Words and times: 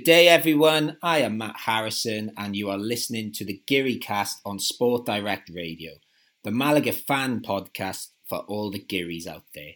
Good 0.00 0.06
day, 0.06 0.28
everyone. 0.28 0.96
I 1.02 1.18
am 1.18 1.36
Matt 1.36 1.56
Harrison, 1.58 2.32
and 2.38 2.56
you 2.56 2.70
are 2.70 2.78
listening 2.78 3.32
to 3.32 3.44
the 3.44 3.62
Geary 3.66 3.96
Cast 3.96 4.40
on 4.46 4.58
Sport 4.58 5.04
Direct 5.04 5.50
Radio, 5.52 5.92
the 6.42 6.50
Malaga 6.50 6.92
fan 6.92 7.40
podcast 7.40 8.06
for 8.26 8.38
all 8.48 8.70
the 8.70 8.82
Gearys 8.82 9.26
out 9.26 9.44
there. 9.54 9.72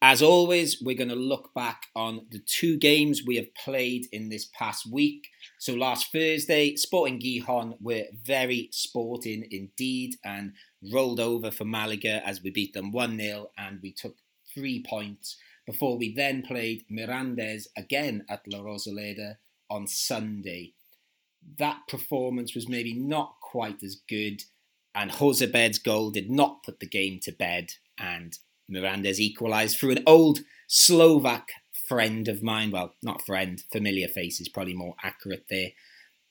As 0.00 0.22
always, 0.22 0.80
we're 0.80 0.96
going 0.96 1.10
to 1.10 1.14
look 1.14 1.52
back 1.52 1.82
on 1.94 2.24
the 2.30 2.38
two 2.38 2.78
games 2.78 3.26
we 3.26 3.36
have 3.36 3.54
played 3.62 4.06
in 4.10 4.30
this 4.30 4.48
past 4.58 4.90
week. 4.90 5.28
So, 5.58 5.74
last 5.74 6.12
Thursday, 6.12 6.74
Sporting 6.76 7.20
Gijon 7.20 7.74
were 7.78 8.04
very 8.24 8.70
sporting 8.72 9.46
indeed 9.50 10.14
and 10.24 10.54
rolled 10.90 11.20
over 11.20 11.50
for 11.50 11.66
Malaga 11.66 12.26
as 12.26 12.42
we 12.42 12.48
beat 12.48 12.72
them 12.72 12.90
1 12.90 13.18
0 13.18 13.50
and 13.58 13.80
we 13.82 13.92
took 13.92 14.16
three 14.54 14.82
points 14.82 15.36
before 15.66 15.98
we 15.98 16.14
then 16.14 16.40
played 16.40 16.86
Mirandes 16.90 17.66
again 17.76 18.24
at 18.30 18.40
La 18.50 18.60
Rosaleda 18.60 19.34
on 19.70 19.86
Sunday. 19.86 20.74
That 21.58 21.80
performance 21.88 22.54
was 22.54 22.68
maybe 22.68 22.94
not 22.94 23.34
quite 23.40 23.82
as 23.82 24.00
good, 24.08 24.42
and 24.94 25.10
Jozabed's 25.10 25.78
goal 25.78 26.10
did 26.10 26.30
not 26.30 26.62
put 26.64 26.80
the 26.80 26.86
game 26.86 27.20
to 27.22 27.32
bed, 27.32 27.70
and 27.98 28.38
Mirandes 28.70 29.18
equalised 29.18 29.78
through 29.78 29.92
an 29.92 30.02
old 30.06 30.40
Slovak 30.66 31.48
friend 31.88 32.28
of 32.28 32.42
mine. 32.42 32.70
Well, 32.70 32.94
not 33.02 33.24
friend, 33.24 33.62
familiar 33.72 34.08
face 34.08 34.40
is 34.40 34.48
probably 34.48 34.74
more 34.74 34.94
accurate 35.02 35.46
there. 35.48 35.70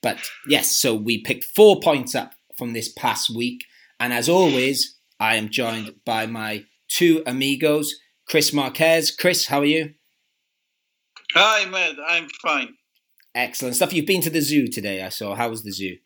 But 0.02 0.18
yes, 0.46 0.76
so 0.76 0.94
we 0.94 1.22
picked 1.22 1.44
four 1.44 1.80
points 1.80 2.14
up 2.14 2.34
from 2.56 2.72
this 2.72 2.88
past 2.88 3.34
week. 3.34 3.64
And 3.98 4.12
as 4.12 4.28
always, 4.28 4.96
I 5.18 5.36
am 5.36 5.48
joined 5.48 5.96
by 6.04 6.26
my 6.26 6.64
two 6.88 7.22
amigos, 7.26 7.94
Chris 8.28 8.52
Marquez. 8.52 9.10
Chris, 9.10 9.46
how 9.46 9.60
are 9.60 9.64
you? 9.64 9.94
Hi, 11.34 11.68
Matt. 11.68 11.96
I'm 12.06 12.28
fine. 12.42 12.77
Excellent 13.38 13.76
stuff. 13.76 13.92
You've 13.92 14.06
been 14.06 14.20
to 14.22 14.30
the 14.30 14.40
zoo 14.40 14.66
today, 14.66 15.00
I 15.02 15.10
saw. 15.10 15.36
How 15.36 15.48
was 15.48 15.62
the 15.62 15.70
zoo? 15.70 15.96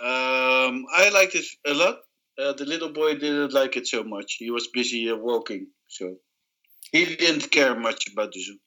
Um, 0.00 0.84
I 0.94 1.10
liked 1.12 1.34
it 1.34 1.44
a 1.66 1.74
lot. 1.74 1.98
Uh, 2.38 2.54
the 2.54 2.64
little 2.64 2.92
boy 2.92 3.14
didn't 3.16 3.52
like 3.52 3.76
it 3.76 3.86
so 3.86 4.02
much. 4.02 4.36
He 4.38 4.50
was 4.50 4.68
busy 4.68 5.10
uh, 5.10 5.16
walking, 5.16 5.66
so 5.88 6.16
he 6.92 7.04
didn't 7.04 7.50
care 7.50 7.78
much 7.78 8.10
about 8.12 8.32
the 8.32 8.40
zoo. 8.42 8.58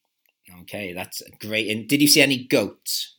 Okay, 0.61 0.93
that's 0.93 1.23
great. 1.39 1.69
And 1.71 1.87
did 1.87 2.01
you 2.01 2.07
see 2.07 2.21
any 2.21 2.45
goats? 2.45 3.17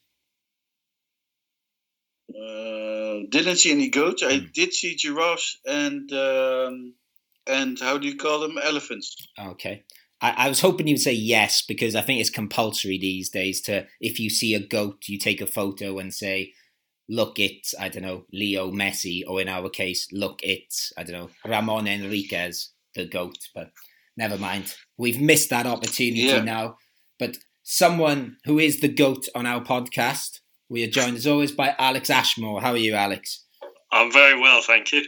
Uh, 2.30 3.26
didn't 3.28 3.56
see 3.56 3.72
any 3.72 3.88
goats. 3.88 4.22
I 4.22 4.38
Hmm. 4.38 4.46
did 4.54 4.72
see 4.72 4.94
giraffes 4.94 5.58
and 5.66 6.12
um, 6.12 6.94
and 7.46 7.78
how 7.80 7.98
do 7.98 8.06
you 8.06 8.16
call 8.16 8.38
them? 8.40 8.56
Elephants. 8.62 9.16
Okay. 9.36 9.82
I, 10.22 10.46
I 10.46 10.48
was 10.48 10.60
hoping 10.60 10.86
you'd 10.86 10.98
say 11.00 11.12
yes 11.12 11.62
because 11.62 11.94
I 11.94 12.02
think 12.02 12.20
it's 12.20 12.30
compulsory 12.30 12.98
these 12.98 13.28
days 13.30 13.60
to 13.62 13.86
if 14.00 14.20
you 14.20 14.30
see 14.30 14.54
a 14.54 14.60
goat, 14.60 15.04
you 15.08 15.18
take 15.18 15.40
a 15.40 15.46
photo 15.46 15.98
and 15.98 16.12
say, 16.12 16.52
"Look, 17.08 17.38
it's 17.38 17.74
I 17.78 17.88
don't 17.88 18.02
know 18.02 18.24
Leo 18.32 18.70
Messi," 18.70 19.22
or 19.26 19.40
in 19.40 19.48
our 19.48 19.68
case, 19.68 20.08
"Look, 20.12 20.40
it's 20.42 20.92
I 20.96 21.02
don't 21.02 21.14
know 21.14 21.30
Ramon 21.50 21.86
Enriquez, 21.86 22.70
the 22.94 23.06
goat." 23.06 23.38
But 23.54 23.70
never 24.16 24.36
mind, 24.38 24.74
we've 24.98 25.20
missed 25.20 25.50
that 25.50 25.66
opportunity 25.66 26.22
Yeah. 26.22 26.42
now. 26.42 26.76
But 27.18 27.38
someone 27.62 28.36
who 28.44 28.58
is 28.58 28.80
the 28.80 28.88
goat 28.88 29.28
on 29.34 29.46
our 29.46 29.62
podcast, 29.62 30.40
we 30.68 30.82
are 30.84 30.90
joined 30.90 31.16
as 31.16 31.26
always 31.26 31.52
by 31.52 31.74
Alex 31.78 32.10
Ashmore. 32.10 32.60
How 32.60 32.70
are 32.72 32.76
you, 32.76 32.94
Alex? 32.94 33.44
I'm 33.92 34.12
very 34.12 34.38
well, 34.40 34.62
thank 34.62 34.92
you. 34.92 35.04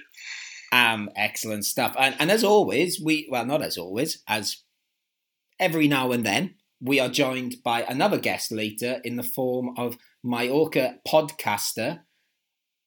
Um, 0.73 1.11
excellent 1.17 1.65
stuff. 1.65 1.95
And, 1.99 2.17
and 2.19 2.31
as 2.31 2.43
always, 2.43 3.01
we, 3.01 3.29
well, 3.31 3.45
not 3.47 3.63
as 3.63 3.77
always, 3.79 4.23
as 4.27 4.57
every 5.63 5.87
now 5.87 6.11
and 6.11 6.27
then, 6.27 6.57
we 6.81 6.99
are 6.99 7.09
joined 7.09 7.63
by 7.63 7.83
another 7.83 8.19
guest 8.19 8.51
later 8.51 9.01
in 9.05 9.15
the 9.15 9.23
form 9.23 9.73
of 9.79 9.97
Mallorca 10.25 10.97
podcaster 11.07 12.01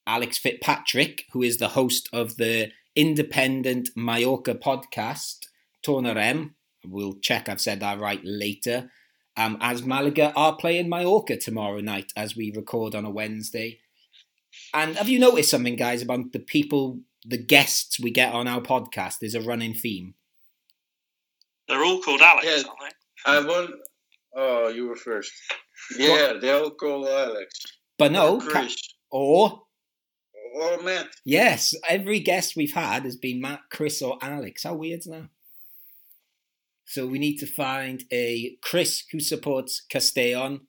Alex 0.06 0.38
Fitzpatrick, 0.38 1.24
who 1.32 1.42
is 1.42 1.58
the 1.58 1.70
host 1.70 2.10
of 2.12 2.36
the 2.36 2.72
independent 2.96 3.90
Mallorca 3.96 4.54
podcast, 4.54 5.48
Tornarem. 5.82 6.56
We'll 6.86 7.14
check 7.14 7.48
I've 7.48 7.62
said 7.62 7.80
that 7.80 8.00
right 8.00 8.22
later. 8.24 8.92
Um, 9.38 9.58
as 9.62 9.84
Malaga 9.84 10.34
are 10.36 10.56
playing 10.56 10.90
Mallorca 10.90 11.38
tomorrow 11.38 11.80
night 11.80 12.12
as 12.16 12.36
we 12.36 12.52
record 12.56 12.94
on 12.94 13.06
a 13.06 13.10
Wednesday. 13.10 13.80
And 14.74 14.96
have 14.98 15.10
you 15.10 15.20
noticed 15.20 15.50
something, 15.50 15.76
guys, 15.76 16.02
about 16.02 16.34
the 16.34 16.40
people, 16.40 17.00
the 17.26 17.38
guests 17.38 18.00
we 18.00 18.12
get 18.12 18.34
on 18.34 18.48
our 18.48 18.62
podcast? 18.62 19.20
There's 19.20 19.36
a 19.36 19.42
running 19.42 19.74
theme. 19.74 20.16
They're 21.68 21.84
all 21.84 22.02
called 22.02 22.22
Alex, 22.22 22.46
Yeah. 22.48 22.64
aren't 22.70 22.80
they? 22.80 23.32
I 23.32 23.40
want. 23.48 23.72
Oh, 24.36 24.68
you 24.70 24.88
were 24.88 24.96
first. 24.96 25.32
Yeah, 26.00 26.34
they 26.42 26.52
all 26.52 26.72
call 26.72 27.08
Alex. 27.08 27.60
But 28.00 28.12
no, 28.14 28.38
Or 28.38 28.42
ca- 28.42 28.48
Chris. 28.50 28.76
or 29.12 29.62
Or 30.56 30.82
Matt. 30.82 31.10
yes, 31.26 31.76
every 31.88 32.20
guest 32.22 32.56
we've 32.56 32.74
had 32.74 33.04
has 33.04 33.18
been 33.18 33.40
Matt, 33.42 33.60
Chris, 33.70 34.02
or 34.02 34.18
Alex. 34.22 34.64
How 34.64 34.74
weird's 34.74 35.06
that? 35.06 35.30
So 36.86 37.06
we 37.06 37.20
need 37.20 37.38
to 37.38 37.46
find 37.46 38.04
a 38.12 38.58
Chris 38.64 39.04
who 39.12 39.20
supports 39.20 39.82
Castellon, 39.82 40.62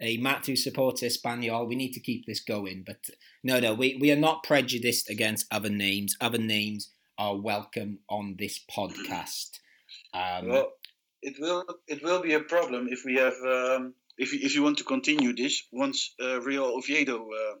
a 0.00 0.16
Matt 0.18 0.46
who 0.46 0.56
supports 0.56 1.02
Espanol. 1.02 1.66
We 1.66 1.76
need 1.76 1.92
to 1.92 2.00
keep 2.00 2.26
this 2.26 2.40
going. 2.40 2.82
But 2.84 2.98
no, 3.44 3.60
no, 3.60 3.74
we, 3.74 3.96
we 4.00 4.10
are 4.10 4.16
not 4.16 4.42
prejudiced 4.42 5.08
against 5.08 5.46
other 5.52 5.70
names. 5.70 6.16
Other 6.20 6.38
names 6.38 6.90
are 7.16 7.36
welcome 7.36 8.00
on 8.10 8.36
this 8.38 8.60
podcast. 8.70 9.60
Um, 10.14 10.48
Well, 10.48 10.72
it 11.22 11.38
will 11.38 11.64
it 11.86 12.02
will 12.02 12.20
be 12.20 12.34
a 12.34 12.40
problem 12.40 12.88
if 12.90 13.04
we 13.04 13.16
have 13.16 13.34
um, 13.44 13.94
if 14.18 14.32
you, 14.32 14.40
if 14.42 14.54
you 14.54 14.62
want 14.62 14.78
to 14.78 14.84
continue 14.84 15.34
this 15.34 15.62
once 15.72 16.14
uh, 16.22 16.40
Real 16.40 16.64
Oviedo. 16.64 17.28
Uh, 17.30 17.54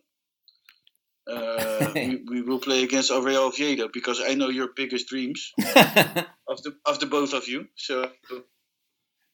uh, 1.30 1.92
we, 1.94 2.24
we 2.28 2.42
will 2.42 2.58
play 2.58 2.82
against 2.82 3.10
Real 3.10 3.44
Oviedo 3.44 3.88
because 3.92 4.20
I 4.20 4.34
know 4.34 4.48
your 4.48 4.68
biggest 4.74 5.08
dreams 5.08 5.52
of 5.58 6.62
the 6.62 6.74
of 6.84 6.98
the 6.98 7.06
both 7.06 7.32
of 7.32 7.46
you. 7.48 7.68
So 7.76 8.10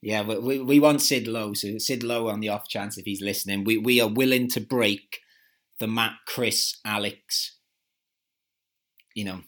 Yeah, 0.02 0.22
we, 0.22 0.38
we, 0.38 0.58
we 0.60 0.80
want 0.80 1.00
Sid 1.00 1.26
Lowe. 1.26 1.54
So 1.54 1.78
Sid 1.78 2.02
Lowe, 2.02 2.28
on 2.28 2.40
the 2.40 2.50
off 2.50 2.68
chance 2.68 2.98
if 2.98 3.04
he's 3.04 3.22
listening, 3.22 3.64
we, 3.64 3.78
we 3.78 4.00
are 4.00 4.08
willing 4.08 4.48
to 4.50 4.60
break 4.60 5.20
the 5.80 5.88
Matt, 5.88 6.14
Chris, 6.26 6.78
Alex, 6.84 7.56
you 9.14 9.24
know, 9.24 9.40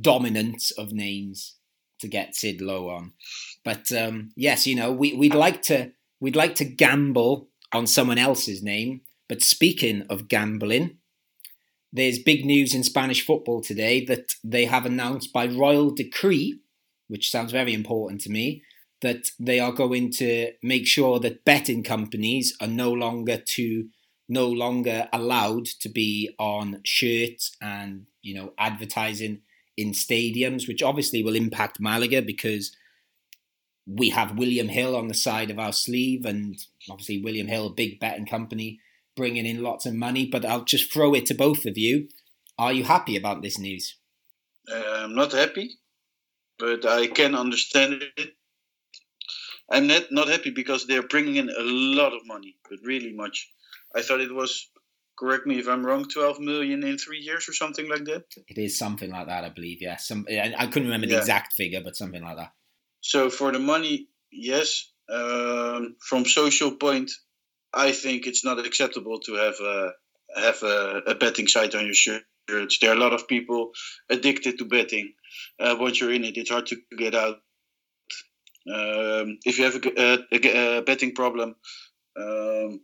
dominance 0.00 0.70
of 0.70 0.92
names 0.92 1.57
to 2.00 2.08
get 2.08 2.34
Sid 2.34 2.60
Lowe 2.60 2.88
on. 2.88 3.12
But 3.64 3.90
um, 3.92 4.30
yes, 4.36 4.66
you 4.66 4.74
know, 4.74 4.92
we, 4.92 5.12
we'd 5.14 5.34
like 5.34 5.62
to 5.62 5.92
we'd 6.20 6.36
like 6.36 6.54
to 6.56 6.64
gamble 6.64 7.48
on 7.72 7.86
someone 7.86 8.18
else's 8.18 8.62
name. 8.62 9.02
But 9.28 9.42
speaking 9.42 10.06
of 10.08 10.28
gambling, 10.28 10.98
there's 11.92 12.18
big 12.18 12.44
news 12.44 12.74
in 12.74 12.82
Spanish 12.82 13.24
football 13.24 13.60
today 13.60 14.04
that 14.06 14.34
they 14.42 14.64
have 14.66 14.86
announced 14.86 15.32
by 15.32 15.46
royal 15.46 15.90
decree, 15.90 16.60
which 17.08 17.30
sounds 17.30 17.52
very 17.52 17.74
important 17.74 18.20
to 18.22 18.30
me, 18.30 18.62
that 19.00 19.30
they 19.38 19.60
are 19.60 19.72
going 19.72 20.10
to 20.12 20.52
make 20.62 20.86
sure 20.86 21.18
that 21.20 21.44
betting 21.44 21.82
companies 21.82 22.56
are 22.60 22.68
no 22.68 22.90
longer 22.92 23.36
to 23.36 23.88
no 24.28 24.46
longer 24.46 25.08
allowed 25.12 25.64
to 25.64 25.88
be 25.88 26.34
on 26.38 26.80
shirts 26.84 27.56
and 27.62 28.06
you 28.22 28.34
know 28.34 28.52
advertising 28.58 29.40
in 29.78 29.92
stadiums, 29.92 30.68
which 30.68 30.82
obviously 30.82 31.22
will 31.22 31.36
impact 31.36 31.80
Malaga 31.80 32.20
because 32.20 32.76
we 33.86 34.10
have 34.10 34.36
William 34.36 34.68
Hill 34.68 34.94
on 34.94 35.08
the 35.08 35.14
side 35.14 35.50
of 35.50 35.58
our 35.58 35.72
sleeve, 35.72 36.26
and 36.26 36.58
obviously 36.90 37.22
William 37.22 37.46
Hill, 37.46 37.70
big 37.70 37.98
betting 37.98 38.26
company, 38.26 38.80
bringing 39.16 39.46
in 39.46 39.62
lots 39.62 39.86
of 39.86 39.94
money. 39.94 40.26
But 40.26 40.44
I'll 40.44 40.64
just 40.64 40.92
throw 40.92 41.14
it 41.14 41.24
to 41.26 41.34
both 41.34 41.64
of 41.64 41.78
you. 41.78 42.08
Are 42.58 42.72
you 42.72 42.84
happy 42.84 43.16
about 43.16 43.40
this 43.40 43.58
news? 43.58 43.96
uh, 44.70 45.04
I'm 45.04 45.14
not 45.14 45.32
happy, 45.32 45.78
but 46.58 46.84
I 46.84 47.06
can 47.06 47.34
understand 47.34 48.02
it. 48.16 48.34
I'm 49.70 49.86
not 49.86 50.10
not 50.10 50.28
happy 50.28 50.50
because 50.50 50.86
they're 50.86 51.06
bringing 51.06 51.36
in 51.36 51.50
a 51.50 51.62
lot 51.62 52.14
of 52.14 52.26
money, 52.26 52.56
but 52.68 52.78
really 52.82 53.12
much. 53.12 53.50
I 53.94 54.02
thought 54.02 54.20
it 54.20 54.34
was. 54.34 54.68
Correct 55.18 55.46
me 55.46 55.58
if 55.58 55.68
I'm 55.68 55.84
wrong. 55.84 56.04
Twelve 56.08 56.38
million 56.38 56.84
in 56.84 56.96
three 56.96 57.18
years 57.18 57.48
or 57.48 57.52
something 57.52 57.88
like 57.88 58.04
that. 58.04 58.24
It 58.46 58.58
is 58.58 58.78
something 58.78 59.10
like 59.10 59.26
that, 59.26 59.44
I 59.44 59.48
believe. 59.48 59.78
Yeah, 59.80 59.96
some 59.96 60.26
I 60.30 60.54
I 60.56 60.66
couldn't 60.66 60.88
remember 60.88 61.06
the 61.06 61.14
Yeah. 61.14 61.18
exact 61.20 61.54
figure, 61.54 61.80
but 61.82 61.96
something 61.96 62.22
like 62.22 62.36
that. 62.36 62.52
So 63.00 63.30
for 63.30 63.50
the 63.52 63.58
money, 63.58 64.08
yes. 64.30 64.92
Um, 65.10 65.96
from 66.08 66.24
social 66.26 66.72
point, 66.76 67.10
I 67.72 67.92
think 67.92 68.26
it's 68.26 68.44
not 68.44 68.64
acceptable 68.64 69.20
to 69.20 69.34
have 69.34 69.58
a 69.60 69.92
have 70.36 70.62
a, 70.62 71.02
a 71.06 71.14
betting 71.14 71.48
site 71.48 71.74
on 71.74 71.86
your 71.86 71.94
shirt. 71.94 72.22
There 72.46 72.90
are 72.90 72.94
a 72.94 73.00
lot 73.00 73.12
of 73.14 73.26
people 73.28 73.72
addicted 74.08 74.58
to 74.58 74.64
betting. 74.64 75.14
Uh, 75.58 75.76
once 75.78 76.00
you're 76.00 76.12
in 76.12 76.24
it, 76.24 76.36
it's 76.36 76.50
hard 76.50 76.66
to 76.66 76.76
get 76.96 77.14
out. 77.14 77.36
Um, 78.70 79.38
if 79.44 79.58
you 79.58 79.64
have 79.64 79.76
a 79.84 80.82
betting 80.82 81.14
problem, 81.14 81.56
um, 82.20 82.80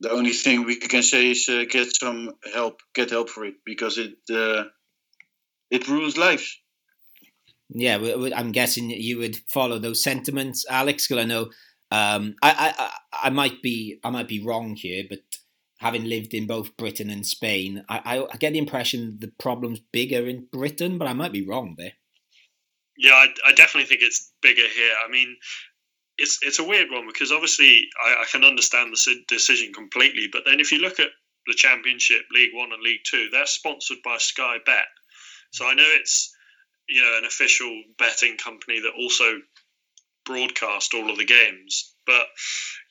the 0.00 0.10
only 0.10 0.32
thing 0.32 0.64
we 0.64 0.76
can 0.76 1.02
say 1.02 1.30
is 1.30 1.48
uh, 1.48 1.64
get 1.68 1.94
some 1.94 2.32
help. 2.54 2.80
Get 2.94 3.10
help 3.10 3.28
for 3.30 3.44
it 3.44 3.54
because 3.64 3.98
it 3.98 4.16
uh, 4.30 4.64
it 5.70 5.88
ruins 5.88 6.16
lives. 6.16 6.58
Yeah, 7.68 7.98
we- 7.98 8.14
we- 8.14 8.34
I'm 8.34 8.52
guessing 8.52 8.90
you 8.90 9.18
would 9.18 9.36
follow 9.48 9.78
those 9.78 10.02
sentiments, 10.02 10.64
Alex. 10.68 11.06
Because 11.08 11.22
I 11.24 11.26
know 11.26 11.50
Um, 11.92 12.34
I, 12.42 12.50
I 12.78 13.28
I 13.28 13.30
might 13.30 13.62
be 13.62 14.00
I 14.02 14.10
might 14.10 14.26
be 14.26 14.42
wrong 14.42 14.74
here, 14.74 15.04
but 15.08 15.20
having 15.78 16.04
lived 16.04 16.34
in 16.34 16.46
both 16.46 16.76
Britain 16.76 17.10
and 17.10 17.24
Spain, 17.24 17.84
I, 17.88 17.98
I, 18.12 18.14
I 18.32 18.36
get 18.38 18.52
the 18.54 18.58
impression 18.58 19.18
the 19.20 19.30
problem's 19.38 19.80
bigger 19.92 20.26
in 20.26 20.48
Britain, 20.50 20.98
but 20.98 21.06
I 21.06 21.12
might 21.12 21.32
be 21.32 21.46
wrong 21.46 21.76
there. 21.78 21.92
Yeah, 22.98 23.12
I, 23.14 23.26
I 23.46 23.52
definitely 23.52 23.86
think 23.88 24.02
it's 24.02 24.32
bigger 24.42 24.66
here. 24.66 24.94
I 25.06 25.10
mean, 25.10 25.36
it's 26.18 26.38
it's 26.42 26.58
a 26.58 26.64
weird 26.64 26.90
one 26.90 27.06
because 27.06 27.32
obviously 27.32 27.88
I, 28.04 28.22
I 28.22 28.24
can 28.30 28.44
understand 28.44 28.92
the 28.92 29.24
decision 29.28 29.72
completely, 29.72 30.28
but 30.30 30.42
then 30.44 30.60
if 30.60 30.72
you 30.72 30.78
look 30.78 31.00
at 31.00 31.10
the 31.46 31.54
Championship, 31.54 32.22
League 32.32 32.54
One, 32.54 32.72
and 32.72 32.82
League 32.82 33.04
Two, 33.04 33.28
they're 33.30 33.46
sponsored 33.46 33.98
by 34.04 34.18
Sky 34.18 34.56
Bet, 34.64 34.88
so 35.50 35.66
I 35.66 35.74
know 35.74 35.86
it's 35.86 36.34
you 36.88 37.02
know 37.02 37.18
an 37.18 37.24
official 37.24 37.82
betting 37.98 38.36
company 38.36 38.80
that 38.80 38.92
also 38.98 39.40
broadcast 40.24 40.92
all 40.94 41.10
of 41.10 41.18
the 41.18 41.24
games. 41.24 41.94
But 42.06 42.26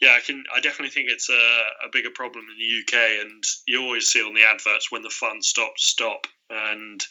yeah, 0.02 0.16
I 0.18 0.20
can. 0.20 0.44
I 0.54 0.60
definitely 0.60 0.92
think 0.92 1.10
it's 1.10 1.30
a, 1.30 1.86
a 1.86 1.90
bigger 1.92 2.12
problem 2.14 2.46
in 2.52 2.58
the 2.58 2.82
UK, 2.82 3.26
and 3.26 3.44
you 3.68 3.82
always 3.82 4.08
see 4.08 4.22
on 4.22 4.34
the 4.34 4.44
adverts 4.44 4.92
when 4.92 5.04
the 5.04 5.10
fun 5.10 5.42
stops, 5.42 5.86
stop, 5.86 6.28
and 6.50 7.02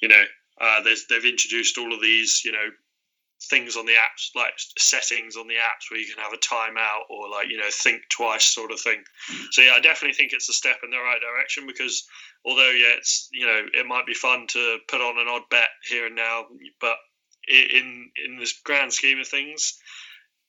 you 0.00 0.08
know 0.08 0.22
uh, 0.60 0.82
they've 0.82 1.24
introduced 1.24 1.78
all 1.78 1.92
of 1.92 2.02
these, 2.02 2.42
you 2.44 2.52
know, 2.52 2.70
things 3.42 3.76
on 3.76 3.86
the 3.86 3.92
apps, 3.92 4.30
like 4.36 4.52
settings 4.78 5.36
on 5.36 5.48
the 5.48 5.54
apps 5.54 5.90
where 5.90 6.00
you 6.00 6.06
can 6.06 6.22
have 6.22 6.32
a 6.32 6.36
timeout 6.36 7.08
or 7.08 7.30
like 7.30 7.48
you 7.48 7.56
know 7.56 7.70
think 7.70 8.02
twice 8.10 8.44
sort 8.44 8.72
of 8.72 8.80
thing. 8.80 9.02
So 9.52 9.62
yeah, 9.62 9.72
I 9.72 9.80
definitely 9.80 10.14
think 10.14 10.32
it's 10.32 10.48
a 10.48 10.52
step 10.52 10.78
in 10.84 10.90
the 10.90 10.98
right 10.98 11.20
direction 11.20 11.66
because 11.66 12.06
although 12.44 12.70
yeah, 12.70 12.96
it's 12.96 13.28
you 13.32 13.46
know 13.46 13.62
it 13.72 13.86
might 13.86 14.06
be 14.06 14.14
fun 14.14 14.46
to 14.48 14.78
put 14.88 15.00
on 15.00 15.18
an 15.18 15.28
odd 15.28 15.42
bet 15.50 15.68
here 15.88 16.06
and 16.06 16.16
now, 16.16 16.44
but 16.80 16.96
in 17.48 18.10
in 18.24 18.38
this 18.38 18.60
grand 18.64 18.92
scheme 18.92 19.20
of 19.20 19.28
things, 19.28 19.78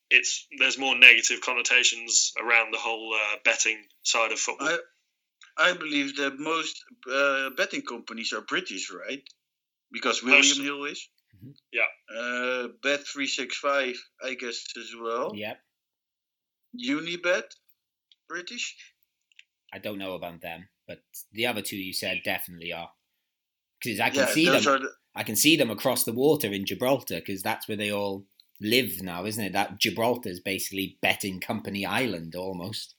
it's 0.09 0.47
there's 0.59 0.77
more 0.77 0.97
negative 0.97 1.41
connotations 1.41 2.33
around 2.41 2.73
the 2.73 2.79
whole 2.79 3.13
uh, 3.15 3.37
betting 3.45 3.77
side 4.03 4.31
of 4.31 4.39
football. 4.39 4.67
I, 4.67 5.69
I 5.69 5.73
believe 5.73 6.17
that 6.17 6.39
most 6.39 6.83
uh, 7.11 7.49
betting 7.51 7.81
companies 7.81 8.33
are 8.33 8.41
British, 8.41 8.91
right? 8.91 9.23
Because 9.91 10.23
William 10.23 10.39
most, 10.39 10.61
Hill 10.61 10.85
is. 10.85 11.07
Mm-hmm. 11.43 11.51
Yeah. 11.71 12.17
Uh, 12.17 12.67
Bet 12.83 13.05
three 13.07 13.27
six 13.27 13.57
five, 13.57 13.95
I 14.23 14.35
guess 14.35 14.65
as 14.77 14.91
well. 15.01 15.31
Yep. 15.33 15.59
Unibet, 16.79 17.43
British. 18.29 18.75
I 19.73 19.79
don't 19.79 19.97
know 19.97 20.13
about 20.13 20.41
them, 20.41 20.67
but 20.87 20.99
the 21.31 21.47
other 21.47 21.61
two 21.61 21.77
you 21.77 21.93
said 21.93 22.21
definitely 22.23 22.73
are. 22.73 22.89
Because 23.81 23.99
I 23.99 24.09
can 24.09 24.19
yeah, 24.19 24.25
see 24.27 24.45
them. 24.45 24.63
The... 24.63 24.89
I 25.15 25.23
can 25.23 25.35
see 25.35 25.57
them 25.57 25.71
across 25.71 26.03
the 26.03 26.13
water 26.13 26.47
in 26.51 26.65
Gibraltar 26.65 27.15
because 27.15 27.41
that's 27.41 27.67
where 27.67 27.77
they 27.77 27.91
all 27.91 28.25
live 28.61 29.01
now, 29.01 29.25
isn't 29.25 29.43
it? 29.43 29.53
That 29.53 29.79
Gibraltar 29.79 30.29
is 30.29 30.39
basically 30.39 30.97
betting 31.01 31.39
company 31.39 31.85
island 31.85 32.35
almost. 32.35 32.95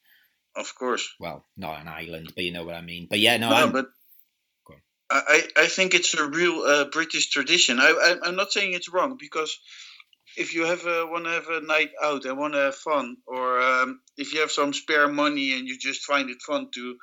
Of 0.56 0.74
course. 0.74 1.14
Well, 1.18 1.46
not 1.56 1.80
an 1.80 1.88
island, 1.88 2.32
but 2.34 2.44
you 2.44 2.52
know 2.52 2.64
what 2.64 2.74
I 2.74 2.82
mean. 2.82 3.06
But 3.08 3.20
yeah, 3.20 3.38
no, 3.38 3.48
no 3.48 3.70
but 3.70 3.86
I, 5.12 5.42
I 5.56 5.66
think 5.66 5.94
it's 5.94 6.14
a 6.14 6.26
real 6.26 6.62
uh, 6.62 6.84
British 6.86 7.30
tradition. 7.30 7.78
I, 7.80 8.16
I 8.24 8.28
am 8.28 8.36
not 8.36 8.52
saying 8.52 8.72
it's 8.72 8.92
wrong 8.92 9.16
because 9.18 9.58
if 10.36 10.54
you 10.54 10.64
have 10.64 10.84
want 10.84 11.24
to 11.24 11.30
have 11.30 11.48
a 11.48 11.60
night 11.60 11.90
out 12.02 12.24
and 12.24 12.38
want 12.38 12.54
to 12.54 12.60
have 12.60 12.74
fun, 12.74 13.16
or 13.26 13.60
um, 13.60 14.00
if 14.16 14.32
you 14.32 14.40
have 14.40 14.50
some 14.50 14.72
spare 14.72 15.08
money 15.08 15.52
and 15.52 15.68
you 15.68 15.78
just 15.78 16.04
find 16.04 16.30
it 16.30 16.40
fun 16.40 16.68
to 16.74 16.96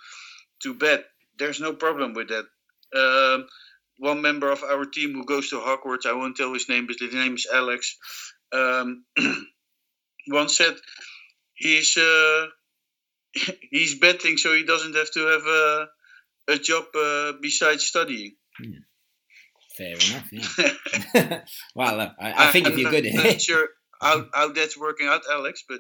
to 0.64 0.74
bet, 0.74 1.06
there's 1.38 1.60
no 1.60 1.74
problem 1.74 2.14
with 2.14 2.30
that. 2.30 2.46
Um, 2.96 3.48
one 3.98 4.22
member 4.22 4.50
of 4.50 4.64
our 4.64 4.86
team 4.86 5.14
who 5.14 5.26
goes 5.26 5.50
to 5.50 5.58
Hogwarts, 5.58 6.06
I 6.06 6.14
won't 6.14 6.38
tell 6.38 6.54
his 6.54 6.70
name, 6.70 6.88
but 6.88 7.00
his 7.00 7.14
name 7.14 7.36
is 7.36 7.48
Alex. 7.54 7.98
Um, 8.52 9.06
once 10.28 10.58
said 10.58 10.76
he's 11.54 11.98
uh, 11.98 12.48
he's 13.72 14.00
betting 14.00 14.38
so 14.38 14.56
he 14.56 14.64
doesn't 14.64 14.96
have 14.96 15.12
to 15.12 15.28
have 15.28 15.46
a 15.46 15.88
a 16.50 16.58
job 16.58 16.86
uh, 16.96 17.34
besides 17.42 17.86
studying. 17.86 18.36
Hmm. 18.58 18.72
Fair 19.78 19.96
enough. 19.96 20.30
Yeah. 20.32 21.42
well, 21.76 22.02
uh, 22.02 22.10
I, 22.20 22.48
I, 22.48 22.52
think 22.52 22.68
I'm 22.68 22.74
if 22.74 22.80
you're 22.80 22.92
not, 22.92 23.02
good, 23.02 23.14
not 23.14 23.42
sure 23.42 23.68
how, 24.02 24.26
how 24.34 24.52
that's 24.52 24.78
working 24.78 25.08
out, 25.08 25.22
Alex, 25.32 25.64
but. 25.68 25.80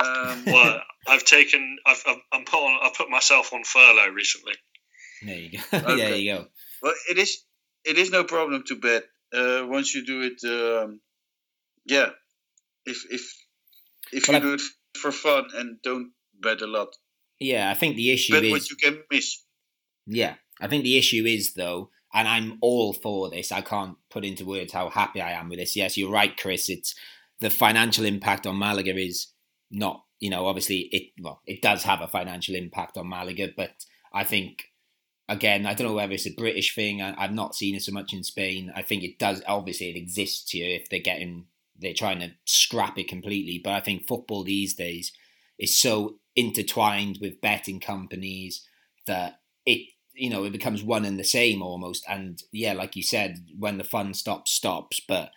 Um, 0.00 0.44
well, 0.46 0.80
I've 1.08 1.24
taken, 1.24 1.76
I've, 1.84 2.04
I'm 2.32 2.44
put 2.44 2.58
on, 2.58 2.78
I've 2.82 2.94
put 2.94 3.10
myself 3.10 3.52
on 3.52 3.64
furlough 3.64 4.10
recently. 4.10 4.54
There 5.24 5.36
you 5.36 5.58
go. 5.58 5.78
Okay. 5.78 5.96
there 5.96 6.16
you 6.16 6.34
go. 6.34 6.46
Well, 6.82 6.94
it 7.10 7.18
is, 7.18 7.42
it 7.84 7.98
is 7.98 8.10
no 8.10 8.22
problem 8.22 8.62
to 8.68 8.76
bet 8.76 9.04
uh, 9.34 9.66
once 9.66 9.94
you 9.94 10.04
do 10.04 10.22
it. 10.22 10.44
Um, 10.44 11.00
yeah, 11.84 12.10
if 12.84 13.04
if 13.10 13.22
if 14.12 14.28
well, 14.28 14.36
you 14.36 14.42
do 14.42 14.54
it 14.54 14.62
for 14.98 15.12
fun 15.12 15.48
and 15.54 15.78
don't 15.82 16.12
bet 16.40 16.62
a 16.62 16.66
lot. 16.66 16.88
Yeah, 17.40 17.70
I 17.70 17.74
think 17.74 17.96
the 17.96 18.10
issue 18.10 18.34
bet 18.34 18.44
is 18.44 18.52
what 18.52 18.70
you 18.70 18.76
can 18.76 19.02
miss. 19.10 19.42
Yeah, 20.08 20.34
I 20.60 20.66
think 20.66 20.84
the 20.84 20.98
issue 20.98 21.24
is 21.26 21.54
though, 21.54 21.90
and 22.12 22.26
I'm 22.26 22.58
all 22.62 22.92
for 22.92 23.28
this. 23.28 23.52
I 23.52 23.60
can't 23.60 23.96
put 24.10 24.24
into 24.24 24.46
words 24.46 24.72
how 24.72 24.88
happy 24.88 25.20
I 25.20 25.32
am 25.32 25.48
with 25.48 25.58
this. 25.58 25.76
Yes, 25.76 25.96
you're 25.96 26.10
right, 26.10 26.36
Chris. 26.36 26.68
It's 26.68 26.94
the 27.40 27.50
financial 27.50 28.04
impact 28.04 28.46
on 28.46 28.58
Malaga 28.58 28.96
is 28.96 29.28
not, 29.70 30.04
you 30.18 30.30
know, 30.30 30.46
obviously 30.46 30.88
it 30.92 31.12
well, 31.22 31.42
it 31.46 31.62
does 31.62 31.84
have 31.84 32.00
a 32.00 32.08
financial 32.08 32.54
impact 32.54 32.96
on 32.96 33.08
Malaga, 33.08 33.50
but 33.54 33.84
I 34.12 34.24
think 34.24 34.64
again, 35.28 35.66
I 35.66 35.74
don't 35.74 35.86
know 35.86 35.94
whether 35.94 36.14
it's 36.14 36.26
a 36.26 36.34
British 36.34 36.74
thing. 36.74 37.02
I, 37.02 37.20
have 37.20 37.32
not 37.32 37.54
seen 37.54 37.74
it 37.74 37.82
so 37.82 37.92
much 37.92 38.14
in 38.14 38.24
Spain. 38.24 38.72
I 38.74 38.82
think 38.82 39.04
it 39.04 39.18
does. 39.18 39.42
Obviously, 39.46 39.90
it 39.90 39.96
exists 39.96 40.50
here 40.50 40.80
if 40.80 40.88
they're 40.88 41.00
getting 41.00 41.46
they're 41.80 41.94
trying 41.94 42.18
to 42.20 42.32
scrap 42.44 42.98
it 42.98 43.08
completely. 43.08 43.60
But 43.62 43.74
I 43.74 43.80
think 43.80 44.08
football 44.08 44.42
these 44.42 44.74
days 44.74 45.12
is 45.58 45.78
so 45.78 46.16
intertwined 46.34 47.18
with 47.20 47.40
betting 47.40 47.78
companies 47.78 48.66
that 49.06 49.40
it 49.64 49.88
you 50.18 50.30
know 50.30 50.44
it 50.44 50.52
becomes 50.52 50.82
one 50.82 51.04
and 51.04 51.18
the 51.18 51.24
same 51.24 51.62
almost. 51.62 52.04
And 52.08 52.42
yeah 52.52 52.72
like 52.72 52.96
you 52.96 53.02
said 53.02 53.38
when 53.58 53.78
the 53.78 53.84
fun 53.84 54.14
stops 54.14 54.50
stops. 54.50 55.00
But 55.06 55.30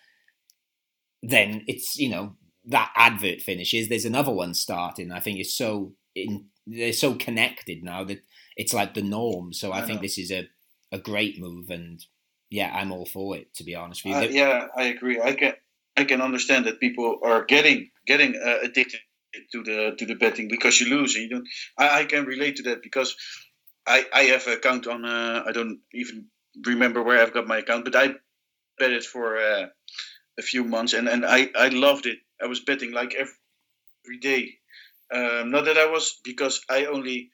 then 1.23 1.63
it's 1.67 1.97
you 1.97 2.09
know 2.09 2.35
that 2.65 2.91
advert 2.95 3.41
finishes 3.41 3.89
there's 3.89 4.05
another 4.05 4.31
one 4.31 4.53
starting. 4.53 5.11
I 5.11 5.19
think 5.19 5.39
it's 5.39 5.55
so 5.55 5.93
in 6.15 6.45
they're 6.67 6.93
so 6.93 7.15
connected 7.15 7.83
now 7.83 8.03
that 8.03 8.21
it's 8.55 8.73
like 8.73 8.93
the 8.93 9.01
norm. 9.01 9.53
So 9.53 9.71
i, 9.71 9.79
I 9.79 9.81
think 9.81 9.97
know. 9.97 10.03
this 10.03 10.17
is 10.17 10.31
a 10.31 10.47
a 10.91 10.99
great 10.99 11.39
move. 11.39 11.69
And 11.69 12.03
yeah 12.49 12.69
i'm 12.75 12.91
all 12.91 13.05
for 13.05 13.35
it 13.37 13.53
to 13.55 13.63
be 13.63 13.75
honest 13.75 14.03
with 14.05 14.13
you. 14.13 14.19
Uh, 14.19 14.31
yeah 14.31 14.67
i 14.75 14.83
agree. 14.83 15.19
I 15.21 15.33
can 15.33 15.53
i 15.97 16.03
can 16.03 16.21
understand 16.21 16.65
that 16.65 16.79
people 16.79 17.19
are 17.23 17.45
getting 17.45 17.89
getting 18.05 18.35
uh, 18.35 18.57
addicted 18.63 18.99
to 19.53 19.63
the 19.63 19.95
to 19.97 20.05
the 20.05 20.15
betting 20.15 20.49
because 20.49 20.79
you 20.79 20.89
lose 20.89 21.15
and 21.15 21.23
you 21.23 21.29
don't 21.29 21.47
I, 21.77 22.01
I 22.01 22.05
can 22.05 22.25
relate 22.25 22.57
to 22.57 22.63
that 22.63 22.83
because 22.83 23.15
I, 23.87 24.05
I 24.13 24.23
have 24.23 24.47
an 24.47 24.53
account 24.53 24.87
on 24.87 25.05
uh, 25.05 25.43
I 25.47 25.51
don't 25.51 25.79
even 25.93 26.27
remember 26.65 27.01
where 27.01 27.21
I've 27.21 27.33
got 27.33 27.47
my 27.47 27.57
account, 27.59 27.85
but 27.85 27.95
I 27.95 28.13
bet 28.77 28.91
it 28.91 29.03
for 29.03 29.37
uh, 29.37 29.67
a 30.37 30.41
few 30.41 30.63
months 30.63 30.93
and, 30.93 31.07
and 31.07 31.25
I, 31.25 31.49
I 31.55 31.69
loved 31.69 32.05
it. 32.05 32.19
I 32.41 32.47
was 32.47 32.59
betting 32.59 32.91
like 32.91 33.13
every, 33.13 33.33
every 34.05 34.19
day. 34.19 34.53
Um, 35.13 35.51
not 35.51 35.65
that 35.65 35.77
I 35.77 35.87
was 35.87 36.19
because 36.23 36.61
I 36.69 36.85
only 36.85 37.31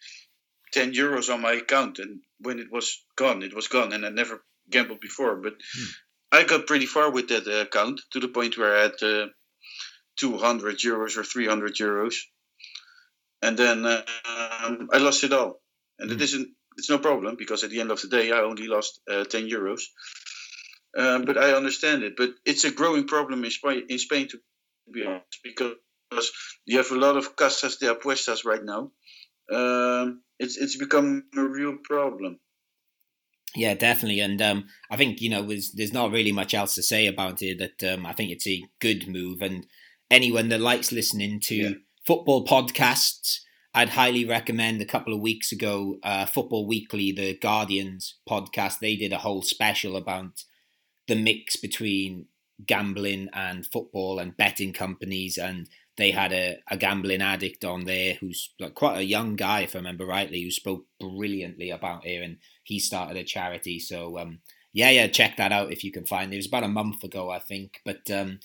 ten 0.73 0.93
euros 0.93 1.33
on 1.33 1.41
my 1.41 1.53
account 1.53 1.99
and 1.99 2.21
when 2.39 2.59
it 2.59 2.71
was 2.71 3.03
gone, 3.15 3.43
it 3.43 3.53
was 3.53 3.67
gone 3.67 3.93
and 3.93 4.05
I 4.05 4.09
never 4.09 4.43
gambled 4.69 4.99
before. 4.99 5.35
But 5.35 5.53
hmm. 5.53 5.85
I 6.31 6.43
got 6.43 6.67
pretty 6.67 6.85
far 6.85 7.11
with 7.11 7.29
that 7.29 7.47
account 7.47 8.01
to 8.11 8.19
the 8.19 8.27
point 8.27 8.57
where 8.57 8.75
I 8.75 8.81
had 8.83 9.03
uh, 9.03 9.27
200 10.17 10.79
euros 10.79 11.17
or 11.17 11.23
300 11.23 11.75
euros. 11.75 12.15
And 13.41 13.57
then 13.57 13.85
um, 13.85 14.89
I 14.91 14.97
lost 14.97 15.23
it 15.23 15.31
all 15.31 15.61
and 15.99 16.11
it 16.11 16.15
hmm. 16.15 16.21
isn't 16.21 16.49
it's 16.77 16.89
no 16.89 16.99
problem 16.99 17.35
because 17.37 17.63
at 17.63 17.71
the 17.71 17.81
end 17.81 17.91
of 17.91 18.01
the 18.01 18.07
day 18.07 18.31
I 18.31 18.41
only 18.41 18.67
lost 18.67 19.01
uh, 19.09 19.23
10 19.23 19.49
euros. 19.49 19.81
Um, 20.95 21.25
but 21.25 21.37
I 21.37 21.53
understand 21.53 22.03
it. 22.03 22.13
But 22.15 22.31
it's 22.45 22.63
a 22.63 22.71
growing 22.71 23.07
problem 23.07 23.43
in 23.43 23.51
Spain, 23.51 23.83
in 23.89 23.99
Spain 23.99 24.27
to 24.29 24.39
be 24.91 25.03
honest, 25.03 25.39
because 25.43 26.31
you 26.65 26.77
have 26.77 26.91
a 26.91 26.95
lot 26.95 27.17
of 27.17 27.35
casas 27.35 27.77
de 27.77 27.93
apuestas 27.93 28.45
right 28.45 28.63
now. 28.63 28.91
Um, 29.51 30.21
it's 30.39 30.57
it's 30.57 30.77
become 30.77 31.23
a 31.35 31.41
real 31.41 31.77
problem. 31.83 32.39
Yeah, 33.55 33.73
definitely, 33.73 34.19
and 34.19 34.41
um, 34.41 34.67
I 34.91 34.97
think 34.97 35.21
you 35.21 35.29
know 35.29 35.41
there's, 35.41 35.71
there's 35.71 35.93
not 35.93 36.11
really 36.11 36.31
much 36.31 36.53
else 36.53 36.75
to 36.75 36.83
say 36.83 37.07
about 37.07 37.41
it. 37.41 37.57
That 37.59 37.93
um, 37.93 38.05
I 38.05 38.13
think 38.13 38.31
it's 38.31 38.47
a 38.47 38.63
good 38.79 39.07
move, 39.07 39.41
and 39.41 39.65
anyone 40.11 40.49
that 40.49 40.61
likes 40.61 40.91
listening 40.91 41.39
to 41.41 41.55
yeah. 41.55 41.69
football 42.05 42.45
podcasts 42.45 43.39
I'd 43.77 43.89
highly 43.89 44.25
recommend 44.25 44.81
a 44.81 44.85
couple 44.85 45.13
of 45.13 45.19
weeks 45.19 45.51
ago, 45.51 45.99
uh, 46.01 46.25
Football 46.25 46.65
Weekly, 46.65 47.11
the 47.11 47.37
Guardians 47.37 48.15
podcast, 48.27 48.79
they 48.79 48.95
did 48.95 49.13
a 49.13 49.19
whole 49.19 49.43
special 49.43 49.95
about 49.95 50.45
the 51.07 51.13
mix 51.13 51.55
between 51.57 52.25
gambling 52.65 53.29
and 53.33 53.67
football 53.67 54.17
and 54.17 54.35
betting 54.35 54.73
companies. 54.73 55.37
And 55.37 55.69
they 55.95 56.09
had 56.09 56.33
a, 56.33 56.57
a 56.71 56.75
gambling 56.75 57.21
addict 57.21 57.63
on 57.63 57.85
there 57.85 58.15
who's 58.15 58.49
like 58.59 58.73
quite 58.73 58.97
a 58.97 59.05
young 59.05 59.35
guy, 59.35 59.59
if 59.59 59.75
I 59.75 59.77
remember 59.77 60.07
rightly, 60.07 60.41
who 60.41 60.49
spoke 60.49 60.85
brilliantly 60.99 61.69
about 61.69 62.03
it. 62.03 62.23
And 62.23 62.37
he 62.63 62.79
started 62.79 63.15
a 63.15 63.23
charity. 63.23 63.77
So, 63.77 64.17
um, 64.17 64.39
yeah, 64.73 64.89
yeah, 64.89 65.05
check 65.05 65.37
that 65.37 65.51
out 65.51 65.71
if 65.71 65.83
you 65.83 65.91
can 65.91 66.07
find 66.07 66.33
it. 66.33 66.37
It 66.37 66.39
was 66.39 66.47
about 66.47 66.63
a 66.63 66.67
month 66.67 67.03
ago, 67.03 67.29
I 67.29 67.37
think. 67.37 67.79
But 67.85 68.09
um, 68.09 68.39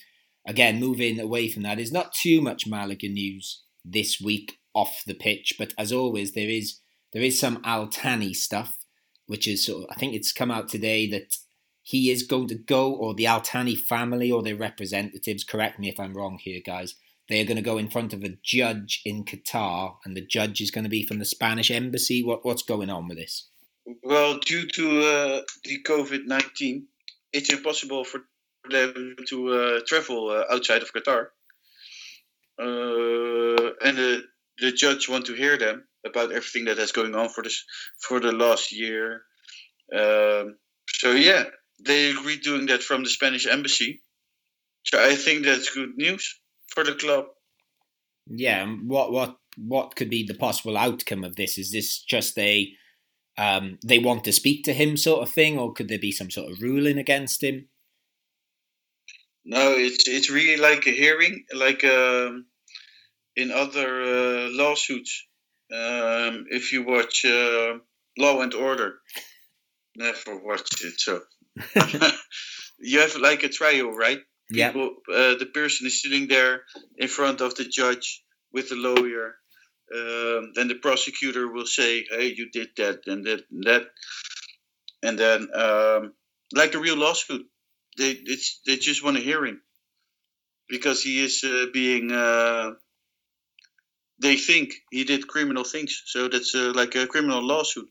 again, 0.46 0.78
moving 0.78 1.18
away 1.18 1.48
from 1.48 1.62
that, 1.62 1.76
there's 1.76 1.90
not 1.90 2.12
too 2.12 2.42
much 2.42 2.66
Malaga 2.66 3.08
news 3.08 3.62
this 3.82 4.20
week 4.20 4.58
off 4.74 5.02
the 5.06 5.14
pitch, 5.14 5.54
but 5.58 5.74
as 5.76 5.92
always, 5.92 6.32
there 6.32 6.48
is 6.48 6.80
there 7.12 7.22
is 7.22 7.38
some 7.38 7.60
Al 7.64 7.88
Thani 7.88 8.32
stuff, 8.32 8.84
which 9.26 9.46
is 9.46 9.66
sort 9.66 9.84
of, 9.84 9.90
I 9.90 9.98
think 9.98 10.14
it's 10.14 10.32
come 10.32 10.50
out 10.50 10.68
today 10.68 11.08
that 11.10 11.36
he 11.82 12.10
is 12.10 12.22
going 12.22 12.48
to 12.48 12.54
go, 12.54 12.92
or 12.94 13.14
the 13.14 13.26
Al 13.26 13.40
Thani 13.40 13.74
family 13.74 14.30
or 14.30 14.42
their 14.42 14.56
representatives, 14.56 15.44
correct 15.44 15.78
me 15.78 15.88
if 15.88 16.00
I'm 16.00 16.14
wrong 16.14 16.38
here, 16.40 16.60
guys, 16.64 16.94
they 17.28 17.40
are 17.40 17.44
going 17.44 17.56
to 17.56 17.62
go 17.62 17.78
in 17.78 17.88
front 17.88 18.12
of 18.12 18.22
a 18.22 18.36
judge 18.42 19.02
in 19.04 19.24
Qatar, 19.24 19.96
and 20.04 20.16
the 20.16 20.24
judge 20.24 20.60
is 20.60 20.70
going 20.70 20.84
to 20.84 20.90
be 20.90 21.04
from 21.06 21.18
the 21.18 21.24
Spanish 21.24 21.70
embassy. 21.70 22.22
What 22.22 22.44
what's 22.44 22.62
going 22.62 22.90
on 22.90 23.08
with 23.08 23.18
this? 23.18 23.48
Well, 24.02 24.38
due 24.38 24.66
to 24.68 25.00
uh, 25.00 25.40
the 25.64 25.82
COVID 25.82 26.26
nineteen, 26.26 26.86
it's 27.32 27.52
impossible 27.52 28.04
for 28.04 28.20
them 28.70 29.16
to 29.28 29.48
uh, 29.48 29.80
travel 29.86 30.30
uh, 30.30 30.54
outside 30.54 30.82
of 30.82 30.92
Qatar, 30.92 31.26
uh, 32.60 33.70
and 33.84 33.96
the 33.98 34.22
the 34.58 34.72
judge 34.72 35.08
want 35.08 35.26
to 35.26 35.34
hear 35.34 35.58
them 35.58 35.84
about 36.04 36.32
everything 36.32 36.66
that 36.66 36.78
is 36.78 36.92
going 36.92 37.14
on 37.14 37.28
for 37.28 37.42
this 37.42 37.64
for 38.00 38.20
the 38.20 38.32
last 38.32 38.72
year. 38.72 39.22
Um, 39.92 40.56
so 40.88 41.12
yeah, 41.12 41.44
they 41.84 42.10
agreed 42.10 42.42
doing 42.42 42.66
that 42.66 42.82
from 42.82 43.02
the 43.02 43.10
Spanish 43.10 43.46
embassy. 43.46 44.00
So 44.84 45.02
I 45.02 45.14
think 45.14 45.44
that's 45.44 45.74
good 45.74 45.96
news 45.96 46.40
for 46.68 46.84
the 46.84 46.94
club. 46.94 47.26
Yeah, 48.26 48.66
what 48.66 49.12
what 49.12 49.36
what 49.56 49.96
could 49.96 50.10
be 50.10 50.24
the 50.24 50.34
possible 50.34 50.76
outcome 50.76 51.24
of 51.24 51.36
this? 51.36 51.58
Is 51.58 51.72
this 51.72 52.02
just 52.02 52.38
a 52.38 52.72
um, 53.38 53.78
they 53.84 53.98
want 53.98 54.24
to 54.24 54.32
speak 54.32 54.64
to 54.64 54.72
him 54.72 54.96
sort 54.96 55.22
of 55.22 55.30
thing, 55.32 55.58
or 55.58 55.72
could 55.72 55.88
there 55.88 55.98
be 55.98 56.12
some 56.12 56.30
sort 56.30 56.50
of 56.50 56.60
ruling 56.60 56.98
against 56.98 57.42
him? 57.42 57.68
No, 59.44 59.72
it's 59.72 60.06
it's 60.06 60.30
really 60.30 60.60
like 60.60 60.86
a 60.86 60.90
hearing, 60.90 61.44
like 61.54 61.84
um, 61.84 62.46
in 63.36 63.50
other 63.50 64.02
uh, 64.02 64.48
lawsuits. 64.50 65.26
Um, 65.72 66.46
if 66.50 66.72
you 66.72 66.84
watch 66.84 67.24
uh, 67.24 67.78
Law 68.18 68.40
and 68.42 68.52
Order, 68.54 68.96
never 69.96 70.38
watched 70.38 70.84
it, 70.84 71.00
so 71.00 71.22
you 72.78 73.00
have 73.00 73.16
like 73.16 73.42
a 73.42 73.48
trial, 73.48 73.90
right? 73.92 74.20
Yeah. 74.50 74.68
uh, 74.68 75.34
the 75.38 75.48
person 75.54 75.86
is 75.86 76.02
sitting 76.02 76.28
there 76.28 76.64
in 76.98 77.08
front 77.08 77.40
of 77.40 77.54
the 77.54 77.64
judge 77.64 78.22
with 78.52 78.68
the 78.68 78.76
lawyer. 78.76 79.36
Um, 79.94 80.52
then 80.54 80.68
the 80.68 80.74
prosecutor 80.74 81.50
will 81.50 81.66
say, 81.66 82.04
"Hey, 82.08 82.34
you 82.36 82.50
did 82.50 82.68
that 82.76 83.00
and 83.06 83.24
that 83.24 83.44
and 83.50 83.64
that," 83.64 83.84
and 85.02 85.18
then 85.18 85.48
um, 85.54 86.12
like 86.54 86.74
a 86.74 86.78
real 86.78 86.96
lawsuit, 86.96 87.46
they 87.98 88.14
they 88.66 88.76
just 88.76 89.04
want 89.04 89.16
a 89.16 89.20
hearing 89.20 89.58
because 90.68 91.02
he 91.02 91.24
is 91.24 91.44
uh, 91.44 91.66
being. 91.72 92.12
Uh, 92.12 92.72
they 94.22 94.36
think 94.36 94.74
he 94.90 95.04
did 95.04 95.28
criminal 95.28 95.64
things, 95.64 96.02
so 96.06 96.28
that's 96.28 96.54
uh, 96.54 96.72
like 96.74 96.94
a 96.94 97.06
criminal 97.06 97.42
lawsuit. 97.42 97.88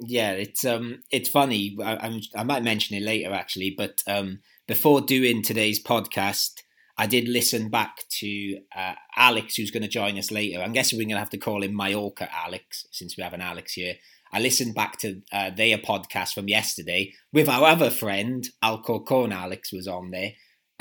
Yeah, 0.00 0.32
it's 0.32 0.64
um, 0.64 1.02
it's 1.10 1.28
funny. 1.28 1.76
I, 1.84 2.20
I 2.34 2.44
might 2.44 2.62
mention 2.62 2.96
it 2.96 3.02
later 3.02 3.32
actually, 3.32 3.74
but 3.76 4.02
um, 4.06 4.40
before 4.66 5.00
doing 5.00 5.42
today's 5.42 5.82
podcast, 5.82 6.52
I 6.96 7.06
did 7.06 7.28
listen 7.28 7.68
back 7.68 7.96
to 8.20 8.58
uh, 8.76 8.94
Alex, 9.16 9.56
who's 9.56 9.70
going 9.70 9.82
to 9.82 9.88
join 9.88 10.18
us 10.18 10.30
later. 10.30 10.60
I'm 10.60 10.72
guessing 10.72 10.98
we're 10.98 11.04
going 11.04 11.16
to 11.16 11.20
have 11.20 11.30
to 11.30 11.38
call 11.38 11.62
him 11.62 11.76
Mallorca 11.76 12.28
Alex, 12.32 12.86
since 12.90 13.16
we 13.16 13.22
have 13.22 13.34
an 13.34 13.40
Alex 13.40 13.72
here. 13.74 13.94
I 14.32 14.40
listened 14.40 14.74
back 14.74 14.98
to 15.00 15.20
uh, 15.30 15.50
their 15.50 15.78
podcast 15.78 16.32
from 16.32 16.48
yesterday 16.48 17.12
with 17.32 17.48
our 17.48 17.66
other 17.66 17.90
friend, 17.90 18.46
Alcorcon 18.62 19.30
Alex, 19.30 19.72
was 19.72 19.86
on 19.86 20.10
there. 20.10 20.32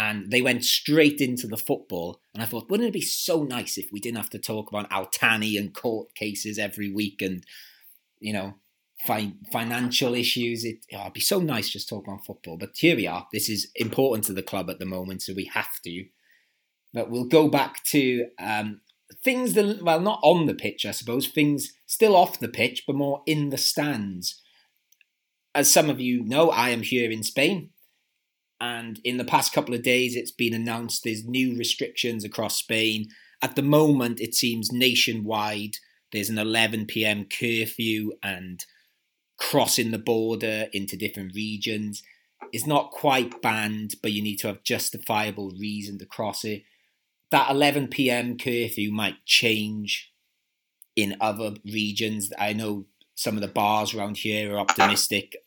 And 0.02 0.32
they 0.32 0.42
went 0.42 0.66
straight 0.66 1.22
into 1.22 1.46
the 1.46 1.58
football. 1.58 2.22
And 2.34 2.42
I 2.42 2.48
thought, 2.48 2.70
wouldn't 2.70 2.90
it 2.90 2.94
be 2.94 3.02
so 3.02 3.44
nice 3.44 3.78
if 3.78 3.92
we 3.92 4.00
didn't 4.00 4.18
have 4.18 4.32
to 4.32 4.40
talk 4.40 4.70
about 4.70 4.92
Al 4.92 5.06
Thani 5.06 5.58
and 5.58 5.76
court 5.76 6.16
cases 6.16 6.58
every 6.58 6.92
week 6.92 7.22
and, 7.22 7.46
you 8.20 8.34
know, 8.34 8.56
fi- 9.06 9.36
financial 9.52 10.16
issues. 10.16 10.66
It, 10.66 10.86
oh, 10.94 11.02
it'd 11.02 11.14
be 11.14 11.20
so 11.20 11.40
nice 11.40 11.70
just 11.70 11.88
talking 11.88 12.14
on 12.14 12.20
football. 12.20 12.58
But 12.58 12.72
here 12.76 12.96
we 12.96 13.06
are. 13.06 13.28
This 13.32 13.48
is 13.48 13.70
important 13.76 14.24
to 14.26 14.34
the 14.34 14.42
club 14.42 14.72
at 14.72 14.80
the 14.80 14.86
moment, 14.86 15.22
so 15.22 15.34
we 15.36 15.46
have 15.54 15.80
to. 15.84 16.06
But 16.94 17.12
we'll 17.12 17.26
go 17.26 17.48
back 17.48 17.84
to 17.86 18.28
um, 18.40 18.82
things 19.24 19.54
that, 19.54 19.84
well, 19.84 20.02
not 20.02 20.20
on 20.24 20.48
the 20.48 20.56
pitch, 20.56 20.86
I 20.86 20.92
suppose, 20.92 21.28
things 21.28 21.74
still 21.86 22.16
off 22.16 22.40
the 22.40 22.50
pitch, 22.50 22.86
but 22.88 22.96
more 22.96 23.22
in 23.28 23.50
the 23.50 23.58
stands. 23.58 24.42
As 25.54 25.72
some 25.72 25.90
of 25.92 26.00
you 26.00 26.24
know, 26.24 26.50
I 26.50 26.70
am 26.70 26.82
here 26.82 27.12
in 27.12 27.24
Spain. 27.24 27.71
And 28.62 29.00
in 29.04 29.18
the 29.18 29.26
past 29.26 29.54
couple 29.54 29.74
of 29.74 29.82
days, 29.82 30.16
it's 30.16 30.32
been 30.32 30.54
announced 30.54 31.04
there's 31.04 31.26
new 31.26 31.58
restrictions 31.58 32.24
across 32.24 32.58
Spain. 32.58 33.08
At 33.42 33.56
the 33.56 33.64
moment, 33.64 34.22
it 34.22 34.36
seems 34.36 34.72
nationwide. 34.72 35.78
There's 36.12 36.30
an 36.30 36.38
11 36.38 36.86
p.m. 36.86 37.26
curfew, 37.26 38.12
and 38.22 38.64
crossing 39.40 39.90
the 39.90 39.98
border 39.98 40.68
into 40.74 40.96
different 40.96 41.34
regions 41.34 42.04
is 42.54 42.68
not 42.68 42.92
quite 42.92 43.42
banned, 43.42 43.96
but 44.04 44.12
you 44.12 44.22
need 44.22 44.38
to 44.38 44.48
have 44.48 44.64
justifiable 44.64 45.52
reason 45.60 45.98
to 45.98 46.06
cross 46.06 46.46
it. 46.46 46.64
That 47.32 47.50
11 47.50 47.88
p.m. 47.88 48.38
curfew 48.38 48.92
might 48.92 49.26
change 49.26 50.14
in 50.96 51.16
other 51.20 51.56
regions. 51.66 52.32
I 52.38 52.54
know 52.54 52.86
some 53.16 53.36
of 53.36 53.42
the 53.42 53.48
bars 53.48 53.94
around 53.96 54.18
here 54.18 54.54
are 54.54 54.60
optimistic, 54.60 55.38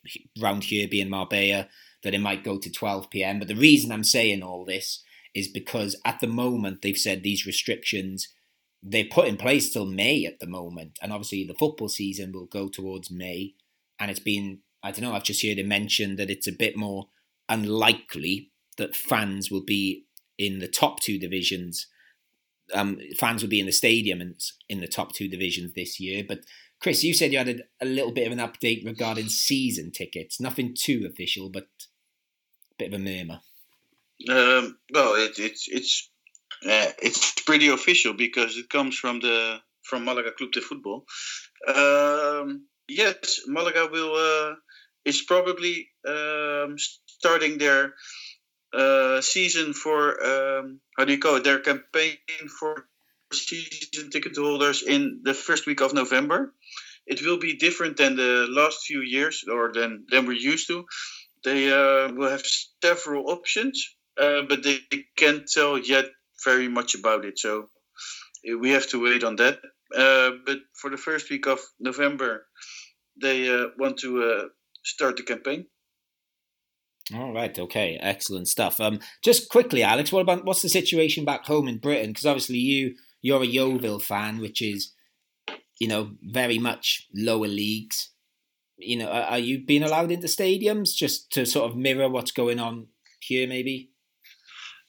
around 0.41 0.65
here 0.65 0.87
being 0.87 1.09
Marbella, 1.09 1.69
that 2.05 2.13
it 2.13 2.19
might 2.19 2.43
go 2.43 2.57
to 2.57 2.71
12 2.71 3.09
p.m. 3.09 3.39
But 3.39 3.49
the 3.49 3.55
reason 3.55 3.91
I'm 3.91 4.05
saying 4.05 4.41
all 4.41 4.63
this 4.63 5.03
is 5.33 5.49
because 5.49 5.99
at 6.05 6.21
the 6.21 6.27
moment 6.27 6.81
they've 6.81 6.97
said 6.97 7.23
these 7.23 7.45
restrictions 7.45 8.29
they're 8.87 9.05
put 9.09 9.27
in 9.27 9.35
place 9.35 9.73
till 9.73 9.87
May 9.87 10.25
at 10.25 10.39
the 10.39 10.45
moment, 10.45 10.99
and 11.01 11.11
obviously 11.11 11.43
the 11.43 11.55
football 11.55 11.89
season 11.89 12.31
will 12.31 12.45
go 12.45 12.69
towards 12.69 13.09
May 13.09 13.55
and 13.99 14.11
it's 14.11 14.19
been 14.19 14.59
I 14.83 14.91
don't 14.91 15.01
know. 15.01 15.15
I've 15.15 15.23
just 15.23 15.43
heard 15.43 15.57
it 15.57 15.65
mentioned 15.65 16.19
that 16.19 16.29
it's 16.29 16.47
a 16.47 16.51
bit 16.51 16.77
more 16.77 17.07
unlikely 17.49 18.51
that 18.77 18.95
fans 18.95 19.49
will 19.49 19.63
be 19.63 20.05
in 20.37 20.59
the 20.59 20.67
top 20.67 20.99
two 20.99 21.17
divisions. 21.17 21.87
Um, 22.71 22.99
fans 23.17 23.41
will 23.41 23.49
be 23.49 23.59
in 23.59 23.65
the 23.65 23.71
stadium 23.71 24.21
and 24.21 24.39
in 24.69 24.81
the 24.81 24.87
top 24.87 25.13
two 25.13 25.27
divisions 25.27 25.73
this 25.73 25.99
year. 25.99 26.23
But 26.27 26.41
Chris, 26.79 27.03
you 27.03 27.15
said 27.15 27.31
you 27.31 27.39
had 27.39 27.49
a, 27.49 27.59
a 27.81 27.85
little 27.85 28.11
bit 28.11 28.27
of 28.27 28.33
an 28.37 28.37
update 28.37 28.85
regarding 28.85 29.29
season 29.29 29.91
tickets. 29.91 30.39
Nothing 30.39 30.75
too 30.77 31.07
official, 31.09 31.49
but 31.49 31.67
bit 32.77 32.93
of 32.93 32.99
a 32.99 33.03
murmur. 33.03 33.39
Um, 34.29 34.77
well, 34.93 35.15
it, 35.15 35.37
it's 35.39 35.67
it's 35.67 36.09
uh, 36.63 36.91
it's 37.01 37.33
pretty 37.41 37.67
official 37.67 38.13
because 38.13 38.57
it 38.57 38.69
comes 38.69 38.97
from 38.97 39.19
the 39.19 39.59
from 39.83 40.05
Malaga 40.05 40.31
Club 40.31 40.51
de 40.51 40.61
Football. 40.61 41.05
Um, 41.67 42.65
yes, 42.87 43.41
Malaga 43.47 43.87
will 43.91 44.15
uh, 44.15 44.55
is 45.03 45.21
probably 45.21 45.89
um, 46.07 46.75
starting 47.05 47.57
their 47.57 47.93
uh, 48.73 49.21
season 49.21 49.73
for 49.73 50.23
um, 50.25 50.79
how 50.97 51.05
do 51.05 51.13
you 51.13 51.19
call 51.19 51.35
it? 51.35 51.43
Their 51.43 51.59
campaign 51.59 52.17
for 52.59 52.87
season 53.33 54.09
ticket 54.11 54.35
holders 54.37 54.83
in 54.83 55.21
the 55.23 55.33
first 55.33 55.65
week 55.67 55.81
of 55.81 55.93
November. 55.93 56.53
It 57.05 57.21
will 57.21 57.37
be 57.37 57.55
different 57.57 57.97
than 57.97 58.15
the 58.15 58.47
last 58.49 58.85
few 58.85 59.01
years, 59.01 59.45
or 59.47 59.71
than 59.71 60.05
than 60.09 60.25
we're 60.25 60.33
used 60.33 60.67
to. 60.67 60.85
They 61.45 61.71
uh, 61.71 62.11
will 62.13 62.29
have 62.29 62.43
several 62.83 63.29
options, 63.29 63.95
uh, 64.19 64.41
but 64.49 64.63
they 64.63 64.79
can't 65.15 65.47
tell 65.47 65.77
yet 65.77 66.05
very 66.43 66.67
much 66.67 66.95
about 66.95 67.23
it. 67.23 67.39
So 67.39 67.69
we 68.59 68.71
have 68.71 68.87
to 68.89 69.01
wait 69.01 69.23
on 69.23 69.35
that. 69.37 69.59
Uh, 69.95 70.31
but 70.45 70.57
for 70.73 70.89
the 70.89 70.97
first 70.97 71.29
week 71.29 71.47
of 71.47 71.59
November, 71.79 72.47
they 73.21 73.47
uh, 73.47 73.67
want 73.77 73.99
to 73.99 74.23
uh, 74.23 74.43
start 74.83 75.17
the 75.17 75.23
campaign. 75.23 75.67
All 77.13 77.33
right. 77.33 77.57
Okay. 77.57 77.99
Excellent 78.01 78.47
stuff. 78.47 78.81
Um, 78.81 78.99
just 79.23 79.49
quickly, 79.49 79.83
Alex, 79.83 80.11
what 80.11 80.21
about 80.21 80.43
what's 80.43 80.63
the 80.63 80.69
situation 80.69 81.23
back 81.23 81.45
home 81.45 81.67
in 81.67 81.77
Britain? 81.77 82.09
Because 82.09 82.25
obviously 82.25 82.57
you 82.57 82.95
you're 83.21 83.43
a 83.43 83.47
Yeovil 83.47 83.99
fan, 83.99 84.39
which 84.39 84.61
is 84.61 84.93
you 85.79 85.87
know 85.87 86.11
very 86.23 86.57
much 86.57 87.07
lower 87.13 87.47
leagues. 87.47 88.09
You 88.77 88.97
know, 88.97 89.09
are, 89.09 89.39
you 89.39 89.63
being 89.63 89.83
allowed 89.83 90.11
into 90.11 90.27
stadiums 90.27 90.93
just 90.93 91.31
to 91.33 91.45
sort 91.45 91.69
of 91.69 91.77
mirror 91.77 92.09
what's 92.09 92.31
going 92.31 92.59
on 92.59 92.87
here, 93.21 93.47
maybe? 93.47 93.91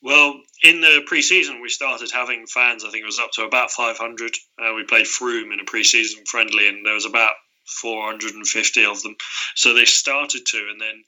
Well, 0.03 0.41
in 0.63 0.81
the 0.81 1.03
pre-season, 1.07 1.61
we 1.61 1.69
started 1.69 2.11
having 2.11 2.47
fans. 2.47 2.85
I 2.85 2.91
think 2.91 3.03
it 3.03 3.07
was 3.07 3.19
up 3.19 3.33
to 3.33 3.45
about 3.45 3.71
500. 3.71 4.33
Uh, 4.59 4.75
we 4.75 4.85
played 4.85 5.07
Frome 5.07 5.53
in 5.53 5.61
a 5.61 5.65
pre-season 5.65 6.25
friendly, 6.27 6.69
and 6.69 6.85
there 6.85 6.95
was 6.95 7.07
about 7.07 7.33
450 7.67 8.85
of 8.85 9.03
them. 9.03 9.17
So 9.55 9.75
they 9.75 9.85
started 9.85 10.47
to, 10.47 10.69
and 10.71 10.81
then 10.81 11.05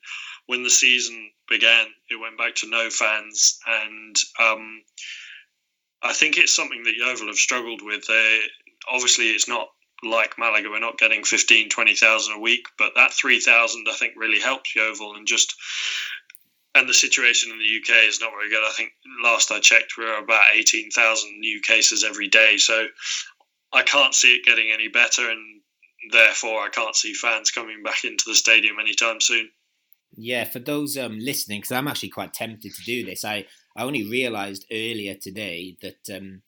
when 0.46 0.62
the 0.62 0.70
season 0.70 1.30
began, 1.48 1.86
it 2.10 2.20
went 2.20 2.38
back 2.38 2.56
to 2.56 2.70
no 2.70 2.90
fans. 2.90 3.58
And 3.66 4.16
um, 4.40 4.82
I 6.02 6.12
think 6.12 6.36
it's 6.36 6.54
something 6.54 6.82
that 6.84 6.96
Yeovil 6.96 7.28
have 7.28 7.36
struggled 7.36 7.82
with. 7.82 8.06
They, 8.06 8.40
obviously, 8.90 9.26
it's 9.26 9.48
not 9.48 9.68
like 10.02 10.38
Malaga, 10.38 10.70
we're 10.70 10.80
not 10.80 10.98
getting 10.98 11.24
15, 11.24 11.70
20,000 11.70 12.34
a 12.34 12.38
week, 12.38 12.66
but 12.78 12.92
that 12.94 13.12
3,000 13.12 13.86
I 13.88 13.94
think 13.94 14.14
really 14.16 14.40
helps 14.40 14.74
Yeovil 14.74 15.14
and 15.16 15.26
just 15.26 15.54
and 16.74 16.88
the 16.88 16.94
situation 16.94 17.50
in 17.50 17.58
the 17.58 17.78
UK 17.78 18.04
is 18.04 18.20
not 18.20 18.30
very 18.30 18.50
good. 18.50 18.62
I 18.62 18.72
think 18.72 18.92
last 19.22 19.50
I 19.50 19.58
checked, 19.58 19.96
we 19.98 20.04
are 20.04 20.22
about 20.22 20.44
18,000 20.54 21.40
new 21.40 21.60
cases 21.60 22.04
every 22.04 22.28
day. 22.28 22.56
So 22.58 22.86
I 23.72 23.82
can't 23.82 24.14
see 24.14 24.34
it 24.34 24.44
getting 24.44 24.70
any 24.72 24.88
better, 24.88 25.28
and 25.28 25.60
therefore 26.12 26.60
I 26.60 26.68
can't 26.68 26.94
see 26.94 27.14
fans 27.14 27.50
coming 27.50 27.82
back 27.82 28.04
into 28.04 28.24
the 28.26 28.34
stadium 28.34 28.76
anytime 28.80 29.20
soon. 29.20 29.50
Yeah, 30.16 30.44
for 30.44 30.58
those 30.58 30.96
um, 30.96 31.18
listening, 31.18 31.60
because 31.60 31.72
I'm 31.72 31.88
actually 31.88 32.08
quite 32.10 32.32
tempted 32.32 32.72
to 32.74 32.82
do 32.84 33.04
this. 33.04 33.24
I, 33.24 33.46
I 33.76 33.82
only 33.82 34.08
realised 34.08 34.66
earlier 34.70 35.14
today 35.14 35.76
that 35.82 36.16
um, 36.16 36.42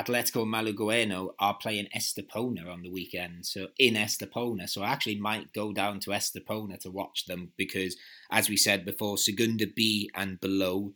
Atletico 0.00 0.46
Malagueno 0.46 1.34
are 1.38 1.54
playing 1.54 1.88
Estepona 1.94 2.72
on 2.72 2.82
the 2.82 2.90
weekend, 2.90 3.44
so 3.44 3.68
in 3.78 3.94
Estepona. 3.94 4.66
So 4.68 4.82
I 4.82 4.88
actually 4.88 5.20
might 5.20 5.52
go 5.52 5.72
down 5.72 6.00
to 6.00 6.10
Estepona 6.10 6.78
to 6.80 6.90
watch 6.90 7.26
them 7.26 7.52
because, 7.58 7.96
as 8.30 8.48
we 8.48 8.56
said 8.56 8.86
before, 8.86 9.18
Segunda 9.18 9.66
B 9.66 10.10
and 10.14 10.40
below, 10.40 10.94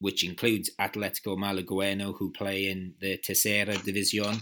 which 0.00 0.24
includes 0.24 0.70
Atletico 0.80 1.38
Malagueno, 1.38 2.18
who 2.18 2.32
play 2.32 2.68
in 2.68 2.94
the 3.00 3.18
Tercera 3.18 3.76
División, 3.76 4.40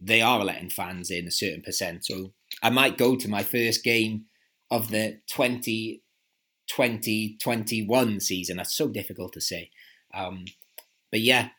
they 0.00 0.22
are 0.22 0.44
letting 0.44 0.70
fans 0.70 1.10
in 1.10 1.28
a 1.28 1.30
certain 1.30 1.62
percent. 1.62 2.04
So 2.04 2.32
I 2.62 2.70
might 2.70 2.98
go 2.98 3.14
to 3.16 3.28
my 3.28 3.44
first 3.44 3.84
game 3.84 4.24
of 4.70 4.88
the 4.88 5.20
2020 5.28 7.36
21 7.40 8.20
season. 8.20 8.56
That's 8.56 8.74
so 8.74 8.88
difficult 8.88 9.32
to 9.34 9.40
say. 9.40 9.70
Um, 10.12 10.46
but 11.10 11.20
yeah, 11.20 11.50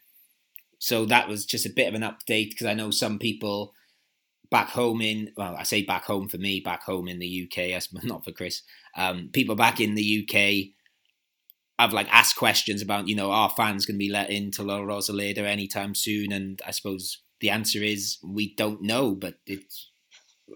so 0.81 1.05
that 1.05 1.27
was 1.27 1.45
just 1.45 1.67
a 1.67 1.69
bit 1.69 1.87
of 1.87 1.93
an 1.93 2.01
update 2.01 2.49
because 2.49 2.65
I 2.65 2.73
know 2.73 2.89
some 2.89 3.19
people 3.19 3.75
back 4.49 4.69
home 4.69 4.99
in 4.99 5.31
well, 5.37 5.55
I 5.55 5.61
say 5.61 5.83
back 5.83 6.05
home 6.05 6.27
for 6.27 6.39
me, 6.39 6.59
back 6.59 6.83
home 6.83 7.07
in 7.07 7.19
the 7.19 7.47
UK, 7.47 7.67
yes, 7.67 7.87
not 8.03 8.25
for 8.25 8.31
Chris. 8.31 8.63
Um, 8.97 9.29
people 9.31 9.55
back 9.55 9.79
in 9.79 9.93
the 9.93 10.27
UK 10.27 10.73
have 11.77 11.93
like 11.93 12.11
asked 12.11 12.35
questions 12.35 12.81
about 12.81 13.07
you 13.07 13.15
know 13.15 13.29
are 13.29 13.51
fans 13.51 13.85
going 13.85 13.95
to 13.95 13.99
be 13.99 14.09
let 14.09 14.31
into 14.31 14.63
La 14.63 14.79
Rosaleda 14.79 15.43
anytime 15.43 15.93
soon, 15.93 16.31
and 16.31 16.59
I 16.65 16.71
suppose 16.71 17.19
the 17.41 17.51
answer 17.51 17.83
is 17.83 18.17
we 18.23 18.55
don't 18.55 18.81
know, 18.81 19.13
but 19.13 19.35
it's 19.45 19.91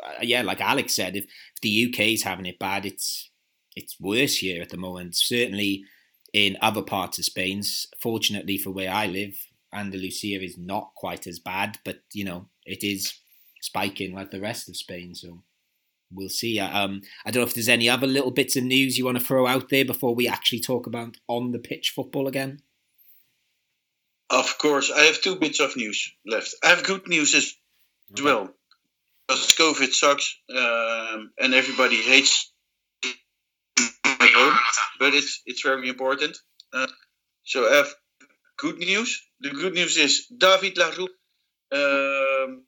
uh, 0.04 0.24
yeah, 0.24 0.42
like 0.42 0.60
Alex 0.60 0.96
said, 0.96 1.16
if, 1.16 1.26
if 1.26 1.62
the 1.62 2.14
is 2.14 2.24
having 2.24 2.48
it 2.48 2.58
bad, 2.58 2.88
it's 2.88 3.30
it's 3.76 4.00
worse 4.00 4.38
here 4.38 4.64
at 4.64 4.70
the 4.70 4.78
moment. 4.78 5.16
Certainly 5.16 5.84
in 6.34 6.58
other 6.62 6.82
parts 6.82 7.20
of 7.20 7.26
Spain. 7.26 7.62
Fortunately 8.02 8.58
for 8.58 8.72
where 8.72 8.92
I 8.92 9.06
live, 9.06 9.38
Andalusia 9.76 10.42
is 10.42 10.58
not 10.58 10.92
quite 10.96 11.28
as 11.28 11.40
bad, 11.40 11.78
but 11.84 11.98
you 12.14 12.24
know 12.24 12.48
it 12.66 12.84
is 12.84 13.14
spiking 13.62 14.14
like 14.14 14.32
the 14.32 14.42
rest 14.42 14.70
of 14.70 14.78
Spain. 14.78 15.16
So 15.16 15.44
we'll 16.12 16.30
see. 16.30 16.60
Um, 16.60 17.02
I 17.26 17.32
don't 17.32 17.42
know 17.42 17.48
if 17.48 17.54
there's 17.54 17.70
any 17.70 17.90
other 17.90 18.08
little 18.08 18.32
bits 18.32 18.56
of 18.56 18.64
news 18.64 18.98
you 18.98 19.06
want 19.06 19.18
to 19.18 19.24
throw 19.24 19.48
out 19.48 19.70
there 19.70 19.86
before 19.86 20.16
we 20.16 20.28
actually 20.28 20.62
talk 20.62 20.88
about 20.88 21.18
on 21.28 21.52
the 21.52 21.60
pitch 21.60 21.92
football 21.96 22.28
again. 22.28 22.62
Of 24.30 24.58
course, 24.58 24.92
I 24.92 25.02
have 25.02 25.22
two 25.22 25.36
bits 25.36 25.60
of 25.60 25.76
news 25.76 26.12
left. 26.26 26.56
I 26.64 26.70
have 26.70 26.84
good 26.84 27.08
news 27.08 27.36
as 27.36 27.54
okay. 28.14 28.24
well. 28.24 28.50
Because 29.28 29.56
COVID 29.56 29.92
sucks 29.92 30.38
um, 30.56 31.32
and 31.40 31.54
everybody 31.54 31.96
hates 31.96 32.52
at 33.04 34.30
home, 34.34 34.58
but 35.00 35.14
it's 35.14 35.42
it's 35.46 35.62
very 35.62 35.90
important. 35.90 36.38
Uh, 36.72 36.88
so 37.44 37.68
I 37.72 37.76
have 37.78 37.94
good 38.58 38.78
news. 38.78 39.22
The 39.42 39.50
good 39.50 39.74
news 39.74 39.98
is 39.98 40.28
David 40.28 40.78
Larue 40.78 41.08
um, 41.72 42.64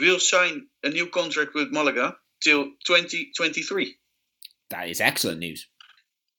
will 0.00 0.18
sign 0.18 0.66
a 0.82 0.90
new 0.90 1.06
contract 1.08 1.54
with 1.54 1.72
Malaga 1.72 2.16
till 2.42 2.64
2023. 2.86 3.96
That 4.70 4.88
is 4.88 5.00
excellent 5.00 5.40
news. 5.40 5.68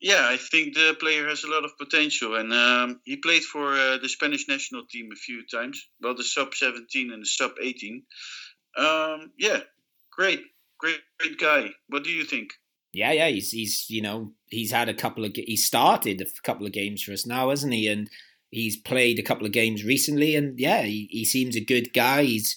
Yeah, 0.02 0.28
I 0.28 0.36
think 0.36 0.74
the 0.74 0.98
player 1.00 1.30
has 1.30 1.46
a 1.46 1.50
lot 1.50 1.64
of 1.64 1.78
potential, 1.78 2.36
and 2.36 2.52
um, 2.52 3.00
he 3.06 3.16
played 3.16 3.44
for 3.44 3.74
uh, 3.74 3.98
the 4.00 4.10
Spanish 4.10 4.50
national 4.50 4.86
team 4.92 5.10
a 5.14 5.16
few 5.16 5.44
times, 5.48 5.88
well, 6.02 6.14
the 6.14 6.26
sub 6.26 6.54
17 6.54 7.14
and 7.14 7.22
the 7.22 7.26
sub 7.26 7.54
18. 7.62 8.04
Um, 8.78 9.32
yeah, 9.40 9.62
great, 10.12 10.42
great, 10.78 11.00
great 11.20 11.40
guy. 11.40 11.70
What 11.88 12.04
do 12.04 12.10
you 12.10 12.26
think? 12.26 12.50
Yeah, 12.92 13.14
yeah, 13.14 13.30
he's 13.30 13.52
he's 13.52 13.90
you 13.90 14.02
know 14.02 14.34
he's 14.50 14.72
had 14.72 14.90
a 14.90 14.94
couple 14.94 15.26
of 15.26 15.32
he 15.36 15.56
started 15.56 16.22
a 16.22 16.42
couple 16.44 16.68
of 16.68 16.74
games 16.74 17.02
for 17.02 17.12
us 17.14 17.26
now, 17.26 17.50
hasn't 17.50 17.74
he? 17.74 17.88
And 17.88 18.10
He's 18.54 18.78
played 18.78 19.20
a 19.20 19.24
couple 19.24 19.46
of 19.46 19.52
games 19.52 19.84
recently, 19.84 20.36
and 20.36 20.60
yeah, 20.60 20.84
he, 20.84 21.08
he 21.12 21.26
seems 21.26 21.56
a 21.56 21.64
good 21.64 21.94
guy. 21.94 22.24
He's 22.24 22.56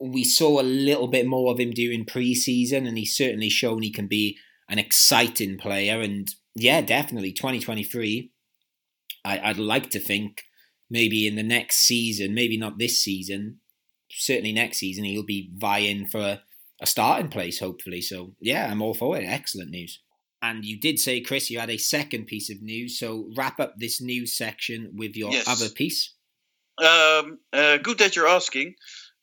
we 0.00 0.22
saw 0.22 0.60
a 0.60 0.62
little 0.62 1.08
bit 1.08 1.26
more 1.26 1.52
of 1.52 1.58
him 1.58 1.72
during 1.72 2.04
preseason, 2.04 2.86
and 2.86 2.96
he's 2.96 3.16
certainly 3.16 3.48
shown 3.48 3.82
he 3.82 3.90
can 3.90 4.06
be 4.06 4.38
an 4.68 4.78
exciting 4.78 5.58
player. 5.58 6.00
And 6.00 6.28
yeah, 6.54 6.80
definitely 6.80 7.32
2023. 7.32 8.30
I, 9.24 9.40
I'd 9.40 9.58
like 9.58 9.90
to 9.90 10.00
think 10.00 10.44
maybe 10.88 11.26
in 11.26 11.34
the 11.34 11.42
next 11.42 11.76
season, 11.76 12.34
maybe 12.34 12.56
not 12.56 12.78
this 12.78 13.00
season, 13.00 13.58
certainly 14.10 14.52
next 14.52 14.78
season, 14.78 15.04
he'll 15.04 15.24
be 15.24 15.50
vying 15.56 16.06
for 16.06 16.20
a, 16.20 16.42
a 16.80 16.86
starting 16.86 17.28
place, 17.28 17.58
hopefully. 17.58 18.00
So 18.00 18.34
yeah, 18.40 18.70
I'm 18.70 18.82
all 18.82 18.94
for 18.94 19.16
it. 19.16 19.24
Excellent 19.24 19.70
news. 19.70 20.00
And 20.40 20.64
you 20.64 20.78
did 20.78 20.98
say, 20.98 21.20
Chris, 21.20 21.50
you 21.50 21.58
had 21.58 21.70
a 21.70 21.78
second 21.78 22.26
piece 22.26 22.50
of 22.50 22.62
news. 22.62 22.98
So 22.98 23.28
wrap 23.36 23.58
up 23.58 23.74
this 23.76 24.00
news 24.00 24.36
section 24.36 24.92
with 24.94 25.16
your 25.16 25.32
yes. 25.32 25.48
other 25.48 25.68
piece. 25.68 26.14
Um, 26.78 27.38
uh, 27.52 27.78
good 27.78 27.98
that 27.98 28.14
you're 28.14 28.28
asking. 28.28 28.74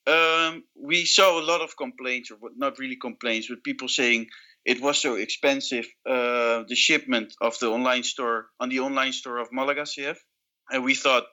Um, 0.07 0.63
we 0.75 1.05
saw 1.05 1.39
a 1.39 1.43
lot 1.43 1.61
of 1.61 1.77
complaints, 1.77 2.31
or 2.31 2.37
not 2.55 2.77
really 2.79 2.97
complaints, 2.97 3.47
but 3.47 3.63
people 3.63 3.87
saying 3.87 4.27
it 4.65 4.81
was 4.81 5.01
so 5.01 5.15
expensive. 5.15 5.87
Uh, 6.05 6.63
the 6.67 6.75
shipment 6.75 7.33
of 7.41 7.57
the 7.59 7.69
online 7.69 8.03
store 8.03 8.47
on 8.59 8.69
the 8.69 8.81
online 8.81 9.13
store 9.13 9.37
of 9.37 9.51
Malaga 9.51 9.83
CF, 9.83 10.17
and 10.69 10.83
we 10.83 10.95
thought, 10.95 11.23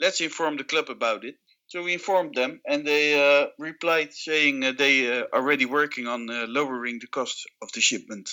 let's 0.00 0.20
inform 0.20 0.56
the 0.56 0.64
club 0.64 0.88
about 0.88 1.24
it. 1.24 1.36
So 1.68 1.82
we 1.82 1.92
informed 1.92 2.34
them, 2.34 2.60
and 2.66 2.86
they 2.86 3.14
uh, 3.18 3.48
replied 3.58 4.12
saying 4.14 4.64
uh, 4.64 4.72
they 4.72 5.08
are 5.10 5.24
uh, 5.24 5.36
already 5.36 5.66
working 5.66 6.06
on 6.06 6.30
uh, 6.30 6.46
lowering 6.48 6.98
the 7.00 7.08
cost 7.08 7.44
of 7.60 7.70
the 7.72 7.80
shipment. 7.80 8.30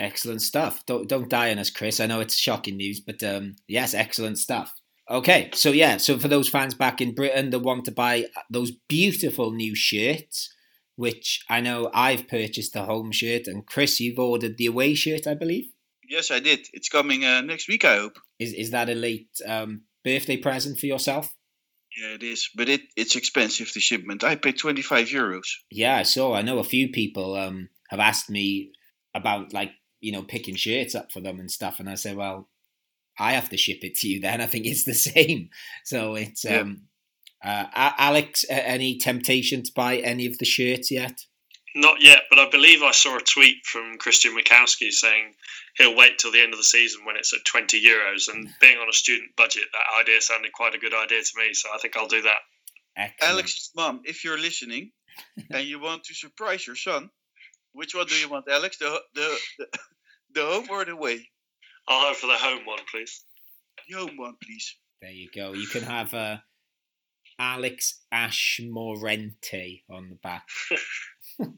Excellent 0.00 0.40
stuff. 0.40 0.84
Don't 0.86 1.06
don't 1.06 1.28
die 1.28 1.50
on 1.50 1.58
us, 1.58 1.68
Chris. 1.68 2.00
I 2.00 2.06
know 2.06 2.20
it's 2.20 2.34
shocking 2.34 2.78
news, 2.78 3.00
but 3.00 3.22
um, 3.22 3.56
yes, 3.68 3.92
excellent 3.92 4.38
stuff. 4.38 4.74
Okay, 5.10 5.50
so 5.52 5.70
yeah, 5.72 5.98
so 5.98 6.18
for 6.18 6.28
those 6.28 6.48
fans 6.48 6.72
back 6.72 7.02
in 7.02 7.14
Britain 7.14 7.50
that 7.50 7.58
want 7.58 7.84
to 7.84 7.92
buy 7.92 8.26
those 8.48 8.70
beautiful 8.70 9.50
new 9.50 9.74
shirts, 9.74 10.50
which 10.96 11.44
I 11.50 11.60
know 11.60 11.90
I've 11.92 12.28
purchased 12.28 12.72
the 12.72 12.84
home 12.84 13.12
shirt, 13.12 13.46
and 13.46 13.66
Chris, 13.66 14.00
you've 14.00 14.18
ordered 14.18 14.56
the 14.56 14.66
away 14.66 14.94
shirt, 14.94 15.26
I 15.26 15.34
believe. 15.34 15.66
Yes, 16.08 16.30
I 16.30 16.40
did. 16.40 16.66
It's 16.72 16.88
coming 16.88 17.24
uh, 17.24 17.42
next 17.42 17.68
week, 17.68 17.84
I 17.84 17.96
hope. 17.96 18.18
Is 18.38 18.54
is 18.54 18.70
that 18.70 18.88
a 18.88 18.94
late 18.94 19.28
um, 19.46 19.82
birthday 20.02 20.38
present 20.38 20.78
for 20.78 20.86
yourself? 20.86 21.34
Yeah, 21.94 22.14
it 22.14 22.22
is, 22.22 22.48
but 22.54 22.70
it 22.70 22.82
it's 22.96 23.16
expensive 23.16 23.70
the 23.74 23.80
shipment. 23.80 24.24
I 24.24 24.36
paid 24.36 24.56
twenty 24.56 24.80
five 24.82 25.08
euros. 25.08 25.48
Yeah, 25.70 25.96
I 25.96 26.04
saw. 26.04 26.34
I 26.34 26.40
know 26.40 26.58
a 26.58 26.64
few 26.64 26.88
people 26.88 27.34
um, 27.34 27.68
have 27.90 28.00
asked 28.00 28.30
me 28.30 28.72
about 29.14 29.52
like 29.52 29.72
you 30.00 30.12
know, 30.12 30.22
picking 30.22 30.56
shirts 30.56 30.94
up 30.94 31.12
for 31.12 31.20
them 31.20 31.40
and 31.40 31.50
stuff. 31.50 31.80
And 31.80 31.88
I 31.88 31.94
say, 31.94 32.14
well, 32.14 32.48
I 33.18 33.32
have 33.32 33.50
to 33.50 33.56
ship 33.56 33.80
it 33.82 33.96
to 33.96 34.08
you 34.08 34.20
then. 34.20 34.40
I 34.40 34.46
think 34.46 34.66
it's 34.66 34.84
the 34.84 34.94
same. 34.94 35.50
So 35.84 36.14
it's, 36.14 36.44
yeah. 36.44 36.60
um, 36.60 36.82
uh, 37.42 37.66
Alex, 37.74 38.44
any 38.48 38.98
temptation 38.98 39.62
to 39.62 39.72
buy 39.74 39.96
any 39.96 40.26
of 40.26 40.38
the 40.38 40.44
shirts 40.44 40.90
yet? 40.90 41.24
Not 41.74 42.02
yet, 42.02 42.22
but 42.28 42.40
I 42.40 42.50
believe 42.50 42.82
I 42.82 42.90
saw 42.90 43.16
a 43.16 43.20
tweet 43.20 43.64
from 43.64 43.96
Christian 43.98 44.36
Mikowski 44.36 44.90
saying 44.90 45.34
he'll 45.76 45.96
wait 45.96 46.18
till 46.18 46.32
the 46.32 46.42
end 46.42 46.52
of 46.52 46.58
the 46.58 46.64
season 46.64 47.04
when 47.04 47.16
it's 47.16 47.32
at 47.32 47.44
20 47.44 47.80
euros. 47.80 48.28
And 48.28 48.48
being 48.60 48.78
on 48.78 48.88
a 48.88 48.92
student 48.92 49.36
budget, 49.36 49.64
that 49.72 50.00
idea 50.00 50.20
sounded 50.20 50.52
quite 50.52 50.74
a 50.74 50.78
good 50.78 50.94
idea 50.94 51.22
to 51.22 51.32
me. 51.36 51.54
So 51.54 51.68
I 51.72 51.78
think 51.78 51.96
I'll 51.96 52.08
do 52.08 52.22
that. 52.22 52.38
Excellent. 52.96 53.32
Alex's 53.32 53.70
mom, 53.76 54.00
if 54.04 54.24
you're 54.24 54.38
listening 54.38 54.90
and 55.50 55.64
you 55.64 55.80
want 55.80 56.04
to 56.04 56.14
surprise 56.14 56.66
your 56.66 56.76
son, 56.76 57.10
which 57.72 57.94
one 57.94 58.06
do 58.06 58.14
you 58.14 58.28
want, 58.28 58.46
Alex? 58.50 58.78
The 58.78 59.00
the 59.14 59.38
the, 59.58 59.66
the 60.34 60.42
home 60.42 60.66
or 60.70 60.84
the 60.84 60.92
away? 60.92 61.28
I'll 61.88 62.08
have 62.08 62.16
for 62.16 62.26
the 62.26 62.34
home 62.34 62.64
one, 62.64 62.80
please. 62.90 63.24
The 63.88 63.96
home 63.96 64.16
one, 64.16 64.34
please. 64.42 64.76
There 65.02 65.10
you 65.10 65.28
go. 65.34 65.52
You 65.52 65.66
can 65.66 65.82
have 65.82 66.12
uh, 66.14 66.36
Alex 67.38 68.00
Ashmorente 68.12 69.82
on 69.90 70.10
the 70.10 70.18
back. 70.22 70.46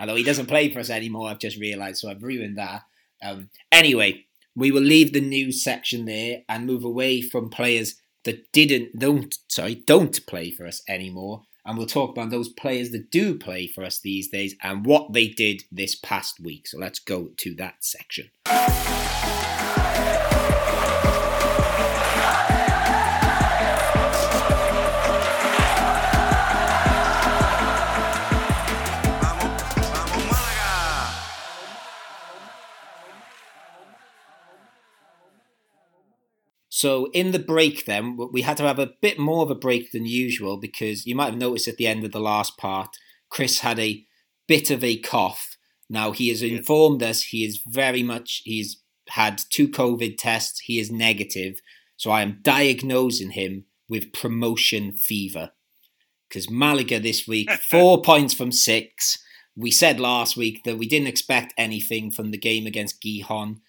Although 0.00 0.16
he 0.16 0.24
doesn't 0.24 0.46
play 0.46 0.72
for 0.72 0.80
us 0.80 0.88
anymore, 0.88 1.28
I've 1.28 1.38
just 1.38 1.58
realised, 1.58 1.98
so 1.98 2.10
I've 2.10 2.22
ruined 2.22 2.56
that. 2.56 2.82
Um, 3.22 3.50
anyway, 3.70 4.24
we 4.56 4.70
will 4.70 4.82
leave 4.82 5.12
the 5.12 5.20
news 5.20 5.62
section 5.62 6.06
there 6.06 6.38
and 6.48 6.66
move 6.66 6.84
away 6.84 7.20
from 7.20 7.50
players 7.50 7.96
that 8.24 8.50
didn't, 8.52 8.98
don't, 8.98 9.36
sorry, 9.48 9.74
don't 9.74 10.26
play 10.26 10.50
for 10.50 10.66
us 10.66 10.82
anymore 10.88 11.42
and 11.64 11.78
we'll 11.78 11.86
talk 11.86 12.10
about 12.10 12.30
those 12.30 12.48
players 12.48 12.90
that 12.90 13.10
do 13.10 13.38
play 13.38 13.66
for 13.66 13.84
us 13.84 13.98
these 13.98 14.28
days 14.28 14.54
and 14.62 14.84
what 14.84 15.12
they 15.12 15.28
did 15.28 15.64
this 15.70 15.94
past 15.94 16.40
week. 16.40 16.66
So 16.66 16.78
let's 16.78 16.98
go 16.98 17.30
to 17.36 17.54
that 17.56 17.76
section. 17.80 18.30
So 36.82 37.08
in 37.12 37.30
the 37.30 37.38
break, 37.38 37.84
then 37.84 38.18
we 38.32 38.42
had 38.42 38.56
to 38.56 38.64
have 38.64 38.80
a 38.80 38.90
bit 39.00 39.16
more 39.16 39.44
of 39.44 39.52
a 39.52 39.54
break 39.54 39.92
than 39.92 40.04
usual 40.04 40.56
because 40.56 41.06
you 41.06 41.14
might 41.14 41.26
have 41.26 41.38
noticed 41.38 41.68
at 41.68 41.76
the 41.76 41.86
end 41.86 42.02
of 42.02 42.10
the 42.10 42.18
last 42.18 42.58
part, 42.58 42.96
Chris 43.30 43.60
had 43.60 43.78
a 43.78 44.04
bit 44.48 44.68
of 44.68 44.82
a 44.82 44.96
cough. 44.96 45.56
Now 45.88 46.10
he 46.10 46.28
has 46.30 46.42
informed 46.42 47.00
us 47.00 47.22
he 47.22 47.44
is 47.44 47.62
very 47.64 48.02
much 48.02 48.42
he's 48.44 48.82
had 49.10 49.40
two 49.48 49.68
COVID 49.68 50.16
tests. 50.18 50.58
He 50.58 50.80
is 50.80 50.90
negative, 50.90 51.60
so 51.96 52.10
I 52.10 52.22
am 52.22 52.40
diagnosing 52.42 53.30
him 53.30 53.66
with 53.88 54.12
promotion 54.12 54.90
fever 54.90 55.52
because 56.28 56.50
Malaga 56.50 56.98
this 56.98 57.28
week 57.28 57.48
four 57.70 58.02
points 58.02 58.34
from 58.34 58.50
six. 58.50 59.22
We 59.54 59.70
said 59.70 60.00
last 60.00 60.36
week 60.36 60.64
that 60.64 60.78
we 60.78 60.88
didn't 60.88 61.06
expect 61.06 61.54
anything 61.56 62.10
from 62.10 62.32
the 62.32 62.38
game 62.38 62.66
against 62.66 63.00
Gijón 63.00 63.60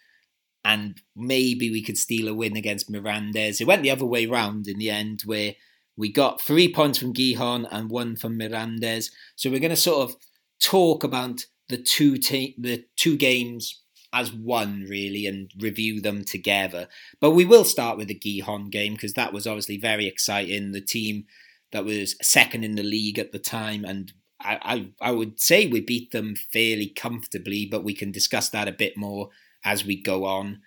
and 0.65 1.01
maybe 1.15 1.69
we 1.69 1.83
could 1.83 1.97
steal 1.97 2.27
a 2.27 2.33
win 2.33 2.55
against 2.55 2.91
Mirandes. 2.91 3.59
It 3.59 3.67
went 3.67 3.83
the 3.83 3.91
other 3.91 4.05
way 4.05 4.25
round 4.25 4.67
in 4.67 4.79
the 4.79 4.89
end, 4.89 5.21
where 5.25 5.55
we 5.97 6.11
got 6.11 6.41
three 6.41 6.73
points 6.73 6.97
from 6.97 7.13
Gijón 7.13 7.67
and 7.71 7.89
one 7.89 8.15
from 8.15 8.37
Mirandes. 8.37 9.11
So 9.35 9.49
we're 9.49 9.59
going 9.59 9.69
to 9.71 9.75
sort 9.75 10.09
of 10.09 10.15
talk 10.61 11.03
about 11.03 11.41
the 11.69 11.77
two 11.77 12.17
te- 12.17 12.55
the 12.57 12.85
two 12.95 13.17
games 13.17 13.81
as 14.13 14.31
one 14.31 14.85
really 14.87 15.25
and 15.25 15.51
review 15.59 15.99
them 15.99 16.23
together. 16.23 16.87
But 17.19 17.31
we 17.31 17.45
will 17.45 17.65
start 17.65 17.97
with 17.97 18.07
the 18.07 18.19
Gijón 18.19 18.69
game 18.69 18.93
because 18.93 19.13
that 19.13 19.33
was 19.33 19.47
obviously 19.47 19.77
very 19.77 20.07
exciting. 20.07 20.71
The 20.71 20.81
team 20.81 21.25
that 21.71 21.83
was 21.83 22.15
second 22.21 22.63
in 22.63 22.75
the 22.75 22.83
league 22.83 23.17
at 23.17 23.31
the 23.31 23.39
time 23.39 23.83
and 23.83 24.13
I, 24.45 24.89
I 25.01 25.11
would 25.11 25.39
say 25.39 25.67
we 25.67 25.79
beat 25.79 26.11
them 26.11 26.35
fairly 26.35 26.87
comfortably, 26.89 27.65
but 27.65 27.83
we 27.83 27.93
can 27.93 28.11
discuss 28.11 28.49
that 28.49 28.67
a 28.67 28.73
bit 28.73 28.97
more 28.97 29.29
as 29.63 29.85
we 29.85 30.01
go 30.01 30.25
on. 30.25 30.61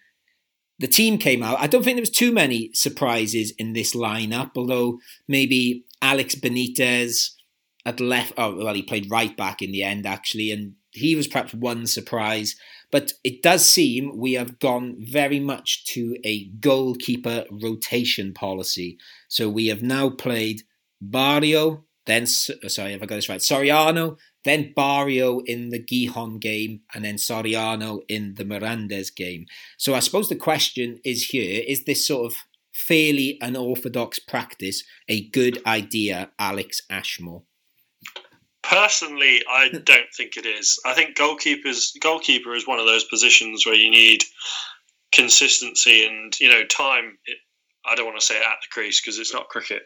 The 0.79 0.89
team 0.89 1.17
came 1.19 1.43
out. 1.43 1.59
I 1.59 1.67
don't 1.67 1.83
think 1.83 1.97
there 1.97 2.03
was 2.03 2.11
too 2.11 2.33
many 2.33 2.71
surprises 2.75 3.53
in 3.59 3.73
this 3.73 3.95
lineup, 3.95 4.53
although 4.57 4.99
maybe 5.27 5.85
Alex 6.03 6.35
Benitez 6.35 7.31
at 7.87 8.01
left. 8.01 8.35
Oh, 8.37 8.57
well, 8.57 8.75
he 8.75 8.83
played 8.83 9.11
right 9.11 9.35
back 9.35 9.63
in 9.63 9.73
the 9.73 9.83
end 9.83 10.07
actually, 10.07 10.51
and 10.51 10.75
he 10.91 11.15
was 11.15 11.29
perhaps 11.29 11.55
one 11.55 11.87
surprise. 11.87 12.57
But 12.91 13.15
it 13.25 13.43
does 13.43 13.67
seem 13.67 14.17
we 14.17 14.35
have 14.35 14.59
gone 14.59 14.97
very 14.99 15.41
much 15.41 15.87
to 15.87 16.17
a 16.25 16.49
goalkeeper 16.61 17.45
rotation 17.51 18.33
policy. 18.33 18.99
So 19.29 19.49
we 19.49 19.69
have 19.69 19.83
now 19.83 20.11
played 20.11 20.63
Barrio, 21.01 21.85
then 22.07 22.27
sorry 22.27 22.93
if 22.93 23.03
I 23.03 23.07
got 23.07 23.17
this 23.17 23.29
right, 23.29 23.41
Soriano, 23.41 24.17
then 24.47 24.73
Barrio 24.75 25.41
in 25.41 25.71
the 25.71 25.79
Gijón 25.79 26.41
game, 26.41 26.81
and 26.95 27.05
then 27.05 27.17
Soriano 27.17 28.01
in 28.09 28.35
the 28.35 28.45
Mirandes 28.45 29.15
game. 29.15 29.47
So 29.77 29.95
I 29.95 30.01
suppose 30.01 30.29
the 30.29 30.37
question 30.37 31.01
is 31.05 31.27
here 31.27 31.63
is 31.67 31.85
this 31.85 32.07
sort 32.07 32.33
of 32.33 32.39
fairly 32.73 33.39
unorthodox 33.41 34.19
practice 34.19 34.85
a 35.09 35.29
good 35.29 35.61
idea, 35.67 36.31
Alex 36.39 36.83
Ashmore? 36.91 37.43
Personally, 38.63 39.43
I 39.49 39.69
don't 39.69 40.13
think 40.17 40.37
it 40.37 40.47
is. 40.47 40.79
I 40.85 40.95
think 40.95 41.17
goalkeepers 41.17 41.93
goalkeeper 42.01 42.55
is 42.55 42.67
one 42.67 42.79
of 42.79 42.87
those 42.87 43.05
positions 43.05 43.67
where 43.67 43.75
you 43.75 43.91
need 43.91 44.23
consistency 45.13 46.07
and 46.07 46.39
you 46.41 46.49
know 46.49 46.65
time. 46.65 47.19
I 47.85 47.95
don't 47.95 48.07
want 48.07 48.19
to 48.19 48.27
say 48.27 48.37
at 48.37 48.43
the 48.43 48.69
crease 48.73 49.01
because 49.01 49.19
it's 49.19 49.33
not 49.33 49.49
cricket, 49.49 49.83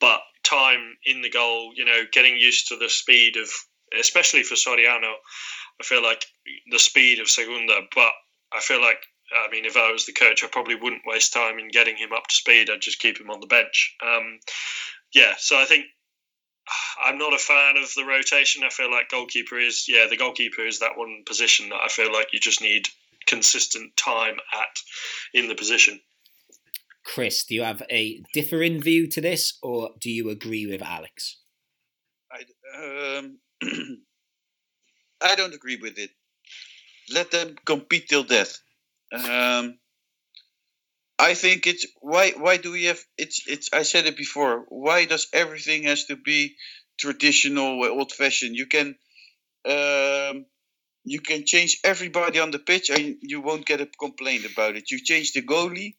but 0.00 0.20
time 0.48 0.96
in 1.04 1.22
the 1.22 1.30
goal, 1.30 1.72
you 1.74 1.84
know, 1.84 2.02
getting 2.12 2.36
used 2.36 2.68
to 2.68 2.76
the 2.76 2.88
speed 2.88 3.36
of, 3.36 3.48
especially 3.98 4.42
for 4.42 4.54
Soriano, 4.54 5.12
I 5.80 5.84
feel 5.84 6.02
like 6.02 6.24
the 6.70 6.78
speed 6.78 7.20
of 7.20 7.28
Segunda. 7.28 7.80
But 7.94 8.12
I 8.52 8.60
feel 8.60 8.80
like, 8.80 9.00
I 9.32 9.50
mean, 9.50 9.64
if 9.64 9.76
I 9.76 9.92
was 9.92 10.06
the 10.06 10.12
coach, 10.12 10.42
I 10.42 10.48
probably 10.48 10.74
wouldn't 10.74 11.02
waste 11.06 11.32
time 11.32 11.58
in 11.58 11.68
getting 11.68 11.96
him 11.96 12.12
up 12.12 12.26
to 12.26 12.34
speed. 12.34 12.70
I'd 12.70 12.80
just 12.80 13.00
keep 13.00 13.20
him 13.20 13.30
on 13.30 13.40
the 13.40 13.46
bench. 13.46 13.96
Um, 14.04 14.40
yeah, 15.14 15.34
so 15.38 15.58
I 15.58 15.64
think 15.64 15.86
I'm 17.04 17.18
not 17.18 17.34
a 17.34 17.38
fan 17.38 17.76
of 17.76 17.92
the 17.94 18.04
rotation. 18.04 18.64
I 18.64 18.70
feel 18.70 18.90
like 18.90 19.10
goalkeeper 19.10 19.58
is, 19.58 19.86
yeah, 19.88 20.06
the 20.08 20.16
goalkeeper 20.16 20.66
is 20.66 20.80
that 20.80 20.96
one 20.96 21.22
position 21.26 21.68
that 21.70 21.80
I 21.84 21.88
feel 21.88 22.12
like 22.12 22.32
you 22.32 22.40
just 22.40 22.60
need 22.60 22.88
consistent 23.26 23.96
time 23.96 24.36
at 24.52 24.80
in 25.34 25.48
the 25.48 25.54
position. 25.54 26.00
Chris, 27.04 27.44
do 27.44 27.54
you 27.54 27.62
have 27.62 27.82
a 27.90 28.22
differing 28.34 28.82
view 28.82 29.06
to 29.08 29.20
this, 29.20 29.58
or 29.62 29.90
do 29.98 30.10
you 30.10 30.28
agree 30.28 30.66
with 30.66 30.82
Alex? 30.82 31.38
I, 32.30 33.16
um, 33.18 33.38
I 35.22 35.34
don't 35.34 35.54
agree 35.54 35.78
with 35.80 35.98
it. 35.98 36.10
Let 37.10 37.30
them 37.30 37.56
compete 37.64 38.08
till 38.08 38.24
death. 38.24 38.58
Um, 39.12 39.78
I 41.18 41.34
think 41.34 41.66
it's 41.66 41.86
why. 42.00 42.32
Why 42.36 42.58
do 42.58 42.72
we 42.72 42.84
have? 42.84 43.00
It's. 43.16 43.42
It's. 43.48 43.70
I 43.72 43.82
said 43.82 44.06
it 44.06 44.16
before. 44.16 44.64
Why 44.68 45.06
does 45.06 45.28
everything 45.32 45.84
has 45.84 46.04
to 46.06 46.16
be 46.16 46.56
traditional, 46.98 47.82
old 47.84 48.12
fashioned? 48.12 48.56
You 48.56 48.66
can. 48.66 48.94
Um, 49.64 50.46
you 51.04 51.20
can 51.20 51.44
change 51.46 51.80
everybody 51.84 52.38
on 52.38 52.50
the 52.50 52.58
pitch 52.58 52.90
and 52.90 53.16
you 53.22 53.40
won't 53.40 53.66
get 53.66 53.80
a 53.80 53.86
complaint 53.86 54.44
about 54.44 54.76
it. 54.76 54.90
You 54.90 55.02
change 55.02 55.32
the 55.32 55.42
goalie, 55.42 55.96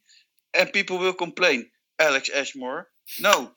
and 0.54 0.72
people 0.72 1.00
will 1.00 1.14
complain. 1.14 1.66
Alex 2.00 2.30
Ashmore, 2.30 2.88
no. 3.20 3.52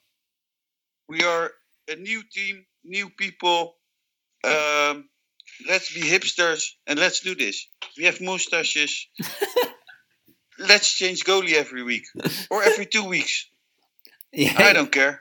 We 1.08 1.22
are 1.22 1.50
a 1.88 1.96
new 1.96 2.22
team, 2.32 2.64
new 2.84 3.10
people. 3.10 3.76
Um, 4.44 5.08
let's 5.68 5.92
be 5.92 6.00
hipsters 6.00 6.64
and 6.86 6.98
let's 6.98 7.20
do 7.20 7.34
this. 7.34 7.66
We 7.96 8.04
have 8.04 8.20
mustaches. 8.20 9.06
let's 10.58 10.92
change 10.92 11.24
goalie 11.24 11.54
every 11.54 11.82
week 11.82 12.04
or 12.50 12.62
every 12.62 12.86
two 12.86 13.04
weeks. 13.04 13.48
Yeah. 14.32 14.54
I 14.56 14.72
don't 14.72 14.90
care. 14.90 15.20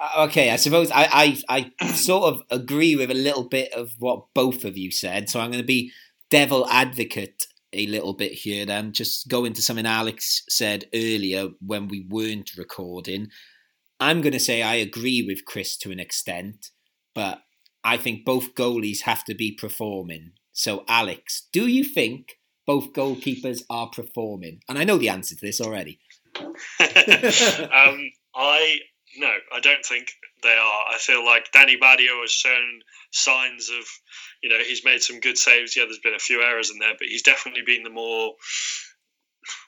Uh, 0.00 0.24
okay, 0.24 0.50
I 0.50 0.56
suppose 0.56 0.90
I, 0.90 1.36
I, 1.48 1.72
I 1.80 1.92
sort 1.92 2.34
of 2.34 2.42
agree 2.50 2.96
with 2.96 3.10
a 3.10 3.14
little 3.14 3.48
bit 3.48 3.72
of 3.72 3.92
what 3.98 4.26
both 4.34 4.64
of 4.64 4.76
you 4.76 4.90
said. 4.90 5.28
So 5.28 5.40
I'm 5.40 5.50
going 5.50 5.62
to 5.62 5.66
be 5.66 5.92
devil 6.30 6.66
advocate 6.68 7.46
a 7.72 7.86
little 7.86 8.14
bit 8.14 8.32
here 8.32 8.66
then. 8.66 8.92
Just 8.92 9.28
go 9.28 9.44
into 9.44 9.62
something 9.62 9.86
Alex 9.86 10.42
said 10.48 10.86
earlier 10.94 11.48
when 11.64 11.88
we 11.88 12.06
weren't 12.08 12.56
recording. 12.56 13.28
I'm 13.98 14.22
going 14.22 14.32
to 14.32 14.40
say 14.40 14.62
I 14.62 14.76
agree 14.76 15.22
with 15.22 15.44
Chris 15.44 15.76
to 15.78 15.90
an 15.90 16.00
extent, 16.00 16.70
but 17.14 17.40
I 17.82 17.96
think 17.96 18.24
both 18.24 18.54
goalies 18.54 19.02
have 19.02 19.24
to 19.24 19.34
be 19.34 19.52
performing. 19.52 20.32
So, 20.52 20.84
Alex, 20.88 21.48
do 21.52 21.66
you 21.66 21.84
think 21.84 22.38
both 22.66 22.92
goalkeepers 22.92 23.62
are 23.70 23.88
performing? 23.88 24.60
And 24.68 24.78
I 24.78 24.84
know 24.84 24.98
the 24.98 25.08
answer 25.08 25.34
to 25.34 25.40
this 25.40 25.60
already. 25.60 25.98
um, 26.38 28.10
I 28.34 28.78
no, 29.16 29.32
I 29.52 29.60
don't 29.60 29.84
think 29.84 30.12
they 30.42 30.54
are. 30.54 30.82
I 30.88 30.96
feel 30.98 31.24
like 31.24 31.50
Danny 31.52 31.76
Barrio 31.76 32.20
has 32.20 32.30
shown 32.30 32.80
signs 33.10 33.68
of, 33.68 33.84
you 34.42 34.48
know, 34.48 34.58
he's 34.58 34.84
made 34.84 35.02
some 35.02 35.20
good 35.20 35.36
saves. 35.36 35.76
Yeah, 35.76 35.84
there's 35.84 35.98
been 35.98 36.14
a 36.14 36.18
few 36.18 36.42
errors 36.42 36.70
in 36.70 36.78
there, 36.78 36.94
but 36.98 37.08
he's 37.08 37.22
definitely 37.22 37.62
been 37.66 37.82
the 37.82 37.90
more 37.90 38.34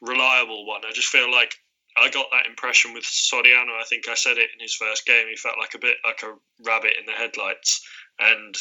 reliable 0.00 0.66
one. 0.66 0.82
I 0.86 0.92
just 0.92 1.08
feel 1.08 1.30
like 1.30 1.54
I 1.96 2.08
got 2.10 2.26
that 2.32 2.46
impression 2.46 2.94
with 2.94 3.04
Soriano. 3.04 3.78
I 3.78 3.84
think 3.88 4.08
I 4.08 4.14
said 4.14 4.38
it 4.38 4.50
in 4.54 4.60
his 4.60 4.74
first 4.74 5.06
game. 5.06 5.26
He 5.28 5.36
felt 5.36 5.58
like 5.58 5.74
a 5.74 5.78
bit 5.78 5.96
like 6.04 6.22
a 6.22 6.34
rabbit 6.64 6.92
in 6.98 7.06
the 7.06 7.12
headlights, 7.12 7.86
and 8.18 8.54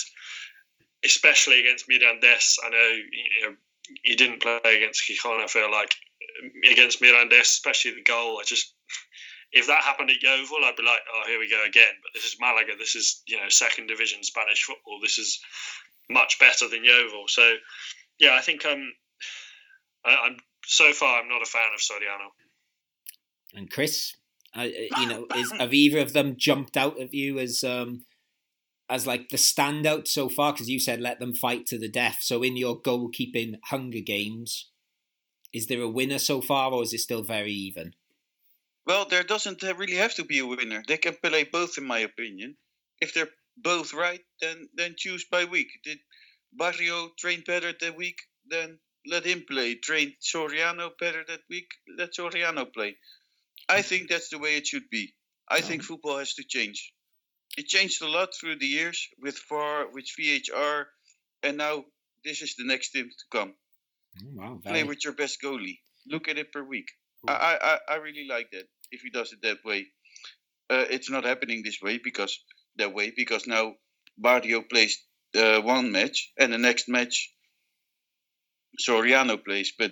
especially 1.03 1.59
against 1.59 1.87
Mirandes. 1.89 2.57
I 2.65 2.69
know 2.69 2.89
you 3.11 3.49
know 3.49 3.55
he 4.03 4.15
didn't 4.15 4.41
play 4.41 4.59
against 4.63 5.03
Gijón. 5.03 5.43
I 5.43 5.47
feel 5.47 5.71
like 5.71 5.95
against 6.71 7.01
Mirandes, 7.01 7.41
especially 7.41 7.91
the 7.91 8.03
goal. 8.03 8.39
I 8.39 8.43
just 8.45 8.73
if 9.51 9.67
that 9.67 9.83
happened 9.83 10.09
at 10.09 10.23
Yeovil, 10.23 10.63
I'd 10.63 10.77
be 10.77 10.83
like, 10.83 11.01
oh, 11.13 11.23
here 11.27 11.39
we 11.39 11.49
go 11.49 11.63
again. 11.65 11.93
But 12.01 12.11
this 12.13 12.23
is 12.23 12.37
Malaga. 12.39 12.73
This 12.77 12.95
is 12.95 13.21
you 13.27 13.37
know 13.37 13.49
second 13.49 13.87
division 13.87 14.23
Spanish 14.23 14.63
football. 14.63 14.99
This 15.01 15.17
is 15.17 15.39
much 16.09 16.39
better 16.39 16.67
than 16.67 16.83
Yeovil. 16.83 17.25
So 17.27 17.53
yeah, 18.19 18.35
I 18.35 18.41
think 18.41 18.65
I'm. 18.65 18.91
I, 20.03 20.27
am 20.27 20.37
so 20.65 20.93
far 20.93 21.21
I'm 21.21 21.29
not 21.29 21.41
a 21.41 21.45
fan 21.45 21.69
of 21.73 21.79
Soriano. 21.79 22.29
And 23.53 23.69
Chris, 23.69 24.15
uh, 24.55 24.61
you 24.61 25.07
know, 25.07 25.27
is 25.35 25.51
have 25.51 25.73
either 25.73 25.99
of 25.99 26.13
them 26.13 26.35
jumped 26.37 26.77
out 26.77 26.99
of 26.99 27.13
you 27.13 27.39
as 27.39 27.63
um 27.63 28.05
as 28.91 29.07
like 29.07 29.29
the 29.29 29.37
standout 29.37 30.07
so 30.07 30.29
far? 30.29 30.53
Because 30.53 30.69
you 30.69 30.79
said 30.79 31.01
let 31.01 31.19
them 31.19 31.33
fight 31.33 31.65
to 31.67 31.79
the 31.79 31.89
death. 31.89 32.17
So 32.21 32.43
in 32.43 32.57
your 32.57 32.79
goalkeeping 32.79 33.55
Hunger 33.65 34.01
Games, 34.01 34.69
is 35.53 35.67
there 35.67 35.81
a 35.81 35.89
winner 35.89 36.19
so 36.19 36.41
far, 36.41 36.71
or 36.71 36.83
is 36.83 36.93
it 36.93 36.99
still 36.99 37.23
very 37.23 37.51
even? 37.51 37.93
Well, 38.85 39.05
there 39.05 39.23
doesn't 39.23 39.63
really 39.63 39.95
have 39.95 40.15
to 40.15 40.23
be 40.23 40.39
a 40.39 40.45
winner. 40.45 40.83
They 40.87 40.97
can 40.97 41.15
play 41.15 41.43
both, 41.43 41.77
in 41.77 41.85
my 41.85 41.99
opinion. 41.99 42.57
If 42.99 43.13
they're 43.13 43.29
both 43.57 43.93
right, 43.93 44.21
then 44.41 44.69
then 44.73 44.95
choose 44.97 45.25
by 45.25 45.45
week. 45.45 45.69
Did 45.83 45.99
Barrio 46.53 47.09
train 47.17 47.43
better 47.45 47.73
that 47.79 47.95
week? 47.95 48.19
Then 48.45 48.79
let 49.05 49.25
him 49.25 49.45
play. 49.47 49.75
Train 49.75 50.15
Soriano 50.21 50.91
better 50.99 51.23
that 51.27 51.41
week? 51.49 51.69
Let 51.97 52.13
Soriano 52.13 52.71
play. 52.71 52.97
I 53.69 53.81
think 53.81 54.03
mm-hmm. 54.03 54.13
that's 54.13 54.29
the 54.29 54.39
way 54.39 54.57
it 54.57 54.67
should 54.67 54.89
be. 54.89 55.13
I 55.47 55.61
think 55.61 55.81
oh. 55.83 55.85
football 55.85 56.17
has 56.17 56.33
to 56.35 56.43
change. 56.43 56.93
It 57.57 57.67
changed 57.67 58.01
a 58.01 58.07
lot 58.07 58.29
through 58.33 58.59
the 58.59 58.67
years 58.67 59.07
with 59.19 59.37
VAR, 59.49 59.89
with 59.91 60.05
VHR, 60.19 60.85
and 61.43 61.57
now 61.57 61.85
this 62.23 62.41
is 62.41 62.55
the 62.55 62.65
next 62.65 62.93
thing 62.93 63.09
to 63.09 63.37
come. 63.37 63.53
Oh, 64.23 64.27
wow, 64.33 64.59
Play 64.65 64.83
with 64.83 65.03
your 65.03 65.13
best 65.13 65.41
goalie. 65.41 65.79
Look 66.07 66.27
at 66.27 66.37
it 66.37 66.51
per 66.51 66.63
week. 66.63 66.87
I, 67.27 67.57
I, 67.61 67.93
I 67.93 67.95
really 67.97 68.25
like 68.27 68.49
that 68.51 68.67
if 68.91 69.01
he 69.01 69.09
does 69.09 69.31
it 69.31 69.41
that 69.43 69.57
way. 69.63 69.87
Uh, 70.69 70.85
it's 70.89 71.09
not 71.09 71.25
happening 71.25 71.61
this 71.63 71.81
way 71.81 71.99
because 72.03 72.39
that 72.77 72.93
way 72.93 73.11
because 73.15 73.45
now 73.45 73.73
Barrio 74.17 74.61
plays 74.61 74.97
uh, 75.35 75.61
one 75.61 75.91
match 75.91 76.31
and 76.37 76.51
the 76.51 76.57
next 76.57 76.87
match 76.87 77.33
Soriano 78.79 79.43
plays. 79.43 79.73
But 79.77 79.91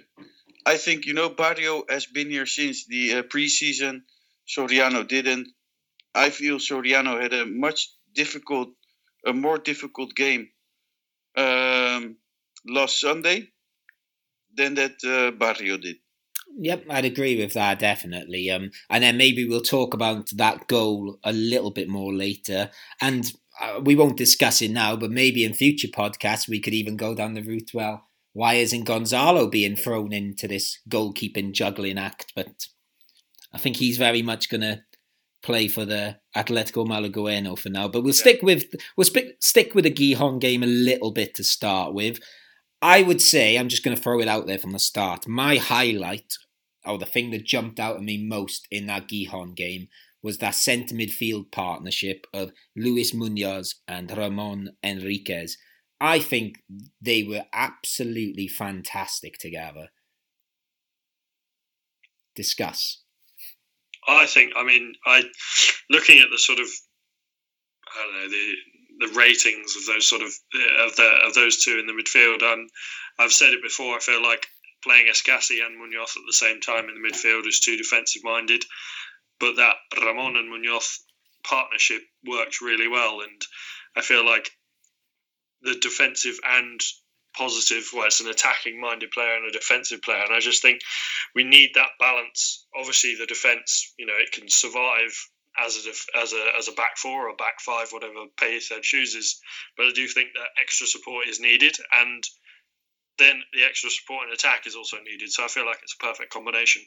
I 0.66 0.78
think 0.78 1.06
you 1.06 1.14
know 1.14 1.30
Barrio 1.30 1.84
has 1.90 2.06
been 2.06 2.30
here 2.30 2.46
since 2.46 2.86
the 2.88 3.16
uh, 3.16 3.24
preseason. 3.24 4.02
Soriano 4.48 5.08
didn't. 5.08 5.48
I 6.16 6.30
feel 6.30 6.58
Soriano 6.58 7.22
had 7.22 7.34
a 7.34 7.46
much 7.46 7.90
difficult, 8.14 8.70
a 9.26 9.34
more 9.34 9.58
difficult 9.58 10.16
game 10.16 10.50
um, 11.36 12.18
last 12.68 13.00
Sunday 13.00 13.50
than 14.56 14.76
that 14.76 15.04
uh, 15.06 15.32
Barrio 15.38 15.78
did. 15.78 15.98
Yep, 16.58 16.86
I'd 16.90 17.06
agree 17.06 17.38
with 17.38 17.54
that 17.54 17.80
definitely. 17.80 18.50
Um, 18.50 18.72
and 18.90 19.04
then 19.04 19.18
maybe 19.18 19.48
we'll 19.48 19.62
talk 19.62 19.94
about 19.94 20.30
that 20.36 20.68
goal 20.68 21.20
a 21.24 21.32
little 21.32 21.72
bit 21.72 21.88
more 21.88 22.14
later. 22.14 22.72
And 23.02 23.32
uh, 23.62 23.80
we 23.84 23.96
won't 23.96 24.18
discuss 24.18 24.62
it 24.62 24.72
now, 24.72 24.96
but 24.96 25.12
maybe 25.12 25.44
in 25.44 25.54
future 25.54 25.88
podcasts 25.88 26.50
we 26.50 26.60
could 26.60 26.74
even 26.74 26.98
go 26.98 27.14
down 27.14 27.34
the 27.34 27.44
route. 27.44 27.72
Well, 27.74 28.04
why 28.34 28.56
isn't 28.56 28.86
Gonzalo 28.86 29.48
being 29.48 29.76
thrown 29.76 30.12
into 30.14 30.48
this 30.48 30.80
goalkeeping 30.90 31.54
juggling 31.54 31.98
act? 31.98 32.34
But 32.36 32.68
I 33.54 33.58
think 33.58 33.78
he's 33.78 33.98
very 33.98 34.22
much 34.22 34.50
going 34.50 34.62
to 34.62 34.82
play 35.42 35.68
for 35.68 35.86
the 35.86 36.18
Atletico 36.36 36.86
Malagueno 36.88 37.58
for 37.58 37.70
now. 37.70 37.88
But 37.88 38.02
we'll 38.02 38.14
yeah. 38.14 38.22
stick 38.22 38.42
with 38.42 38.66
we'll 38.98 39.06
sp- 39.10 39.40
stick 39.40 39.76
with 39.76 39.86
the 39.86 39.92
Gijon 39.92 40.40
game 40.40 40.64
a 40.64 40.68
little 40.68 41.12
bit 41.12 41.36
to 41.36 41.44
start 41.44 41.94
with. 41.94 42.20
I 42.82 43.02
would 43.02 43.22
say 43.22 43.58
I'm 43.58 43.70
just 43.70 43.84
going 43.84 43.96
to 43.96 44.02
throw 44.02 44.20
it 44.20 44.28
out 44.28 44.48
there 44.48 44.60
from 44.60 44.72
the 44.72 44.80
start. 44.80 45.28
My 45.28 45.58
highlight, 45.58 46.34
or 46.86 46.98
the 46.98 47.06
thing 47.06 47.32
that 47.32 47.46
jumped 47.46 47.80
out 47.80 47.98
at 47.98 48.04
me 48.04 48.18
most 48.18 48.68
in 48.72 48.86
that 48.88 49.08
Gijon 49.08 49.56
game, 49.56 49.88
was 50.22 50.38
that 50.38 50.56
centre 50.56 50.96
midfield 50.96 51.52
partnership 51.52 52.26
of 52.34 52.52
Luis 52.76 53.14
Munoz 53.14 53.76
and 53.88 54.16
Ramon 54.16 54.72
Enriquez. 54.84 55.58
I 56.02 56.20
think 56.20 56.64
they 57.02 57.24
were 57.24 57.46
absolutely 57.52 58.48
fantastic 58.48 59.38
together. 59.38 59.90
Discuss. 62.36 63.04
I 64.10 64.26
think. 64.26 64.54
I 64.56 64.64
mean, 64.64 64.94
I 65.06 65.24
looking 65.90 66.20
at 66.20 66.30
the 66.32 66.38
sort 66.38 66.60
of 66.60 66.68
I 67.96 68.04
don't 68.04 68.14
know 68.16 68.30
the 68.30 68.56
the 69.00 69.14
ratings 69.14 69.76
of 69.78 69.86
those 69.86 70.08
sort 70.08 70.22
of 70.22 70.28
of 70.28 70.96
the 70.96 71.10
of 71.26 71.34
those 71.34 71.64
two 71.64 71.80
in 71.80 71.88
the 71.88 71.94
midfield. 71.94 72.44
Um, 72.44 72.68
I've 73.18 73.32
said 73.32 73.54
it 73.54 73.64
before. 73.64 73.96
I 73.96 74.00
feel 74.00 74.22
like 74.22 74.48
playing 74.84 75.08
Escassi 75.08 75.66
and 75.66 75.78
Munoz 75.78 76.16
at 76.16 76.24
the 76.26 76.34
same 76.34 76.62
time 76.62 76.88
in 76.90 76.96
the 77.02 77.10
midfield 77.10 77.48
is 77.48 77.60
too 77.60 77.78
defensive 77.78 78.24
minded, 78.24 78.64
but 79.40 79.56
that 79.58 79.76
Ramon 80.02 80.38
and 80.38 80.50
Munoz 80.50 81.00
partnership 81.44 82.02
works 82.26 82.62
really 82.62 82.88
well, 82.88 83.22
and 83.22 83.42
I 83.96 84.02
feel 84.02 84.26
like 84.26 84.52
the 85.62 85.76
defensive 85.76 86.38
and 86.46 86.82
positive, 87.40 87.90
well, 87.94 88.06
it's 88.06 88.20
an 88.20 88.28
attacking 88.28 88.80
minded 88.80 89.12
player 89.12 89.36
and 89.36 89.48
a 89.48 89.52
defensive 89.52 90.02
player. 90.02 90.22
And 90.22 90.36
I 90.36 90.40
just 90.40 90.62
think 90.62 90.82
we 91.34 91.44
need 91.44 91.72
that 91.76 91.92
balance. 92.00 92.68
Obviously, 92.78 93.16
the 93.16 93.26
defense, 93.26 93.94
you 93.98 94.06
know, 94.06 94.14
it 94.18 94.34
can 94.34 94.50
survive 94.50 95.16
as 95.58 95.78
a 95.88 96.20
as 96.20 96.34
a 96.34 96.46
as 96.58 96.68
a 96.68 96.74
back 96.74 96.98
four 96.98 97.30
or 97.30 97.36
back 97.36 97.62
five, 97.62 97.88
whatever 97.92 98.26
Pellicer 98.38 98.82
chooses. 98.82 99.40
But 99.78 99.88
I 99.88 99.92
do 99.94 100.08
think 100.08 100.30
that 100.34 100.62
extra 100.62 100.86
support 100.86 101.28
is 101.28 101.40
needed, 101.40 101.78
and 101.94 102.24
then 103.18 103.42
the 103.54 103.64
extra 103.64 103.90
support 103.90 104.26
and 104.26 104.34
attack 104.34 104.68
is 104.68 104.76
also 104.76 104.98
needed. 104.98 105.32
So 105.32 105.44
I 105.44 105.48
feel 105.48 105.66
like 105.66 105.80
it's 105.82 105.96
a 106.00 106.06
perfect 106.06 106.32
combination. 106.32 106.84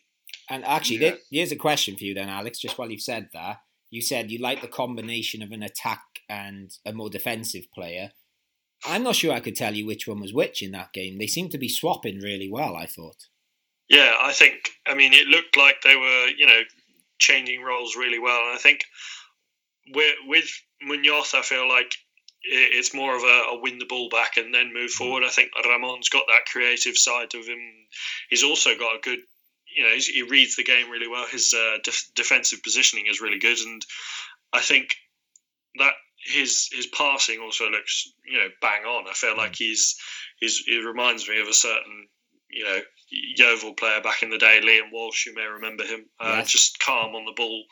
And 0.49 0.65
actually, 0.65 0.97
yeah. 0.97 1.15
here's 1.31 1.53
a 1.53 1.57
question 1.57 1.97
for 1.97 2.05
you 2.05 2.15
then, 2.15 2.29
Alex. 2.29 2.59
Just 2.59 2.79
while 2.79 2.91
you've 2.91 3.03
said 3.03 3.29
that, 3.33 3.59
you 3.91 4.03
said 4.03 4.31
you 4.31 4.39
like 4.39 4.61
the 4.61 4.69
combination 4.69 5.43
of 5.43 5.51
an 5.51 5.63
attack 5.63 6.03
and 6.29 6.71
a 6.87 6.93
more 6.93 7.11
defensive 7.11 7.65
player. 7.75 8.13
I'm 8.85 9.03
not 9.03 9.17
sure 9.17 9.33
I 9.33 9.41
could 9.41 9.57
tell 9.57 9.75
you 9.75 9.87
which 9.87 10.09
one 10.09 10.21
was 10.21 10.33
which 10.33 10.63
in 10.63 10.73
that 10.73 10.93
game. 10.93 11.19
They 11.19 11.27
seemed 11.27 11.53
to 11.53 11.59
be 11.59 11.69
swapping 11.69 12.19
really 12.19 12.51
well. 12.51 12.77
I 12.77 12.87
thought. 12.87 13.29
Yeah, 13.89 14.15
I 14.21 14.33
think. 14.33 14.71
I 14.87 14.95
mean, 14.95 15.13
it 15.13 15.27
looked 15.27 15.57
like 15.57 15.83
they 15.83 15.97
were, 15.97 16.29
you 16.37 16.47
know, 16.47 16.61
changing 17.19 17.63
roles 17.63 17.97
really 17.97 18.19
well. 18.19 18.41
And 18.47 18.55
I 18.55 18.59
think 18.59 18.85
with, 19.93 20.15
with 20.27 20.51
Munoz, 20.81 21.35
I 21.35 21.43
feel 21.43 21.69
like 21.69 21.93
it's 22.45 22.95
more 22.95 23.17
of 23.17 23.23
a, 23.23 23.57
a, 23.57 23.61
win 23.61 23.79
the 23.79 23.87
ball 23.87 24.09
back 24.09 24.37
and 24.37 24.53
then 24.53 24.73
move 24.73 24.91
mm. 24.91 24.95
forward. 24.95 25.25
I 25.25 25.29
think 25.29 25.51
Ramon's 25.65 26.09
got 26.09 26.25
that 26.29 26.47
creative 26.51 26.97
side 26.97 27.35
of 27.35 27.47
him. 27.47 27.61
He's 28.31 28.43
also 28.43 28.77
got 28.77 28.97
a 28.97 29.01
good, 29.01 29.21
you 29.75 29.85
know, 29.85 29.95
he 29.97 30.23
reads 30.23 30.57
the 30.57 30.65
game 30.65 30.91
really 30.91 31.09
well. 31.09 31.27
His 31.27 31.55
uh, 31.55 31.79
def- 31.85 32.11
defensive 32.15 32.63
positioning 32.63 33.07
is 33.09 33.21
really 33.21 33.39
good, 33.39 33.59
and 33.59 33.83
I 34.53 34.61
think 34.61 34.97
that 35.79 35.93
his 36.25 36.69
his 36.73 36.87
passing 36.87 37.41
also 37.41 37.69
looks, 37.69 38.13
you 38.25 38.39
know, 38.39 38.49
bang 38.61 38.85
on. 38.85 39.09
I 39.09 39.13
feel 39.13 39.37
like 39.37 39.53
mm. 39.53 39.57
he's 39.57 39.97
he's 40.39 40.59
he 40.59 40.79
reminds 40.79 41.29
me 41.29 41.41
of 41.41 41.49
a 41.49 41.55
certain 41.55 42.09
you 42.53 42.65
know, 42.65 42.81
Yeovil 43.11 43.75
player 43.75 44.01
back 44.01 44.23
in 44.23 44.31
the 44.31 44.39
day, 44.39 44.61
Liam 44.63 44.93
Walsh, 44.93 45.27
you 45.27 45.35
may 45.35 45.45
remember 45.45 45.85
him, 45.85 46.05
uh, 46.21 46.37
yes. 46.39 46.51
just 46.51 46.79
calm 46.79 47.15
on 47.15 47.25
the 47.25 47.33
ball 47.35 47.65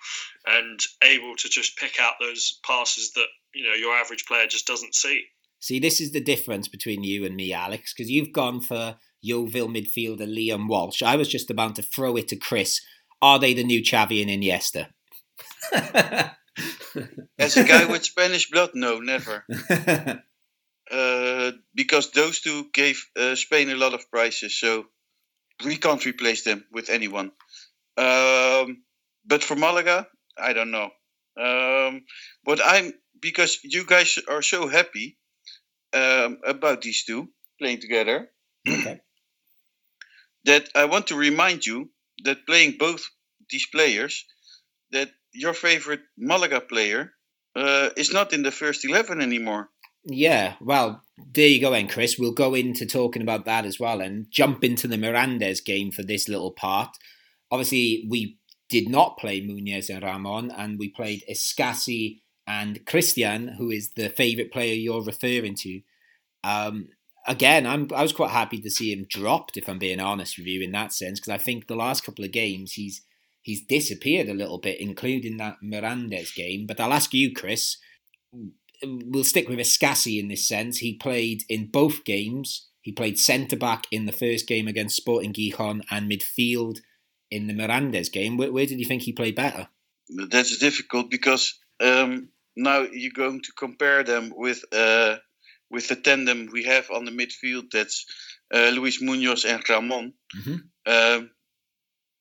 and 0.47 0.81
able 1.05 1.37
to 1.37 1.49
just 1.49 1.77
pick 1.77 2.01
out 2.01 2.15
those 2.19 2.59
passes 2.65 3.13
that, 3.13 3.27
you 3.55 3.65
know, 3.65 3.75
your 3.75 3.95
average 3.95 4.25
player 4.27 4.47
just 4.47 4.67
doesn't 4.67 4.95
see. 4.95 5.25
See, 5.61 5.79
this 5.79 6.01
is 6.01 6.13
the 6.13 6.21
difference 6.21 6.69
between 6.69 7.05
you 7.05 7.27
and 7.27 7.37
me, 7.37 7.53
Alex, 7.53 7.93
because 7.93 8.11
you've 8.11 8.33
gone 8.33 8.63
for 8.63 8.97
Yeovil 9.21 9.69
midfielder 9.69 10.27
Liam 10.27 10.67
Walsh. 10.67 11.03
I 11.03 11.17
was 11.17 11.29
just 11.29 11.51
about 11.51 11.77
to 11.77 11.83
throw 11.83 12.17
it 12.17 12.29
to 12.29 12.37
Chris. 12.37 12.81
Are 13.21 13.39
they 13.39 13.53
the 13.53 13.65
new 13.65 13.83
Xavi 13.83 14.23
and 14.23 14.31
Iniesta? 14.31 14.89
As 17.38 17.57
a 17.57 17.64
guy 17.64 17.87
with 17.87 18.05
Spanish 18.05 18.51
blood, 18.51 18.70
no, 18.75 19.01
never. 19.01 19.44
Uh, 20.90 21.53
because 21.73 22.11
those 22.11 22.40
two 22.40 22.66
gave 22.75 23.07
uh, 23.16 23.37
Spain 23.37 23.70
a 23.70 23.77
lot 23.77 23.94
of 23.94 24.11
prizes, 24.11 24.59
so 24.59 24.87
we 25.64 25.77
can't 25.77 26.05
replace 26.05 26.42
them 26.42 26.64
with 26.73 26.90
anyone. 26.90 27.31
Um, 27.96 28.83
but 29.25 29.44
for 29.44 29.55
Malaga, 29.55 30.09
I 30.37 30.53
don't 30.53 30.73
know. 30.73 30.90
Um, 31.37 32.03
but 32.44 32.61
I'm 32.64 32.92
because 33.20 33.61
you 33.62 33.85
guys 33.85 34.18
are 34.29 34.42
so 34.42 34.66
happy 34.66 35.16
um, 35.92 36.38
about 36.44 36.83
these 36.83 37.05
two 37.05 37.29
playing 37.61 37.81
together. 37.81 38.29
Okay. 38.68 39.01
that 40.44 40.68
I 40.75 40.87
want 40.87 41.09
to 41.09 41.16
remind 41.16 41.66
you 41.66 41.90
that 42.25 42.46
playing 42.46 42.77
both 42.79 43.05
these 43.51 43.66
players, 43.66 44.25
that 44.90 45.11
your 45.33 45.55
favorite 45.55 46.01
Malaga 46.16 46.61
player 46.61 47.12
uh, 47.57 47.90
is 47.97 48.12
not 48.12 48.33
in 48.33 48.43
the 48.43 48.51
first 48.51 48.85
eleven 48.85 49.21
anymore. 49.21 49.71
Yeah, 50.05 50.55
well, 50.61 51.03
there 51.35 51.49
you 51.49 51.61
go, 51.61 51.73
then, 51.73 51.87
Chris. 51.87 52.19
We'll 52.19 52.33
go 52.33 52.55
into 52.55 52.87
talking 52.87 53.21
about 53.21 53.45
that 53.45 53.66
as 53.66 53.79
well 53.79 54.01
and 54.01 54.27
jump 54.31 54.64
into 54.64 54.88
the 54.88 54.97
Mirandes 54.97 55.62
game 55.62 55.90
for 55.90 56.03
this 56.03 56.27
little 56.29 56.53
part. 56.53 56.97
Obviously, 57.51 58.07
we 58.09 58.38
did 58.71 58.88
not 58.88 59.19
play 59.19 59.40
Munoz 59.40 59.90
and 59.90 60.03
Ramon, 60.03 60.51
and 60.51 60.79
we 60.79 60.88
played 60.88 61.23
Escassi 61.31 62.21
and 62.47 62.87
Christian, 62.87 63.49
who 63.59 63.71
is 63.71 63.90
the 63.90 64.09
favourite 64.09 64.53
player 64.53 64.75
you're 64.75 65.05
referring 65.05 65.55
to. 65.57 65.83
Um, 66.45 66.88
again, 67.27 67.66
I'm 67.66 67.88
I 67.95 68.03
was 68.03 68.12
quite 68.12 68.31
happy 68.31 68.59
to 68.61 68.71
see 68.71 68.93
him 68.93 69.07
dropped, 69.09 69.57
if 69.57 69.69
I'm 69.69 69.79
being 69.79 70.01
honest 70.01 70.38
with 70.38 70.47
you, 70.47 70.62
in 70.62 70.73
that 70.73 70.95
sense, 70.95 71.21
because 71.21 71.35
I 71.35 71.38
think 71.38 71.66
the 71.66 71.77
last 71.77 72.05
couple 72.05 72.25
of 72.25 72.33
games 72.33 72.73
he's 72.73 73.03
he's 73.42 73.64
disappeared 73.64 74.29
a 74.29 74.35
little 74.35 74.59
bit, 74.59 74.81
including 74.81 75.37
that 75.38 75.57
Mirandes 75.62 76.35
game. 76.35 76.66
But 76.66 76.81
I'll 76.81 76.92
ask 76.92 77.14
you, 77.14 77.33
Chris, 77.33 77.76
we'll 78.83 79.24
stick 79.24 79.48
with 79.48 79.59
Escassi 79.59 80.18
in 80.18 80.29
this 80.29 80.46
sense. 80.46 80.79
He 80.79 80.94
played 80.94 81.44
in 81.48 81.70
both 81.70 82.05
games. 82.05 82.68
He 82.83 82.92
played 82.92 83.18
centre 83.18 83.57
back 83.57 83.87
in 83.90 84.07
the 84.07 84.12
first 84.12 84.46
game 84.46 84.66
against 84.66 84.96
Sporting 84.96 85.33
Gijon 85.33 85.83
and 85.90 86.11
midfield 86.11 86.79
in 87.31 87.46
the 87.46 87.55
Mirandes 87.55 88.11
game. 88.11 88.37
Where, 88.37 88.53
where, 88.53 88.66
did 88.66 88.79
you 88.79 88.87
think 88.87 89.03
he 89.03 89.12
played 89.12 89.37
better? 89.37 89.68
That's 90.09 90.59
difficult 90.59 91.11
because 91.11 91.59
um, 91.79 92.31
now 92.57 92.81
you're 92.81 93.12
going 93.14 93.42
to 93.42 93.53
compare 93.53 94.03
them 94.03 94.33
with 94.35 94.64
uh, 94.72 95.16
with 95.70 95.88
the 95.88 95.96
tandem 95.96 96.48
we 96.53 96.64
have 96.64 96.90
on 96.90 97.05
the 97.05 97.12
midfield. 97.12 97.70
That's 97.70 98.07
uh, 98.53 98.70
Luis 98.74 99.00
Munoz 99.00 99.44
and 99.44 99.62
Ramon. 99.68 100.14
Mm-hmm. 100.37 100.57
Um, 100.87 101.31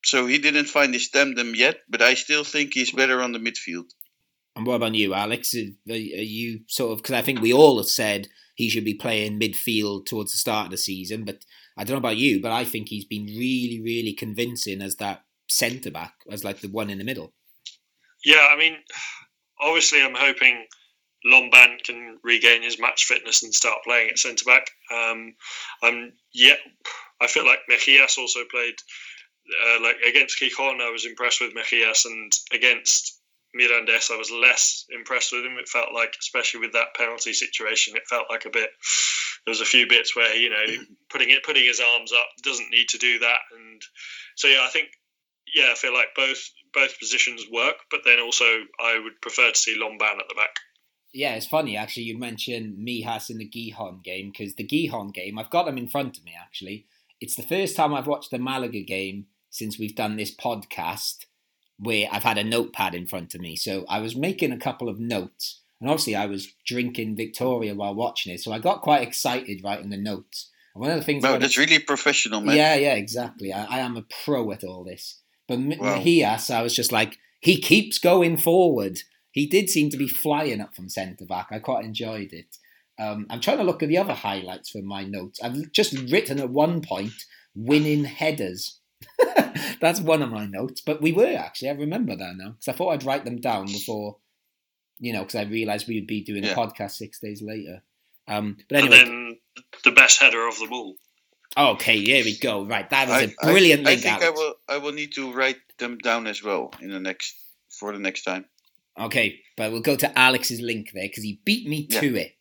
so 0.03 0.25
he 0.25 0.37
didn't 0.37 0.65
find 0.65 0.93
his 0.93 1.09
tandem 1.09 1.55
yet, 1.55 1.77
but 1.89 2.01
I 2.01 2.13
still 2.13 2.43
think 2.43 2.73
he's 2.73 2.91
better 2.91 3.21
on 3.21 3.31
the 3.31 3.39
midfield. 3.39 3.89
And 4.55 4.65
what 4.65 4.75
about 4.75 4.95
you, 4.95 5.13
Alex? 5.13 5.55
Are, 5.55 5.93
you 5.93 6.61
sort 6.67 6.91
of 6.91 6.97
because 6.97 7.15
I 7.15 7.21
think 7.21 7.41
we 7.41 7.53
all 7.53 7.77
have 7.77 7.87
said 7.87 8.27
he 8.55 8.69
should 8.69 8.85
be 8.85 8.93
playing 8.93 9.39
midfield 9.39 10.05
towards 10.05 10.31
the 10.31 10.37
start 10.37 10.65
of 10.65 10.71
the 10.71 10.77
season, 10.77 11.23
but 11.23 11.45
I 11.77 11.83
don't 11.83 11.93
know 11.93 11.99
about 11.99 12.17
you, 12.17 12.41
but 12.41 12.51
I 12.51 12.65
think 12.65 12.89
he's 12.89 13.05
been 13.05 13.25
really, 13.25 13.81
really 13.81 14.13
convincing 14.13 14.81
as 14.81 14.97
that 14.97 15.23
centre 15.47 15.91
back, 15.91 16.13
as 16.29 16.43
like 16.43 16.59
the 16.59 16.67
one 16.67 16.89
in 16.89 16.97
the 16.97 17.05
middle. 17.05 17.33
Yeah, 18.25 18.49
I 18.51 18.57
mean, 18.57 18.75
obviously, 19.61 20.03
I'm 20.03 20.15
hoping 20.15 20.65
Lomban 21.25 21.81
can 21.83 22.17
regain 22.23 22.61
his 22.61 22.79
match 22.79 23.05
fitness 23.05 23.43
and 23.43 23.53
start 23.53 23.79
playing 23.85 24.09
at 24.09 24.19
centre 24.19 24.45
back. 24.45 24.69
Um, 24.91 25.35
I'm 25.81 26.13
yeah, 26.33 26.55
I 27.21 27.27
feel 27.27 27.45
like 27.45 27.59
Mejias 27.69 28.17
also 28.17 28.41
played 28.49 28.75
uh, 29.67 29.81
like 29.81 29.97
against 30.07 30.39
Gijón, 30.39 30.81
I 30.81 30.91
was 30.91 31.05
impressed 31.05 31.41
with 31.41 31.53
Mejias, 31.53 32.05
and 32.05 32.31
against 32.53 33.19
Mirandés, 33.55 34.11
I 34.11 34.17
was 34.17 34.31
less 34.31 34.85
impressed 34.89 35.31
with 35.31 35.45
him. 35.45 35.57
It 35.57 35.69
felt 35.69 35.93
like, 35.93 36.15
especially 36.19 36.61
with 36.61 36.73
that 36.73 36.93
penalty 36.95 37.33
situation, 37.33 37.95
it 37.95 38.07
felt 38.07 38.27
like 38.29 38.45
a 38.45 38.51
bit. 38.51 38.69
There 39.45 39.51
was 39.51 39.61
a 39.61 39.65
few 39.65 39.87
bits 39.87 40.15
where 40.15 40.35
you 40.35 40.49
know 40.49 40.65
putting 41.09 41.29
it, 41.29 41.43
putting 41.43 41.65
his 41.65 41.79
arms 41.79 42.11
up 42.11 42.27
doesn't 42.43 42.69
need 42.69 42.89
to 42.89 42.97
do 42.97 43.19
that, 43.19 43.39
and 43.57 43.81
so 44.35 44.47
yeah, 44.47 44.63
I 44.63 44.69
think 44.69 44.89
yeah, 45.55 45.69
I 45.71 45.75
feel 45.75 45.93
like 45.93 46.09
both 46.15 46.49
both 46.73 46.99
positions 46.99 47.45
work, 47.51 47.75
but 47.89 48.01
then 48.05 48.19
also 48.19 48.45
I 48.79 48.99
would 49.03 49.21
prefer 49.21 49.51
to 49.51 49.57
see 49.57 49.79
Lomban 49.79 50.19
at 50.19 50.29
the 50.29 50.35
back. 50.35 50.55
Yeah, 51.13 51.33
it's 51.33 51.47
funny 51.47 51.75
actually. 51.75 52.03
You 52.03 52.19
mentioned 52.19 52.77
Mejias 52.77 53.29
in 53.29 53.39
the 53.39 53.49
Gijón 53.49 54.03
game 54.03 54.31
because 54.31 54.55
the 54.55 54.67
Gijón 54.67 55.13
game, 55.13 55.39
I've 55.39 55.49
got 55.49 55.65
them 55.65 55.77
in 55.77 55.87
front 55.87 56.17
of 56.17 56.23
me 56.23 56.35
actually. 56.39 56.85
It's 57.19 57.35
the 57.35 57.43
first 57.43 57.75
time 57.75 57.93
I've 57.93 58.07
watched 58.07 58.31
the 58.31 58.37
Malaga 58.37 58.83
game 58.83 59.25
since 59.49 59.79
we've 59.79 59.95
done 59.95 60.15
this 60.15 60.35
podcast 60.35 61.25
where 61.77 62.07
I've 62.11 62.23
had 62.23 62.37
a 62.37 62.43
notepad 62.43 62.93
in 62.93 63.07
front 63.07 63.33
of 63.33 63.41
me. 63.41 63.55
So 63.55 63.85
I 63.87 63.99
was 63.99 64.15
making 64.15 64.51
a 64.51 64.57
couple 64.57 64.89
of 64.89 64.99
notes, 64.99 65.61
and 65.79 65.89
obviously 65.89 66.15
I 66.15 66.25
was 66.25 66.53
drinking 66.65 67.15
Victoria 67.15 67.73
while 67.73 67.95
watching 67.95 68.33
it, 68.33 68.41
so 68.41 68.51
I 68.51 68.59
got 68.59 68.81
quite 68.81 69.01
excited 69.01 69.63
writing 69.63 69.89
the 69.89 69.97
notes. 69.97 70.49
And 70.75 70.81
one 70.81 70.91
of 70.91 70.97
the 70.97 71.03
things, 71.03 71.23
no, 71.23 71.37
that's 71.37 71.57
really 71.57 71.79
professional, 71.79 72.41
man. 72.41 72.55
Yeah, 72.55 72.75
yeah, 72.75 72.95
exactly. 72.95 73.53
I, 73.53 73.65
I 73.65 73.79
am 73.79 73.97
a 73.97 74.05
pro 74.23 74.51
at 74.51 74.63
all 74.63 74.83
this. 74.83 75.21
But 75.47 75.59
wow. 75.59 75.97
Mejias, 75.97 76.53
I 76.53 76.61
was 76.61 76.75
just 76.75 76.91
like, 76.91 77.17
he 77.39 77.59
keeps 77.59 77.97
going 77.97 78.37
forward. 78.37 78.99
He 79.31 79.47
did 79.47 79.69
seem 79.69 79.89
to 79.89 79.97
be 79.97 80.07
flying 80.07 80.59
up 80.59 80.75
from 80.75 80.89
centre 80.89 81.25
back. 81.25 81.47
I 81.51 81.59
quite 81.59 81.85
enjoyed 81.85 82.33
it. 82.33 82.57
Um, 82.99 83.25
I'm 83.29 83.39
trying 83.39 83.57
to 83.57 83.63
look 83.63 83.81
at 83.81 83.89
the 83.89 83.97
other 83.97 84.13
highlights 84.13 84.69
from 84.69 84.85
my 84.85 85.03
notes. 85.05 85.39
I've 85.41 85.71
just 85.71 85.93
written 86.11 86.39
at 86.39 86.49
one 86.49 86.81
point 86.81 87.13
winning 87.55 88.03
headers. 88.03 88.78
That's 89.81 90.01
one 90.01 90.21
of 90.21 90.31
my 90.31 90.45
notes. 90.45 90.81
But 90.81 91.01
we 91.01 91.11
were 91.11 91.35
actually, 91.37 91.69
I 91.69 91.73
remember 91.73 92.15
that 92.15 92.35
now 92.35 92.51
because 92.51 92.67
I 92.67 92.73
thought 92.73 92.91
I'd 92.91 93.05
write 93.05 93.25
them 93.25 93.39
down 93.39 93.67
before, 93.67 94.17
you 94.99 95.13
know, 95.13 95.21
because 95.21 95.35
I 95.35 95.43
realised 95.43 95.87
we 95.87 95.95
would 95.95 96.07
be 96.07 96.23
doing 96.23 96.43
yeah. 96.43 96.51
a 96.51 96.55
podcast 96.55 96.91
six 96.91 97.19
days 97.19 97.41
later. 97.41 97.81
Um, 98.27 98.57
but 98.69 98.79
anyway, 98.79 98.99
and 98.99 99.07
then 99.07 99.37
the 99.83 99.91
best 99.91 100.19
header 100.19 100.47
of 100.47 100.59
them 100.59 100.71
all. 100.71 100.95
Okay, 101.57 101.99
here 101.99 102.23
we 102.23 102.37
go. 102.37 102.65
Right, 102.65 102.89
that 102.89 103.07
was 103.09 103.23
a 103.23 103.45
brilliant 103.45 103.87
I, 103.87 103.91
link. 103.91 103.99
I 103.99 104.01
think 104.01 104.23
Alex. 104.23 104.25
I 104.25 104.29
will. 104.29 104.53
I 104.69 104.77
will 104.77 104.93
need 104.93 105.13
to 105.13 105.33
write 105.33 105.57
them 105.79 105.97
down 105.97 106.27
as 106.27 106.43
well 106.43 106.71
in 106.79 106.91
the 106.91 106.99
next 106.99 107.35
for 107.69 107.91
the 107.91 107.99
next 107.99 108.23
time. 108.23 108.45
Okay, 108.99 109.39
but 109.57 109.71
we'll 109.71 109.81
go 109.81 109.95
to 109.95 110.19
Alex's 110.19 110.61
link 110.61 110.91
there 110.93 111.07
because 111.07 111.23
he 111.23 111.41
beat 111.45 111.67
me 111.67 111.87
to 111.87 112.15
it. 112.15 112.35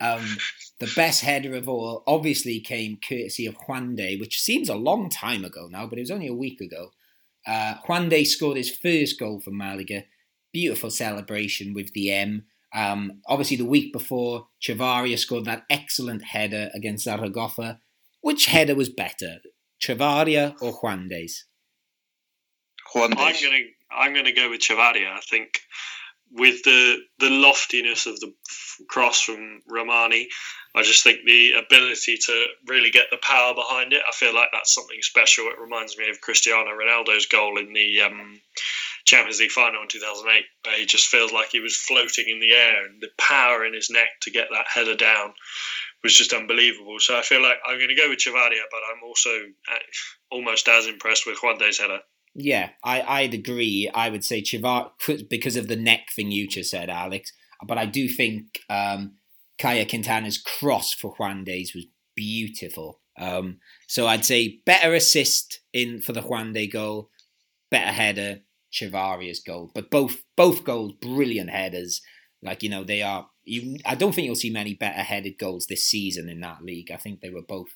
Um, 0.00 0.38
the 0.78 0.90
best 0.96 1.22
header 1.22 1.54
of 1.54 1.68
all 1.68 2.02
obviously 2.06 2.58
came 2.60 2.98
courtesy 3.06 3.46
of 3.46 3.56
Juande, 3.58 4.18
which 4.18 4.40
seems 4.40 4.68
a 4.68 4.74
long 4.74 5.10
time 5.10 5.44
ago 5.44 5.68
now, 5.70 5.86
but 5.86 5.98
it 5.98 6.02
was 6.02 6.10
only 6.10 6.26
a 6.28 6.34
week 6.34 6.60
ago. 6.60 6.92
Uh, 7.46 7.74
Juande 7.86 8.26
scored 8.26 8.56
his 8.56 8.70
first 8.70 9.18
goal 9.18 9.40
for 9.40 9.50
Malaga. 9.50 10.04
Beautiful 10.52 10.90
celebration 10.90 11.74
with 11.74 11.92
the 11.92 12.12
M. 12.12 12.44
Um, 12.74 13.20
obviously, 13.26 13.56
the 13.56 13.64
week 13.64 13.92
before, 13.92 14.48
Chavarria 14.60 15.18
scored 15.18 15.44
that 15.44 15.64
excellent 15.68 16.22
header 16.22 16.70
against 16.74 17.04
Zaragoza. 17.04 17.80
Which 18.20 18.46
header 18.46 18.74
was 18.74 18.88
better, 18.88 19.38
Chavarria 19.80 20.54
or 20.60 20.72
Juande's? 20.72 21.46
Juande's. 22.92 23.18
I'm 23.18 23.34
gonna 23.34 23.64
I'm 23.90 24.14
gonna 24.14 24.32
go 24.32 24.50
with 24.50 24.60
Chavarria. 24.60 25.12
I 25.12 25.20
think 25.20 25.60
with 26.30 26.62
the 26.62 26.98
the 27.18 27.30
loftiness 27.30 28.06
of 28.06 28.18
the 28.20 28.32
cross 28.88 29.20
from 29.20 29.62
Rahmani, 29.68 30.26
I 30.74 30.82
just 30.82 31.02
think 31.02 31.20
the 31.24 31.52
ability 31.52 32.18
to 32.26 32.46
really 32.66 32.90
get 32.90 33.06
the 33.10 33.18
power 33.18 33.54
behind 33.54 33.92
it. 33.92 34.02
I 34.06 34.12
feel 34.12 34.34
like 34.34 34.50
that's 34.52 34.74
something 34.74 35.02
special. 35.02 35.46
It 35.46 35.60
reminds 35.60 35.98
me 35.98 36.08
of 36.08 36.20
Cristiano 36.20 36.70
Ronaldo's 36.70 37.26
goal 37.26 37.58
in 37.58 37.72
the 37.72 38.02
um, 38.02 38.40
Champions 39.04 39.40
League 39.40 39.50
final 39.50 39.82
in 39.82 39.88
2008, 39.88 40.44
where 40.64 40.78
he 40.78 40.86
just 40.86 41.08
feels 41.08 41.32
like 41.32 41.50
he 41.50 41.60
was 41.60 41.76
floating 41.76 42.28
in 42.28 42.38
the 42.38 42.52
air 42.52 42.84
and 42.86 43.00
the 43.00 43.10
power 43.18 43.64
in 43.64 43.74
his 43.74 43.90
neck 43.90 44.08
to 44.22 44.30
get 44.30 44.48
that 44.50 44.66
header 44.72 44.94
down 44.94 45.34
was 46.02 46.14
just 46.14 46.32
unbelievable. 46.32 46.98
So 47.00 47.18
I 47.18 47.22
feel 47.22 47.42
like 47.42 47.58
I'm 47.66 47.78
going 47.78 47.88
to 47.88 47.94
go 47.94 48.08
with 48.08 48.20
Chavarria, 48.20 48.62
but 48.70 48.80
I'm 48.90 49.02
also 49.04 49.30
uh, 49.30 49.78
almost 50.30 50.68
as 50.68 50.86
impressed 50.86 51.26
with 51.26 51.38
Juande's 51.42 51.78
header. 51.78 52.00
Yeah, 52.34 52.70
I, 52.84 53.02
I'd 53.02 53.34
agree. 53.34 53.90
I 53.92 54.08
would 54.08 54.24
say 54.24 54.42
Chavarria, 54.42 55.28
because 55.28 55.56
of 55.56 55.68
the 55.68 55.76
neck 55.76 56.08
thing 56.14 56.30
you 56.30 56.46
just 56.46 56.70
said, 56.70 56.88
Alex. 56.88 57.32
But 57.66 57.78
I 57.78 57.86
do 57.86 58.08
think 58.08 58.60
um, 58.70 59.16
Caye 59.58 59.84
Quintana's 59.84 60.38
cross 60.38 60.94
for 60.94 61.14
Juande's 61.18 61.74
was 61.74 61.86
beautiful. 62.14 63.00
Um, 63.18 63.58
so 63.86 64.06
I'd 64.06 64.24
say 64.24 64.60
better 64.64 64.94
assist 64.94 65.60
in 65.72 66.00
for 66.00 66.12
the 66.12 66.22
Juande 66.22 66.72
goal, 66.72 67.10
better 67.70 67.92
header, 67.92 68.40
Chavarria's 68.72 69.40
goal. 69.40 69.70
But 69.74 69.90
both 69.90 70.22
both 70.36 70.64
goals, 70.64 70.92
brilliant 71.00 71.50
headers. 71.50 72.00
Like 72.42 72.62
you 72.62 72.70
know, 72.70 72.84
they 72.84 73.02
are 73.02 73.28
you, 73.44 73.76
I 73.84 73.94
don't 73.96 74.14
think 74.14 74.26
you'll 74.26 74.36
see 74.36 74.50
many 74.50 74.74
better 74.74 75.02
headed 75.02 75.36
goals 75.38 75.66
this 75.66 75.84
season 75.84 76.28
in 76.28 76.40
that 76.40 76.62
league. 76.62 76.90
I 76.90 76.96
think 76.96 77.20
they 77.20 77.30
were 77.30 77.42
both 77.46 77.68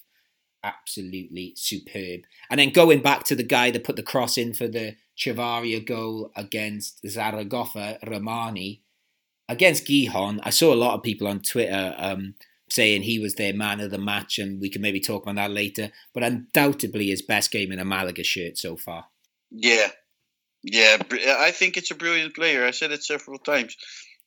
absolutely 0.65 1.53
superb. 1.57 2.23
And 2.51 2.59
then 2.59 2.71
going 2.71 3.03
back 3.03 3.25
to 3.25 3.37
the 3.37 3.45
guy 3.45 3.71
that 3.71 3.85
put 3.85 3.97
the 3.97 4.03
cross 4.03 4.37
in 4.39 4.55
for 4.55 4.67
the 4.67 4.97
Chavarria 5.17 5.85
goal 5.85 6.33
against 6.35 7.07
Zaragoza, 7.07 7.99
Rahmani, 8.05 8.81
against 9.49 9.87
Gijón, 9.87 10.41
I 10.43 10.51
saw 10.51 10.73
a 10.73 10.77
lot 10.77 10.95
of 10.95 11.03
people 11.03 11.29
on 11.29 11.41
Twitter 11.41 11.95
um, 11.99 12.35
saying 12.71 13.03
he 13.03 13.19
was 13.19 13.35
their 13.35 13.55
man 13.55 13.81
of 13.81 13.91
the 13.91 13.99
match, 13.99 14.39
and 14.39 14.61
we 14.61 14.71
can 14.71 14.83
maybe 14.83 15.01
talk 15.01 15.23
about 15.23 15.37
that 15.37 15.51
later. 15.51 15.91
But 16.13 16.25
undoubtedly 16.25 17.09
his 17.09 17.23
best 17.23 17.51
game 17.51 17.71
in 17.71 17.79
a 17.79 17.85
Malaga 17.85 18.25
shirt 18.25 18.59
so 18.59 18.77
far. 18.77 19.07
Yeah, 19.51 19.89
yeah, 20.63 20.97
I 21.39 21.51
think 21.51 21.77
it's 21.77 21.91
a 21.91 21.95
brilliant 21.95 22.35
player. 22.35 22.65
I 22.65 22.71
said 22.71 22.91
it 22.91 23.05
several 23.05 23.39
times. 23.39 23.77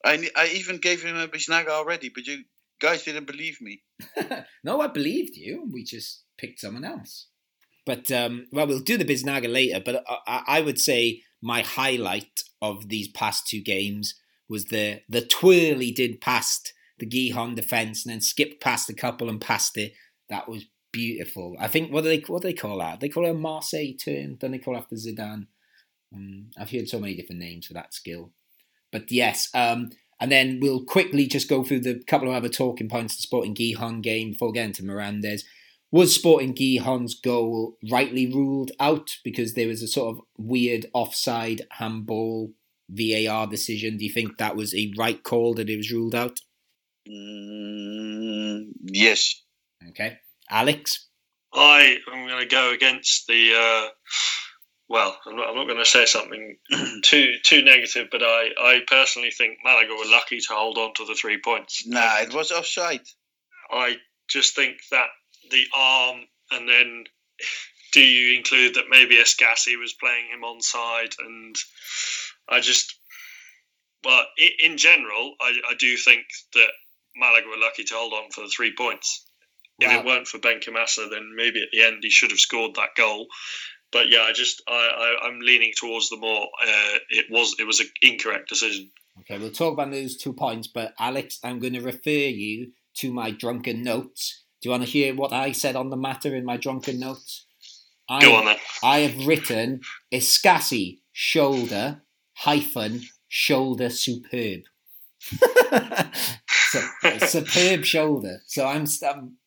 I, 0.06 0.30
I 0.36 0.48
even 0.56 0.78
gave 0.78 1.02
him 1.02 1.18
a 1.18 1.28
Biznaga 1.28 1.70
already, 1.70 2.10
but 2.14 2.28
you 2.28 2.44
guys 2.80 3.04
didn't 3.04 3.26
believe 3.26 3.60
me. 3.60 3.82
no, 4.64 4.80
I 4.80 4.88
believed 4.88 5.36
you. 5.36 5.68
We 5.72 5.84
just 5.84 6.24
picked 6.38 6.60
someone 6.60 6.86
else. 6.86 7.28
But 7.86 8.12
um, 8.12 8.48
well, 8.52 8.68
we'll 8.68 8.80
do 8.80 8.98
the 8.98 9.06
Biznaga 9.06 9.52
later. 9.52 9.82
But 9.84 10.04
I, 10.28 10.44
I, 10.48 10.62
would 10.62 10.80
say 10.80 11.22
my 11.42 11.62
highlight 11.62 12.44
of 12.62 12.90
these 12.90 13.08
past 13.08 13.48
two 13.48 13.62
games 13.62 14.16
was 14.50 14.66
the 14.66 15.02
the 15.08 15.22
twirl 15.22 15.80
he 15.80 15.92
did 15.92 16.20
past 16.20 16.74
the 17.00 17.06
Gijón 17.06 17.56
defence 17.56 18.06
and 18.06 18.14
then 18.14 18.22
skipped 18.22 18.62
past 18.62 18.90
a 18.90 18.94
couple 18.94 19.30
and 19.30 19.40
passed 19.40 19.78
it. 19.78 19.94
That 20.30 20.50
was 20.50 20.66
beautiful. 20.92 21.56
I 21.60 21.68
think 21.68 21.94
what 21.94 22.04
do 22.04 22.10
they 22.10 22.24
what 22.28 22.42
do 22.42 22.50
they 22.50 22.54
call 22.54 22.80
that? 22.80 23.00
They 23.00 23.10
call 23.10 23.26
it 23.26 23.32
a 23.32 23.34
Marseille 23.34 23.94
turn. 23.94 24.36
Don't 24.40 24.52
they 24.52 24.58
call 24.58 24.76
it 24.76 24.80
after 24.80 24.96
Zidane? 24.96 25.48
Um, 26.14 26.50
I've 26.58 26.72
heard 26.72 26.90
so 26.90 27.00
many 27.00 27.16
different 27.16 27.42
names 27.42 27.68
for 27.68 27.74
that 27.74 27.94
skill. 27.94 28.32
But 28.92 29.12
yes, 29.12 29.50
um, 29.54 29.92
and 30.20 30.32
then 30.32 30.60
we'll 30.62 30.84
quickly 30.84 31.28
just 31.28 31.50
go 31.50 31.64
through 31.64 31.82
the 31.82 32.02
couple 32.08 32.28
of 32.28 32.34
other 32.34 32.50
talking 32.50 32.90
points 32.90 33.16
the 33.16 33.22
Sporting 33.22 33.56
Gijón 33.56 34.02
game 34.02 34.32
before 34.32 34.52
getting 34.52 34.74
to 34.74 34.84
Mirandés. 34.84 35.44
Was 35.92 36.14
Sporting 36.14 36.54
Gijón's 36.54 37.16
goal 37.16 37.78
rightly 37.90 38.28
ruled 38.28 38.72
out 38.80 39.10
because 39.24 39.54
there 39.54 39.68
was 39.68 39.82
a 39.82 39.88
sort 39.88 40.18
of 40.18 40.24
weird 40.38 40.88
offside 40.94 41.62
handball 41.72 42.52
VAR 42.90 43.48
decision? 43.48 43.98
Do 43.98 44.06
you 44.06 44.12
think 44.12 44.38
that 44.38 44.56
was 44.56 44.76
a 44.76 44.94
right 44.98 45.24
call 45.24 45.54
that 45.56 45.70
it 45.70 45.78
was 45.78 45.92
ruled 45.92 46.16
out? 46.16 46.40
Mm, 47.10 48.72
yes. 48.84 49.42
Okay. 49.90 50.20
Alex? 50.50 51.08
I 51.54 51.98
am 52.12 52.28
going 52.28 52.42
to 52.42 52.46
go 52.48 52.74
against 52.74 53.28
the. 53.28 53.54
Uh 53.56 53.90
well, 54.90 55.18
I'm 55.26 55.36
not, 55.36 55.50
I'm 55.50 55.56
not 55.56 55.68
going 55.68 55.80
to 55.80 55.86
say 55.86 56.06
something 56.06 56.58
too 57.04 57.34
too 57.44 57.62
negative, 57.62 58.08
but 58.12 58.24
I, 58.24 58.50
I 58.58 58.80
personally 58.88 59.32
think 59.32 59.58
Malaga 59.64 59.94
were 59.94 60.10
lucky 60.10 60.40
to 60.40 60.54
hold 60.54 60.78
on 60.78 60.94
to 60.96 61.06
the 61.06 61.16
three 61.16 61.40
points. 61.44 61.86
Nah, 61.86 62.22
it 62.22 62.34
was 62.34 62.52
offside. 62.52 63.02
I 63.70 63.98
just 64.30 64.56
think 64.56 64.78
that 64.92 65.08
the 65.50 65.66
arm, 65.76 66.22
and 66.52 66.68
then 66.68 67.04
do 67.94 68.02
you 68.02 68.38
include 68.38 68.76
that 68.76 68.90
maybe 68.90 69.16
Escassi 69.16 69.80
was 69.80 69.94
playing 69.94 70.28
him 70.32 70.44
on 70.44 70.62
side, 70.62 71.14
and 71.20 71.56
I 72.50 72.60
just, 72.60 72.96
well, 74.04 74.24
in 74.60 74.78
general, 74.78 75.36
I, 75.42 75.54
I 75.70 75.74
do 75.78 75.98
think 75.98 76.26
that 76.54 76.70
Malaga 77.16 77.48
were 77.48 77.58
lucky 77.58 77.84
to 77.86 77.96
hold 77.96 78.14
on 78.14 78.32
for 78.32 78.42
the 78.42 78.50
three 78.56 78.74
points. 78.78 79.26
Wow. 79.80 79.88
If 79.88 80.00
it 80.00 80.06
weren't 80.06 80.28
for 80.28 80.40
Benkhemassa, 80.40 81.10
then 81.10 81.34
maybe 81.36 81.62
at 81.62 81.70
the 81.72 81.84
end 81.84 82.00
he 82.02 82.10
should 82.10 82.32
have 82.32 82.40
scored 82.40 82.76
that 82.76 82.96
goal 82.96 83.28
but 83.92 84.10
yeah, 84.10 84.22
I 84.22 84.34
just 84.34 84.62
I, 84.68 85.16
I 85.24 85.28
am 85.28 85.40
leaning 85.40 85.72
towards 85.78 86.10
the 86.10 86.18
more. 86.18 86.48
Uh, 86.62 86.98
it 87.10 87.26
was 87.30 87.56
it 87.60 87.66
was 87.66 87.80
an 87.80 87.88
incorrect 88.02 88.50
decision. 88.50 88.92
Okay, 89.22 89.38
we'll 89.38 89.52
talk 89.52 89.74
about 89.74 89.92
those 89.92 90.18
two 90.18 90.34
points, 90.34 90.68
but 90.68 90.94
Alex, 91.00 91.40
I'm 91.44 91.60
going 91.60 91.74
to 91.74 91.82
refer 91.82 92.10
you 92.10 92.72
to 92.98 93.12
my 93.12 93.32
drunken 93.32 93.82
notes. 93.82 94.44
Do 94.68 94.72
you 94.72 94.80
want 94.80 94.84
to 94.84 94.90
hear 94.90 95.16
what 95.16 95.32
I 95.32 95.54
said 95.54 95.78
on 95.78 95.92
the 95.92 95.96
matter 95.96 96.36
in 96.36 96.44
my 96.44 96.58
drunken 96.58 97.00
notes? 97.00 97.46
I, 98.10 98.20
Go 98.20 98.36
on 98.36 98.44
then. 98.44 98.58
I 98.84 99.00
have 99.00 99.26
written 99.26 99.80
Escassi 100.12 101.00
shoulder 101.14 102.02
hyphen 102.34 103.04
shoulder 103.30 103.90
superb. 103.90 104.64
so, 105.22 106.82
superb 107.20 107.86
shoulder. 107.86 108.42
So 108.46 108.68
I'm, 108.68 108.86
I'm 109.08 109.20
um, 109.20 109.38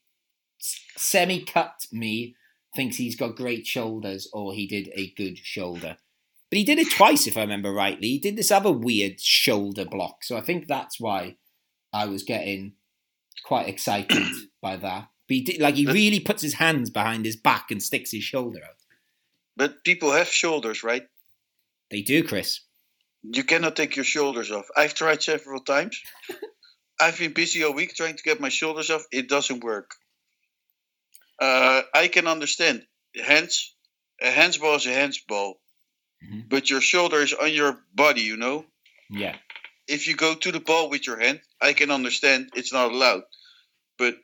semi 0.96 1.44
cut 1.44 1.84
me 1.92 2.34
thinks 2.74 2.96
he's 2.96 3.14
got 3.14 3.36
great 3.36 3.66
shoulders 3.66 4.26
or 4.32 4.54
he 4.54 4.66
did 4.66 4.90
a 4.94 5.12
good 5.18 5.36
shoulder. 5.36 5.98
But 6.50 6.56
he 6.56 6.64
did 6.64 6.78
it 6.78 6.90
twice, 6.90 7.26
if 7.26 7.36
I 7.36 7.42
remember 7.42 7.70
rightly. 7.70 8.08
He 8.08 8.18
did 8.18 8.36
this 8.36 8.50
other 8.50 8.72
weird 8.72 9.20
shoulder 9.20 9.84
block. 9.84 10.24
So 10.24 10.38
I 10.38 10.40
think 10.40 10.66
that's 10.66 10.98
why 10.98 11.36
I 11.92 12.06
was 12.06 12.22
getting 12.22 12.72
quite 13.45 13.68
excited 13.68 14.22
by 14.62 14.76
that. 14.76 15.09
But 15.28 15.34
he 15.34 15.41
did, 15.43 15.61
like 15.61 15.76
he 15.76 15.86
really 15.86 16.20
puts 16.20 16.43
his 16.43 16.55
hands 16.55 16.91
behind 16.91 17.24
his 17.24 17.36
back 17.36 17.70
and 17.70 17.82
sticks 17.82 18.11
his 18.12 18.24
shoulder 18.24 18.61
out. 18.64 18.76
But 19.57 19.84
people 19.84 20.12
have 20.12 20.28
shoulders, 20.28 20.82
right? 20.82 21.07
They 21.91 22.03
do, 22.03 22.22
Chris. 22.24 22.61
You 23.22 23.45
cannot 23.45 23.76
take 23.76 23.97
your 23.97 24.05
shoulders 24.05 24.51
off. 24.51 24.66
I've 24.76 24.95
tried 24.95 25.22
several 25.22 25.61
times. 25.61 26.01
I've 27.01 27.18
been 27.18 27.32
busy 27.32 27.62
all 27.64 27.74
week 27.74 27.95
trying 27.95 28.16
to 28.16 28.22
get 28.22 28.41
my 28.41 28.49
shoulders 28.49 28.91
off. 28.91 29.05
It 29.12 29.28
doesn't 29.28 29.62
work. 29.64 29.91
Uh, 31.41 31.82
I 31.95 32.09
can 32.09 32.26
understand. 32.26 32.86
Hands, 33.16 33.74
a 34.22 34.26
handsball 34.30 34.76
is 34.76 34.86
a 34.86 34.91
handsball, 34.91 35.55
Mhm. 36.24 36.49
but 36.49 36.70
your 36.70 36.80
shoulder 36.80 37.20
is 37.20 37.32
on 37.32 37.53
your 37.53 37.78
body. 37.95 38.22
You 38.22 38.36
know. 38.36 38.66
Yeah. 39.11 39.36
If 39.88 40.07
you 40.07 40.14
go 40.14 40.34
to 40.34 40.53
the 40.53 40.61
ball 40.61 40.91
with 40.91 41.07
your 41.07 41.18
hand, 41.18 41.41
I 41.61 41.72
can 41.72 41.90
understand 41.90 42.50
it's 42.54 42.72
not 42.72 42.92
allowed. 42.92 43.22
But 43.98 44.14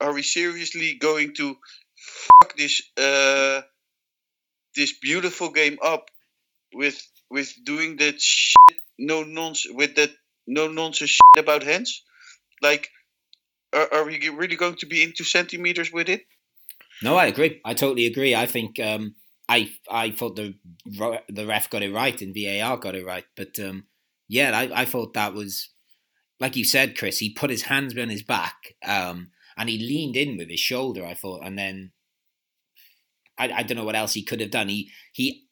are 0.00 0.12
we 0.12 0.22
seriously 0.22 0.94
going 0.94 1.34
to 1.34 1.56
fuck 1.96 2.56
this 2.56 2.82
uh, 2.96 3.62
this 4.74 4.98
beautiful 4.98 5.50
game 5.50 5.78
up 5.82 6.10
with 6.74 7.00
with 7.30 7.52
doing 7.64 7.96
that 7.96 8.20
shit, 8.20 8.78
no 8.98 9.22
nonsense 9.22 9.74
with 9.74 9.96
that 9.96 10.10
no 10.46 10.68
nonsense 10.68 11.10
shit 11.10 11.42
about 11.42 11.62
hands? 11.62 12.02
Like, 12.60 12.88
are, 13.72 13.88
are 13.92 14.04
we 14.04 14.28
really 14.28 14.56
going 14.56 14.76
to 14.76 14.86
be 14.86 15.02
into 15.02 15.24
centimeters 15.24 15.92
with 15.92 16.08
it? 16.08 16.22
No, 17.02 17.16
I 17.16 17.26
agree. 17.26 17.60
I 17.64 17.74
totally 17.74 18.06
agree. 18.06 18.34
I 18.34 18.46
think 18.46 18.78
um, 18.80 19.14
I 19.48 19.70
I 19.90 20.10
thought 20.10 20.36
the 20.36 20.54
the 21.28 21.46
ref 21.46 21.70
got 21.70 21.82
it 21.82 21.92
right 21.92 22.20
and 22.22 22.34
VAR 22.34 22.76
got 22.76 22.94
it 22.94 23.04
right, 23.04 23.24
but 23.36 23.58
um, 23.58 23.84
yeah, 24.28 24.56
I, 24.56 24.82
I 24.82 24.84
thought 24.84 25.14
that 25.14 25.34
was 25.34 25.70
like 26.42 26.56
you 26.56 26.64
said, 26.64 26.98
Chris. 26.98 27.18
He 27.18 27.32
put 27.32 27.50
his 27.50 27.62
hands 27.62 27.94
behind 27.94 28.10
his 28.10 28.24
back 28.24 28.74
um, 28.84 29.30
and 29.56 29.68
he 29.68 29.78
leaned 29.78 30.16
in 30.16 30.36
with 30.36 30.50
his 30.50 30.58
shoulder. 30.58 31.06
I 31.06 31.14
thought, 31.14 31.44
and 31.44 31.56
then 31.56 31.92
I, 33.38 33.52
I 33.52 33.62
don't 33.62 33.76
know 33.76 33.84
what 33.84 33.94
else 33.94 34.14
he 34.14 34.24
could 34.24 34.40
have 34.40 34.50
done. 34.50 34.68
He 34.68 34.90
he 35.12 35.46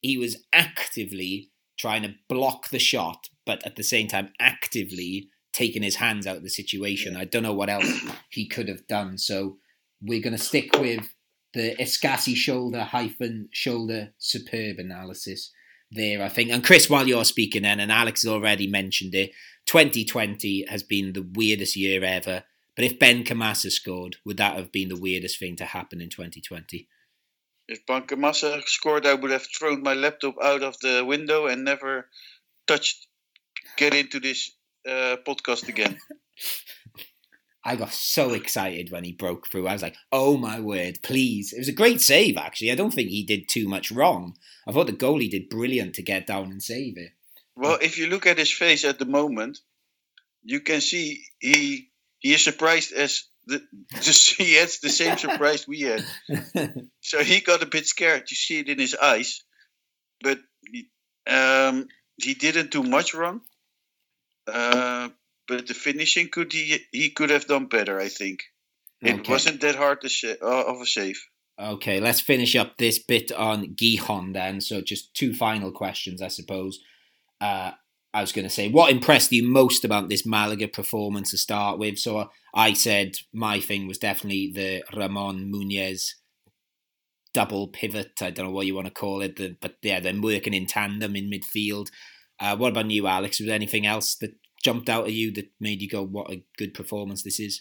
he 0.00 0.16
was 0.16 0.44
actively 0.52 1.50
trying 1.76 2.02
to 2.02 2.14
block 2.28 2.68
the 2.68 2.78
shot, 2.78 3.28
but 3.44 3.66
at 3.66 3.74
the 3.74 3.82
same 3.82 4.06
time 4.06 4.30
actively 4.38 5.28
taking 5.52 5.82
his 5.82 5.96
hands 5.96 6.28
out 6.28 6.36
of 6.36 6.44
the 6.44 6.48
situation. 6.48 7.16
I 7.16 7.24
don't 7.24 7.42
know 7.42 7.52
what 7.52 7.68
else 7.68 7.90
he 8.30 8.46
could 8.46 8.68
have 8.68 8.86
done. 8.86 9.18
So 9.18 9.56
we're 10.00 10.22
going 10.22 10.36
to 10.36 10.42
stick 10.42 10.78
with 10.78 11.12
the 11.54 11.74
Escassi 11.74 12.36
shoulder 12.36 12.84
hyphen 12.84 13.48
shoulder 13.50 14.14
superb 14.18 14.78
analysis 14.78 15.50
there, 15.90 16.22
I 16.22 16.28
think. 16.28 16.50
And 16.50 16.64
Chris, 16.64 16.88
while 16.88 17.08
you're 17.08 17.24
speaking 17.24 17.62
then, 17.62 17.80
and 17.80 17.90
Alex 17.90 18.22
has 18.22 18.30
already 18.30 18.68
mentioned 18.68 19.14
it, 19.14 19.32
2020 19.70 20.66
has 20.68 20.82
been 20.82 21.12
the 21.12 21.22
weirdest 21.22 21.76
year 21.76 22.02
ever. 22.02 22.42
But 22.74 22.84
if 22.86 22.98
Benkhemassa 22.98 23.70
scored, 23.70 24.16
would 24.24 24.38
that 24.38 24.56
have 24.56 24.72
been 24.72 24.88
the 24.88 24.98
weirdest 24.98 25.38
thing 25.38 25.54
to 25.56 25.64
happen 25.64 26.00
in 26.00 26.08
2020? 26.08 26.88
If 27.68 27.86
Benkhemassa 27.86 28.64
scored, 28.64 29.06
I 29.06 29.14
would 29.14 29.30
have 29.30 29.46
thrown 29.46 29.84
my 29.84 29.94
laptop 29.94 30.34
out 30.42 30.64
of 30.64 30.76
the 30.80 31.04
window 31.04 31.46
and 31.46 31.62
never 31.62 32.08
touched 32.66 33.06
get 33.76 33.94
into 33.94 34.18
this 34.18 34.50
uh, 34.88 35.18
podcast 35.24 35.68
again. 35.68 35.98
I 37.64 37.76
got 37.76 37.92
so 37.92 38.32
excited 38.32 38.90
when 38.90 39.04
he 39.04 39.12
broke 39.12 39.46
through. 39.46 39.68
I 39.68 39.72
was 39.72 39.82
like, 39.82 39.96
oh 40.10 40.36
my 40.36 40.58
word, 40.58 40.98
please. 41.04 41.52
It 41.52 41.58
was 41.58 41.68
a 41.68 41.72
great 41.72 42.00
save, 42.00 42.36
actually. 42.36 42.72
I 42.72 42.74
don't 42.74 42.90
think 42.92 43.10
he 43.10 43.22
did 43.22 43.48
too 43.48 43.68
much 43.68 43.92
wrong. 43.92 44.36
I 44.66 44.72
thought 44.72 44.88
the 44.88 44.92
goalie 44.92 45.30
did 45.30 45.48
brilliant 45.48 45.94
to 45.94 46.02
get 46.02 46.26
down 46.26 46.50
and 46.50 46.60
save 46.60 46.98
it. 46.98 47.12
Well, 47.60 47.78
if 47.82 47.98
you 47.98 48.06
look 48.06 48.26
at 48.26 48.38
his 48.38 48.50
face 48.50 48.84
at 48.84 48.98
the 48.98 49.04
moment, 49.04 49.58
you 50.42 50.60
can 50.60 50.80
see 50.80 51.24
he 51.38 51.90
he 52.18 52.34
is 52.34 52.42
surprised 52.44 52.92
as 52.92 53.24
the 53.46 53.62
just 54.00 54.36
he 54.36 54.54
has 54.54 54.78
the 54.80 54.88
same 54.90 55.16
surprise 55.18 55.66
we 55.68 55.80
had. 55.82 56.04
So 57.02 57.24
he 57.24 57.40
got 57.40 57.62
a 57.62 57.66
bit 57.66 57.86
scared. 57.86 58.30
You 58.30 58.36
see 58.36 58.60
it 58.60 58.68
in 58.68 58.78
his 58.78 58.94
eyes, 58.94 59.42
but 60.22 60.38
he, 60.70 60.88
um, 61.26 61.88
he 62.22 62.34
didn't 62.34 62.70
do 62.70 62.82
much 62.82 63.14
wrong. 63.14 63.40
Uh, 64.46 65.08
but 65.48 65.66
the 65.66 65.74
finishing 65.74 66.28
could 66.28 66.52
he 66.52 66.78
he 66.92 67.10
could 67.10 67.30
have 67.30 67.46
done 67.46 67.66
better. 67.66 67.98
I 67.98 68.08
think 68.08 68.44
it 69.02 69.20
Okay. 69.20 69.32
wasn't 69.32 69.60
that 69.62 69.74
hard 69.76 70.00
to 70.02 70.08
sa- 70.08 70.40
uh, 70.42 70.64
of 70.72 70.80
a 70.80 70.86
save. 70.86 71.18
Okay, 71.58 72.00
let's 72.00 72.20
finish 72.20 72.54
up 72.56 72.76
this 72.78 72.98
bit 72.98 73.32
on 73.32 73.74
Gijón 73.74 74.32
then. 74.32 74.60
So, 74.60 74.80
just 74.80 75.12
two 75.14 75.34
final 75.34 75.72
questions, 75.72 76.22
I 76.22 76.28
suppose. 76.28 76.80
Uh, 77.40 77.72
I 78.12 78.20
was 78.20 78.32
going 78.32 78.44
to 78.44 78.50
say, 78.50 78.68
what 78.68 78.90
impressed 78.90 79.30
you 79.32 79.46
most 79.46 79.84
about 79.84 80.08
this 80.08 80.26
Malaga 80.26 80.68
performance 80.68 81.30
to 81.30 81.38
start 81.38 81.78
with? 81.78 81.98
So, 81.98 82.30
I 82.52 82.72
said 82.72 83.16
my 83.32 83.60
thing 83.60 83.86
was 83.86 83.98
definitely 83.98 84.50
the 84.52 84.82
Ramon 84.96 85.52
Munez 85.52 86.14
double 87.32 87.68
pivot. 87.68 88.20
I 88.20 88.30
don't 88.30 88.46
know 88.46 88.52
what 88.52 88.66
you 88.66 88.74
want 88.74 88.88
to 88.88 88.92
call 88.92 89.22
it, 89.22 89.60
but 89.60 89.76
yeah, 89.82 90.00
them 90.00 90.20
working 90.20 90.54
in 90.54 90.66
tandem 90.66 91.16
in 91.16 91.30
midfield. 91.30 91.88
Uh, 92.38 92.56
what 92.56 92.72
about 92.72 92.90
you, 92.90 93.06
Alex? 93.06 93.38
Was 93.38 93.46
there 93.46 93.54
anything 93.54 93.86
else 93.86 94.16
that 94.16 94.34
jumped 94.62 94.88
out 94.88 95.06
at 95.06 95.12
you 95.12 95.30
that 95.32 95.50
made 95.60 95.82
you 95.82 95.88
go, 95.88 96.02
"What 96.02 96.30
a 96.30 96.42
good 96.56 96.74
performance 96.74 97.22
this 97.22 97.38
is"? 97.38 97.60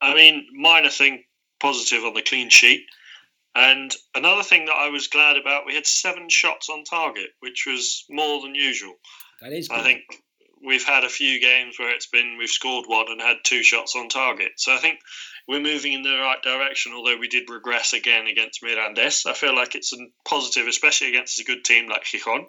I 0.00 0.14
mean, 0.14 0.46
minor 0.52 0.90
thing 0.90 1.24
positive 1.58 2.04
on 2.04 2.14
the 2.14 2.22
clean 2.22 2.50
sheet. 2.50 2.86
And 3.56 3.90
another 4.14 4.42
thing 4.42 4.66
that 4.66 4.76
I 4.76 4.90
was 4.90 5.08
glad 5.08 5.38
about, 5.38 5.64
we 5.66 5.74
had 5.74 5.86
seven 5.86 6.28
shots 6.28 6.68
on 6.68 6.84
target, 6.84 7.30
which 7.40 7.64
was 7.66 8.04
more 8.10 8.42
than 8.42 8.54
usual. 8.54 8.92
That 9.40 9.52
is. 9.52 9.70
I 9.70 9.82
think 9.82 10.02
we've 10.64 10.84
had 10.84 11.04
a 11.04 11.08
few 11.08 11.40
games 11.40 11.78
where 11.78 11.94
it's 11.94 12.08
been 12.08 12.36
we've 12.38 12.50
scored 12.50 12.84
one 12.86 13.06
and 13.08 13.20
had 13.20 13.38
two 13.44 13.62
shots 13.62 13.96
on 13.96 14.10
target. 14.10 14.52
So 14.56 14.74
I 14.74 14.78
think 14.78 14.98
we're 15.48 15.60
moving 15.60 15.94
in 15.94 16.02
the 16.02 16.18
right 16.18 16.42
direction, 16.42 16.92
although 16.94 17.16
we 17.16 17.28
did 17.28 17.48
regress 17.48 17.94
again 17.94 18.26
against 18.26 18.62
Mirandes. 18.62 19.24
I 19.24 19.32
feel 19.32 19.54
like 19.54 19.74
it's 19.74 19.94
a 19.94 19.98
positive, 20.28 20.66
especially 20.66 21.08
against 21.08 21.40
a 21.40 21.44
good 21.44 21.64
team 21.64 21.88
like 21.88 22.04
Gijon. 22.04 22.44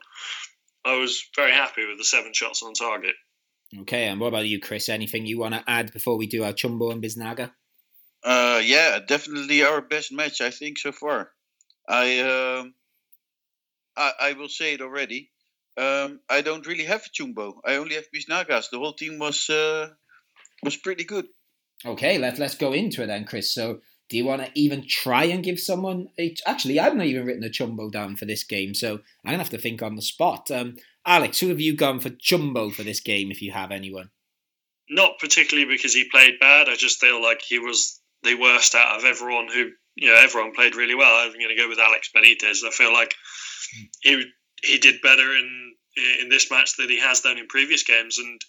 I 0.84 0.98
was 0.98 1.24
very 1.38 1.54
happy 1.54 1.88
with 1.88 1.98
the 1.98 2.04
seven 2.04 2.34
shots 2.34 2.64
on 2.64 2.74
target. 2.74 3.16
Okay, 3.82 4.08
and 4.08 4.20
what 4.20 4.28
about 4.28 4.48
you, 4.48 4.60
Chris? 4.60 4.90
Anything 4.90 5.26
you 5.26 5.40
want 5.40 5.54
to 5.54 5.64
add 5.68 5.94
before 5.94 6.18
we 6.18 6.28
do 6.28 6.44
our 6.44 6.54
Chumbo 6.54 6.92
and 6.92 7.02
Biznaga? 7.02 7.52
Uh, 8.28 8.60
yeah, 8.62 9.00
definitely 9.00 9.64
our 9.64 9.80
best 9.80 10.12
match 10.12 10.42
I 10.42 10.52
think 10.52 10.78
so 10.78 10.92
far. 10.92 11.32
I 11.88 12.20
um, 12.20 12.74
I, 13.96 14.12
I 14.20 14.34
will 14.34 14.50
say 14.50 14.74
it 14.74 14.82
already. 14.82 15.32
Um, 15.78 16.20
I 16.30 16.42
don't 16.42 16.68
really 16.68 16.84
have 16.84 17.06
a 17.06 17.10
Chumbo. 17.10 17.54
I 17.64 17.76
only 17.76 17.96
have 17.96 18.12
Biznagas. 18.14 18.70
The 18.70 18.80
whole 18.80 18.92
team 18.92 19.18
was 19.18 19.50
uh, 19.50 19.92
was 20.62 20.76
pretty 20.76 21.06
good. 21.06 21.28
Okay, 21.86 22.18
let's 22.18 22.38
let's 22.38 22.56
go 22.56 22.74
into 22.74 23.02
it 23.02 23.08
then, 23.08 23.24
Chris. 23.24 23.54
So, 23.54 23.80
do 24.10 24.18
you 24.18 24.26
want 24.26 24.44
to 24.44 24.52
even 24.56 24.86
try 24.86 25.24
and 25.24 25.42
give 25.42 25.58
someone? 25.58 26.10
A, 26.20 26.36
actually, 26.46 26.82
I've 26.82 26.98
not 26.98 27.06
even 27.06 27.26
written 27.26 27.46
a 27.46 27.50
Chumbo 27.50 27.90
down 27.90 28.18
for 28.18 28.26
this 28.26 28.44
game, 28.44 28.74
so 28.74 28.96
I'm 29.24 29.32
gonna 29.32 29.38
have 29.38 29.52
to 29.52 29.58
think 29.58 29.82
on 29.82 29.96
the 29.96 30.02
spot. 30.02 30.52
Um, 30.52 30.76
Alex, 31.06 31.40
who 31.40 31.48
have 31.48 31.62
you 31.62 31.78
gone 31.78 32.02
for 32.02 32.10
Chumbo 32.10 32.74
for 32.74 32.84
this 32.84 33.00
game, 33.00 33.32
if 33.32 33.42
you 33.42 33.54
have 33.54 33.72
anyone? 33.72 34.10
Not 34.90 35.18
particularly 35.18 35.70
because 35.70 35.94
he 35.94 36.10
played 36.12 36.42
bad. 36.42 36.68
I 36.68 36.76
just 36.76 37.00
feel 37.00 37.24
like 37.24 37.42
he 37.42 37.60
was 37.60 38.02
the 38.24 38.36
worst 38.36 38.76
out 38.76 38.98
of 38.98 39.06
everyone 39.06 39.48
who, 39.48 39.70
you 39.96 40.08
know, 40.08 40.16
everyone 40.16 40.54
played 40.54 40.76
really 40.76 40.96
well. 40.96 41.16
I'm 41.16 41.34
going 41.34 41.50
to 41.50 41.62
go 41.62 41.70
with 41.70 41.80
Alex 41.80 42.10
Benitez. 42.16 42.66
I 42.66 42.72
feel 42.72 42.94
like 42.94 43.14
he 44.02 44.26
he 44.64 44.80
did 44.80 45.02
better 45.02 45.36
in 45.36 45.74
in 46.22 46.30
this 46.30 46.52
match 46.52 46.78
than 46.78 46.90
he 46.90 47.00
has 47.00 47.22
done 47.22 47.38
in 47.38 47.48
previous 47.48 47.84
games, 47.84 48.18
and 48.20 48.40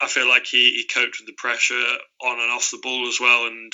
I 0.00 0.06
feel 0.06 0.28
like 0.28 0.46
he, 0.46 0.70
he 0.72 0.86
coped 0.92 1.18
with 1.18 1.26
the 1.26 1.34
pressure 1.36 1.82
on 2.22 2.40
and 2.40 2.50
off 2.50 2.70
the 2.70 2.80
ball 2.82 3.08
as 3.08 3.18
well. 3.20 3.46
And 3.46 3.72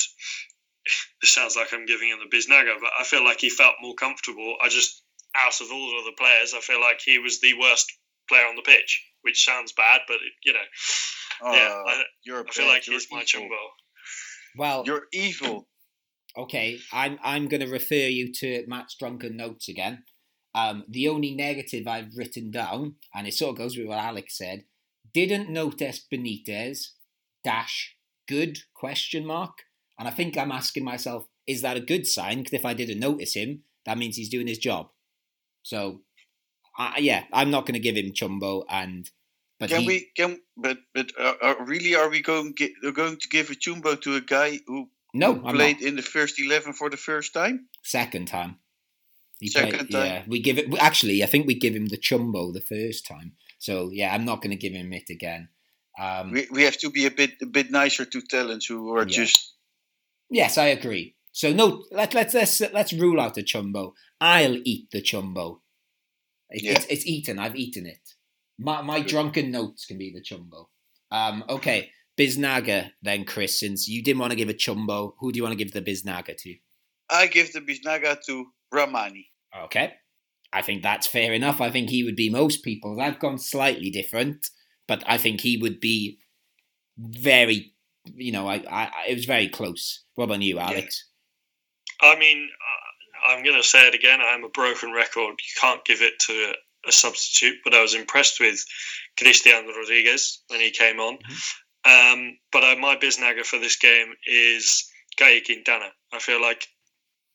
this 1.21 1.33
sounds 1.33 1.55
like 1.55 1.73
I'm 1.73 1.85
giving 1.85 2.09
him 2.09 2.19
the 2.19 2.35
biznaga, 2.35 2.75
but 2.79 2.91
I 2.99 3.03
feel 3.03 3.23
like 3.23 3.39
he 3.39 3.49
felt 3.49 3.75
more 3.81 3.95
comfortable. 3.95 4.55
I 4.61 4.69
just 4.69 5.03
out 5.35 5.59
of 5.61 5.71
all 5.71 5.85
of 5.85 5.91
the 5.91 6.09
other 6.09 6.15
players, 6.17 6.53
I 6.53 6.59
feel 6.59 6.79
like 6.79 7.01
he 7.03 7.19
was 7.19 7.39
the 7.41 7.53
worst 7.59 7.91
player 8.29 8.47
on 8.47 8.55
the 8.55 8.61
pitch, 8.61 9.03
which 9.21 9.43
sounds 9.43 9.73
bad, 9.73 10.01
but 10.07 10.15
it, 10.15 10.33
you 10.43 10.53
know, 10.53 10.59
Uh, 11.43 11.51
yeah, 11.51 11.83
I, 11.85 12.03
feel 12.51 12.65
bad, 12.65 12.71
like 12.71 12.87
you're 12.87 12.95
he's 12.95 13.07
my 13.11 13.23
chumbo. 13.23 13.57
Well, 14.57 14.83
You're 14.85 15.03
evil. 15.13 15.67
okay, 16.37 16.79
I'm 16.93 17.19
I'm 17.23 17.47
going 17.47 17.61
to 17.61 17.67
refer 17.67 18.07
you 18.07 18.31
to 18.33 18.63
Matt's 18.67 18.95
drunken 18.95 19.35
notes 19.37 19.67
again. 19.67 20.03
Um, 20.53 20.85
the 20.87 21.09
only 21.09 21.35
negative 21.35 21.85
I've 21.87 22.15
written 22.15 22.51
down, 22.51 22.95
and 23.13 23.27
it 23.27 23.33
sort 23.33 23.51
of 23.51 23.57
goes 23.57 23.77
with 23.77 23.87
what 23.87 23.97
Alex 23.97 24.37
said, 24.37 24.63
didn't 25.13 25.49
notice 25.49 26.05
Benitez 26.11 26.91
dash 27.43 27.95
good 28.27 28.59
question 28.73 29.25
mark, 29.25 29.63
and 29.99 30.07
I 30.07 30.11
think 30.11 30.37
I'm 30.37 30.51
asking 30.51 30.83
myself, 30.85 31.25
is 31.45 31.61
that 31.61 31.77
a 31.77 31.81
good 31.81 32.07
sign? 32.07 32.39
Because 32.39 32.53
if 32.53 32.65
I 32.65 32.73
didn't 32.73 32.99
notice 32.99 33.35
him, 33.35 33.63
that 33.85 33.97
means 33.97 34.15
he's 34.15 34.29
doing 34.29 34.47
his 34.47 34.57
job. 34.57 34.87
So, 35.61 36.01
uh, 36.79 36.93
yeah, 36.97 37.25
I'm 37.31 37.51
not 37.51 37.65
going 37.65 37.73
to 37.73 37.79
give 37.79 37.95
him 37.95 38.13
Chumbo, 38.13 38.63
and 38.69 39.09
but 39.59 39.69
Can 39.69 39.81
he, 39.81 39.87
we? 39.87 40.11
Can 40.15 40.39
but 40.57 40.77
but 40.93 41.11
uh, 41.19 41.33
uh, 41.41 41.55
really? 41.65 41.95
Are 41.95 42.09
we 42.09 42.21
going 42.21 42.53
get, 42.53 42.71
going 42.93 43.17
to 43.17 43.27
give 43.29 43.49
a 43.49 43.55
Chumbo 43.55 43.99
to 44.01 44.15
a 44.15 44.21
guy 44.21 44.59
who 44.67 44.89
No, 45.13 45.41
I'm 45.45 45.55
played 45.55 45.81
in 45.81 45.95
the 45.95 46.01
first 46.01 46.39
eleven 46.39 46.73
for 46.73 46.89
the 46.89 46.97
first 46.97 47.33
time. 47.33 47.67
Second 47.81 48.27
time. 48.27 48.57
He 49.39 49.47
Second 49.47 49.89
time? 49.91 50.05
Yeah, 50.05 50.23
we 50.27 50.39
give 50.41 50.57
it. 50.57 50.67
Actually, 50.79 51.23
I 51.23 51.25
think 51.25 51.47
we 51.47 51.55
give 51.55 51.75
him 51.75 51.87
the 51.87 51.97
chumbo 51.97 52.53
the 52.53 52.61
first 52.61 53.05
time. 53.05 53.33
So 53.57 53.89
yeah, 53.91 54.13
I'm 54.13 54.25
not 54.25 54.41
going 54.41 54.51
to 54.51 54.57
give 54.57 54.73
him 54.73 54.91
it 54.93 55.09
again. 55.09 55.49
Um, 55.97 56.31
We, 56.31 56.47
we 56.51 56.63
have 56.63 56.77
to 56.79 56.89
be 56.89 57.05
a 57.05 57.11
bit 57.11 57.41
a 57.41 57.45
bit 57.45 57.71
nicer 57.71 58.05
to 58.05 58.21
talents 58.21 58.65
who 58.65 58.93
are 58.95 59.07
Yeah. 59.07 59.23
just 59.23 59.53
yes, 60.29 60.57
I 60.57 60.67
agree. 60.67 61.15
So 61.31 61.53
no, 61.53 61.85
let 61.91 62.13
let's 62.13 62.33
let's 62.33 62.59
let's 62.73 62.93
rule 62.93 63.19
out 63.21 63.35
the 63.35 63.43
chumbo. 63.43 63.93
I'll 64.19 64.57
eat 64.63 64.91
the 64.91 65.01
chumbo. 65.01 65.61
It, 66.49 66.63
Yeah. 66.63 66.73
It's 66.73 66.85
it's 66.87 67.05
eaten. 67.05 67.39
I've 67.39 67.55
eaten 67.55 67.85
it. 67.85 68.14
My 68.57 68.81
my 68.81 69.01
drunken 69.01 69.51
notes 69.51 69.85
can 69.85 69.97
be 69.97 70.11
the 70.13 70.21
chumbo. 70.21 70.67
Um, 71.11 71.43
okay, 71.49 71.91
Biznaga 72.17 72.91
then, 73.01 73.25
Chris. 73.25 73.59
Since 73.59 73.87
you 73.87 74.03
didn't 74.03 74.19
want 74.19 74.31
to 74.31 74.37
give 74.37 74.49
a 74.49 74.53
chumbo, 74.53 75.13
who 75.19 75.31
do 75.31 75.37
you 75.37 75.43
want 75.43 75.57
to 75.57 75.63
give 75.63 75.73
the 75.73 75.81
Biznaga 75.81 76.35
to? 76.37 76.55
I 77.09 77.27
give 77.27 77.53
the 77.53 77.59
Biznaga 77.61 78.17
to 78.25 78.45
Rahmani. 78.73 79.25
Okay. 79.65 79.93
I 80.53 80.61
think 80.61 80.83
that's 80.83 81.05
fair 81.05 81.33
enough. 81.33 81.59
I 81.59 81.69
think 81.69 81.89
he 81.89 82.03
would 82.03 82.15
be 82.15 82.29
most 82.29 82.63
people's. 82.63 82.99
I've 82.99 83.19
gone 83.19 83.37
slightly 83.37 83.89
different, 83.89 84.47
but 84.87 85.03
I 85.05 85.17
think 85.17 85.41
he 85.41 85.57
would 85.57 85.79
be 85.81 86.19
very, 86.97 87.73
you 88.15 88.31
know, 88.31 88.47
I, 88.47 88.55
I, 88.69 88.83
I- 88.85 89.05
it 89.09 89.15
was 89.15 89.25
very 89.25 89.49
close. 89.49 90.03
What 90.15 90.25
about 90.25 90.41
you, 90.41 90.57
Alex? 90.59 91.09
I 92.01 92.17
mean, 92.17 92.49
I- 93.27 93.33
I'm 93.33 93.43
going 93.43 93.57
to 93.57 93.67
say 93.67 93.87
it 93.87 93.95
again. 93.95 94.19
I'm 94.21 94.43
a 94.43 94.49
broken 94.49 94.91
record. 94.93 95.31
You 95.39 95.59
can't 95.59 95.83
give 95.83 96.01
it 96.01 96.13
to 96.27 96.53
a 96.87 96.91
substitute, 96.91 97.57
but 97.63 97.73
I 97.73 97.81
was 97.81 97.95
impressed 97.95 98.39
with 98.39 98.63
Cristian 99.17 99.67
Rodriguez 99.67 100.41
when 100.47 100.59
he 100.59 100.71
came 100.71 100.99
on. 100.99 101.17
Um, 101.85 102.37
but 102.51 102.63
uh, 102.63 102.75
my 102.79 102.95
biznaga 102.95 103.45
for 103.45 103.59
this 103.59 103.77
game 103.77 104.13
is 104.25 104.89
Caye 105.17 105.41
Quintana. 105.41 105.89
I 106.11 106.19
feel 106.19 106.41
like 106.41 106.67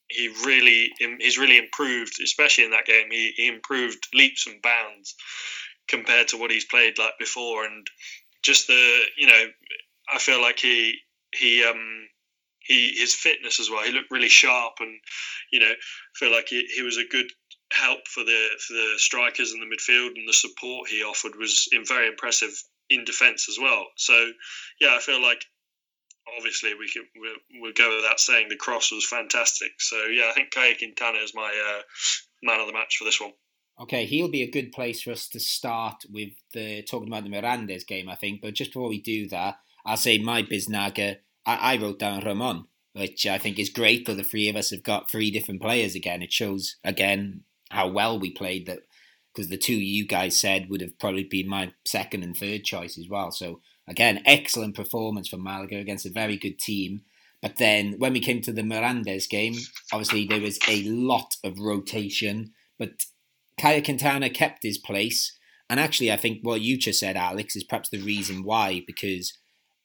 he 0.08 0.28
really 0.44 0.90
he's 1.20 1.38
really 1.38 1.58
improved, 1.58 2.20
especially 2.22 2.64
in 2.64 2.72
that 2.72 2.84
game. 2.84 3.06
He, 3.10 3.32
he 3.36 3.46
improved 3.46 4.08
leaps 4.12 4.46
and 4.46 4.60
bounds 4.60 5.14
compared 5.88 6.28
to 6.28 6.36
what 6.36 6.50
he's 6.50 6.64
played 6.64 6.98
like 6.98 7.14
before, 7.18 7.64
and 7.64 7.86
just 8.42 8.66
the 8.66 9.00
you 9.16 9.26
know, 9.26 9.44
I 10.12 10.18
feel 10.18 10.40
like 10.42 10.58
he 10.58 10.96
he 11.32 11.64
um 11.64 12.08
he 12.58 12.92
his 12.96 13.14
fitness 13.14 13.60
as 13.60 13.70
well. 13.70 13.84
He 13.84 13.92
looked 13.92 14.10
really 14.10 14.28
sharp, 14.28 14.74
and 14.80 14.98
you 15.52 15.60
know, 15.60 15.72
feel 16.16 16.32
like 16.32 16.48
he, 16.48 16.66
he 16.74 16.82
was 16.82 16.96
a 16.96 17.04
good 17.04 17.30
help 17.72 18.06
for 18.08 18.24
the 18.24 18.48
for 18.66 18.72
the 18.74 18.94
strikers 18.96 19.52
in 19.52 19.60
the 19.60 19.66
midfield, 19.66 20.16
and 20.16 20.28
the 20.28 20.32
support 20.32 20.88
he 20.88 21.02
offered 21.02 21.36
was 21.36 21.68
in 21.72 21.84
very 21.84 22.08
impressive 22.08 22.62
in 22.88 23.04
defence 23.04 23.48
as 23.48 23.58
well. 23.60 23.86
So 23.96 24.32
yeah, 24.80 24.94
I 24.96 24.98
feel 25.00 25.22
like 25.22 25.44
obviously 26.36 26.74
we 26.74 26.88
can 26.88 27.04
we'll, 27.16 27.60
we'll 27.60 27.72
go 27.72 27.96
without 27.96 28.20
saying 28.20 28.48
the 28.48 28.56
cross 28.56 28.92
was 28.92 29.06
fantastic. 29.06 29.72
So 29.78 30.06
yeah, 30.06 30.28
I 30.30 30.32
think 30.32 30.50
Caye 30.50 30.74
Quintana 30.74 31.18
is 31.18 31.34
my 31.34 31.48
uh, 31.48 31.82
man 32.42 32.60
of 32.60 32.66
the 32.66 32.72
match 32.72 32.96
for 32.98 33.04
this 33.04 33.20
one. 33.20 33.32
Okay, 33.80 34.04
he'll 34.04 34.30
be 34.30 34.42
a 34.42 34.50
good 34.50 34.72
place 34.72 35.02
for 35.02 35.12
us 35.12 35.26
to 35.28 35.40
start 35.40 36.04
with 36.10 36.30
the 36.52 36.82
talking 36.82 37.08
about 37.08 37.24
the 37.24 37.30
Mirandes 37.30 37.86
game, 37.86 38.10
I 38.10 38.14
think. 38.14 38.42
But 38.42 38.54
just 38.54 38.72
before 38.72 38.90
we 38.90 39.00
do 39.00 39.28
that, 39.28 39.56
I'll 39.86 39.96
say 39.96 40.18
my 40.18 40.42
Biznaga. 40.42 41.16
I, 41.46 41.74
I 41.74 41.76
wrote 41.78 41.98
down 41.98 42.22
Ramon, 42.22 42.66
which 42.92 43.26
I 43.26 43.38
think 43.38 43.58
is 43.58 43.70
great 43.70 44.04
that 44.04 44.14
the 44.14 44.22
three 44.22 44.50
of 44.50 44.56
us 44.56 44.70
have 44.70 44.82
got 44.82 45.10
three 45.10 45.30
different 45.30 45.62
players 45.62 45.94
again. 45.94 46.20
It 46.20 46.32
shows 46.32 46.76
again 46.84 47.44
how 47.70 47.88
well 47.88 48.18
we 48.18 48.30
played 48.30 48.66
that 48.66 48.80
because 49.32 49.48
the 49.48 49.56
two 49.56 49.74
you 49.74 50.06
guys 50.06 50.40
said 50.40 50.68
would 50.68 50.80
have 50.80 50.98
probably 50.98 51.24
been 51.24 51.48
my 51.48 51.72
second 51.84 52.22
and 52.22 52.36
third 52.36 52.64
choice 52.64 52.98
as 52.98 53.08
well. 53.08 53.30
So 53.30 53.60
again, 53.88 54.22
excellent 54.26 54.74
performance 54.74 55.28
from 55.28 55.42
Malaga 55.42 55.76
against 55.76 56.06
a 56.06 56.10
very 56.10 56.36
good 56.36 56.58
team. 56.58 57.02
But 57.40 57.56
then 57.56 57.94
when 57.98 58.12
we 58.12 58.20
came 58.20 58.42
to 58.42 58.52
the 58.52 58.62
Mirandes 58.62 59.28
game, 59.28 59.54
obviously 59.92 60.26
there 60.26 60.40
was 60.40 60.58
a 60.68 60.82
lot 60.82 61.36
of 61.42 61.58
rotation, 61.58 62.52
but 62.78 63.04
Caye 63.56 63.80
Quintana 63.82 64.30
kept 64.30 64.62
his 64.62 64.78
place. 64.78 65.36
And 65.70 65.78
actually, 65.78 66.10
I 66.10 66.16
think 66.16 66.40
what 66.42 66.60
you 66.60 66.76
just 66.76 66.98
said, 66.98 67.16
Alex, 67.16 67.54
is 67.54 67.62
perhaps 67.62 67.88
the 67.88 68.02
reason 68.02 68.42
why, 68.42 68.82
because 68.86 69.38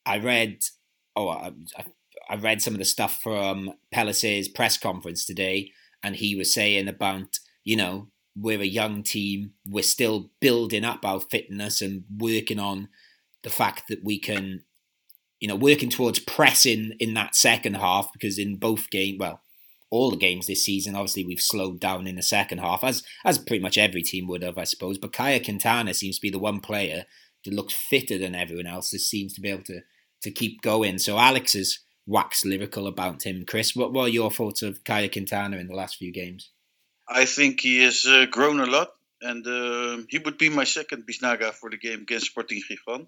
I 0.05 0.17
read, 0.17 0.63
oh, 1.15 1.29
I, 1.29 1.53
I- 1.77 2.35
read 2.37 2.61
some 2.61 2.73
of 2.73 2.79
the 2.79 2.85
stuff 2.85 3.19
from 3.21 3.73
Pellicer's 3.93 4.47
press 4.47 4.77
conference 4.79 5.25
today, 5.25 5.71
and 6.01 6.15
he 6.15 6.35
was 6.35 6.51
saying 6.51 6.87
about, 6.87 7.37
you 7.65 7.75
know, 7.75 8.07
we're 8.37 8.61
a 8.61 8.65
young 8.65 9.03
team, 9.03 9.51
we're 9.67 9.83
still 9.83 10.31
building 10.39 10.85
up 10.85 11.03
our 11.03 11.19
fitness 11.19 11.81
and 11.81 12.03
working 12.17 12.59
on 12.59 12.87
the 13.43 13.49
fact 13.49 13.83
that 13.89 14.03
we 14.03 14.19
can, 14.19 14.63
you 15.39 15.47
know, 15.47 15.55
working 15.55 15.89
towards 15.89 16.19
pressing 16.19 16.93
in 16.99 17.13
that 17.15 17.35
second 17.35 17.75
half, 17.75 18.09
because 18.13 18.39
in 18.39 18.55
both 18.57 18.89
games, 18.89 19.17
well, 19.19 19.41
all 19.91 20.11
the 20.11 20.17
games 20.17 20.47
this 20.47 20.65
season, 20.65 20.95
obviously 20.95 21.25
we've 21.25 21.41
slowed 21.41 21.79
down 21.79 22.07
in 22.07 22.15
the 22.15 22.21
second 22.21 22.59
half, 22.59 22.83
as 22.83 23.03
as 23.23 23.37
pretty 23.37 23.61
much 23.61 23.77
every 23.77 24.01
team 24.01 24.27
would 24.27 24.43
have, 24.43 24.57
I 24.57 24.63
suppose. 24.63 24.97
But 24.97 25.13
Caye 25.13 25.39
Quintana 25.39 25.93
seems 25.93 26.17
to 26.17 26.21
be 26.21 26.31
the 26.31 26.39
one 26.39 26.59
player 26.59 27.05
that 27.43 27.53
looks 27.53 27.73
fitter 27.73 28.17
than 28.17 28.35
everyone 28.35 28.67
else. 28.67 28.89
That 28.89 28.99
seems 28.99 29.33
to 29.33 29.41
be 29.41 29.49
able 29.49 29.63
to 29.65 29.81
to 30.23 30.31
keep 30.31 30.61
going. 30.61 30.97
So 30.97 31.17
Alex 31.17 31.53
has 31.53 31.79
waxed 32.07 32.45
lyrical 32.45 32.87
about 32.87 33.23
him. 33.23 33.45
Chris, 33.45 33.75
what 33.75 33.93
were 33.93 34.07
your 34.07 34.31
thoughts 34.31 34.61
of 34.61 34.83
Caye 34.83 35.09
Quintana 35.09 35.57
in 35.57 35.67
the 35.67 35.75
last 35.75 35.97
few 35.97 36.11
games? 36.11 36.51
I 37.07 37.25
think 37.25 37.61
he 37.61 37.83
has 37.83 38.05
uh, 38.05 38.25
grown 38.29 38.59
a 38.59 38.65
lot, 38.65 38.89
and 39.21 39.45
um 39.47 40.07
he 40.09 40.17
would 40.19 40.37
be 40.37 40.49
my 40.49 40.65
second 40.65 41.05
Biznaga 41.05 41.53
for 41.53 41.69
the 41.69 41.77
game 41.77 42.01
against 42.01 42.27
Sporting 42.27 42.61
Gijón. 42.61 43.07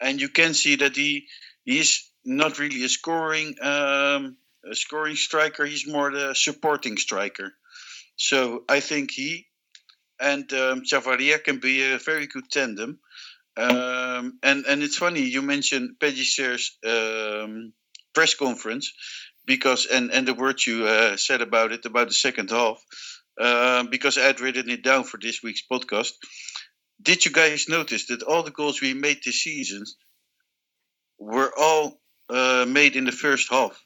And 0.00 0.20
you 0.20 0.28
can 0.28 0.54
see 0.54 0.76
that 0.76 0.96
he 0.96 1.26
he 1.64 1.78
is 1.78 2.10
not 2.24 2.58
really 2.58 2.84
a 2.84 2.88
scoring 2.88 3.54
um, 3.62 4.36
a 4.70 4.74
scoring 4.74 5.16
striker. 5.16 5.64
He's 5.64 5.86
more 5.86 6.10
the 6.10 6.34
supporting 6.34 6.96
striker. 6.96 7.52
So 8.16 8.64
I 8.68 8.80
think 8.80 9.10
he 9.10 9.46
and 10.18 10.50
um, 10.52 10.82
Chavarria 10.82 11.42
can 11.42 11.58
be 11.58 11.82
a 11.82 11.98
very 11.98 12.26
good 12.26 12.50
tandem. 12.50 12.98
Um, 13.56 14.38
and 14.42 14.66
and 14.66 14.82
it's 14.82 14.96
funny 14.96 15.22
you 15.22 15.42
mentioned 15.42 15.96
Pellicer's 15.98 16.76
um, 16.86 17.72
press 18.12 18.34
conference 18.34 18.92
because 19.46 19.86
and 19.86 20.10
and 20.10 20.28
the 20.28 20.34
words 20.34 20.66
you 20.66 20.86
uh, 20.86 21.16
said 21.16 21.40
about 21.40 21.72
it 21.72 21.86
about 21.86 22.08
the 22.08 22.14
second 22.14 22.50
half 22.50 22.82
um, 23.40 23.88
because 23.88 24.18
I 24.18 24.22
had 24.22 24.40
written 24.40 24.68
it 24.70 24.82
down 24.82 25.04
for 25.04 25.18
this 25.20 25.42
week's 25.42 25.62
podcast. 25.70 26.12
Did 27.00 27.24
you 27.24 27.30
guys 27.30 27.68
notice 27.68 28.06
that 28.06 28.22
all 28.22 28.42
the 28.42 28.50
goals 28.50 28.80
we 28.80 28.94
made 28.94 29.18
this 29.24 29.42
season 29.42 29.84
were 31.18 31.52
all 31.56 32.00
uh, 32.30 32.64
made 32.68 32.96
in 32.96 33.04
the 33.04 33.12
first 33.12 33.50
half? 33.50 33.82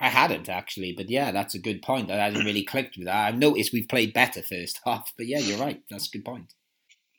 I 0.00 0.08
hadn't 0.08 0.48
actually, 0.48 0.94
but 0.96 1.08
yeah, 1.08 1.30
that's 1.30 1.54
a 1.54 1.60
good 1.60 1.82
point. 1.82 2.10
I 2.10 2.16
hadn't 2.16 2.44
really 2.44 2.64
clicked 2.64 2.96
with 2.96 3.06
that. 3.06 3.28
I've 3.28 3.38
noticed 3.38 3.72
we've 3.72 3.88
played 3.88 4.12
better 4.12 4.42
first 4.42 4.80
half, 4.84 5.12
but 5.16 5.26
yeah, 5.26 5.38
you're 5.38 5.58
right. 5.58 5.82
That's 5.88 6.08
a 6.08 6.10
good 6.10 6.24
point. 6.24 6.52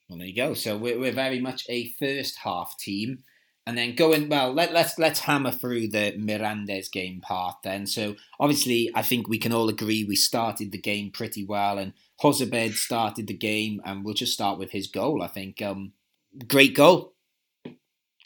Well, 0.10 0.20
there 0.20 0.28
you 0.28 0.36
go. 0.36 0.54
So 0.54 0.78
we're, 0.78 1.00
we're 1.00 1.12
very 1.14 1.40
much 1.40 1.64
a 1.70 1.90
first 2.00 2.38
half 2.44 2.76
team, 2.80 3.20
and 3.68 3.78
then 3.78 3.96
going 3.96 4.30
well. 4.30 4.54
Let, 4.54 4.74
let's 4.74 4.98
let's 5.00 5.22
hammer 5.22 5.52
through 5.52 5.88
the 5.90 6.14
Mirandes 6.18 6.92
game 6.92 7.22
part 7.22 7.58
then. 7.64 7.88
So 7.88 8.16
obviously, 8.40 8.92
I 8.94 9.02
think 9.02 9.28
we 9.28 9.40
can 9.40 9.54
all 9.54 9.70
agree 9.70 10.04
we 10.04 10.16
started 10.16 10.72
the 10.72 10.78
game 10.78 11.12
pretty 11.12 11.44
well, 11.44 11.78
and 11.78 11.94
Jozabed 12.22 12.74
started 12.74 13.28
the 13.28 13.38
game, 13.38 13.82
and 13.84 14.06
we'll 14.06 14.14
just 14.14 14.34
start 14.34 14.60
with 14.60 14.72
his 14.72 14.88
goal. 14.88 15.22
I 15.22 15.28
think 15.28 15.62
um, 15.62 15.94
great 16.48 16.76
goal. 16.76 17.14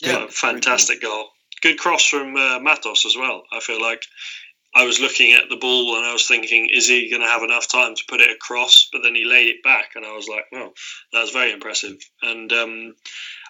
Yeah, 0.01 0.27
fantastic 0.29 1.01
goal. 1.01 1.25
Good 1.61 1.77
cross 1.77 2.05
from 2.07 2.35
uh, 2.35 2.59
Matos 2.59 3.05
as 3.05 3.17
well. 3.17 3.43
I 3.51 3.59
feel 3.59 3.81
like 3.81 4.03
I 4.73 4.85
was 4.85 4.99
looking 4.99 5.33
at 5.33 5.49
the 5.49 5.57
ball 5.57 5.97
and 5.97 6.05
I 6.05 6.13
was 6.13 6.27
thinking, 6.27 6.69
is 6.71 6.87
he 6.87 7.09
going 7.09 7.21
to 7.21 7.27
have 7.27 7.41
enough 7.41 7.67
time 7.67 7.95
to 7.95 8.03
put 8.07 8.21
it 8.21 8.29
across? 8.31 8.87
But 8.91 9.01
then 9.03 9.15
he 9.15 9.25
laid 9.25 9.47
it 9.47 9.63
back, 9.63 9.91
and 9.95 10.05
I 10.05 10.13
was 10.13 10.27
like, 10.27 10.45
well, 10.51 10.73
that's 11.11 11.31
very 11.31 11.51
impressive. 11.51 11.97
And 12.21 12.51
um, 12.53 12.95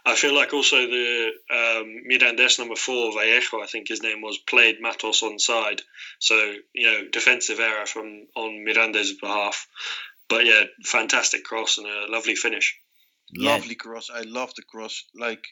I 0.05 0.15
feel 0.15 0.33
like 0.33 0.53
also 0.53 0.77
the 0.77 1.31
um, 1.51 2.03
Mirandes 2.09 2.59
number 2.59 2.75
four, 2.75 3.11
Vallejo, 3.11 3.61
I 3.61 3.67
think 3.67 3.87
his 3.87 4.01
name 4.01 4.21
was, 4.21 4.37
played 4.37 4.81
Matos 4.81 5.23
on 5.23 5.39
side. 5.39 5.81
So, 6.19 6.53
you 6.73 6.87
know, 6.87 7.07
defensive 7.11 7.59
error 7.59 7.85
from 7.85 8.27
on 8.35 8.65
Mirandes' 8.65 9.19
behalf. 9.19 9.67
But 10.29 10.45
yeah, 10.45 10.63
fantastic 10.85 11.43
cross 11.43 11.77
and 11.77 11.87
a 11.87 12.11
lovely 12.11 12.35
finish. 12.35 12.77
Yeah. 13.31 13.51
Lovely 13.51 13.75
cross. 13.75 14.09
I 14.13 14.21
love 14.21 14.53
the 14.55 14.63
cross. 14.63 15.03
Like 15.15 15.43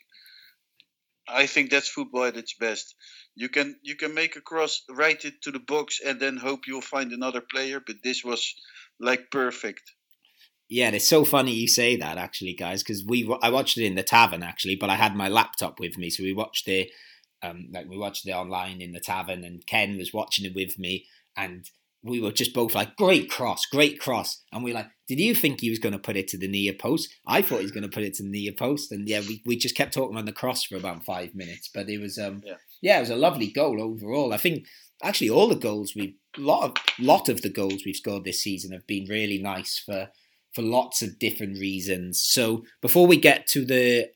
I 1.28 1.46
think 1.46 1.70
that's 1.70 1.90
football 1.90 2.26
at 2.26 2.38
its 2.38 2.54
best. 2.54 2.96
You 3.36 3.50
can 3.50 3.78
you 3.84 3.96
can 3.96 4.14
make 4.14 4.36
a 4.36 4.42
cross, 4.42 4.84
write 4.90 5.26
it 5.26 5.42
to 5.44 5.52
the 5.52 5.60
box, 5.60 6.00
and 6.04 6.20
then 6.20 6.38
hope 6.38 6.68
you'll 6.68 6.82
find 6.82 7.12
another 7.12 7.42
player. 7.42 7.80
But 7.86 7.98
this 8.04 8.24
was 8.24 8.56
like 9.00 9.30
perfect. 9.30 9.92
Yeah, 10.70 10.90
it's 10.90 11.08
so 11.08 11.24
funny 11.24 11.54
you 11.54 11.68
say 11.68 11.96
that 11.96 12.18
actually, 12.18 12.54
guys, 12.54 12.84
because 12.84 13.06
we 13.06 13.30
I 13.42 13.50
watched 13.50 13.78
it 13.78 13.86
in 13.86 13.96
the 13.96 14.04
tavern 14.04 14.44
actually, 14.44 14.76
but 14.76 14.90
I 14.90 14.96
had 14.96 15.16
my 15.16 15.30
laptop 15.30 15.80
with 15.80 15.98
me, 15.98 16.10
so 16.10 16.24
we 16.24 16.34
watched 16.34 16.68
it. 16.68 16.90
Um, 17.44 17.68
like 17.72 17.88
we 17.88 17.98
watched 17.98 18.28
it 18.28 18.32
online 18.32 18.82
in 18.82 18.92
the 18.92 19.00
tavern, 19.00 19.44
and 19.44 19.66
Ken 19.66 19.98
was 19.98 20.14
watching 20.14 20.46
it 20.46 20.56
with 20.56 20.78
me, 20.78 21.06
and 21.38 21.70
we 22.04 22.20
were 22.20 22.32
just 22.32 22.54
both 22.54 22.76
like, 22.76 22.96
"Great 22.98 23.30
cross, 23.30 23.66
great 23.66 24.00
cross," 24.00 24.44
and 24.52 24.64
we 24.64 24.72
are 24.72 24.76
like, 24.76 24.90
"Did 25.08 25.20
you 25.20 25.34
think 25.36 25.62
he 25.62 25.70
was 25.70 25.80
going 25.80 25.94
to 25.94 26.00
put 26.00 26.18
it 26.18 26.28
to 26.30 26.38
the 26.38 26.48
near 26.48 26.74
post?" 26.74 27.10
I 27.26 27.42
thought 27.42 27.60
he 27.60 27.64
was 27.64 27.72
going 27.72 27.90
to 27.90 27.96
put 27.96 28.04
it 28.04 28.16
to 28.16 28.24
the 28.24 28.30
near 28.30 28.52
post, 28.52 28.92
and 28.92 29.08
yeah, 29.08 29.22
we, 29.22 29.42
we 29.46 29.56
just 29.56 29.76
kept 29.76 29.94
talking 29.94 30.18
on 30.18 30.26
the 30.26 30.32
cross 30.34 30.64
for 30.64 30.76
about 30.76 31.06
five 31.06 31.34
minutes, 31.34 31.70
but 31.74 31.90
it 31.90 32.00
was 32.00 32.18
um 32.18 32.42
Yeah. 32.46 32.56
Yeah, 32.82 32.98
it 32.98 33.02
was 33.02 33.10
a 33.10 33.16
lovely 33.16 33.48
goal 33.48 33.82
overall. 33.82 34.34
I 34.34 34.38
think 34.38 34.66
actually 35.04 35.30
all 35.30 35.48
the 35.48 35.56
goals 35.56 35.94
we 35.96 36.18
lot 36.38 36.64
of 36.64 36.76
lot 37.00 37.30
of 37.30 37.42
the 37.42 37.50
goals 37.50 37.84
we've 37.86 37.96
scored 37.96 38.24
this 38.24 38.42
season 38.42 38.72
have 38.72 38.86
been 38.88 39.06
really 39.10 39.38
nice 39.40 39.80
for 39.80 40.10
for 40.58 40.64
lots 40.64 41.04
of 41.04 41.20
different 41.20 41.60
reasons. 41.60 42.20
So 42.20 42.64
before 42.82 43.06
we 43.06 43.18
get 43.18 43.46
to 43.50 43.64
the 43.64 44.08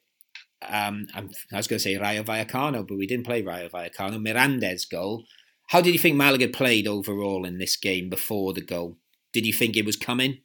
um, 0.68 1.06
i 1.16 1.22
was 1.56 1.68
going 1.68 1.78
to 1.78 1.84
say 1.84 1.98
Rayo 1.98 2.24
Vallecano, 2.24 2.88
but 2.88 2.98
we 2.98 3.06
didn't 3.06 3.28
play 3.28 3.44
Rayo 3.44 3.70
Vallecano. 3.70 4.20
Mirandes 4.20 4.90
goal. 4.90 5.26
How 5.70 5.82
did 5.82 5.94
you 5.94 6.00
think 6.00 6.16
Malaga 6.16 6.48
played 6.48 6.88
overall 6.88 7.46
in 7.46 7.60
this 7.60 7.78
game 7.78 8.10
before 8.10 8.54
the 8.54 8.62
goal? 8.62 8.98
Did 9.34 9.46
you 9.46 9.54
think 9.54 9.78
it 9.78 9.86
was 9.86 9.96
coming? 9.96 10.40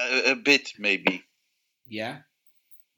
A, 0.00 0.32
a 0.32 0.34
bit, 0.34 0.70
maybe. 0.78 1.24
Yeah. 1.86 2.20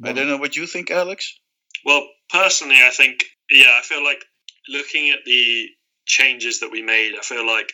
I 0.04 0.12
don't 0.12 0.28
know 0.28 0.36
what 0.36 0.54
you 0.54 0.66
think, 0.66 0.92
Alex. 0.92 1.36
Well, 1.84 2.06
personally, 2.30 2.78
I 2.80 2.90
think 2.90 3.24
yeah, 3.50 3.76
I 3.76 3.82
feel 3.82 4.04
like 4.04 4.24
looking 4.68 5.10
at 5.10 5.24
the 5.24 5.66
changes 6.04 6.60
that 6.60 6.70
we 6.70 6.82
made, 6.82 7.14
I 7.18 7.22
feel 7.22 7.44
like 7.46 7.72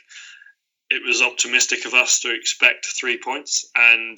it 0.89 1.03
was 1.07 1.21
optimistic 1.21 1.85
of 1.85 1.93
us 1.93 2.21
to 2.21 2.35
expect 2.35 2.87
three 2.87 3.19
points, 3.19 3.71
and 3.75 4.17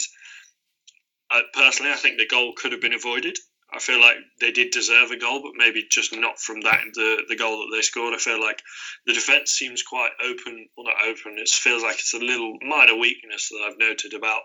personally, 1.52 1.92
I 1.92 1.96
think 1.96 2.18
the 2.18 2.26
goal 2.26 2.52
could 2.56 2.72
have 2.72 2.80
been 2.80 2.94
avoided. 2.94 3.38
I 3.72 3.80
feel 3.80 4.00
like 4.00 4.16
they 4.40 4.52
did 4.52 4.70
deserve 4.70 5.10
a 5.10 5.16
goal, 5.16 5.42
but 5.42 5.52
maybe 5.56 5.84
just 5.90 6.14
not 6.14 6.38
from 6.38 6.60
that 6.60 6.80
the 6.94 7.24
the 7.28 7.36
goal 7.36 7.58
that 7.58 7.74
they 7.74 7.82
scored. 7.82 8.14
I 8.14 8.18
feel 8.18 8.40
like 8.40 8.62
the 9.06 9.12
defense 9.12 9.50
seems 9.50 9.82
quite 9.82 10.12
open, 10.22 10.68
well 10.76 10.86
not 10.86 11.06
open. 11.06 11.38
It 11.38 11.48
feels 11.48 11.82
like 11.82 11.98
it's 11.98 12.14
a 12.14 12.18
little 12.18 12.56
minor 12.62 12.96
weakness 12.96 13.48
that 13.48 13.64
I've 13.66 13.78
noted 13.78 14.14
about 14.14 14.42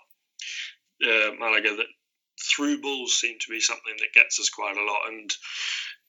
uh, 1.06 1.32
Malaga 1.38 1.76
that 1.76 1.86
through 2.42 2.82
balls 2.82 3.20
seem 3.20 3.38
to 3.40 3.50
be 3.50 3.60
something 3.60 3.96
that 4.00 4.20
gets 4.20 4.40
us 4.40 4.50
quite 4.50 4.78
a 4.78 4.84
lot, 4.84 5.10
and 5.10 5.32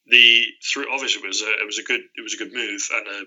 the 0.06 0.46
through 0.72 0.92
obviously 0.92 1.22
it 1.22 1.26
was 1.26 1.42
a, 1.42 1.50
it 1.50 1.66
was 1.66 1.78
a 1.78 1.82
good 1.82 2.00
it 2.16 2.22
was 2.22 2.34
a 2.34 2.38
good 2.38 2.54
move, 2.54 2.80
and 2.94 3.06
uh, 3.06 3.24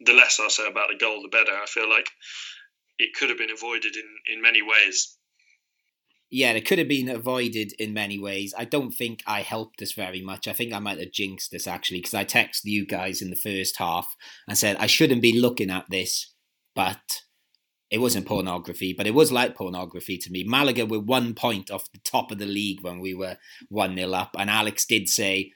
the 0.00 0.12
less 0.12 0.38
I 0.40 0.48
say 0.48 0.68
about 0.68 0.88
the 0.90 0.98
goal, 0.98 1.22
the 1.22 1.28
better. 1.28 1.52
I 1.52 1.66
feel 1.66 1.88
like 1.88 2.08
it 2.98 3.14
could 3.14 3.30
have 3.30 3.38
been 3.38 3.50
avoided 3.50 3.96
in 3.96 4.34
in 4.34 4.42
many 4.42 4.62
ways. 4.62 5.17
Yeah, 6.30 6.52
it 6.52 6.66
could 6.66 6.78
have 6.78 6.88
been 6.88 7.08
avoided 7.08 7.72
in 7.78 7.94
many 7.94 8.18
ways. 8.18 8.52
I 8.56 8.66
don't 8.66 8.90
think 8.90 9.22
I 9.26 9.40
helped 9.40 9.80
us 9.80 9.92
very 9.92 10.20
much. 10.20 10.46
I 10.46 10.52
think 10.52 10.74
I 10.74 10.78
might 10.78 10.98
have 10.98 11.10
jinxed 11.10 11.54
us 11.54 11.66
actually 11.66 12.00
because 12.00 12.14
I 12.14 12.24
texted 12.24 12.64
you 12.64 12.84
guys 12.84 13.22
in 13.22 13.30
the 13.30 13.36
first 13.36 13.78
half 13.78 14.14
and 14.46 14.56
said 14.58 14.76
I 14.76 14.86
shouldn't 14.86 15.22
be 15.22 15.40
looking 15.40 15.70
at 15.70 15.86
this, 15.88 16.34
but 16.74 17.22
it 17.90 17.98
wasn't 17.98 18.26
pornography, 18.26 18.92
but 18.92 19.06
it 19.06 19.14
was 19.14 19.32
like 19.32 19.56
pornography 19.56 20.18
to 20.18 20.30
me. 20.30 20.44
Malaga 20.46 20.84
were 20.84 21.00
one 21.00 21.34
point 21.34 21.70
off 21.70 21.90
the 21.92 22.00
top 22.00 22.30
of 22.30 22.38
the 22.38 22.46
league 22.46 22.82
when 22.82 23.00
we 23.00 23.14
were 23.14 23.38
1 23.70 23.96
0 23.96 24.12
up. 24.12 24.36
And 24.38 24.50
Alex 24.50 24.84
did 24.84 25.08
say, 25.08 25.52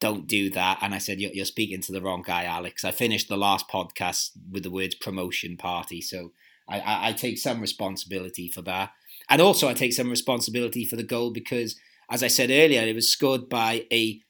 don't 0.00 0.28
do 0.28 0.50
that. 0.50 0.78
And 0.82 0.94
I 0.94 0.98
said, 0.98 1.20
you're, 1.20 1.32
you're, 1.32 1.44
speaking 1.44 1.80
to 1.82 1.92
the 1.92 2.00
wrong 2.00 2.22
guy, 2.22 2.44
Alex. 2.44 2.84
I 2.84 2.92
finished 2.92 3.28
the 3.28 3.36
last 3.36 3.68
podcast 3.68 4.30
with 4.50 4.62
the 4.62 4.70
words 4.70 4.94
promotion 4.94 5.56
party. 5.56 6.00
So 6.00 6.30
I, 6.68 6.78
I, 6.80 7.08
I 7.08 7.12
take 7.12 7.38
some 7.38 7.60
responsibility 7.60 8.48
for 8.48 8.62
that. 8.62 8.90
And 9.28 9.40
also, 9.40 9.68
I 9.68 9.74
take 9.74 9.92
some 9.92 10.10
responsibility 10.10 10.84
for 10.84 10.96
the 10.96 11.02
goal 11.02 11.30
because, 11.30 11.76
as 12.10 12.22
I 12.22 12.28
said 12.28 12.50
earlier, 12.50 12.82
it 12.82 12.94
was 12.94 13.10
scored 13.10 13.48
by 13.48 13.86
a 13.92 14.20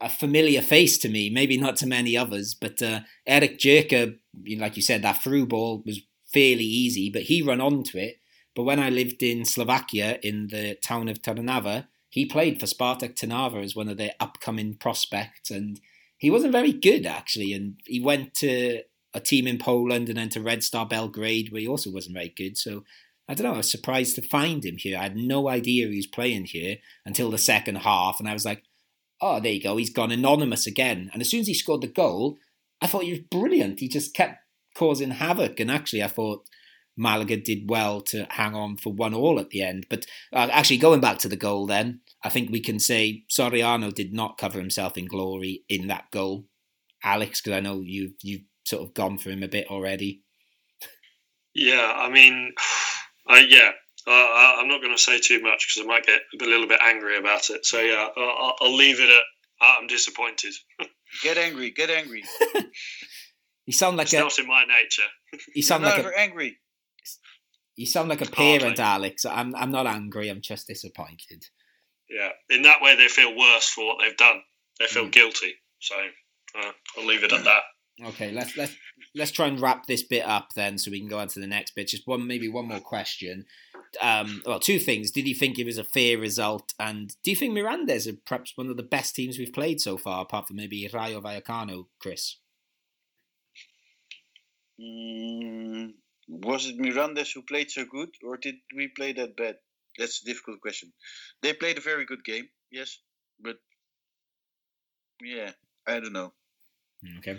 a 0.00 0.08
familiar 0.08 0.60
face 0.60 0.98
to 0.98 1.08
me, 1.08 1.30
maybe 1.30 1.56
not 1.56 1.76
to 1.76 1.86
many 1.86 2.16
others, 2.16 2.54
but 2.54 2.82
uh, 2.82 3.00
Erik 3.26 3.58
Jirka, 3.58 4.18
like 4.58 4.76
you 4.76 4.82
said, 4.82 5.02
that 5.02 5.22
through 5.22 5.46
ball 5.46 5.82
was 5.86 6.00
fairly 6.26 6.64
easy, 6.64 7.10
but 7.10 7.22
he 7.22 7.40
ran 7.40 7.60
onto 7.60 7.96
it. 7.96 8.16
But 8.54 8.64
when 8.64 8.80
I 8.80 8.90
lived 8.90 9.22
in 9.22 9.44
Slovakia 9.44 10.18
in 10.22 10.48
the 10.48 10.76
town 10.84 11.08
of 11.08 11.22
Trnava, 11.22 11.86
he 12.10 12.26
played 12.26 12.60
for 12.60 12.66
Spartak 12.66 13.14
Trnava 13.14 13.62
as 13.62 13.74
one 13.74 13.88
of 13.88 13.96
their 13.96 14.12
upcoming 14.20 14.74
prospects, 14.74 15.50
and 15.50 15.80
he 16.18 16.30
wasn't 16.30 16.52
very 16.52 16.72
good 16.72 17.06
actually. 17.06 17.52
And 17.52 17.80
he 17.84 18.00
went 18.00 18.34
to 18.34 18.82
a 19.14 19.20
team 19.20 19.46
in 19.46 19.58
Poland 19.58 20.08
and 20.08 20.18
then 20.18 20.28
to 20.30 20.40
Red 20.40 20.62
Star 20.62 20.86
Belgrade, 20.86 21.50
where 21.50 21.60
he 21.60 21.68
also 21.68 21.90
wasn't 21.90 22.14
very 22.14 22.32
good. 22.36 22.56
So 22.58 22.84
I 23.28 23.34
don't 23.34 23.46
know. 23.46 23.54
I 23.54 23.58
was 23.58 23.70
surprised 23.70 24.16
to 24.16 24.22
find 24.22 24.64
him 24.64 24.76
here. 24.76 24.98
I 24.98 25.04
had 25.04 25.16
no 25.16 25.48
idea 25.48 25.88
he 25.88 25.96
was 25.96 26.06
playing 26.06 26.46
here 26.46 26.76
until 27.06 27.30
the 27.30 27.38
second 27.38 27.76
half, 27.76 28.20
and 28.20 28.28
I 28.28 28.32
was 28.32 28.44
like, 28.44 28.64
"Oh, 29.20 29.40
there 29.40 29.52
you 29.52 29.62
go. 29.62 29.76
He's 29.76 29.90
gone 29.92 30.12
anonymous 30.12 30.66
again." 30.66 31.10
And 31.12 31.22
as 31.22 31.30
soon 31.30 31.40
as 31.40 31.46
he 31.46 31.54
scored 31.54 31.80
the 31.80 31.86
goal, 31.86 32.38
I 32.80 32.86
thought 32.86 33.04
he 33.04 33.10
was 33.10 33.20
brilliant. 33.20 33.80
He 33.80 33.88
just 33.88 34.14
kept 34.14 34.40
causing 34.74 35.10
havoc. 35.10 35.58
And 35.58 35.70
actually, 35.70 36.02
I 36.02 36.08
thought 36.08 36.46
Malaga 36.96 37.36
did 37.36 37.70
well 37.70 38.00
to 38.02 38.26
hang 38.30 38.54
on 38.54 38.76
for 38.76 38.92
one 38.92 39.14
all 39.14 39.40
at 39.40 39.50
the 39.50 39.62
end. 39.62 39.86
But 39.88 40.06
uh, 40.32 40.48
actually, 40.52 40.78
going 40.78 41.00
back 41.00 41.18
to 41.18 41.28
the 41.28 41.36
goal, 41.36 41.66
then 41.66 42.00
I 42.22 42.28
think 42.28 42.50
we 42.50 42.60
can 42.60 42.78
say 42.78 43.24
Soriano 43.30 43.92
did 43.92 44.12
not 44.12 44.38
cover 44.38 44.58
himself 44.58 44.98
in 44.98 45.06
glory 45.06 45.64
in 45.68 45.88
that 45.88 46.10
goal. 46.10 46.44
Alex, 47.02 47.40
because 47.40 47.56
I 47.56 47.60
know 47.60 47.80
you've 47.80 48.14
you've 48.22 48.42
sort 48.64 48.82
of 48.82 48.94
gone 48.94 49.18
for 49.18 49.30
him 49.30 49.42
a 49.42 49.48
bit 49.48 49.68
already. 49.68 50.22
Yeah, 51.54 51.92
I 51.94 52.10
mean, 52.10 52.52
uh, 53.28 53.40
yeah, 53.48 53.70
uh, 54.06 54.54
I'm 54.58 54.68
not 54.68 54.80
going 54.80 54.94
to 54.94 55.02
say 55.02 55.18
too 55.18 55.40
much 55.40 55.66
because 55.66 55.84
I 55.84 55.86
might 55.86 56.06
get 56.06 56.20
a 56.40 56.44
little 56.44 56.66
bit 56.66 56.80
angry 56.82 57.18
about 57.18 57.50
it. 57.50 57.64
So 57.64 57.80
yeah, 57.80 58.08
I'll, 58.16 58.54
I'll 58.60 58.76
leave 58.76 59.00
it 59.00 59.10
at 59.10 59.22
I'm 59.60 59.86
disappointed. 59.86 60.52
get 61.22 61.38
angry, 61.38 61.70
get 61.70 61.90
angry. 61.90 62.24
You 63.66 63.72
sound 63.72 63.96
like 63.96 64.06
it's 64.06 64.14
a, 64.14 64.18
not 64.18 64.38
in 64.38 64.46
my 64.46 64.64
nature. 64.64 65.42
You 65.54 65.62
sound 65.62 65.84
I'm 65.84 65.90
like 65.90 65.98
never 65.98 66.10
a, 66.10 66.20
angry. 66.20 66.58
You 67.76 67.86
sound 67.86 68.08
like 68.08 68.20
a 68.20 68.30
parent, 68.30 68.78
Alex. 68.78 69.24
I'm 69.24 69.54
I'm 69.54 69.70
not 69.70 69.86
angry. 69.86 70.28
I'm 70.28 70.42
just 70.42 70.66
disappointed. 70.66 71.46
Yeah, 72.08 72.30
in 72.50 72.62
that 72.62 72.82
way, 72.82 72.94
they 72.96 73.08
feel 73.08 73.34
worse 73.36 73.68
for 73.70 73.86
what 73.86 73.96
they've 74.00 74.16
done. 74.16 74.42
They 74.78 74.86
feel 74.86 75.06
mm. 75.06 75.12
guilty. 75.12 75.54
So 75.78 75.94
uh, 76.58 76.72
I'll 76.98 77.06
leave 77.06 77.24
it 77.24 77.32
at 77.32 77.44
that. 77.44 77.62
Okay, 78.02 78.32
let's 78.32 78.56
let's 78.56 78.74
let's 79.14 79.30
try 79.30 79.46
and 79.46 79.60
wrap 79.60 79.86
this 79.86 80.02
bit 80.02 80.26
up 80.26 80.52
then, 80.54 80.78
so 80.78 80.90
we 80.90 80.98
can 80.98 81.08
go 81.08 81.18
on 81.18 81.28
to 81.28 81.40
the 81.40 81.46
next 81.46 81.74
bit. 81.76 81.88
Just 81.88 82.06
one, 82.08 82.26
maybe 82.26 82.48
one 82.48 82.66
more 82.66 82.80
question. 82.80 83.46
Um, 84.02 84.42
well, 84.44 84.58
two 84.58 84.80
things. 84.80 85.12
Did 85.12 85.28
you 85.28 85.34
think 85.34 85.58
it 85.58 85.64
was 85.66 85.78
a 85.78 85.84
fair 85.84 86.18
result, 86.18 86.74
and 86.80 87.14
do 87.22 87.30
you 87.30 87.36
think 87.36 87.54
Mirandes 87.54 88.08
are 88.08 88.18
perhaps 88.26 88.56
one 88.56 88.68
of 88.68 88.76
the 88.76 88.82
best 88.82 89.14
teams 89.14 89.38
we've 89.38 89.52
played 89.52 89.80
so 89.80 89.96
far, 89.96 90.22
apart 90.22 90.48
from 90.48 90.56
maybe 90.56 90.88
Rayo 90.92 91.20
Vallecano, 91.20 91.86
Chris? 92.00 92.38
Mm, 94.80 95.92
was 96.26 96.66
it 96.66 96.78
Mirandes 96.78 97.32
who 97.32 97.42
played 97.42 97.70
so 97.70 97.84
good, 97.84 98.08
or 98.26 98.36
did 98.36 98.56
we 98.74 98.88
play 98.88 99.12
that 99.12 99.36
bad? 99.36 99.56
That's 99.96 100.22
a 100.22 100.24
difficult 100.24 100.60
question. 100.60 100.92
They 101.42 101.52
played 101.52 101.78
a 101.78 101.82
very 101.82 102.06
good 102.06 102.24
game, 102.24 102.48
yes, 102.72 102.98
but 103.40 103.56
yeah, 105.22 105.52
I 105.86 106.00
don't 106.00 106.12
know. 106.12 106.32
Hmm, 107.04 107.18
okay. 107.18 107.38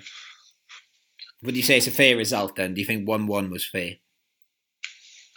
Would 1.43 1.57
you 1.57 1.63
say 1.63 1.77
it's 1.77 1.87
a 1.87 1.91
fair 1.91 2.17
result 2.17 2.55
then? 2.55 2.73
Do 2.73 2.81
you 2.81 2.87
think 2.87 3.07
one-one 3.07 3.49
was 3.51 3.65
fair? 3.65 3.95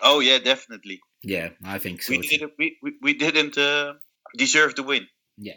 Oh 0.00 0.20
yeah, 0.20 0.38
definitely. 0.38 1.00
Yeah, 1.22 1.50
I 1.64 1.78
think 1.78 2.02
so. 2.02 2.12
We 2.12 2.20
didn't. 2.20 2.52
We, 2.58 2.76
we, 2.82 2.92
we 3.02 3.14
didn't 3.14 3.58
uh, 3.58 3.94
deserve 4.36 4.76
the 4.76 4.84
win. 4.84 5.08
Yeah, 5.36 5.54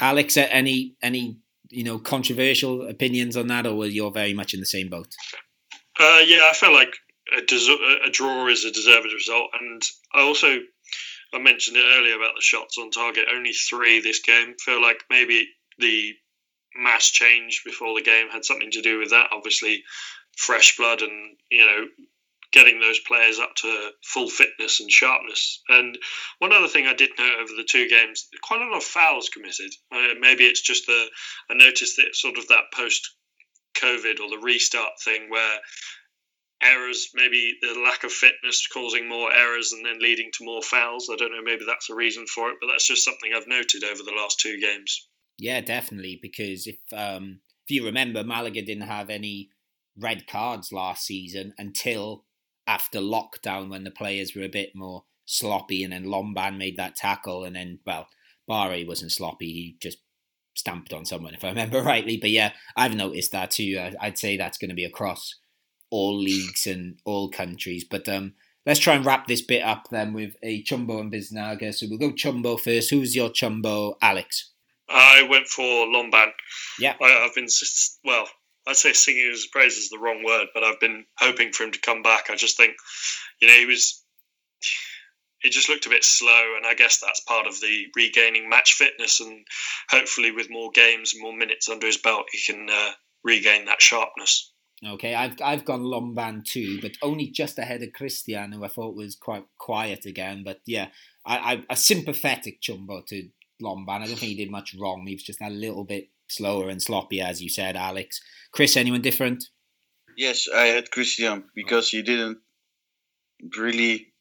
Alex, 0.00 0.36
any 0.36 0.96
any 1.02 1.38
you 1.68 1.84
know 1.84 1.98
controversial 1.98 2.88
opinions 2.88 3.36
on 3.36 3.48
that, 3.48 3.66
or 3.66 3.86
you're 3.86 4.10
very 4.10 4.34
much 4.34 4.54
in 4.54 4.60
the 4.60 4.66
same 4.66 4.88
boat? 4.88 5.08
Uh, 5.98 6.22
yeah, 6.26 6.40
I 6.50 6.54
felt 6.54 6.72
like 6.72 6.94
a, 7.36 7.42
des- 7.42 8.06
a, 8.06 8.10
draw 8.10 8.48
is 8.48 8.64
a 8.64 8.70
deserved 8.70 9.12
result, 9.12 9.50
and 9.60 9.82
I 10.12 10.22
also 10.22 10.58
I 11.32 11.38
mentioned 11.38 11.76
it 11.76 11.84
earlier 11.96 12.16
about 12.16 12.34
the 12.34 12.42
shots 12.42 12.78
on 12.78 12.90
target. 12.90 13.26
Only 13.32 13.52
three 13.52 14.00
this 14.00 14.20
game. 14.20 14.54
Feel 14.58 14.80
like 14.80 15.04
maybe 15.10 15.48
the 15.78 16.14
mass 16.76 17.10
change 17.10 17.62
before 17.64 17.94
the 17.94 18.04
game 18.04 18.28
had 18.30 18.44
something 18.44 18.70
to 18.72 18.82
do 18.82 18.98
with 18.98 19.10
that. 19.10 19.30
Obviously, 19.32 19.84
fresh 20.36 20.76
blood 20.76 21.02
and 21.02 21.36
you 21.50 21.64
know 21.64 21.86
getting 22.52 22.78
those 22.78 23.00
players 23.00 23.40
up 23.40 23.52
to 23.56 23.90
full 24.04 24.28
fitness 24.28 24.78
and 24.78 24.90
sharpness. 24.90 25.60
And 25.68 25.98
one 26.38 26.52
other 26.52 26.68
thing 26.68 26.86
I 26.86 26.94
did 26.94 27.10
note 27.18 27.40
over 27.40 27.52
the 27.56 27.66
two 27.68 27.88
games, 27.88 28.28
quite 28.42 28.62
a 28.62 28.66
lot 28.66 28.76
of 28.76 28.84
fouls 28.84 29.28
committed. 29.28 29.72
Uh, 29.90 30.14
maybe 30.20 30.44
it's 30.44 30.62
just 30.62 30.86
the 30.86 31.06
I 31.50 31.54
noticed 31.54 31.96
that 31.96 32.14
sort 32.14 32.38
of 32.38 32.46
that 32.48 32.72
post 32.72 33.10
COVID 33.76 34.20
or 34.20 34.30
the 34.30 34.40
restart 34.40 34.92
thing 35.04 35.30
where 35.30 35.58
errors, 36.62 37.10
maybe 37.14 37.58
the 37.60 37.74
lack 37.84 38.04
of 38.04 38.12
fitness 38.12 38.66
causing 38.68 39.08
more 39.08 39.32
errors 39.32 39.72
and 39.72 39.84
then 39.84 39.98
leading 40.00 40.30
to 40.34 40.44
more 40.44 40.62
fouls. 40.62 41.10
I 41.12 41.16
don't 41.16 41.32
know, 41.32 41.42
maybe 41.42 41.64
that's 41.66 41.90
a 41.90 41.94
reason 41.94 42.26
for 42.26 42.50
it, 42.50 42.56
but 42.60 42.68
that's 42.68 42.86
just 42.86 43.04
something 43.04 43.32
I've 43.34 43.48
noted 43.48 43.84
over 43.84 44.02
the 44.02 44.14
last 44.16 44.38
two 44.40 44.60
games. 44.60 45.08
Yeah, 45.38 45.60
definitely. 45.60 46.18
Because 46.20 46.66
if 46.66 46.76
um, 46.92 47.40
if 47.66 47.74
you 47.74 47.84
remember, 47.84 48.24
Malaga 48.24 48.62
didn't 48.62 48.86
have 48.88 49.10
any 49.10 49.50
red 49.98 50.26
cards 50.26 50.72
last 50.72 51.06
season 51.06 51.54
until 51.58 52.24
after 52.66 52.98
lockdown 52.98 53.70
when 53.70 53.84
the 53.84 53.90
players 53.90 54.34
were 54.34 54.42
a 54.42 54.48
bit 54.48 54.74
more 54.74 55.04
sloppy, 55.26 55.82
and 55.82 55.92
then 55.92 56.04
Lomban 56.04 56.56
made 56.56 56.76
that 56.76 56.96
tackle, 56.96 57.44
and 57.44 57.56
then 57.56 57.80
well, 57.86 58.08
Barre 58.46 58.84
wasn't 58.84 59.12
sloppy; 59.12 59.52
he 59.52 59.76
just 59.80 59.98
stamped 60.54 60.92
on 60.92 61.04
someone, 61.04 61.34
if 61.34 61.44
I 61.44 61.48
remember 61.48 61.82
rightly. 61.84 62.16
But 62.16 62.30
yeah, 62.30 62.52
I've 62.76 62.94
noticed 62.94 63.32
that 63.32 63.50
too. 63.50 63.80
I'd 64.00 64.18
say 64.18 64.36
that's 64.36 64.58
going 64.58 64.70
to 64.70 64.74
be 64.74 64.84
across 64.84 65.36
all 65.90 66.16
leagues 66.16 66.66
and 66.66 66.98
all 67.04 67.28
countries. 67.28 67.84
But 67.84 68.08
um, 68.08 68.34
let's 68.66 68.80
try 68.80 68.94
and 68.94 69.04
wrap 69.04 69.26
this 69.26 69.42
bit 69.42 69.62
up 69.62 69.88
then 69.90 70.12
with 70.12 70.36
a 70.42 70.62
Chumbo 70.64 71.00
and 71.00 71.12
Biznaga. 71.12 71.74
So 71.74 71.86
we'll 71.88 71.98
go 71.98 72.12
Chumbo 72.12 72.58
first. 72.58 72.90
Who's 72.90 73.14
your 73.16 73.30
Chumbo, 73.30 73.94
Alex? 74.00 74.53
I 74.88 75.22
went 75.28 75.46
for 75.46 75.86
Lomban. 75.86 76.30
Yeah. 76.78 76.94
I, 77.00 77.08
have 77.08 77.34
been, 77.34 77.48
well, 78.04 78.28
I'd 78.66 78.76
say 78.76 78.92
singing 78.92 79.30
his 79.30 79.46
praise 79.46 79.76
is 79.76 79.90
the 79.90 79.98
wrong 79.98 80.22
word, 80.24 80.48
but 80.54 80.64
I've 80.64 80.80
been 80.80 81.04
hoping 81.18 81.52
for 81.52 81.64
him 81.64 81.72
to 81.72 81.80
come 81.80 82.02
back. 82.02 82.30
I 82.30 82.36
just 82.36 82.56
think, 82.56 82.74
you 83.40 83.48
know, 83.48 83.54
he 83.54 83.66
was, 83.66 84.02
he 85.40 85.50
just 85.50 85.68
looked 85.68 85.86
a 85.86 85.90
bit 85.90 86.04
slow, 86.04 86.54
and 86.56 86.66
I 86.66 86.74
guess 86.74 87.00
that's 87.00 87.20
part 87.20 87.46
of 87.46 87.60
the 87.60 87.86
regaining 87.94 88.48
match 88.48 88.74
fitness. 88.74 89.20
And 89.20 89.46
hopefully, 89.90 90.30
with 90.30 90.48
more 90.50 90.70
games 90.74 91.12
and 91.12 91.22
more 91.22 91.36
minutes 91.36 91.68
under 91.68 91.86
his 91.86 91.98
belt, 91.98 92.26
he 92.32 92.40
can 92.50 92.68
uh, 92.70 92.92
regain 93.22 93.66
that 93.66 93.82
sharpness. 93.82 94.52
Okay, 94.86 95.14
I've 95.14 95.36
I've 95.42 95.64
gone 95.64 95.82
Lomban 95.82 96.44
too, 96.44 96.80
but 96.80 96.92
only 97.02 97.28
just 97.28 97.58
ahead 97.58 97.82
of 97.82 97.92
Christian, 97.92 98.52
who 98.52 98.64
I 98.64 98.68
thought 98.68 98.96
was 98.96 99.16
quite 99.16 99.44
quiet 99.58 100.06
again. 100.06 100.42
But 100.44 100.60
yeah, 100.66 100.88
I, 101.26 101.36
I 101.36 101.64
a 101.70 101.76
sympathetic 101.76 102.60
Chumbo 102.60 103.04
to 103.06 103.28
Lomban. 103.62 104.02
I 104.02 104.06
don't 104.06 104.18
think 104.18 104.32
he 104.32 104.36
did 104.36 104.50
much 104.50 104.74
wrong. 104.78 105.06
He 105.06 105.14
was 105.14 105.22
just 105.22 105.40
a 105.40 105.50
little 105.50 105.84
bit 105.84 106.08
slower 106.28 106.68
and 106.68 106.82
sloppy, 106.82 107.20
as 107.20 107.42
you 107.42 107.48
said, 107.48 107.76
Alex. 107.76 108.20
Chris, 108.52 108.76
anyone 108.76 109.02
different? 109.02 109.44
Yes, 110.16 110.48
I 110.54 110.66
had 110.66 110.90
Christian 110.90 111.44
because 111.54 111.90
he 111.90 112.02
didn't 112.02 112.38
really 113.56 114.14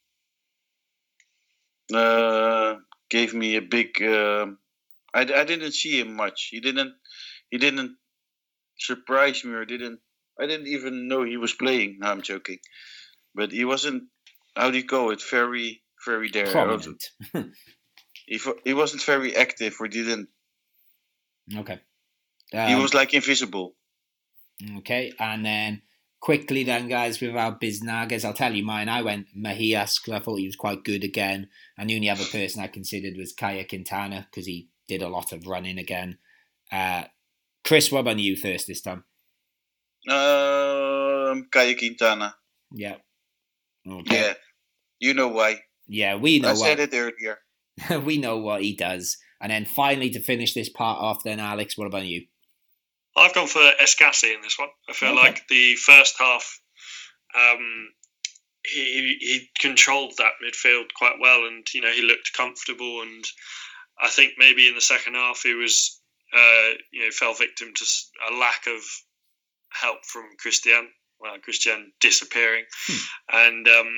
uh, 1.94 2.76
gave 3.10 3.34
me 3.34 3.56
a 3.56 3.62
big. 3.62 4.02
Uh, 4.02 4.48
I, 5.14 5.22
I 5.22 5.44
didn't 5.44 5.74
see 5.74 6.00
him 6.00 6.16
much. 6.16 6.50
He 6.52 6.60
didn't. 6.60 6.94
He 7.50 7.58
didn't 7.58 7.98
surprise 8.80 9.44
me 9.44 9.54
or 9.54 9.66
didn't. 9.66 10.00
I 10.40 10.48
didn't 10.48 10.68
even 10.68 11.08
know 11.08 11.24
he 11.24 11.38
was 11.38 11.54
playing. 11.54 11.98
No, 12.00 12.08
I'm 12.08 12.22
joking, 12.22 12.58
but 13.36 13.52
he 13.52 13.66
wasn't. 13.66 14.04
How 14.56 14.72
do 14.72 14.78
you 14.78 14.86
call 14.86 15.12
it? 15.12 15.22
Very, 15.30 15.84
very 16.06 16.30
there. 16.30 16.48
Prominent. 16.48 17.04
he 18.26 18.40
he 18.64 18.74
wasn't 18.74 19.04
very 19.04 19.36
active 19.36 19.76
or 19.80 19.88
didn't. 19.88 20.30
Okay. 21.56 21.80
Um, 22.54 22.68
he 22.68 22.76
was 22.76 22.94
like 22.94 23.14
invisible. 23.14 23.76
Okay, 24.78 25.12
and 25.20 25.46
then 25.46 25.82
quickly 26.24 26.64
then, 26.64 26.88
guys, 26.88 27.20
with 27.20 27.36
our 27.36 27.58
Biznagas, 27.58 28.24
I'll 28.24 28.34
tell 28.34 28.54
you 28.54 28.64
mine. 28.64 28.88
I 28.88 29.02
went 29.02 29.28
Mejias 29.38 30.00
because 30.00 30.14
I 30.14 30.20
thought 30.20 30.40
he 30.40 30.46
was 30.46 30.56
quite 30.56 30.86
good 30.86 31.04
again. 31.04 31.50
And 31.78 31.90
the 31.90 31.96
only 31.96 32.10
other 32.10 32.24
person 32.24 32.64
I 32.64 32.68
considered 32.68 33.18
was 33.18 33.34
Caye 33.34 33.66
Quintana 33.66 34.28
because 34.30 34.46
he 34.46 34.70
did 34.88 35.02
a 35.02 35.10
lot 35.10 35.34
of 35.34 35.48
running 35.48 35.78
again. 35.78 36.18
Uh, 36.72 37.04
Chris, 37.66 37.92
what 37.92 38.02
about 38.02 38.20
you 38.20 38.38
first 38.38 38.68
this 38.68 38.82
time? 38.82 39.04
Um, 40.08 41.48
Caye 41.52 41.76
Quintana. 41.76 42.36
Yeah. 42.72 42.96
Okay. 43.86 44.16
Yeah. 44.16 44.34
You 45.00 45.14
know 45.14 45.28
why. 45.28 45.60
Yeah, 45.88 46.16
we 46.16 46.40
know 46.40 46.50
I 46.50 46.54
why. 46.54 46.58
said 46.58 46.80
it 46.80 46.94
earlier. 46.94 47.40
we 48.04 48.18
know 48.18 48.38
what 48.38 48.62
he 48.62 48.76
does. 48.76 49.18
And 49.42 49.52
then 49.52 49.66
finally, 49.66 50.10
to 50.12 50.22
finish 50.22 50.54
this 50.54 50.70
part 50.70 51.00
off, 51.00 51.24
then 51.24 51.40
Alex, 51.40 51.78
what 51.78 51.88
about 51.88 52.06
you? 52.06 52.26
I've 53.16 53.36
gone 53.36 53.48
for 53.48 53.60
Escassi 53.82 54.34
in 54.34 54.42
this 54.42 54.58
one. 54.58 54.70
I 54.90 54.94
feel 54.94 55.10
okay. 55.10 55.22
like 55.22 55.48
the 55.48 55.76
first 55.76 56.16
half, 56.18 56.60
um, 57.36 57.90
he 58.66 59.18
he 59.20 59.50
controlled 59.60 60.14
that 60.18 60.34
midfield 60.44 60.86
quite 60.98 61.16
well, 61.20 61.46
and 61.46 61.68
you 61.74 61.82
know 61.82 61.92
he 61.92 62.02
looked 62.02 62.32
comfortable. 62.36 63.02
And 63.02 63.26
I 64.02 64.08
think 64.08 64.34
maybe 64.38 64.68
in 64.68 64.76
the 64.76 64.82
second 64.82 65.16
half 65.16 65.42
he 65.44 65.54
was, 65.54 66.00
uh, 66.34 66.70
you 66.92 67.02
know, 67.02 67.12
fell 67.12 67.34
victim 67.34 67.74
to 67.76 67.86
a 68.32 68.36
lack 68.36 68.66
of 68.68 68.82
help 69.72 70.06
from 70.06 70.24
Christian. 70.40 70.90
Well, 71.20 71.38
Christian 71.44 71.92
disappearing, 72.00 72.66
hmm. 72.88 72.98
and 73.32 73.68
um, 73.68 73.94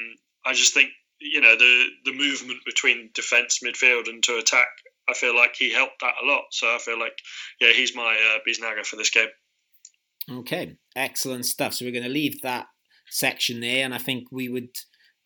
I 0.46 0.54
just 0.54 0.74
think 0.74 0.90
you 1.20 1.42
know 1.42 1.56
the 1.56 1.86
the 2.06 2.14
movement 2.14 2.60
between 2.66 3.10
defence, 3.14 3.60
midfield, 3.64 4.08
and 4.08 4.24
to 4.24 4.38
attack 4.38 4.68
I 5.10 5.14
feel 5.14 5.36
like 5.36 5.56
he 5.56 5.72
helped 5.72 6.02
that 6.02 6.14
a 6.22 6.26
lot. 6.26 6.46
So 6.52 6.68
I 6.68 6.78
feel 6.80 7.00
like, 7.00 7.18
yeah, 7.60 7.74
he's 7.74 7.96
my 7.96 8.16
uh, 8.16 8.40
Biznaga 8.48 8.86
for 8.86 8.96
this 8.96 9.10
game. 9.10 9.28
Okay, 10.32 10.78
excellent 10.96 11.46
stuff. 11.46 11.74
So 11.74 11.86
we're 11.86 11.92
going 11.92 12.04
to 12.04 12.10
leave 12.10 12.42
that 12.42 12.66
section 13.10 13.60
there, 13.60 13.86
and 13.86 13.94
I 13.94 14.00
think 14.00 14.32
we 14.32 14.50
would 14.50 14.70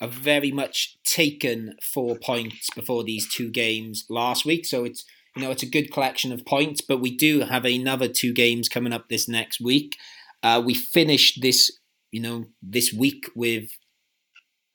have 0.01 0.11
very 0.11 0.51
much 0.51 0.97
taken 1.05 1.75
four 1.81 2.17
points 2.17 2.69
before 2.75 3.03
these 3.03 3.31
two 3.31 3.49
games 3.49 4.05
last 4.09 4.45
week. 4.45 4.65
So 4.65 4.83
it's 4.83 5.05
you 5.35 5.41
know 5.41 5.51
it's 5.51 5.63
a 5.63 5.69
good 5.69 5.91
collection 5.91 6.33
of 6.33 6.45
points, 6.45 6.81
but 6.81 6.99
we 6.99 7.15
do 7.15 7.41
have 7.41 7.63
another 7.63 8.09
two 8.09 8.33
games 8.33 8.67
coming 8.67 8.91
up 8.91 9.07
this 9.07 9.29
next 9.29 9.61
week. 9.61 9.95
Uh, 10.43 10.61
we 10.63 10.73
finished 10.73 11.41
this 11.41 11.71
you 12.11 12.21
know 12.21 12.45
this 12.61 12.91
week 12.91 13.29
with 13.35 13.69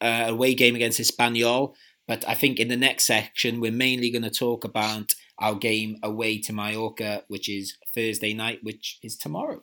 uh, 0.05 0.27
away 0.29 0.55
game 0.55 0.77
against 0.77 1.01
Espanyol. 1.01 1.75
But 2.07 2.29
I 2.29 2.35
think 2.35 2.61
in 2.61 2.69
the 2.69 2.77
next 2.77 3.07
section, 3.07 3.61
we're 3.61 3.73
mainly 3.73 4.11
going 4.11 4.23
to 4.23 4.31
talk 4.31 4.65
about 4.65 5.15
our 5.39 5.55
game 5.55 5.97
away 6.03 6.39
to 6.43 6.53
Mallorca, 6.53 7.25
which 7.29 7.49
is 7.49 7.77
Thursday 7.95 8.35
night, 8.35 8.61
which 8.63 8.99
is 9.03 9.17
tomorrow. 9.17 9.63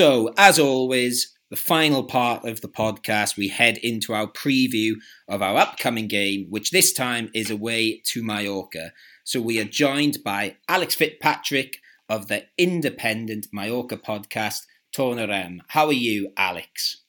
So, 0.00 0.32
as 0.38 0.58
always, 0.58 1.36
the 1.50 1.56
final 1.56 2.02
part 2.02 2.46
of 2.46 2.62
the 2.62 2.70
podcast, 2.70 3.36
we 3.36 3.48
head 3.48 3.76
into 3.76 4.14
our 4.14 4.26
preview 4.26 4.94
of 5.28 5.42
our 5.42 5.58
upcoming 5.58 6.08
game, 6.08 6.46
which 6.48 6.70
this 6.70 6.90
time 6.94 7.28
is 7.34 7.50
away 7.50 8.00
to 8.06 8.22
Mallorca. 8.22 8.94
So 9.24 9.42
we 9.42 9.60
are 9.60 9.64
joined 9.64 10.24
by 10.24 10.56
Alex 10.70 10.94
Fitzpatrick 10.94 11.82
of 12.08 12.28
the 12.28 12.46
independent 12.56 13.48
Mallorca 13.52 13.98
podcast, 13.98 14.62
Tornerem. 14.96 15.58
How 15.68 15.88
are 15.88 15.92
you, 15.92 16.32
Alex? 16.34 17.02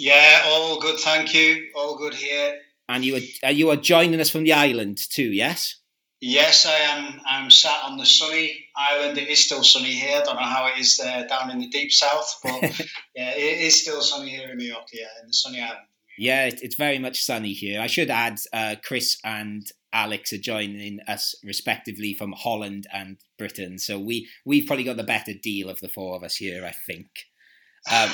Yeah, 0.00 0.42
all 0.44 0.80
good, 0.80 0.98
thank 0.98 1.32
you. 1.34 1.68
All 1.76 1.96
good 1.96 2.14
here. 2.14 2.58
And 2.88 3.04
you 3.04 3.20
are, 3.44 3.52
you 3.52 3.70
are 3.70 3.76
joining 3.76 4.20
us 4.20 4.30
from 4.30 4.42
the 4.42 4.54
island 4.54 4.98
too, 4.98 5.30
yes? 5.30 5.76
Yes, 6.26 6.64
I 6.64 6.72
am. 6.72 7.20
I'm 7.26 7.50
sat 7.50 7.84
on 7.84 7.98
the 7.98 8.06
sunny 8.06 8.66
island. 8.74 9.18
It 9.18 9.28
is 9.28 9.44
still 9.44 9.62
sunny 9.62 9.92
here. 9.92 10.16
I 10.16 10.22
don't 10.22 10.36
know 10.36 10.40
how 10.40 10.66
it 10.68 10.80
is 10.80 10.96
there 10.96 11.26
down 11.26 11.50
in 11.50 11.58
the 11.58 11.68
deep 11.68 11.92
south, 11.92 12.40
but 12.42 12.62
yeah, 13.14 13.32
it 13.32 13.60
is 13.60 13.82
still 13.82 14.00
sunny 14.00 14.30
here 14.30 14.48
in 14.48 14.56
New 14.56 14.64
York. 14.64 14.86
Yeah, 14.90 15.08
in 15.20 15.26
the 15.26 15.34
sunny 15.34 15.60
island. 15.60 15.84
Yeah, 16.16 16.46
it's 16.46 16.76
very 16.76 16.98
much 16.98 17.22
sunny 17.22 17.52
here. 17.52 17.78
I 17.78 17.88
should 17.88 18.08
add, 18.08 18.38
uh, 18.54 18.76
Chris 18.82 19.18
and 19.22 19.70
Alex 19.92 20.32
are 20.32 20.38
joining 20.38 21.00
us 21.06 21.34
respectively 21.44 22.14
from 22.14 22.32
Holland 22.32 22.86
and 22.90 23.18
Britain. 23.36 23.78
So 23.78 23.98
we 23.98 24.26
we've 24.46 24.66
probably 24.66 24.84
got 24.84 24.96
the 24.96 25.04
better 25.04 25.34
deal 25.34 25.68
of 25.68 25.80
the 25.80 25.90
four 25.90 26.16
of 26.16 26.22
us 26.22 26.36
here, 26.36 26.64
I 26.64 26.72
think. 26.72 27.08
Um, 27.92 28.08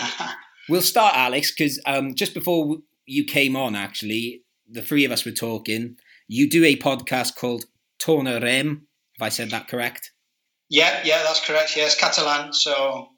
we'll 0.68 0.82
start, 0.82 1.14
Alex, 1.14 1.52
because 1.52 1.80
um, 1.86 2.16
just 2.16 2.34
before 2.34 2.78
you 3.06 3.24
came 3.24 3.54
on, 3.54 3.76
actually, 3.76 4.42
the 4.68 4.82
three 4.82 5.04
of 5.04 5.12
us 5.12 5.24
were 5.24 5.30
talking. 5.30 5.94
You 6.26 6.50
do 6.50 6.64
a 6.64 6.74
podcast 6.74 7.36
called 7.36 7.66
Tornerem. 8.02 8.82
Have 9.18 9.26
I 9.26 9.28
said 9.28 9.50
that 9.50 9.68
correct? 9.68 10.12
Yeah, 10.68 11.00
yeah, 11.04 11.22
that's 11.24 11.44
correct. 11.44 11.76
Yes, 11.76 11.96
Catalan. 11.96 12.52
So, 12.52 13.08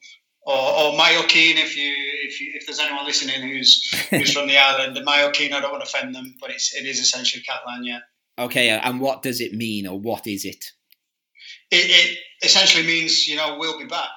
or, 0.47 0.57
or 0.57 0.93
Mallorquin, 0.95 1.57
if 1.57 1.77
you 1.77 1.95
if 2.25 2.41
you, 2.41 2.53
if 2.55 2.67
there's 2.67 2.81
anyone 2.81 3.05
listening 3.05 3.43
who's 3.43 3.91
who's 4.11 4.33
from 4.33 4.49
the 4.49 4.59
island, 4.59 4.97
the 4.97 5.03
Mallorquin. 5.03 5.53
I 5.53 5.61
don't 5.61 5.71
want 5.71 5.85
to 5.85 5.89
offend 5.89 6.15
them, 6.15 6.35
but 6.41 6.51
it's 6.51 6.75
it 6.75 6.87
is 6.87 6.99
essentially 6.99 7.43
Catalan. 7.43 7.85
Yeah. 7.85 8.01
Okay, 8.39 8.71
and 8.71 9.01
what 9.01 9.23
does 9.23 9.41
it 9.41 9.53
mean, 9.53 9.87
or 9.87 10.01
what 10.01 10.27
is 10.27 10.45
it? 10.45 10.65
It, 11.71 11.91
it 11.91 12.19
essentially 12.43 12.87
means 12.87 13.29
you 13.29 13.37
know 13.37 13.57
we'll 13.59 13.79
be 13.79 13.87
back. 13.87 14.11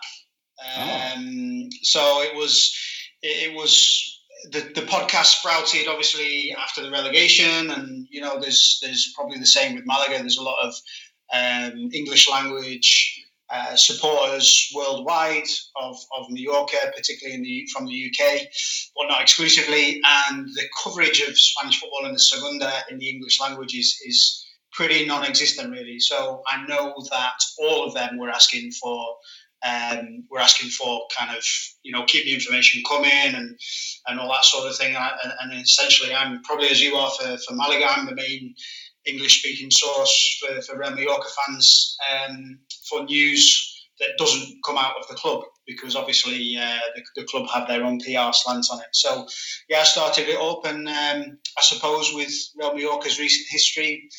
Oh. 0.64 1.14
Um, 1.16 1.64
oh. 1.66 1.70
So 1.82 2.22
it 2.22 2.36
was 2.36 2.74
it, 3.22 3.52
it 3.52 3.56
was 3.56 4.15
the, 4.52 4.72
the 4.74 4.88
podcast 4.88 5.38
sprouted 5.38 5.88
obviously 5.88 6.56
after 6.58 6.82
the 6.82 6.92
relegation, 6.92 7.72
and 7.72 8.08
you 8.10 8.22
know 8.22 8.40
there's 8.40 8.80
there's 8.82 9.14
probably 9.16 9.40
the 9.40 9.46
same 9.46 9.76
with 9.76 9.86
Malaga. 9.86 10.20
There's 10.20 10.38
a 10.38 10.44
lot 10.44 10.66
of 10.66 10.74
um, 11.34 11.90
English 11.94 12.30
language 12.30 13.26
uh, 13.50 13.76
supporters 13.76 14.72
worldwide 14.74 15.48
of, 15.76 15.96
of 16.18 16.26
Mallorca, 16.30 16.78
particularly 16.96 17.36
in 17.36 17.44
the 17.44 17.68
from 17.72 17.86
the 17.86 18.12
UK, 18.12 18.42
but 18.98 19.08
not 19.08 19.22
exclusively. 19.22 20.02
And 20.04 20.48
the 20.48 20.64
coverage 20.84 21.22
of 21.22 21.38
Spanish 21.38 21.80
football 21.80 22.06
in 22.06 22.14
the 22.14 22.20
Segunda 22.20 22.72
in 22.90 22.98
the 22.98 23.10
English 23.10 23.40
language 23.40 23.76
is, 23.76 24.00
is 24.06 24.46
pretty 24.72 25.06
non-existent, 25.06 25.72
really. 25.72 26.00
So 26.00 26.42
I 26.48 26.66
know 26.66 26.96
that 27.12 27.40
all 27.60 27.86
of 27.86 27.94
them 27.94 28.18
were 28.18 28.30
asking 28.30 28.72
for 28.72 29.16
um, 29.64 30.24
we're 30.30 30.40
asking 30.40 30.70
for 30.70 31.04
kind 31.18 31.36
of 31.36 31.44
you 31.84 31.92
know 31.92 32.06
keep 32.06 32.26
the 32.26 32.34
information 32.34 32.84
coming 32.88 33.36
and 33.36 33.58
and 34.08 34.20
all 34.20 34.30
that 34.30 34.46
sort 34.46 34.70
of 34.70 34.78
thing. 34.78 34.96
And, 34.96 35.34
and 35.42 35.62
essentially, 35.62 36.14
I'm 36.14 36.42
probably 36.44 36.68
as 36.68 36.82
you 36.82 36.96
are 36.96 37.12
for, 37.12 37.38
for 37.38 37.54
Malaga. 37.54 37.88
I'm 37.90 38.06
the 38.06 38.16
main 38.16 38.56
English 39.06 39.40
speaking 39.40 39.72
source 39.72 40.40
for, 40.40 40.62
for 40.62 40.80
Real 40.80 40.92
Mallorca 40.92 41.28
fans 41.46 41.98
um, 42.12 42.60
for 42.90 43.04
news 43.04 43.72
that 44.00 44.10
doesn't 44.18 44.60
come 44.66 44.78
out 44.78 44.96
of 45.00 45.08
the 45.08 45.16
club 45.16 45.44
because 45.66 45.96
obviously 45.96 46.58
uh, 46.58 46.80
the, 46.96 47.04
the, 47.16 47.28
club 47.28 47.48
have 47.54 47.68
their 47.68 47.84
own 47.84 48.00
PR 48.00 48.32
slant 48.34 48.66
on 48.72 48.80
it. 48.80 48.88
So 48.92 49.26
yeah, 49.70 49.80
I 49.80 49.84
started 49.84 50.28
it 50.28 50.40
up, 50.40 50.66
and 50.66 50.88
um, 50.88 51.38
I 51.58 51.62
suppose 51.62 52.14
with 52.14 52.34
Real 52.58 52.74
Mallorca's 52.74 53.20
recent 53.20 53.48
history 53.50 54.10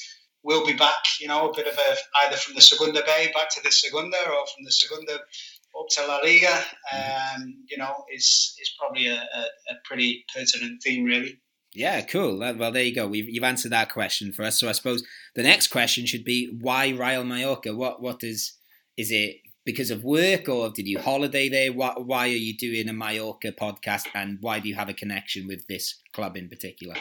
will 0.46 0.64
be 0.64 0.72
back. 0.72 1.02
You 1.20 1.28
know, 1.28 1.50
a 1.50 1.54
bit 1.54 1.66
of 1.66 1.74
a 1.74 1.96
either 2.24 2.36
from 2.36 2.54
the 2.54 2.62
Segunda 2.62 3.02
B 3.04 3.32
back 3.34 3.50
to 3.50 3.62
the 3.62 3.72
Segunda, 3.72 4.16
or 4.16 4.46
from 4.46 4.64
the 4.64 4.72
Segunda 4.72 5.14
up 5.14 5.88
to 5.90 6.06
La 6.06 6.18
Liga. 6.18 6.62
Um, 6.92 7.64
you 7.68 7.76
know, 7.76 8.04
is 8.14 8.54
is 8.60 8.72
probably 8.78 9.08
a, 9.08 9.16
a, 9.16 9.40
a, 9.72 9.74
pretty 9.84 10.24
pertinent 10.34 10.82
theme, 10.82 11.04
really. 11.04 11.40
Yeah, 11.74 12.00
cool. 12.02 12.38
Well, 12.38 12.72
there 12.72 12.84
you 12.84 12.94
go. 12.94 13.06
We've, 13.06 13.28
you've 13.28 13.44
answered 13.44 13.72
that 13.72 13.90
question 13.90 14.32
for 14.32 14.44
us. 14.44 14.58
So 14.58 14.68
I 14.68 14.72
suppose 14.72 15.04
the 15.34 15.42
next 15.42 15.68
question 15.68 16.06
should 16.06 16.24
be 16.24 16.56
why 16.62 16.88
Real 16.88 17.24
Mallorca? 17.24 17.76
What 17.76 18.00
what 18.00 18.22
is 18.22 18.54
is 18.96 19.10
it 19.10 19.36
because 19.66 19.90
of 19.90 20.04
work 20.04 20.48
or 20.48 20.70
did 20.70 20.86
you 20.86 20.98
holiday 20.98 21.48
there? 21.48 21.72
Why, 21.72 21.92
why 21.96 22.24
are 22.28 22.28
you 22.28 22.56
doing 22.56 22.88
a 22.88 22.92
Mallorca 22.92 23.52
podcast 23.52 24.06
and 24.14 24.38
why 24.40 24.60
do 24.60 24.68
you 24.68 24.76
have 24.76 24.88
a 24.88 24.94
connection 24.94 25.46
with 25.46 25.66
this 25.66 26.00
club 26.12 26.36
in 26.36 26.48
particular? 26.48 26.94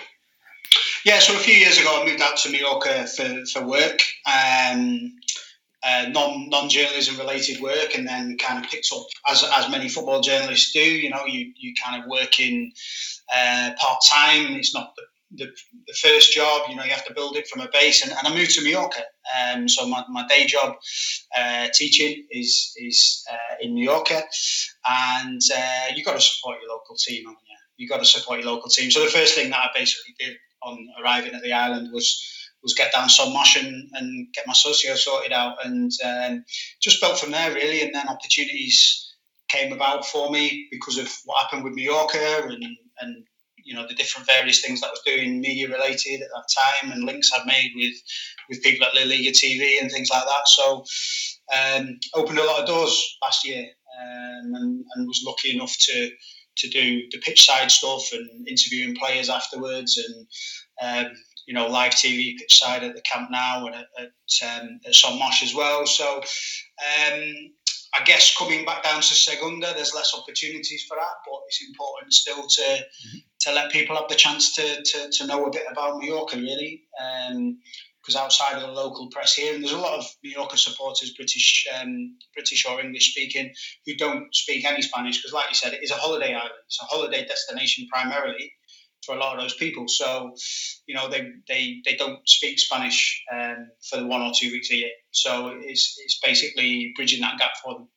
Yeah, 1.06 1.20
so 1.20 1.36
a 1.36 1.40
few 1.40 1.54
years 1.54 1.78
ago, 1.78 2.02
I 2.02 2.10
moved 2.10 2.20
out 2.20 2.36
to 2.38 2.52
Mallorca 2.52 3.06
for, 3.06 3.46
for 3.54 3.64
work, 3.64 4.00
um, 4.26 5.14
uh, 5.84 6.08
non 6.10 6.50
non 6.50 6.68
journalism 6.68 7.20
related 7.20 7.62
work, 7.62 7.94
and 7.96 8.08
then 8.08 8.40
kind 8.40 8.66
of 8.66 8.72
picked 8.72 8.90
up 8.92 9.06
as, 9.30 9.44
as 9.56 9.70
many 9.70 9.88
football 9.88 10.22
journalists 10.22 10.74
do. 10.74 10.80
You 10.80 11.12
know, 11.12 11.24
you 11.28 11.54
you 11.58 11.76
kind 11.80 12.02
of 12.02 12.10
work 12.10 12.40
in 12.40 12.72
uh, 13.32 13.74
part 13.78 14.00
time. 14.10 14.56
It's 14.56 14.74
not 14.74 14.96
the, 14.96 15.46
the, 15.46 15.52
the, 15.86 15.94
first 15.94 16.34
job. 16.34 16.64
You 16.72 16.76
know, 16.76 16.84
you 16.84 16.90
have 16.90 17.06
to 17.06 17.14
build 17.14 17.36
it 17.36 17.48
from 17.48 17.62
a 17.62 17.70
base. 17.72 18.02
And, 18.04 18.12
and 18.12 18.28
I 18.28 18.34
moved 18.34 18.56
to 18.56 18.64
Mallorca, 18.64 19.04
um, 19.54 19.70
so 19.70 19.88
my, 19.88 20.04
my 20.10 20.26
day 20.28 20.48
job 20.48 20.76
uh, 21.38 21.68
teaching 21.72 22.26
is 22.32 22.74
is 22.78 23.24
uh, 23.32 23.58
in 23.62 23.76
Mallorca, 23.76 24.24
and 24.90 25.42
uh, 25.56 25.94
you 25.96 26.04
got 26.04 26.16
to 26.16 26.22
support 26.22 26.58
your 26.64 26.72
local 26.72 26.96
team, 26.96 27.26
haven't 27.26 27.38
you? 27.48 27.58
You 27.78 27.88
got 27.88 28.00
to 28.00 28.06
support 28.06 28.40
your 28.40 28.52
local 28.52 28.72
team. 28.72 28.90
So 28.90 29.04
the 29.04 29.12
first 29.12 29.36
thing 29.36 29.52
that 29.52 29.60
I 29.60 29.68
basically 29.76 30.16
did 30.18 30.36
on 30.66 30.88
arriving 31.02 31.34
at 31.34 31.42
the 31.44 31.54
island 31.54 31.90
was 31.94 32.22
was 32.66 32.74
get 32.74 32.92
down 32.92 33.08
Son 33.08 33.32
Moix 33.32 33.60
and, 33.60 33.90
and 33.94 34.28
get 34.34 34.48
my 34.48 34.54
socio 34.54 34.96
sorted 34.96 35.32
out. 35.32 35.64
And 35.64 35.92
um, 36.04 36.44
just 36.82 37.00
built 37.00 37.20
from 37.20 37.32
there 37.32 37.54
really. 37.54 37.84
And 37.84 37.94
then 37.94 38.10
opportunities 38.10 39.14
came 39.48 39.72
about 39.72 40.06
for 40.06 40.32
me 40.32 40.68
because 40.72 40.98
of 40.98 41.14
what 41.26 41.44
happened 41.44 41.64
with 41.64 41.76
Mallorca 41.76 42.48
and, 42.50 42.64
and 43.00 43.26
you 43.64 43.74
know 43.74 43.86
the 43.88 43.96
different 43.96 44.28
various 44.28 44.62
things 44.62 44.82
that 44.82 44.88
I 44.88 44.92
was 44.92 45.02
doing 45.06 45.42
media 45.42 45.68
related 45.68 46.22
at 46.22 46.30
that 46.30 46.48
time 46.56 46.92
and 46.92 47.04
links 47.04 47.32
I'd 47.34 47.48
made 47.48 47.72
with 47.76 47.96
with 48.50 48.64
people 48.64 48.86
at 48.86 48.96
La 48.96 49.02
Liga 49.02 49.32
TV 49.32 49.82
and 49.82 49.92
things 49.92 50.10
like 50.10 50.24
that. 50.24 50.48
So 50.48 50.84
um, 51.56 52.00
opened 52.14 52.40
a 52.40 52.44
lot 52.44 52.62
of 52.62 52.68
doors 52.68 53.18
last 53.24 53.46
year 53.46 53.64
um, 53.64 54.54
and, 54.54 54.86
and 54.94 55.08
was 55.08 55.24
lucky 55.26 55.56
enough 55.56 55.76
to 55.78 56.12
to 56.58 56.70
do 56.70 57.04
the 57.12 57.20
pitch 57.20 57.46
side 57.46 57.72
stuff 57.72 58.12
and 58.14 58.48
interviewing 58.48 58.96
players 58.96 59.30
afterwards 59.30 59.98
and 59.98 60.28
um, 60.82 61.14
you 61.48 61.54
know 61.54 61.68
live 61.68 61.94
TV 61.94 62.38
pitch 62.38 62.60
side 62.60 62.84
at 62.84 62.96
the 62.96 63.02
Camp 63.02 63.30
Nou 63.32 63.66
and 63.66 63.76
at, 63.76 63.88
at, 64.00 64.62
um, 64.62 64.80
at 64.86 64.94
Son 64.96 65.18
Moix 65.20 65.42
as 65.44 65.54
well. 65.54 65.86
So 65.86 66.18
um, 66.18 67.52
I 67.98 68.04
guess 68.04 68.36
coming 68.38 68.66
back 68.66 68.84
down 68.84 69.02
to 69.02 69.14
Segunda, 69.14 69.74
there's 69.74 69.94
less 69.94 70.14
opportunities 70.18 70.84
for 70.84 70.98
that, 70.98 71.16
but 71.26 71.40
it's 71.48 71.64
important 71.68 72.14
still 72.14 72.48
to 72.48 72.62
mm-hmm. 72.62 73.18
to 73.42 73.52
let 73.54 73.72
people 73.72 73.96
have 73.96 74.10
the 74.10 74.16
chance 74.16 74.56
to, 74.56 74.84
to, 74.84 75.10
to 75.12 75.28
know 75.28 75.46
a 75.46 75.52
bit 75.52 75.64
about 75.72 76.02
Mallorca 76.02 76.38
really. 76.38 76.84
Um, 77.00 77.60
because 78.06 78.22
outside 78.22 78.56
of 78.56 78.62
the 78.62 78.68
local 78.68 79.10
press 79.10 79.34
here, 79.34 79.56
and 79.56 79.64
there's 79.64 79.74
a 79.74 79.80
lot 79.80 79.98
of 79.98 80.06
Mallorca 80.24 80.58
supporters, 80.58 81.14
British, 81.16 81.66
um, 81.80 82.16
British 82.34 82.66
or 82.66 82.80
English 82.80 83.12
speaking, 83.12 83.52
who 83.86 83.96
don't 83.96 84.34
speak 84.34 84.66
any 84.66 84.82
Spanish. 84.82 85.18
Because, 85.18 85.34
like 85.34 85.50
you 85.50 85.56
said, 85.56 85.74
it 85.74 85.84
is 85.84 85.92
a 85.92 85.96
holiday 85.96 86.34
island. 86.34 86.52
It's 86.68 86.82
a 86.82 86.86
holiday 86.86 87.26
destination 87.26 87.88
primarily 87.92 88.54
for 89.06 89.16
a 89.16 89.20
lot 89.20 89.36
of 89.36 89.42
those 89.42 89.56
people. 89.56 89.86
So, 89.88 90.34
you 90.88 90.96
know, 90.96 91.10
they 91.10 91.30
they, 91.48 91.82
they 91.86 91.96
don't 91.96 92.20
speak 92.28 92.60
Spanish 92.60 93.24
um, 93.34 93.70
for 93.90 93.98
the 93.98 94.06
one 94.06 94.22
or 94.22 94.32
two 94.38 94.52
weeks 94.52 94.72
a 94.72 94.76
year. 94.76 94.92
So 95.12 95.58
it's 95.62 95.96
it's 96.04 96.20
basically 96.24 96.94
bridging 96.96 97.22
that 97.22 97.40
gap 97.40 97.52
for 97.64 97.74
them. 97.74 97.88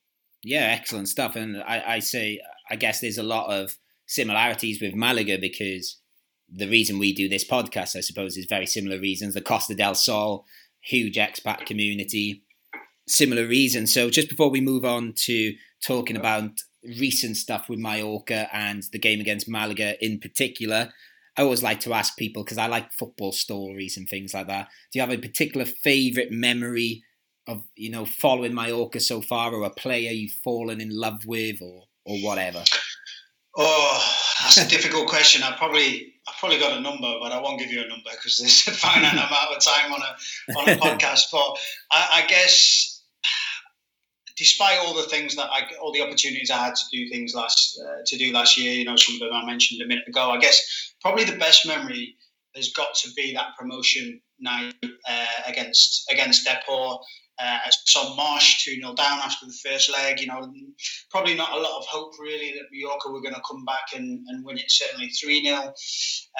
Yeah, 0.42 0.76
excellent 0.78 1.08
stuff. 1.08 1.36
And 1.36 1.62
I, 1.62 1.82
I 1.86 1.98
say, 1.98 2.40
I 2.70 2.76
guess 2.76 3.00
there's 3.00 3.18
a 3.18 3.22
lot 3.22 3.50
of 3.50 3.76
similarities 4.06 4.80
with 4.80 4.94
Malaga 4.94 5.36
because 5.38 5.98
the 6.50 6.68
reason 6.68 6.98
we 6.98 7.12
do 7.12 7.28
this 7.28 7.46
podcast, 7.46 7.96
I 7.96 8.00
suppose, 8.00 8.36
is 8.36 8.46
very 8.46 8.66
similar 8.66 8.98
reasons. 8.98 9.34
The 9.34 9.40
Costa 9.40 9.74
del 9.74 9.94
Sol, 9.94 10.46
huge 10.80 11.16
expat 11.16 11.66
community, 11.66 12.44
similar 13.06 13.46
reasons. 13.46 13.92
So 13.92 14.10
just 14.10 14.28
before 14.28 14.50
we 14.50 14.60
move 14.60 14.84
on 14.84 15.12
to 15.24 15.54
talking 15.82 16.16
about 16.16 16.50
recent 16.82 17.36
stuff 17.36 17.68
with 17.68 17.78
Mallorca 17.78 18.48
and 18.52 18.82
the 18.92 18.98
game 18.98 19.20
against 19.20 19.48
Malaga 19.48 20.02
in 20.04 20.20
particular, 20.20 20.90
I 21.36 21.42
always 21.42 21.62
like 21.62 21.80
to 21.80 21.94
ask 21.94 22.16
people 22.16 22.42
because 22.42 22.58
I 22.58 22.66
like 22.66 22.92
football 22.92 23.32
stories 23.32 23.96
and 23.96 24.08
things 24.08 24.34
like 24.34 24.48
that. 24.48 24.68
Do 24.92 24.98
you 24.98 25.00
have 25.02 25.16
a 25.16 25.18
particular 25.18 25.66
favourite 25.66 26.32
memory 26.32 27.04
of 27.46 27.62
you 27.76 27.90
know 27.90 28.04
following 28.04 28.54
Mallorca 28.54 29.00
so 29.00 29.22
far, 29.22 29.54
or 29.54 29.64
a 29.64 29.70
player 29.70 30.10
you've 30.10 30.32
fallen 30.32 30.80
in 30.80 30.90
love 30.90 31.24
with, 31.26 31.62
or 31.62 31.84
or 32.04 32.18
whatever? 32.18 32.64
Oh, 33.56 34.14
that's 34.42 34.58
a 34.58 34.68
difficult 34.68 35.08
question. 35.08 35.42
I 35.42 35.56
probably 35.56 36.14
I 36.28 36.32
probably 36.38 36.58
got 36.58 36.76
a 36.76 36.80
number, 36.80 37.14
but 37.20 37.32
I 37.32 37.40
won't 37.40 37.58
give 37.58 37.72
you 37.72 37.82
a 37.82 37.88
number 37.88 38.10
because 38.10 38.38
there's 38.38 38.68
a 38.68 38.78
finite 38.78 39.12
amount 39.14 39.56
of 39.56 39.62
time 39.62 39.92
on 39.92 40.02
a 40.02 40.58
on 40.58 40.68
a 40.68 40.76
podcast. 40.76 41.30
But 41.32 41.56
I, 41.90 42.22
I, 42.22 42.26
guess, 42.28 43.02
despite 44.36 44.78
all 44.78 44.94
the 44.94 45.04
things 45.04 45.36
that 45.36 45.48
I, 45.50 45.62
all 45.80 45.92
the 45.92 46.02
opportunities 46.02 46.50
I 46.50 46.58
had 46.58 46.74
to 46.74 46.84
do 46.92 47.08
things 47.08 47.34
last 47.34 47.80
uh, 47.82 48.02
to 48.04 48.18
do 48.18 48.32
last 48.32 48.58
year, 48.58 48.72
you 48.72 48.84
know, 48.84 48.96
some 48.96 49.14
of 49.14 49.20
them 49.20 49.32
I 49.32 49.46
mentioned 49.46 49.80
a 49.80 49.86
minute 49.86 50.06
ago. 50.06 50.30
I 50.30 50.38
guess 50.38 50.92
probably 51.00 51.24
the 51.24 51.38
best 51.38 51.66
memory 51.66 52.16
has 52.54 52.68
got 52.72 52.94
to 52.96 53.10
be 53.16 53.32
that 53.32 53.56
promotion 53.58 54.20
night 54.38 54.74
uh, 54.82 55.26
against 55.46 56.04
against 56.12 56.46
Depor 56.46 57.00
uh, 57.38 57.58
Son 57.70 58.16
Moix 58.16 58.40
2 58.64 58.76
0 58.76 58.94
down 58.94 59.18
after 59.20 59.46
the 59.46 59.52
first 59.52 59.92
leg. 59.92 60.20
You 60.20 60.26
know, 60.26 60.52
probably 61.10 61.34
not 61.34 61.52
a 61.52 61.60
lot 61.60 61.78
of 61.78 61.86
hope 61.86 62.12
really 62.18 62.52
that 62.52 62.66
Mallorca 62.72 63.10
were 63.10 63.20
going 63.20 63.34
to 63.34 63.42
come 63.48 63.64
back 63.64 63.94
and, 63.94 64.24
and 64.28 64.44
win 64.44 64.58
it, 64.58 64.70
certainly 64.70 65.08
3 65.08 65.44
0. 65.44 65.56
Uh, 65.56 65.72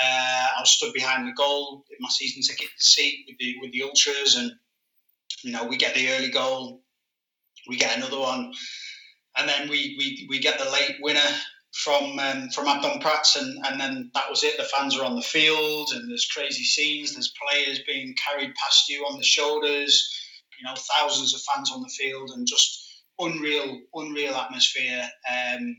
I 0.03 0.63
stood 0.65 0.93
behind 0.93 1.29
the 1.29 1.33
goal 1.33 1.85
in 1.91 1.97
my 2.01 2.09
season 2.09 2.43
ticket 2.43 2.71
seat 2.79 3.25
with 3.29 3.39
the, 3.39 3.57
with 3.61 3.73
the 3.73 3.83
Ultras, 3.83 4.37
and, 4.37 4.53
you 5.43 5.53
know, 5.53 5.65
we 5.67 5.77
get 5.77 5.95
the 5.95 6.11
early 6.11 6.31
goal, 6.31 6.83
we 7.69 7.77
get 7.77 7.97
another 7.97 8.19
one, 8.19 8.53
and 9.37 9.49
then 9.49 9.69
we, 9.69 9.97
we, 9.99 10.27
we 10.29 10.39
get 10.41 10.59
the 10.59 10.71
late 10.71 10.97
winner 11.01 11.21
from 11.73 12.19
um, 12.19 12.49
from 12.49 12.67
Abdon 12.67 12.99
Prats, 12.99 13.37
and, 13.37 13.65
and 13.67 13.81
then 13.81 14.11
that 14.15 14.29
was 14.29 14.43
it. 14.43 14.57
The 14.57 14.65
fans 14.65 14.99
are 14.99 15.05
on 15.05 15.15
the 15.15 15.23
field, 15.23 15.91
and 15.95 16.11
there's 16.11 16.27
crazy 16.27 16.65
scenes. 16.65 17.13
There's 17.13 17.33
players 17.49 17.81
being 17.87 18.17
carried 18.17 18.55
past 18.57 18.89
you 18.89 19.05
on 19.05 19.17
the 19.17 19.25
shoulders 19.25 20.28
you 20.59 20.65
know, 20.65 20.75
thousands 20.75 21.35
of 21.35 21.41
fans 21.43 21.71
on 21.73 21.83
the 21.83 21.89
field 21.89 22.31
and 22.31 22.47
just 22.47 22.85
unreal, 23.19 23.81
unreal 23.95 24.35
atmosphere. 24.35 25.09
Um, 25.29 25.77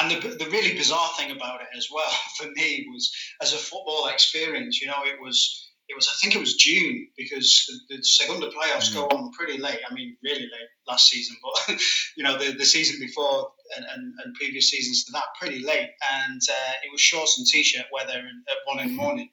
and 0.00 0.10
the, 0.10 0.28
the 0.28 0.50
really 0.50 0.74
bizarre 0.74 1.10
thing 1.16 1.30
about 1.30 1.60
it 1.60 1.68
as 1.76 1.88
well 1.92 2.10
for 2.38 2.46
me 2.54 2.86
was 2.92 3.12
as 3.40 3.52
a 3.52 3.58
football 3.58 4.08
experience, 4.08 4.80
you 4.80 4.86
know, 4.86 5.02
it 5.04 5.20
was 5.20 5.68
it 5.88 5.94
was 5.96 6.08
I 6.08 6.16
think 6.20 6.34
it 6.34 6.40
was 6.40 6.54
June 6.54 7.08
because 7.16 7.64
the, 7.88 7.96
the 7.96 8.02
Segunda 8.02 8.48
playoffs 8.48 8.90
mm. 8.90 8.94
go 8.94 9.06
on 9.08 9.32
pretty 9.32 9.58
late. 9.58 9.80
I 9.88 9.92
mean, 9.92 10.16
really 10.22 10.42
late 10.42 10.70
last 10.88 11.10
season, 11.10 11.36
but 11.42 11.76
you 12.16 12.24
know 12.24 12.38
the, 12.38 12.52
the 12.52 12.64
season 12.64 12.98
before 13.00 13.50
and, 13.76 13.84
and, 13.94 14.14
and 14.24 14.34
previous 14.34 14.70
seasons 14.70 15.04
to 15.04 15.12
that 15.12 15.24
pretty 15.38 15.62
late, 15.62 15.90
and 16.12 16.40
uh, 16.48 16.72
it 16.84 16.90
was 16.90 17.00
shorts 17.00 17.36
and 17.36 17.46
t-shirt 17.46 17.86
weather 17.92 18.18
at 18.18 18.56
one 18.64 18.80
in 18.80 18.88
the 18.88 18.94
morning 18.94 19.28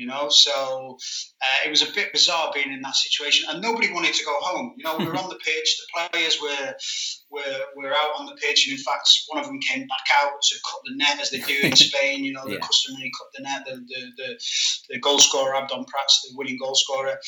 you 0.00 0.06
know. 0.06 0.28
So 0.30 0.96
uh, 1.42 1.66
it 1.66 1.70
was 1.70 1.82
a 1.82 1.92
bit 1.92 2.12
bizarre 2.12 2.50
being 2.54 2.72
in 2.72 2.80
that 2.80 2.96
situation, 2.96 3.48
and 3.50 3.60
nobody 3.60 3.92
wanted 3.92 4.14
to 4.14 4.24
go 4.24 4.34
home. 4.40 4.72
You 4.78 4.84
know, 4.84 4.96
we 4.96 5.04
were 5.04 5.16
on 5.16 5.28
the 5.28 5.36
pitch, 5.44 5.78
the 5.78 6.08
players 6.08 6.38
were 6.40 6.74
were 7.30 7.60
were 7.76 7.92
out 7.92 8.18
on 8.18 8.26
the 8.26 8.34
pitch, 8.36 8.66
and 8.66 8.78
in 8.78 8.82
fact, 8.82 9.08
one 9.28 9.38
of 9.38 9.46
them 9.46 9.60
came 9.60 9.86
back 9.86 10.06
out 10.22 10.32
to 10.42 10.56
cut 10.64 10.80
the 10.86 10.96
net 10.96 11.20
as 11.20 11.30
they 11.30 11.40
do 11.40 11.54
in 11.62 11.76
Spain. 11.88 12.24
You 12.24 12.32
know, 12.32 12.44
the 12.46 12.54
yeah. 12.54 12.60
customary 12.60 13.12
cut 13.18 13.28
the 13.36 13.42
net, 13.42 13.66
the 13.66 13.76
the, 13.76 14.06
the, 14.16 14.40
the 14.88 14.98
goal 15.00 15.18
scorer 15.18 15.54
Abdon 15.54 15.84
Prats, 15.84 16.22
the 16.24 16.34
winning 16.34 16.58
goal 16.58 16.74
scorer, 16.74 17.18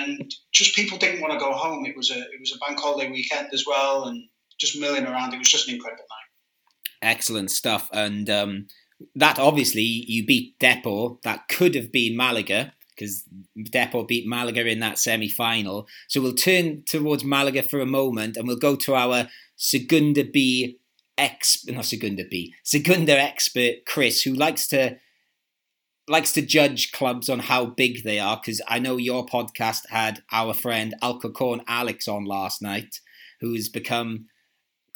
and 0.00 0.34
just 0.52 0.74
people 0.74 0.98
didn't 0.98 1.20
want 1.20 1.32
to 1.32 1.38
go 1.38 1.52
home. 1.52 1.86
It 1.86 1.96
was 1.96 2.10
a 2.10 2.18
it 2.18 2.40
was 2.40 2.52
a 2.52 2.58
bank 2.66 2.80
holiday 2.80 3.10
weekend 3.10 3.48
as 3.52 3.64
well, 3.64 4.04
and 4.06 4.24
just 4.58 4.78
milling 4.78 5.06
around. 5.06 5.34
It 5.34 5.38
was 5.38 5.48
just 5.48 5.68
an 5.68 5.74
incredible 5.74 6.04
night. 6.10 7.08
Excellent 7.10 7.52
stuff, 7.52 7.88
and. 7.92 8.28
Um, 8.28 8.66
that 9.14 9.38
obviously 9.38 9.82
you 9.82 10.26
beat 10.26 10.58
Depor. 10.58 11.20
That 11.22 11.48
could 11.48 11.74
have 11.74 11.92
been 11.92 12.16
Malaga 12.16 12.72
because 12.94 13.24
Depor 13.56 14.06
beat 14.06 14.26
Malaga 14.26 14.66
in 14.66 14.80
that 14.80 14.98
semi 14.98 15.28
final. 15.28 15.86
So 16.08 16.20
we'll 16.20 16.34
turn 16.34 16.82
towards 16.86 17.24
Malaga 17.24 17.62
for 17.62 17.80
a 17.80 17.86
moment 17.86 18.36
and 18.36 18.46
we'll 18.46 18.56
go 18.56 18.76
to 18.76 18.94
our 18.94 19.28
Segunda 19.56 20.24
B 20.24 20.78
ex 21.16 21.64
not 21.66 21.84
Segunda 21.84 22.24
B 22.24 22.54
Segunda 22.62 23.18
expert 23.18 23.84
Chris 23.86 24.22
who 24.22 24.32
likes 24.32 24.68
to 24.68 24.96
likes 26.06 26.32
to 26.32 26.42
judge 26.42 26.92
clubs 26.92 27.28
on 27.28 27.40
how 27.40 27.66
big 27.66 28.04
they 28.04 28.18
are 28.18 28.40
because 28.40 28.62
I 28.68 28.78
know 28.78 28.96
your 28.96 29.26
podcast 29.26 29.88
had 29.90 30.22
our 30.32 30.54
friend 30.54 30.94
Alcorcon 31.02 31.62
Alex 31.66 32.08
on 32.08 32.24
last 32.24 32.62
night 32.62 33.00
who's 33.40 33.68
become 33.68 34.26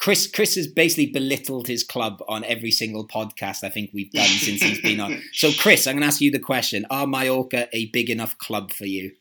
Chris 0.03 0.27
Chris 0.27 0.55
has 0.55 0.67
basically 0.67 1.05
belittled 1.05 1.65
his 1.65 1.85
club 1.85 2.21
on 2.27 2.43
every 2.43 2.71
single 2.71 3.07
podcast 3.07 3.63
I 3.63 3.69
think 3.69 3.91
we've 3.93 4.11
done 4.11 4.27
since 4.27 4.61
he's 4.61 4.81
been 4.81 4.99
on. 4.99 5.21
So 5.33 5.49
Chris, 5.53 5.87
I'm 5.87 5.93
going 5.93 6.01
to 6.01 6.07
ask 6.07 6.19
you 6.19 6.29
the 6.29 6.39
question: 6.39 6.85
Are 6.89 7.07
Mallorca 7.07 7.69
a 7.71 7.85
big 7.85 8.09
enough 8.09 8.37
club 8.37 8.73
for 8.73 8.85
you? 8.85 9.13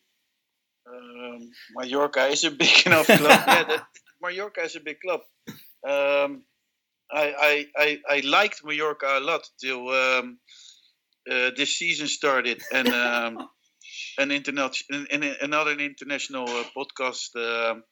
Mallorca 1.77 2.27
is 2.27 2.43
a 2.43 2.51
big 2.51 2.75
enough 2.87 3.07
club. 3.07 3.21
yeah, 3.23 3.63
that, 3.63 3.87
Mallorca 4.21 4.63
is 4.63 4.75
a 4.75 4.81
big 4.81 4.99
club. 4.99 5.21
Um, 5.87 6.43
I, 7.13 7.35
I, 7.39 7.67
I, 7.77 7.99
I 8.09 8.21
liked 8.25 8.63
Mallorca 8.65 9.19
a 9.19 9.21
lot 9.21 9.47
till 9.61 9.89
um, 9.89 10.39
uh, 11.31 11.51
this 11.57 11.77
season 11.77 12.09
started, 12.09 12.61
and 12.73 12.89
um, 12.89 13.49
an 14.19 14.33
internet, 14.33 14.75
in, 14.91 15.07
in, 15.11 15.37
another 15.43 15.79
international 15.79 16.49
uh, 16.49 16.65
podcast 16.77 17.37
um, 17.37 17.85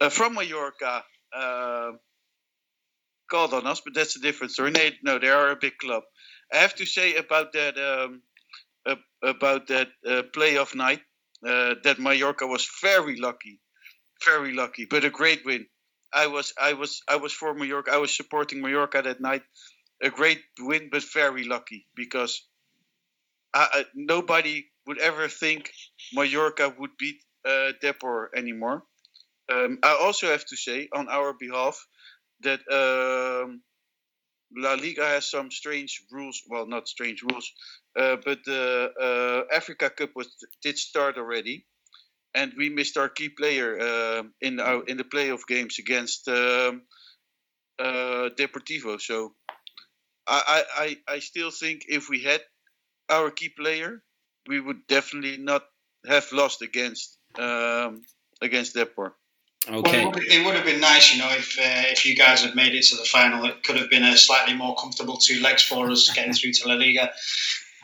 uh, 0.00 0.08
from 0.08 0.34
Mallorca 0.34 1.04
uh, 1.32 1.92
called 3.30 3.54
on 3.54 3.66
us, 3.66 3.80
but 3.84 3.94
that's 3.94 4.16
a 4.16 4.20
different 4.20 4.52
story. 4.52 4.72
No, 5.02 5.18
they 5.18 5.28
are 5.28 5.50
a 5.50 5.56
big 5.56 5.78
club. 5.78 6.02
I 6.52 6.58
have 6.58 6.74
to 6.76 6.86
say 6.86 7.16
about 7.16 7.52
that 7.52 7.76
um, 7.78 8.22
about 9.22 9.66
that 9.68 9.88
uh, 10.06 10.22
playoff 10.34 10.74
night 10.74 11.00
uh, 11.46 11.74
that 11.82 11.98
Mallorca 11.98 12.46
was 12.46 12.68
very 12.82 13.18
lucky, 13.18 13.60
very 14.24 14.52
lucky, 14.52 14.84
but 14.84 15.04
a 15.04 15.10
great 15.10 15.44
win. 15.44 15.66
I 16.12 16.28
was 16.28 16.52
I 16.60 16.74
was 16.74 17.02
I 17.08 17.16
was 17.16 17.32
for 17.32 17.54
Mallorca. 17.54 17.92
I 17.92 17.98
was 17.98 18.16
supporting 18.16 18.62
Mallorca 18.62 19.02
that 19.02 19.20
night. 19.20 19.42
A 20.02 20.10
great 20.10 20.42
win, 20.60 20.88
but 20.92 21.02
very 21.14 21.44
lucky 21.44 21.86
because 21.94 22.42
I, 23.54 23.68
I, 23.72 23.84
nobody 23.94 24.66
would 24.86 24.98
ever 24.98 25.26
think 25.28 25.72
Mallorca 26.12 26.74
would 26.78 26.96
beat 26.98 27.22
uh, 27.44 27.72
Depor 27.82 28.28
anymore. 28.36 28.84
Um, 29.50 29.78
I 29.82 29.98
also 30.00 30.26
have 30.28 30.44
to 30.46 30.56
say 30.56 30.88
on 30.92 31.08
our 31.08 31.32
behalf 31.32 31.86
that 32.46 32.62
um, 32.72 33.62
La 34.56 34.74
Liga 34.74 35.06
has 35.06 35.30
some 35.30 35.50
strange 35.50 36.04
rules. 36.10 36.42
Well, 36.48 36.66
not 36.66 36.88
strange 36.88 37.22
rules, 37.22 37.50
uh, 37.98 38.16
but 38.24 38.44
the 38.44 38.92
uh, 39.08 39.54
Africa 39.54 39.90
Cup 39.90 40.10
was 40.14 40.28
did 40.62 40.78
start 40.78 41.18
already, 41.18 41.66
and 42.34 42.52
we 42.56 42.68
missed 42.70 42.96
our 42.96 43.08
key 43.08 43.28
player 43.30 43.78
uh, 43.80 44.22
in 44.40 44.60
our 44.60 44.84
in 44.84 44.96
the 44.96 45.04
playoff 45.04 45.46
games 45.48 45.78
against 45.78 46.28
um, 46.28 46.82
uh, 47.78 48.30
Deportivo. 48.38 49.00
So 49.00 49.34
I, 50.26 50.64
I 50.76 51.14
I 51.14 51.18
still 51.20 51.50
think 51.50 51.86
if 51.88 52.08
we 52.08 52.22
had 52.22 52.42
our 53.08 53.30
key 53.30 53.48
player, 53.50 54.02
we 54.48 54.60
would 54.60 54.86
definitely 54.86 55.38
not 55.38 55.64
have 56.06 56.32
lost 56.32 56.62
against 56.62 57.18
um, 57.38 58.02
against 58.42 58.74
Depor. 58.76 59.12
Okay. 59.68 60.04
Well, 60.04 60.14
it, 60.16 60.44
would, 60.44 60.54
have 60.54 60.64
been 60.64 60.80
nice, 60.80 61.12
you 61.12 61.18
know, 61.18 61.28
if 61.30 61.58
uh, 61.58 61.90
if 61.90 62.06
you 62.06 62.14
guys 62.14 62.44
had 62.44 62.54
made 62.54 62.74
it 62.74 62.84
to 62.84 62.96
the 62.96 63.04
final. 63.04 63.44
It 63.46 63.64
could 63.64 63.76
have 63.76 63.90
been 63.90 64.04
a 64.04 64.16
slightly 64.16 64.54
more 64.54 64.76
comfortable 64.76 65.16
two 65.16 65.40
legs 65.40 65.62
for 65.62 65.90
us 65.90 66.08
getting 66.12 66.32
through 66.32 66.52
to 66.52 66.68
La 66.68 66.74
Liga. 66.74 67.10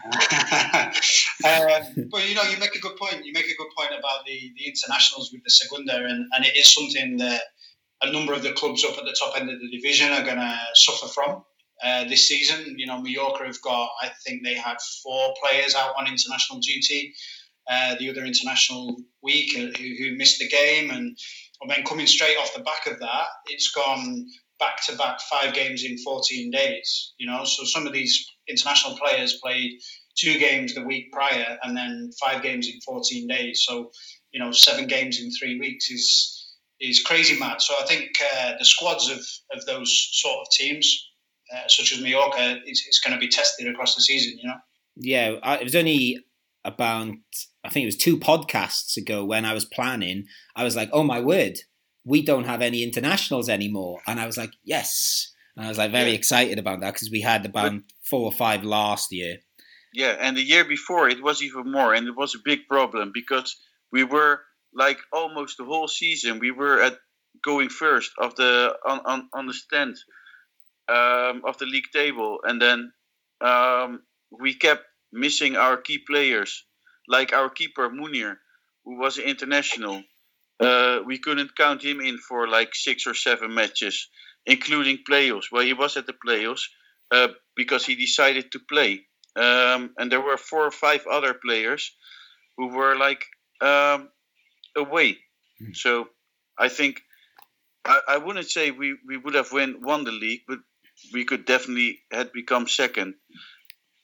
uh, 0.12 1.80
but 2.10 2.28
you 2.28 2.34
know, 2.34 2.42
you 2.42 2.56
make 2.58 2.76
a 2.76 2.80
good 2.80 2.96
point. 2.96 3.24
You 3.24 3.32
make 3.32 3.46
a 3.46 3.56
good 3.56 3.70
point 3.76 3.90
about 3.90 4.24
the, 4.26 4.52
the 4.56 4.66
internationals 4.66 5.32
with 5.32 5.42
the 5.42 5.50
Segunda, 5.50 5.96
and, 5.96 6.26
and 6.34 6.44
it 6.44 6.56
is 6.56 6.72
something 6.72 7.16
that 7.16 7.42
a 8.02 8.12
number 8.12 8.32
of 8.32 8.42
the 8.42 8.52
clubs 8.52 8.84
up 8.84 8.96
at 8.98 9.04
the 9.04 9.16
top 9.18 9.40
end 9.40 9.50
of 9.50 9.60
the 9.60 9.70
division 9.70 10.12
are 10.12 10.24
going 10.24 10.38
to 10.38 10.58
suffer 10.74 11.08
from 11.08 11.44
uh, 11.82 12.04
this 12.04 12.28
season. 12.28 12.78
You 12.78 12.86
know, 12.86 13.00
Mallorca 13.00 13.44
have 13.44 13.60
got, 13.62 13.90
I 14.00 14.10
think 14.24 14.44
they 14.44 14.54
had 14.54 14.76
four 15.02 15.34
players 15.42 15.74
out 15.74 15.94
on 15.98 16.06
international 16.06 16.60
duty 16.60 17.14
uh, 17.70 17.94
the 17.98 18.10
other 18.10 18.24
international 18.24 18.96
week 19.22 19.56
uh, 19.56 19.78
who, 19.78 19.94
who 19.98 20.16
missed 20.16 20.38
the 20.38 20.48
game, 20.48 20.90
and 20.90 21.16
and 21.62 21.70
then 21.70 21.84
coming 21.84 22.06
straight 22.06 22.36
off 22.36 22.54
the 22.54 22.62
back 22.62 22.86
of 22.86 22.98
that, 22.98 23.26
it's 23.46 23.70
gone 23.70 24.26
back 24.58 24.84
to 24.86 24.96
back 24.96 25.20
five 25.20 25.54
games 25.54 25.84
in 25.84 25.96
14 25.98 26.50
days. 26.50 27.14
You 27.18 27.26
know, 27.26 27.44
so 27.44 27.64
some 27.64 27.86
of 27.86 27.92
these 27.92 28.26
international 28.48 28.96
players 28.96 29.38
played 29.42 29.72
two 30.16 30.38
games 30.38 30.74
the 30.74 30.82
week 30.82 31.10
prior 31.12 31.58
and 31.62 31.76
then 31.76 32.10
five 32.20 32.42
games 32.42 32.68
in 32.68 32.80
14 32.80 33.26
days. 33.26 33.64
So, 33.66 33.90
you 34.32 34.40
know, 34.40 34.52
seven 34.52 34.86
games 34.86 35.20
in 35.20 35.30
three 35.32 35.58
weeks 35.58 35.90
is 35.90 36.38
is 36.80 37.00
crazy 37.00 37.38
mad. 37.38 37.62
So 37.62 37.74
I 37.80 37.86
think 37.86 38.10
uh, 38.34 38.54
the 38.58 38.64
squads 38.64 39.08
of, 39.08 39.20
of 39.56 39.64
those 39.66 40.08
sort 40.12 40.40
of 40.40 40.46
teams, 40.50 41.10
uh, 41.54 41.68
such 41.68 41.92
as 41.92 42.00
Mallorca, 42.00 42.58
is, 42.66 42.84
is 42.88 43.00
going 43.04 43.14
to 43.14 43.20
be 43.20 43.28
tested 43.28 43.68
across 43.68 43.94
the 43.94 44.02
season, 44.02 44.36
you 44.36 44.48
know? 44.48 44.56
Yeah, 44.96 45.54
it 45.60 45.62
was 45.62 45.76
only 45.76 46.18
about 46.64 47.14
I 47.64 47.68
think 47.68 47.84
it 47.84 47.86
was 47.86 47.96
two 47.96 48.18
podcasts 48.18 48.96
ago 48.96 49.24
when 49.24 49.44
I 49.44 49.54
was 49.54 49.64
planning, 49.64 50.26
I 50.56 50.64
was 50.64 50.76
like, 50.76 50.90
oh 50.92 51.02
my 51.02 51.20
word, 51.20 51.58
we 52.04 52.22
don't 52.22 52.44
have 52.44 52.62
any 52.62 52.82
internationals 52.82 53.48
anymore. 53.48 54.00
And 54.06 54.20
I 54.20 54.26
was 54.26 54.36
like, 54.36 54.52
yes. 54.64 55.32
And 55.56 55.66
I 55.66 55.68
was 55.68 55.78
like 55.78 55.92
very 55.92 56.10
yeah. 56.10 56.16
excited 56.16 56.58
about 56.58 56.80
that 56.80 56.94
because 56.94 57.10
we 57.10 57.20
had 57.20 57.44
about 57.44 57.72
but, 57.72 57.82
four 58.08 58.24
or 58.24 58.32
five 58.32 58.64
last 58.64 59.12
year. 59.12 59.38
Yeah, 59.94 60.16
and 60.18 60.36
the 60.36 60.42
year 60.42 60.64
before 60.64 61.08
it 61.08 61.22
was 61.22 61.42
even 61.42 61.70
more, 61.70 61.92
and 61.92 62.08
it 62.08 62.16
was 62.16 62.34
a 62.34 62.38
big 62.42 62.60
problem 62.66 63.10
because 63.12 63.60
we 63.90 64.04
were 64.04 64.40
like 64.74 64.98
almost 65.12 65.58
the 65.58 65.64
whole 65.64 65.86
season 65.86 66.38
we 66.38 66.50
were 66.50 66.80
at 66.82 66.96
going 67.44 67.68
first 67.68 68.10
of 68.18 68.34
the 68.36 68.74
on 68.88 69.00
on, 69.04 69.28
on 69.34 69.46
the 69.46 69.52
stand 69.52 69.96
um, 70.88 71.42
of 71.46 71.58
the 71.58 71.66
league 71.66 71.90
table, 71.92 72.38
and 72.42 72.60
then 72.60 72.90
um, 73.42 74.00
we 74.30 74.54
kept 74.54 74.84
missing 75.12 75.56
our 75.56 75.76
key 75.76 75.98
players, 75.98 76.64
like 77.08 77.32
our 77.32 77.50
keeper 77.50 77.88
Munir, 77.90 78.36
who 78.84 78.98
was 78.98 79.18
an 79.18 79.24
international. 79.24 80.02
Uh, 80.60 81.00
we 81.04 81.18
couldn't 81.18 81.56
count 81.56 81.82
him 81.82 82.00
in 82.00 82.18
for 82.18 82.48
like 82.48 82.74
six 82.74 83.06
or 83.06 83.14
seven 83.14 83.54
matches, 83.54 84.08
including 84.46 84.98
playoffs. 85.08 85.46
Well, 85.50 85.64
he 85.64 85.72
was 85.72 85.96
at 85.96 86.06
the 86.06 86.14
playoffs 86.14 86.62
uh, 87.10 87.28
because 87.56 87.84
he 87.84 87.94
decided 87.94 88.52
to 88.52 88.60
play. 88.60 89.06
Um, 89.34 89.94
and 89.96 90.10
there 90.10 90.20
were 90.20 90.36
four 90.36 90.66
or 90.66 90.70
five 90.70 91.06
other 91.06 91.34
players 91.34 91.92
who 92.56 92.68
were 92.68 92.96
like 92.96 93.24
um, 93.60 94.08
away. 94.76 95.18
Mm. 95.60 95.74
So 95.74 96.08
I 96.58 96.68
think 96.68 97.02
I, 97.84 98.00
I 98.08 98.16
wouldn't 98.18 98.50
say 98.50 98.70
we, 98.70 98.96
we 99.06 99.16
would 99.16 99.34
have 99.34 99.52
win, 99.52 99.80
won 99.82 100.04
the 100.04 100.12
league, 100.12 100.42
but 100.46 100.58
we 101.12 101.24
could 101.24 101.44
definitely 101.44 102.00
had 102.10 102.32
become 102.32 102.68
second 102.68 103.14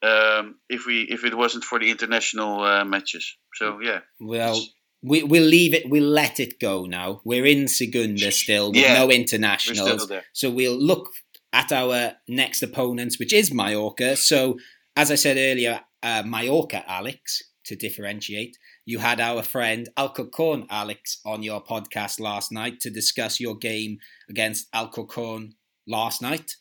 um, 0.02 0.56
if 0.68 0.86
we 0.86 1.02
if 1.02 1.24
it 1.24 1.36
wasn't 1.36 1.64
for 1.64 1.78
the 1.78 1.90
international 1.90 2.62
uh, 2.62 2.84
matches. 2.84 3.36
So 3.54 3.80
yeah. 3.80 4.00
Well, 4.20 4.60
we 5.02 5.22
we'll 5.22 5.44
leave 5.44 5.74
it. 5.74 5.88
We'll 5.88 6.08
let 6.08 6.40
it 6.40 6.60
go 6.60 6.86
now. 6.86 7.20
We're 7.24 7.46
in 7.46 7.68
Segunda 7.68 8.30
still 8.30 8.68
with 8.68 8.82
yeah, 8.82 8.94
no 8.94 9.10
internationals, 9.10 10.10
so 10.32 10.50
we'll 10.50 10.78
look 10.78 11.10
at 11.52 11.72
our 11.72 12.12
next 12.28 12.62
opponents, 12.62 13.18
which 13.18 13.32
is 13.32 13.52
Mallorca. 13.52 14.16
So 14.16 14.58
as 14.96 15.10
I 15.10 15.14
said 15.14 15.36
earlier, 15.36 15.80
uh, 16.02 16.22
Mallorca, 16.26 16.84
Alex, 16.90 17.42
to 17.64 17.76
differentiate. 17.76 18.56
You 18.84 18.98
had 18.98 19.20
our 19.20 19.42
friend 19.42 19.88
Alcorcon, 19.96 20.66
Alex, 20.70 21.20
on 21.24 21.42
your 21.42 21.62
podcast 21.62 22.18
last 22.18 22.50
night 22.50 22.80
to 22.80 22.90
discuss 22.90 23.38
your 23.38 23.56
game 23.56 23.98
against 24.28 24.66
Alcorcon 24.74 25.52
last 25.86 26.22
night 26.22 26.56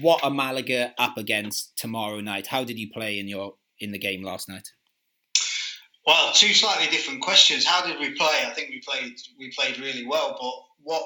what 0.00 0.22
are 0.22 0.30
Malaga 0.30 0.92
up 0.98 1.16
against 1.16 1.76
tomorrow 1.76 2.20
night? 2.20 2.46
How 2.46 2.64
did 2.64 2.78
you 2.78 2.90
play 2.90 3.18
in 3.18 3.28
your 3.28 3.54
in 3.78 3.92
the 3.92 3.98
game 3.98 4.22
last 4.22 4.48
night? 4.48 4.68
Well, 6.06 6.32
two 6.32 6.54
slightly 6.54 6.88
different 6.88 7.22
questions. 7.22 7.64
How 7.64 7.86
did 7.86 7.98
we 7.98 8.14
play? 8.14 8.44
I 8.46 8.52
think 8.54 8.70
we 8.70 8.80
played 8.80 9.14
we 9.38 9.52
played 9.52 9.78
really 9.78 10.06
well, 10.06 10.36
but 10.40 10.52
what 10.82 11.02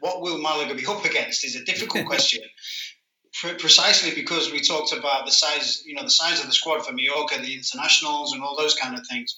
what 0.00 0.20
will 0.20 0.38
Malaga 0.38 0.74
be 0.74 0.86
up 0.86 1.04
against 1.04 1.44
is 1.44 1.56
a 1.56 1.64
difficult 1.64 2.06
question. 2.12 2.42
Precisely 3.32 4.14
because 4.14 4.50
we 4.50 4.60
talked 4.60 4.92
about 4.92 5.24
the 5.24 5.30
size, 5.30 5.82
you 5.86 5.94
know, 5.94 6.02
the 6.02 6.10
size 6.10 6.40
of 6.40 6.46
the 6.46 6.52
squad 6.52 6.84
for 6.84 6.92
Mallorca, 6.92 7.40
the 7.40 7.54
internationals, 7.54 8.32
and 8.32 8.42
all 8.42 8.56
those 8.56 8.74
kind 8.74 8.98
of 8.98 9.06
things, 9.06 9.36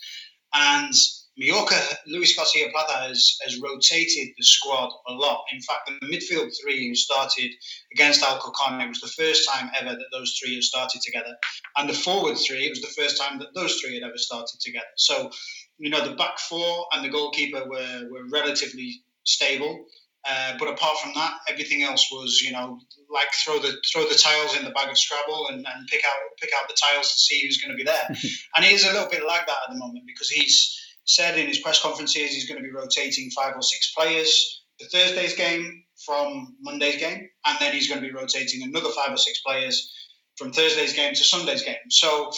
and 0.55 0.93
Mallorca, 1.39 1.81
Luis 2.07 2.37
Garcia 2.37 2.69
Plaza 2.71 2.93
has, 2.93 3.39
has 3.43 3.59
rotated 3.59 4.29
the 4.37 4.45
squad 4.45 4.91
a 5.09 5.15
lot. 5.15 5.45
In 5.53 5.63
fact, 5.63 5.89
the 5.89 6.07
midfield 6.07 6.51
three 6.61 6.89
who 6.89 6.95
started 6.95 7.51
against 7.93 8.23
Alcorcon, 8.23 8.81
it 8.83 8.89
was 8.89 9.01
the 9.01 9.09
first 9.09 9.49
time 9.49 9.71
ever 9.79 9.91
that 9.91 10.09
those 10.13 10.39
three 10.39 10.57
have 10.57 10.65
started 10.65 11.01
together. 11.01 11.35
And 11.77 11.89
the 11.89 11.95
forward 11.95 12.37
three, 12.37 12.67
it 12.67 12.71
was 12.71 12.83
the 12.83 13.03
first 13.03 13.21
time 13.21 13.39
that 13.39 13.55
those 13.55 13.81
three 13.81 13.95
had 13.95 14.03
ever 14.03 14.19
started 14.19 14.61
together. 14.61 14.85
So, 14.97 15.31
you 15.79 15.89
know, 15.89 16.07
the 16.07 16.17
back 16.17 16.39
four 16.39 16.87
and 16.93 17.03
the 17.03 17.09
goalkeeper 17.09 17.65
were, 17.67 18.09
were 18.11 18.29
relatively 18.31 19.03
stable. 19.25 19.87
Uh, 20.29 20.57
but 20.59 20.69
apart 20.69 20.99
from 20.99 21.13
that, 21.15 21.39
everything 21.49 21.83
else 21.83 22.09
was, 22.13 22.41
you 22.43 22.53
know, 22.53 22.79
like 23.11 23.27
throw 23.45 23.59
the 23.59 23.75
throw 23.93 24.05
the 24.09 24.15
tiles 24.15 24.57
in 24.57 24.65
the 24.65 24.71
bag 24.71 24.89
of 24.89 24.97
Scrabble 24.97 25.49
and, 25.49 25.67
and 25.67 25.89
pick 25.89 26.05
out 26.05 26.17
pick 26.41 26.51
out 26.57 26.69
the 26.69 26.77
tiles 26.81 27.11
to 27.11 27.19
see 27.19 27.43
who's 27.43 27.61
going 27.61 27.77
to 27.77 27.77
be 27.77 27.83
there. 27.83 28.07
and 28.57 28.65
it 28.65 28.71
is 28.71 28.85
a 28.85 28.93
little 28.93 29.11
bit 29.11 29.27
like 29.27 29.47
that 29.47 29.57
at 29.67 29.73
the 29.73 29.79
moment 29.81 30.05
because 30.07 30.29
he's 30.29 30.79
said 31.05 31.39
in 31.39 31.47
his 31.47 31.59
press 31.59 31.81
conferences 31.81 32.31
he's 32.31 32.49
going 32.49 32.63
to 32.63 32.69
be 32.69 32.75
rotating 32.75 33.31
five 33.31 33.55
or 33.57 33.63
six 33.63 33.93
players 33.95 34.63
for 34.81 34.89
Thursday's 34.89 35.35
game 35.35 35.85
from 36.05 36.57
Monday's 36.61 37.01
game, 37.01 37.29
and 37.47 37.59
then 37.61 37.73
he's 37.73 37.89
going 37.89 38.01
to 38.01 38.07
be 38.07 38.15
rotating 38.15 38.63
another 38.63 38.91
five 38.91 39.13
or 39.13 39.17
six 39.17 39.41
players 39.41 39.93
from 40.37 40.53
Thursday's 40.53 40.95
game 40.95 41.15
to 41.15 41.25
Sunday's 41.25 41.63
game. 41.63 41.77
So, 41.91 42.31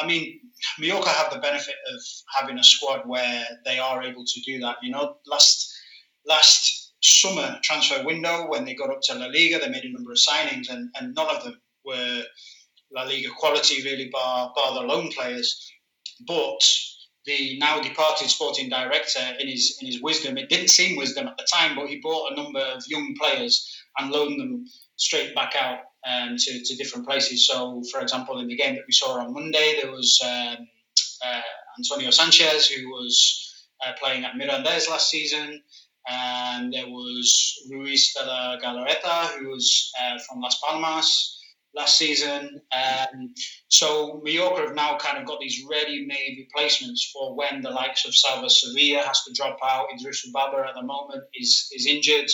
I 0.00 0.06
mean, 0.06 0.40
Mallorca 0.78 1.10
have 1.10 1.32
the 1.32 1.38
benefit 1.38 1.74
of 1.92 2.00
having 2.34 2.58
a 2.58 2.64
squad 2.64 3.06
where 3.06 3.44
they 3.64 3.78
are 3.78 4.02
able 4.02 4.24
to 4.24 4.40
do 4.40 4.58
that. 4.60 4.76
You 4.82 4.90
know, 4.90 5.16
last 5.26 5.72
last 6.26 6.92
summer 7.02 7.58
transfer 7.62 8.04
window 8.04 8.48
when 8.48 8.64
they 8.64 8.74
got 8.74 8.90
up 8.90 9.00
to 9.02 9.14
La 9.14 9.26
Liga, 9.26 9.58
they 9.58 9.68
made 9.68 9.84
a 9.84 9.92
number 9.92 10.10
of 10.10 10.18
signings, 10.18 10.70
and, 10.70 10.90
and 10.98 11.14
none 11.14 11.34
of 11.34 11.44
them 11.44 11.60
were 11.84 12.22
La 12.92 13.02
Liga 13.02 13.28
quality, 13.38 13.82
really, 13.84 14.08
bar 14.10 14.52
bar 14.56 14.74
the 14.74 14.86
loan 14.86 15.10
players. 15.12 15.70
But 16.26 16.60
the 17.28 17.58
now 17.58 17.78
departed 17.80 18.28
sporting 18.30 18.70
director, 18.70 19.20
in 19.38 19.46
his 19.46 19.78
in 19.80 19.86
his 19.86 20.00
wisdom, 20.00 20.38
it 20.38 20.48
didn't 20.48 20.70
seem 20.70 20.96
wisdom 20.96 21.28
at 21.28 21.36
the 21.36 21.46
time, 21.52 21.76
but 21.76 21.86
he 21.86 22.00
bought 22.00 22.32
a 22.32 22.36
number 22.36 22.58
of 22.58 22.82
young 22.88 23.14
players 23.20 23.54
and 23.98 24.10
loaned 24.10 24.40
them 24.40 24.64
straight 24.96 25.34
back 25.34 25.54
out 25.54 25.80
um, 26.10 26.36
to, 26.38 26.64
to 26.64 26.76
different 26.76 27.06
places. 27.06 27.46
So, 27.46 27.82
for 27.92 28.00
example, 28.00 28.40
in 28.40 28.48
the 28.48 28.56
game 28.56 28.74
that 28.76 28.84
we 28.86 28.92
saw 28.92 29.20
on 29.20 29.34
Monday, 29.34 29.78
there 29.80 29.92
was 29.92 30.18
um, 30.24 30.66
uh, 31.24 31.40
Antonio 31.78 32.10
Sanchez, 32.10 32.68
who 32.68 32.88
was 32.88 33.66
uh, 33.86 33.92
playing 34.00 34.24
at 34.24 34.32
Mirandés 34.32 34.88
last 34.88 35.10
season. 35.10 35.62
And 36.10 36.72
there 36.72 36.88
was 36.88 37.28
Ruiz 37.70 38.14
de 38.14 38.24
la 38.24 38.56
Galarreta, 38.56 39.38
who 39.38 39.50
was 39.50 39.92
uh, 40.00 40.18
from 40.26 40.40
Las 40.40 40.58
Palmas 40.64 41.37
last 41.74 41.98
season. 41.98 42.60
Um, 42.72 43.34
so 43.68 44.20
Mallorca 44.24 44.62
have 44.62 44.74
now 44.74 44.96
kind 44.98 45.18
of 45.18 45.26
got 45.26 45.40
these 45.40 45.64
ready-made 45.70 46.36
replacements 46.38 47.10
for 47.12 47.34
when 47.36 47.60
the 47.62 47.70
likes 47.70 48.06
of 48.06 48.14
Salva 48.14 48.50
Sevilla 48.50 49.02
has 49.06 49.22
to 49.24 49.32
drop 49.34 49.58
out. 49.62 49.86
Idris 49.94 50.28
Baba 50.32 50.64
at 50.68 50.74
the 50.74 50.82
moment 50.82 51.24
is 51.34 51.68
is 51.72 51.86
injured. 51.86 52.30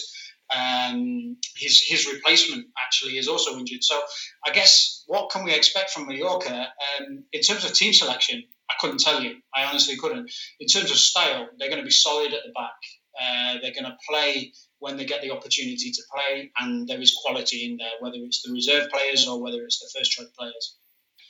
Um, 0.54 1.36
his 1.56 1.82
his 1.82 2.10
replacement 2.12 2.66
actually 2.84 3.18
is 3.18 3.28
also 3.28 3.58
injured. 3.58 3.82
So 3.82 4.00
I 4.46 4.52
guess 4.52 5.04
what 5.06 5.30
can 5.30 5.44
we 5.44 5.54
expect 5.54 5.90
from 5.90 6.06
Mallorca 6.06 6.68
um, 6.98 7.24
in 7.32 7.40
terms 7.40 7.64
of 7.64 7.72
team 7.72 7.92
selection? 7.92 8.44
I 8.70 8.74
couldn't 8.80 9.00
tell 9.00 9.22
you. 9.22 9.36
I 9.54 9.64
honestly 9.64 9.96
couldn't. 9.96 10.30
In 10.60 10.68
terms 10.68 10.90
of 10.90 10.96
style, 10.96 11.48
they're 11.58 11.68
going 11.68 11.80
to 11.80 11.84
be 11.84 11.90
solid 11.90 12.32
at 12.32 12.40
the 12.44 12.52
back. 12.52 12.72
Uh, 13.20 13.58
they're 13.60 13.74
going 13.74 13.84
to 13.84 13.96
play 14.08 14.52
when 14.84 14.98
they 14.98 15.06
get 15.06 15.22
the 15.22 15.30
opportunity 15.30 15.90
to 15.90 16.02
play, 16.12 16.52
and 16.60 16.86
there 16.86 17.00
is 17.00 17.18
quality 17.24 17.64
in 17.64 17.78
there, 17.78 17.96
whether 18.00 18.18
it's 18.18 18.42
the 18.42 18.52
reserve 18.52 18.90
players 18.90 19.26
or 19.26 19.42
whether 19.42 19.62
it's 19.64 19.80
the 19.80 19.98
first 19.98 20.12
choice 20.12 20.28
players. 20.38 20.76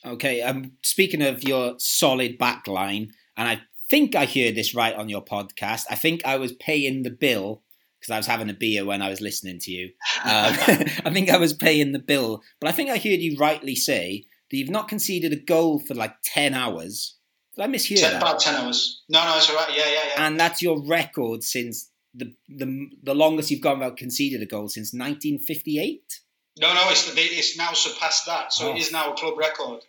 Okay, 0.05 0.43
um, 0.43 0.73
speaking 0.83 1.23
of 1.23 1.45
your 1.45 1.77
solid 1.79 2.37
back 2.37 2.67
line, 2.67 3.13
and 3.37 3.49
I 3.49 3.63
think 3.89 4.17
I 4.17 4.27
heard 4.27 4.57
this 4.57 4.75
right 4.75 4.95
on 4.95 5.09
your 5.09 5.25
podcast. 5.25 5.85
I 5.89 5.95
think 5.95 6.23
I 6.25 6.37
was 6.37 6.53
paying 6.53 7.05
the 7.05 7.11
bill 7.11 7.63
because 8.01 8.13
I 8.13 8.17
was 8.17 8.27
having 8.27 8.51
a 8.51 8.55
beer 8.55 8.85
when 8.85 9.01
I 9.01 9.09
was 9.09 9.21
listening 9.21 9.61
to 9.61 9.71
you. 9.71 9.91
Um, 10.25 10.25
I 11.05 11.11
think 11.13 11.31
I 11.31 11.39
was 11.39 11.53
paying 11.53 11.93
the 11.93 12.01
bill, 12.01 12.43
but 12.61 12.69
I 12.69 12.73
think 12.73 12.91
I 12.91 12.97
heard 12.97 13.21
you 13.21 13.37
rightly 13.39 13.77
say 13.77 14.25
that 14.51 14.57
you've 14.57 14.69
not 14.69 14.89
conceded 14.89 15.33
a 15.33 15.37
goal 15.37 15.79
for 15.79 15.95
like 15.95 16.17
10 16.25 16.55
hours. 16.55 17.17
Did 17.55 17.63
I 17.63 17.69
mishear 17.69 18.01
ten, 18.01 18.15
that? 18.15 18.23
About 18.23 18.41
10 18.41 18.57
hours. 18.57 19.05
No, 19.09 19.25
no, 19.25 19.37
it's 19.37 19.49
all 19.49 19.57
right. 19.57 19.71
Yeah, 19.71 19.87
yeah, 19.87 20.09
yeah. 20.09 20.27
And 20.27 20.41
that's 20.41 20.61
your 20.61 20.85
record 20.85 21.45
since 21.45 21.91
the, 22.15 22.35
the, 22.49 22.89
the 23.03 23.15
longest 23.15 23.51
you've 23.51 23.61
gone 23.61 23.79
without 23.79 23.97
conceded 23.97 24.43
a 24.43 24.47
goal 24.47 24.69
since 24.69 24.93
1958? 24.93 26.21
No, 26.61 26.73
no, 26.73 26.83
it's, 26.91 27.13
it's 27.17 27.59
now 27.59 27.73
surpassed 27.73 28.27
that. 28.27 28.53
So 28.53 28.71
oh. 28.71 28.75
it 28.75 28.79
is 28.79 28.93
now 28.93 29.13
a 29.13 29.17
club 29.17 29.37
record. 29.37 29.81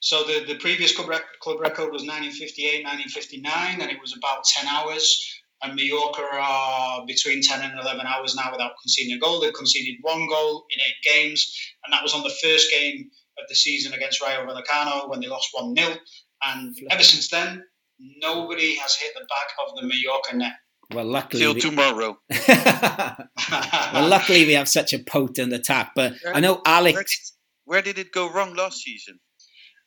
So 0.00 0.24
the, 0.24 0.44
the 0.46 0.58
previous 0.58 0.94
club, 0.94 1.08
rec- 1.08 1.38
club 1.40 1.60
record 1.60 1.92
was 1.92 2.02
1958, 2.02 2.84
1959, 2.84 3.80
and 3.80 3.90
it 3.90 4.00
was 4.00 4.16
about 4.16 4.44
10 4.44 4.66
hours 4.66 5.38
and 5.62 5.74
Mallorca 5.74 6.22
are 6.32 7.04
between 7.06 7.42
10 7.42 7.62
and 7.62 7.78
11 7.80 8.06
hours 8.06 8.36
now 8.36 8.50
without 8.52 8.72
conceding 8.80 9.16
a 9.16 9.18
goal. 9.18 9.40
They've 9.40 9.52
conceded 9.52 9.96
one 10.02 10.28
goal 10.28 10.64
in 10.70 10.80
eight 10.80 11.14
games, 11.14 11.52
and 11.84 11.92
that 11.92 12.02
was 12.02 12.14
on 12.14 12.22
the 12.22 12.34
first 12.42 12.70
game 12.70 13.10
of 13.38 13.48
the 13.48 13.54
season 13.54 13.92
against 13.92 14.22
Rayo 14.22 14.46
Vallecano 14.46 15.08
when 15.08 15.20
they 15.20 15.26
lost 15.26 15.48
1 15.52 15.74
0. 15.74 15.96
And 16.44 16.76
ever 16.90 17.02
since 17.02 17.28
then, 17.28 17.64
nobody 17.98 18.76
has 18.76 18.94
hit 18.94 19.12
the 19.14 19.26
back 19.28 19.50
of 19.66 19.74
the 19.74 19.82
Mallorca 19.82 20.36
net. 20.36 20.52
Well, 20.92 21.04
luckily, 21.04 21.42
till 21.42 21.54
we... 21.54 21.60
tomorrow. 21.60 22.18
well, 22.48 24.08
luckily 24.08 24.46
we 24.46 24.54
have 24.54 24.68
such 24.68 24.92
a 24.94 24.98
potent 24.98 25.52
attack. 25.52 25.92
But 25.94 26.14
where, 26.22 26.36
I 26.36 26.40
know 26.40 26.62
Alex. 26.64 26.94
Where 26.94 27.02
did, 27.04 27.18
where 27.64 27.82
did 27.94 28.06
it 28.06 28.12
go 28.12 28.32
wrong 28.32 28.54
last 28.54 28.82
season? 28.82 29.20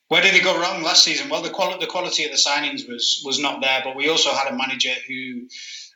Where 0.09 0.21
did 0.21 0.35
it 0.35 0.43
go 0.43 0.59
wrong 0.59 0.83
last 0.83 1.03
season? 1.03 1.29
Well, 1.29 1.41
the 1.41 1.49
quality 1.49 1.83
the 1.83 1.89
quality 1.89 2.25
of 2.25 2.31
the 2.31 2.37
signings 2.37 2.87
was 2.87 3.23
was 3.25 3.39
not 3.39 3.61
there, 3.61 3.81
but 3.83 3.95
we 3.95 4.09
also 4.09 4.31
had 4.31 4.51
a 4.51 4.55
manager 4.55 4.93
who, 5.07 5.47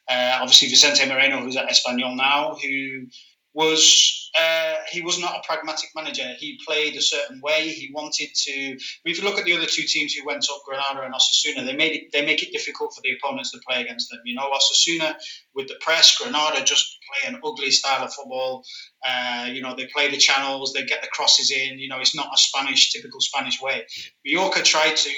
uh, 0.10 0.40
obviously 0.42 0.70
Vicente 0.70 1.08
Moreno, 1.08 1.42
who's 1.42 1.58
at 1.58 1.70
Espanyol 1.70 2.16
now, 2.16 2.56
who 2.56 3.08
was 3.56 4.30
uh, 4.38 4.76
he 4.92 5.02
was 5.02 5.18
not 5.18 5.38
a 5.38 5.48
pragmatic 5.48 5.90
manager. 5.96 6.28
He 6.38 6.60
played 6.68 6.96
a 6.96 7.02
certain 7.02 7.40
way. 7.42 7.70
He 7.70 7.90
wanted 7.94 8.28
to. 8.36 8.78
If 9.06 9.18
you 9.18 9.24
look 9.24 9.40
at 9.40 9.46
the 9.46 9.54
other 9.54 9.66
two 9.66 9.84
teams 9.84 10.14
who 10.14 10.26
went 10.26 10.46
up, 10.52 10.62
Granada 10.66 11.06
and 11.06 11.14
Osasuna, 11.14 11.66
they 11.66 11.76
made 11.76 11.94
it. 11.94 12.12
They 12.12 12.26
make 12.26 12.44
it 12.44 12.52
difficult 12.52 12.94
for 12.94 13.00
the 13.02 13.16
opponents 13.16 13.52
to 13.52 13.60
play 13.68 13.82
against 13.82 14.12
them. 14.12 14.20
You 14.26 14.36
know, 14.36 14.52
Osasuna 14.52 15.16
with 15.56 15.70
the 15.70 15.76
press, 15.80 16.18
Granada 16.18 16.66
just 16.66 16.98
play 17.10 17.34
an 17.34 17.40
ugly 17.46 17.72
style 17.72 18.04
of 18.04 18.14
football. 18.14 18.66
Uh, 19.08 19.48
you 19.50 19.62
know, 19.62 19.74
they 19.74 19.88
play 19.88 20.12
the 20.12 20.18
channels, 20.18 20.74
they 20.74 20.84
get 20.84 21.02
the 21.02 21.08
crosses 21.08 21.50
in. 21.50 21.80
You 21.80 21.88
know, 21.88 22.00
it's 22.00 22.16
not 22.16 22.28
a 22.34 22.38
Spanish 22.38 22.92
typical 22.92 23.22
Spanish 23.22 23.62
way. 23.62 23.86
Mallorca 24.26 24.64
tried 24.64 24.98
to 24.98 25.12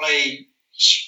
play 0.00 0.46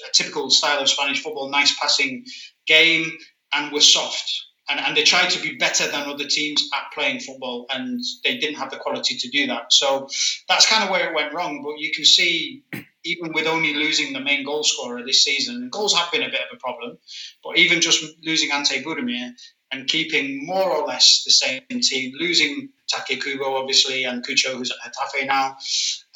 a 0.07 0.13
typical 0.13 0.51
style 0.51 0.81
of 0.83 0.91
Spanish 0.91 1.23
football, 1.23 1.49
nice 1.49 1.75
passing 1.79 2.27
game, 2.67 3.11
and 3.55 3.73
were 3.73 3.81
soft 3.81 4.48
and, 4.69 4.81
and 4.81 4.97
they 4.97 5.03
tried 5.03 5.31
to 5.31 5.43
be 5.43 5.57
better 5.57 5.87
than 5.91 6.09
other 6.09 6.27
teams 6.27 6.69
at 6.75 6.93
playing 6.93 7.21
football, 7.21 7.67
and 7.71 8.03
they 8.25 8.39
didn't 8.39 8.57
have 8.57 8.71
the 8.71 8.77
quality 8.77 9.17
to 9.17 9.29
do 9.29 9.47
that. 9.47 9.73
So 9.73 10.09
that's 10.49 10.67
kind 10.67 10.85
of 10.85 10.91
where 10.91 11.09
it 11.09 11.15
went 11.15 11.33
wrong. 11.33 11.63
But 11.63 11.79
you 11.79 11.93
can 11.93 12.05
see, 12.05 12.63
even 13.05 13.33
with 13.33 13.47
only 13.47 13.75
losing 13.75 14.13
the 14.13 14.21
main 14.21 14.45
goal 14.45 14.65
scorer 14.65 15.05
this 15.05 15.25
season, 15.25 15.69
goals 15.71 15.95
have 15.95 16.13
been 16.13 16.23
a 16.23 16.31
bit 16.31 16.41
of 16.41 16.57
a 16.57 16.61
problem. 16.61 16.99
But 17.43 17.59
even 17.59 17.81
just 17.81 18.05
losing 18.25 18.51
Ante 18.53 18.83
Budimir 18.83 19.33
and 19.71 19.87
keeping 19.87 20.47
more 20.47 20.71
or 20.71 20.87
less 20.87 21.23
the 21.25 21.31
same 21.31 21.63
team, 21.69 22.13
losing 22.19 22.71
Take 22.89 23.23
Kubo, 23.23 23.57
obviously, 23.57 24.05
and 24.05 24.27
Cucho, 24.27 24.57
who's 24.57 24.71
at 24.71 24.93
Getafe 24.95 25.27
now, 25.27 25.57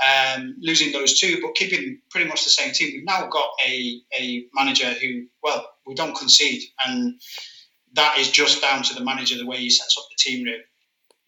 um, 0.06 0.56
losing 0.60 0.90
those 0.92 1.20
two, 1.20 1.38
but 1.42 1.54
keeping 1.54 2.00
pretty 2.10 2.28
much 2.28 2.44
the 2.44 2.50
same 2.50 2.72
team. 2.72 2.92
We've 2.94 3.04
now 3.04 3.28
got 3.28 3.50
a, 3.66 4.00
a 4.18 4.46
manager 4.54 4.90
who, 4.92 5.26
well, 5.42 5.68
we 5.86 5.94
don't 5.94 6.16
concede. 6.16 6.62
And 6.86 7.20
that 7.94 8.18
is 8.18 8.30
just 8.30 8.62
down 8.62 8.82
to 8.82 8.94
the 8.94 9.04
manager, 9.04 9.36
the 9.36 9.46
way 9.46 9.58
he 9.58 9.70
sets 9.70 9.96
up 9.98 10.04
the 10.10 10.16
team, 10.18 10.44
really. 10.44 10.62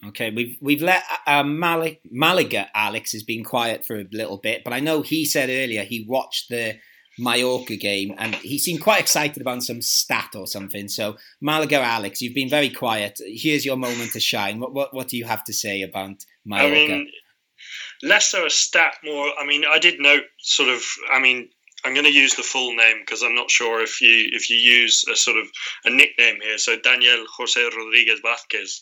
Okay, 0.09 0.31
we've 0.31 0.59
we've 0.61 0.83
let 0.83 1.03
uh, 1.27 1.43
Mal- 1.43 1.97
Malaga 2.11 2.69
Alex 2.75 3.13
has 3.13 3.23
been 3.23 3.43
quiet 3.45 3.87
for 3.87 4.01
a 4.01 4.05
little 4.13 4.39
bit, 4.39 4.63
but 4.65 4.73
I 4.73 4.81
know 4.81 5.03
he 5.03 5.25
said 5.25 5.49
earlier 5.49 5.83
he 5.83 6.05
watched 6.07 6.51
the 6.51 6.79
Mallorca 7.19 7.77
game 7.77 8.15
and 8.19 8.35
he 8.37 8.59
seemed 8.59 8.83
quite 8.83 9.01
excited 9.01 9.41
about 9.41 9.63
some 9.63 9.81
stat 9.81 10.31
or 10.35 10.47
something. 10.47 10.89
So 10.89 11.17
Malaga 11.41 11.77
Alex, 11.77 12.21
you've 12.21 12.35
been 12.35 12.51
very 12.51 12.71
quiet. 12.71 13.19
Here's 13.25 13.65
your 13.65 13.77
moment 13.77 14.13
to 14.13 14.21
shine. 14.21 14.61
What 14.61 14.75
what 14.75 14.93
what 14.93 15.09
do 15.09 15.17
you 15.17 15.25
have 15.25 15.45
to 15.45 15.53
say 15.53 15.83
about 15.83 16.25
Mallorca? 16.45 16.75
I 16.75 16.89
mean, 16.89 17.11
less 18.03 18.27
so 18.27 18.45
a 18.45 18.51
stat, 18.51 18.97
more. 19.05 19.31
I 19.41 19.47
mean, 19.47 19.65
I 19.65 19.79
did 19.79 20.01
note 20.01 20.25
sort 20.39 20.69
of. 20.69 20.83
I 21.11 21.19
mean, 21.19 21.49
I'm 21.85 21.93
going 21.93 22.07
to 22.07 22.13
use 22.13 22.35
the 22.35 22.43
full 22.43 22.75
name 22.75 23.01
because 23.01 23.23
I'm 23.23 23.35
not 23.35 23.51
sure 23.51 23.83
if 23.83 24.01
you 24.01 24.31
if 24.33 24.49
you 24.49 24.57
use 24.57 25.05
a 25.11 25.15
sort 25.15 25.37
of 25.37 25.47
a 25.85 25.91
nickname 25.91 26.39
here. 26.41 26.57
So 26.57 26.79
Daniel 26.79 27.25
Jose 27.37 27.63
Rodriguez 27.63 28.21
Vazquez 28.25 28.81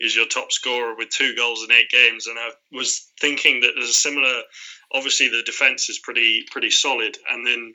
is 0.00 0.14
your 0.14 0.26
top 0.26 0.52
scorer 0.52 0.94
with 0.96 1.08
two 1.08 1.34
goals 1.34 1.64
in 1.64 1.72
eight 1.72 1.88
games, 1.88 2.26
and 2.26 2.38
I 2.38 2.50
was 2.70 3.10
thinking 3.20 3.60
that 3.60 3.72
there's 3.74 3.90
a 3.90 3.94
similar. 3.94 4.42
Obviously, 4.92 5.28
the 5.28 5.42
defense 5.44 5.88
is 5.88 5.98
pretty 5.98 6.44
pretty 6.50 6.70
solid, 6.70 7.16
and 7.30 7.46
then 7.46 7.74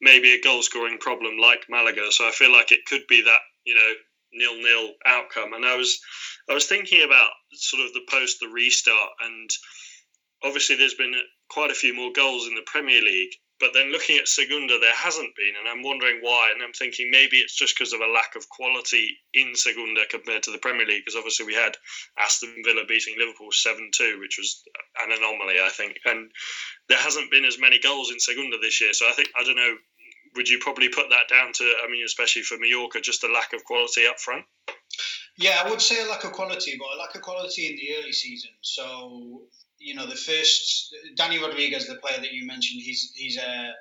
maybe 0.00 0.32
a 0.32 0.40
goal 0.40 0.62
scoring 0.62 0.98
problem 0.98 1.36
like 1.38 1.66
Malaga. 1.68 2.10
So 2.10 2.26
I 2.26 2.30
feel 2.30 2.52
like 2.52 2.72
it 2.72 2.86
could 2.86 3.02
be 3.08 3.22
that 3.22 3.40
you 3.64 3.74
know 3.74 3.92
nil 4.32 4.62
nil 4.62 4.94
outcome. 5.04 5.52
And 5.52 5.66
I 5.66 5.76
was 5.76 6.00
I 6.48 6.54
was 6.54 6.66
thinking 6.66 7.02
about 7.02 7.30
sort 7.52 7.84
of 7.84 7.92
the 7.92 8.06
post 8.08 8.38
the 8.40 8.48
restart, 8.48 9.10
and 9.24 9.50
obviously 10.42 10.76
there's 10.76 10.94
been 10.94 11.14
quite 11.50 11.70
a 11.70 11.74
few 11.74 11.94
more 11.94 12.12
goals 12.14 12.46
in 12.46 12.54
the 12.54 12.62
Premier 12.66 13.02
League. 13.02 13.32
But 13.60 13.74
then 13.74 13.92
looking 13.92 14.16
at 14.16 14.26
Segunda, 14.26 14.78
there 14.80 14.94
hasn't 14.94 15.36
been, 15.36 15.52
and 15.58 15.68
I'm 15.68 15.82
wondering 15.82 16.20
why. 16.22 16.50
And 16.52 16.62
I'm 16.62 16.72
thinking 16.72 17.10
maybe 17.10 17.36
it's 17.36 17.54
just 17.54 17.76
because 17.76 17.92
of 17.92 18.00
a 18.00 18.10
lack 18.10 18.34
of 18.34 18.48
quality 18.48 19.18
in 19.34 19.54
Segunda 19.54 20.02
compared 20.10 20.42
to 20.44 20.50
the 20.50 20.58
Premier 20.58 20.86
League. 20.86 21.04
Because 21.04 21.16
obviously 21.16 21.44
we 21.44 21.54
had 21.54 21.76
Aston 22.18 22.62
Villa 22.64 22.84
beating 22.88 23.16
Liverpool 23.18 23.52
7 23.52 23.90
2, 23.92 24.18
which 24.18 24.38
was 24.38 24.62
an 25.04 25.12
anomaly, 25.12 25.60
I 25.62 25.68
think. 25.68 26.00
And 26.06 26.30
there 26.88 26.98
hasn't 26.98 27.30
been 27.30 27.44
as 27.44 27.60
many 27.60 27.78
goals 27.78 28.10
in 28.10 28.18
Segunda 28.18 28.56
this 28.58 28.80
year. 28.80 28.94
So 28.94 29.06
I 29.06 29.12
think, 29.12 29.28
I 29.38 29.44
don't 29.44 29.56
know, 29.56 29.76
would 30.36 30.48
you 30.48 30.58
probably 30.58 30.88
put 30.88 31.10
that 31.10 31.28
down 31.28 31.52
to, 31.52 31.64
I 31.84 31.90
mean, 31.90 32.04
especially 32.04 32.42
for 32.42 32.56
Mallorca, 32.58 33.00
just 33.00 33.24
a 33.24 33.28
lack 33.28 33.52
of 33.52 33.64
quality 33.64 34.06
up 34.06 34.18
front? 34.18 34.44
Yeah, 35.36 35.60
I 35.64 35.70
would 35.70 35.82
say 35.82 36.02
a 36.02 36.08
lack 36.08 36.24
of 36.24 36.32
quality, 36.32 36.76
but 36.78 36.96
a 36.96 37.00
lack 37.00 37.14
of 37.14 37.22
quality 37.22 37.66
in 37.66 37.76
the 37.76 37.96
early 38.00 38.12
season. 38.12 38.50
So 38.60 39.42
you 39.80 39.94
know, 39.94 40.06
the 40.06 40.14
first 40.14 40.94
Danny 41.16 41.38
Rodriguez, 41.38 41.86
the 41.86 41.96
player 41.96 42.20
that 42.20 42.32
you 42.32 42.46
mentioned, 42.46 42.82
he's 42.82 43.10
he's 43.14 43.38
a 43.38 43.72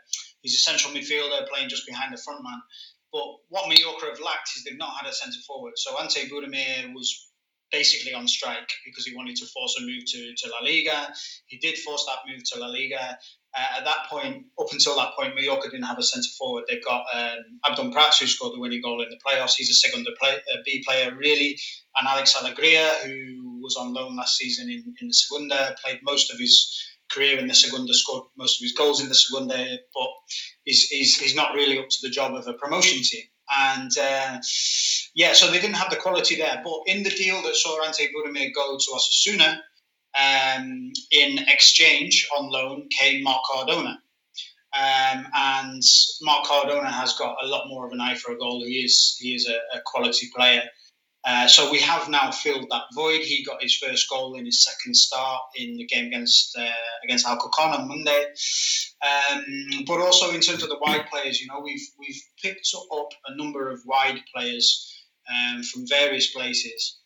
he's 0.41 0.55
a 0.55 0.59
central 0.59 0.93
midfielder 0.93 1.47
playing 1.49 1.69
just 1.69 1.85
behind 1.85 2.13
the 2.13 2.21
front 2.21 2.43
man. 2.43 2.59
But 3.11 3.25
what 3.49 3.67
Mallorca 3.67 4.05
have 4.05 4.19
lacked 4.19 4.49
is 4.55 4.63
they've 4.63 4.77
not 4.77 4.95
had 4.99 5.09
a 5.09 5.13
centre 5.13 5.39
forward. 5.45 5.73
So 5.75 5.99
Ante 5.99 6.29
Budimir 6.29 6.93
was 6.93 7.28
basically 7.71 8.13
on 8.13 8.27
strike 8.27 8.69
because 8.85 9.05
he 9.05 9.15
wanted 9.15 9.35
to 9.37 9.45
force 9.47 9.77
a 9.79 9.85
move 9.85 10.03
to, 10.05 10.33
to 10.35 10.49
La 10.49 10.59
Liga. 10.59 11.13
He 11.47 11.57
did 11.57 11.77
force 11.77 12.05
that 12.05 12.31
move 12.31 12.43
to 12.51 12.59
La 12.59 12.67
Liga. 12.67 13.17
Uh, 13.55 13.79
at 13.79 13.85
that 13.85 14.05
point, 14.09 14.45
up 14.59 14.67
until 14.71 14.95
that 14.95 15.15
point, 15.15 15.33
Mallorca 15.35 15.69
didn't 15.69 15.85
have 15.85 15.97
a 15.97 16.03
centre 16.03 16.29
forward. 16.37 16.65
They've 16.67 16.83
got 16.83 17.05
um, 17.13 17.59
Abdon 17.65 17.91
Prats, 17.91 18.19
who 18.19 18.27
scored 18.27 18.53
the 18.53 18.59
winning 18.59 18.81
goal 18.81 19.01
in 19.01 19.09
the 19.09 19.19
playoffs. 19.25 19.55
He's 19.55 19.71
a 19.71 19.73
second 19.73 20.07
play, 20.19 20.35
uh, 20.35 20.57
B 20.63 20.83
player, 20.85 21.15
really. 21.15 21.57
And 21.99 22.07
Alex 22.07 22.35
Alegria, 22.35 22.93
who 23.03 23.59
was 23.61 23.75
on 23.75 23.93
loan 23.93 24.15
last 24.15 24.37
season 24.37 24.69
in, 24.69 24.93
in 25.01 25.07
the 25.07 25.13
Segunda, 25.13 25.75
played 25.83 25.99
most 26.03 26.31
of 26.31 26.39
his 26.39 26.79
career 27.11 27.39
in 27.39 27.47
the 27.47 27.55
Segunda, 27.55 27.91
scored 27.93 28.25
most 28.37 28.61
of 28.61 28.65
his 28.65 28.73
goals 28.73 29.01
in 29.01 29.09
the 29.09 29.15
Segunda. 29.15 29.57
But 29.95 30.09
he's, 30.63 30.91
is, 30.91 31.19
is 31.23 31.35
not 31.35 31.55
really 31.55 31.79
up 31.79 31.89
to 31.89 31.97
the 32.03 32.09
job 32.09 32.35
of 32.35 32.47
a 32.47 32.53
promotion 32.53 33.01
team. 33.01 33.23
And 33.51 33.91
uh, 33.97 34.37
yeah, 35.15 35.33
so 35.33 35.51
they 35.51 35.59
didn't 35.59 35.75
have 35.75 35.89
the 35.89 35.95
quality 35.95 36.35
there. 36.35 36.61
But 36.63 36.81
in 36.87 37.03
the 37.03 37.09
deal 37.09 37.41
that 37.41 37.55
saw 37.55 37.83
Ante 37.83 38.09
Budimir 38.09 38.53
go 38.53 38.77
to 38.77 38.91
Osasuna, 38.91 39.59
um, 40.17 40.91
in 41.11 41.39
exchange 41.47 42.27
on 42.37 42.49
loan 42.49 42.87
came 42.97 43.23
Marc 43.23 43.41
Cardona. 43.49 44.01
Um, 44.71 45.25
and 45.33 45.83
Marc 46.21 46.45
Cardona 46.45 46.91
has 46.91 47.13
got 47.13 47.37
a 47.43 47.47
lot 47.47 47.67
more 47.67 47.87
of 47.87 47.91
an 47.91 48.01
eye 48.01 48.15
for 48.15 48.33
a 48.33 48.37
goal. 48.37 48.63
He 48.63 48.85
is 48.85 49.17
he 49.19 49.33
is 49.33 49.47
a, 49.47 49.77
a 49.77 49.81
quality 49.85 50.29
player. 50.35 50.63
Uh, 51.25 51.47
so 51.47 51.69
we 51.69 51.79
have 51.79 52.07
now 52.07 52.31
filled 52.31 52.67
that 52.69 52.83
void. 52.93 53.19
He 53.19 53.43
got 53.43 53.61
his 53.61 53.75
first 53.75 54.09
goal 54.09 54.35
in 54.35 54.45
his 54.45 54.63
second 54.63 54.95
start 54.95 55.41
in 55.55 55.75
the 55.75 55.85
game 55.85 56.07
against 56.07 56.57
uh, 56.57 56.69
against 57.03 57.25
Alcorcon 57.25 57.71
on 57.71 57.87
Monday. 57.87 58.25
Um, 59.01 59.83
but 59.85 59.99
also 59.99 60.31
in 60.31 60.39
terms 60.39 60.63
of 60.63 60.69
the 60.69 60.79
wide 60.79 61.07
players, 61.11 61.41
you 61.41 61.47
know, 61.47 61.59
we've 61.61 61.87
we've 61.97 62.21
picked 62.41 62.69
up 62.93 63.09
a 63.25 63.35
number 63.35 63.69
of 63.69 63.81
wide 63.85 64.21
players 64.33 64.98
um, 65.33 65.63
from 65.63 65.87
various 65.87 66.31
places 66.31 66.99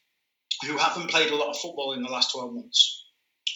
who 0.66 0.78
haven't 0.78 1.10
played 1.10 1.32
a 1.32 1.36
lot 1.36 1.50
of 1.50 1.58
football 1.58 1.94
in 1.94 2.02
the 2.04 2.10
last 2.10 2.32
12 2.32 2.54
months. 2.54 3.06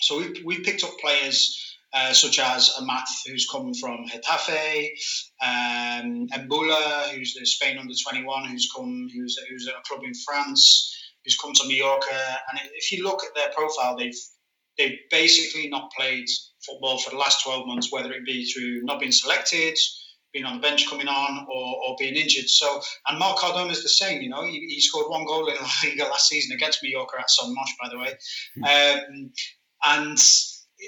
So 0.02 0.18
we've, 0.18 0.44
we 0.46 0.60
picked 0.60 0.84
up 0.84 0.92
players 1.00 1.64
uh, 1.94 2.14
such 2.14 2.40
as 2.40 2.74
Amath, 2.80 3.08
who's 3.26 3.48
come 3.50 3.74
from 3.74 4.06
Getafe, 4.08 4.90
um, 5.42 6.28
Mboula, 6.28 7.10
who's 7.10 7.34
the 7.34 7.46
Spain 7.46 7.78
under 7.78 7.94
21, 7.94 8.46
who's 8.46 8.70
come, 8.76 9.08
who's, 9.14 9.38
who's 9.50 9.68
at 9.68 9.76
a 9.76 9.82
club 9.88 10.04
in 10.04 10.14
France, 10.26 10.94
who's 11.24 11.38
come 11.38 11.54
to 11.54 11.68
Mallorca. 11.68 12.38
And 12.52 12.60
if 12.74 12.92
you 12.92 13.04
look 13.04 13.24
at 13.24 13.36
their 13.36 13.50
profile, 13.56 13.96
they've 13.98 14.18
they've 14.78 15.00
basically 15.10 15.70
not 15.70 15.92
played 15.98 16.28
football 16.66 17.00
for 17.00 17.10
the 17.10 17.18
last 17.18 17.44
12 17.44 17.68
months, 17.68 17.92
whether 17.92 18.12
it 18.12 18.26
be 18.26 18.46
through 18.46 18.84
not 18.84 19.00
being 19.00 19.12
selected, 19.12 19.76
being 20.38 20.46
on 20.46 20.58
the 20.58 20.62
bench 20.62 20.88
coming 20.88 21.08
on, 21.08 21.48
or, 21.50 21.68
or 21.84 21.96
being 21.98 22.16
injured. 22.16 22.48
So, 22.48 22.80
and 23.08 23.18
Marc 23.18 23.38
Cardona 23.40 23.72
is 23.72 23.82
the 23.82 23.90
same. 23.90 24.22
You 24.22 24.30
know, 24.30 24.44
he, 24.44 24.60
he 24.68 24.80
scored 24.80 25.10
one 25.10 25.26
goal 25.26 25.48
in 25.48 25.56
La 25.56 25.70
Liga 25.84 26.04
last 26.04 26.28
season 26.28 26.56
against 26.56 26.84
Mallorca 26.84 27.20
at 27.20 27.30
Son 27.30 27.54
Moix, 27.54 27.72
by 27.82 27.90
the 27.90 27.98
way. 27.98 28.12
Um, 28.72 29.32
and 29.84 30.20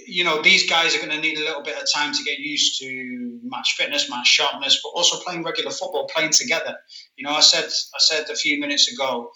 you 0.08 0.24
know, 0.24 0.40
these 0.44 0.70
guys 0.70 0.96
are 0.96 1.00
going 1.00 1.10
to 1.10 1.20
need 1.20 1.40
a 1.40 1.44
little 1.44 1.64
bit 1.64 1.82
of 1.82 1.88
time 1.92 2.14
to 2.14 2.24
get 2.24 2.38
used 2.38 2.80
to 2.80 3.40
match 3.44 3.74
fitness, 3.76 4.08
match 4.08 4.28
sharpness, 4.28 4.80
but 4.84 4.90
also 4.90 5.18
playing 5.24 5.44
regular 5.44 5.72
football, 5.72 6.08
playing 6.14 6.30
together. 6.32 6.78
You 7.16 7.24
know, 7.26 7.34
I 7.34 7.40
said 7.40 7.66
I 7.66 8.00
said 8.00 8.30
a 8.30 8.36
few 8.36 8.60
minutes 8.60 8.92
ago, 8.94 9.32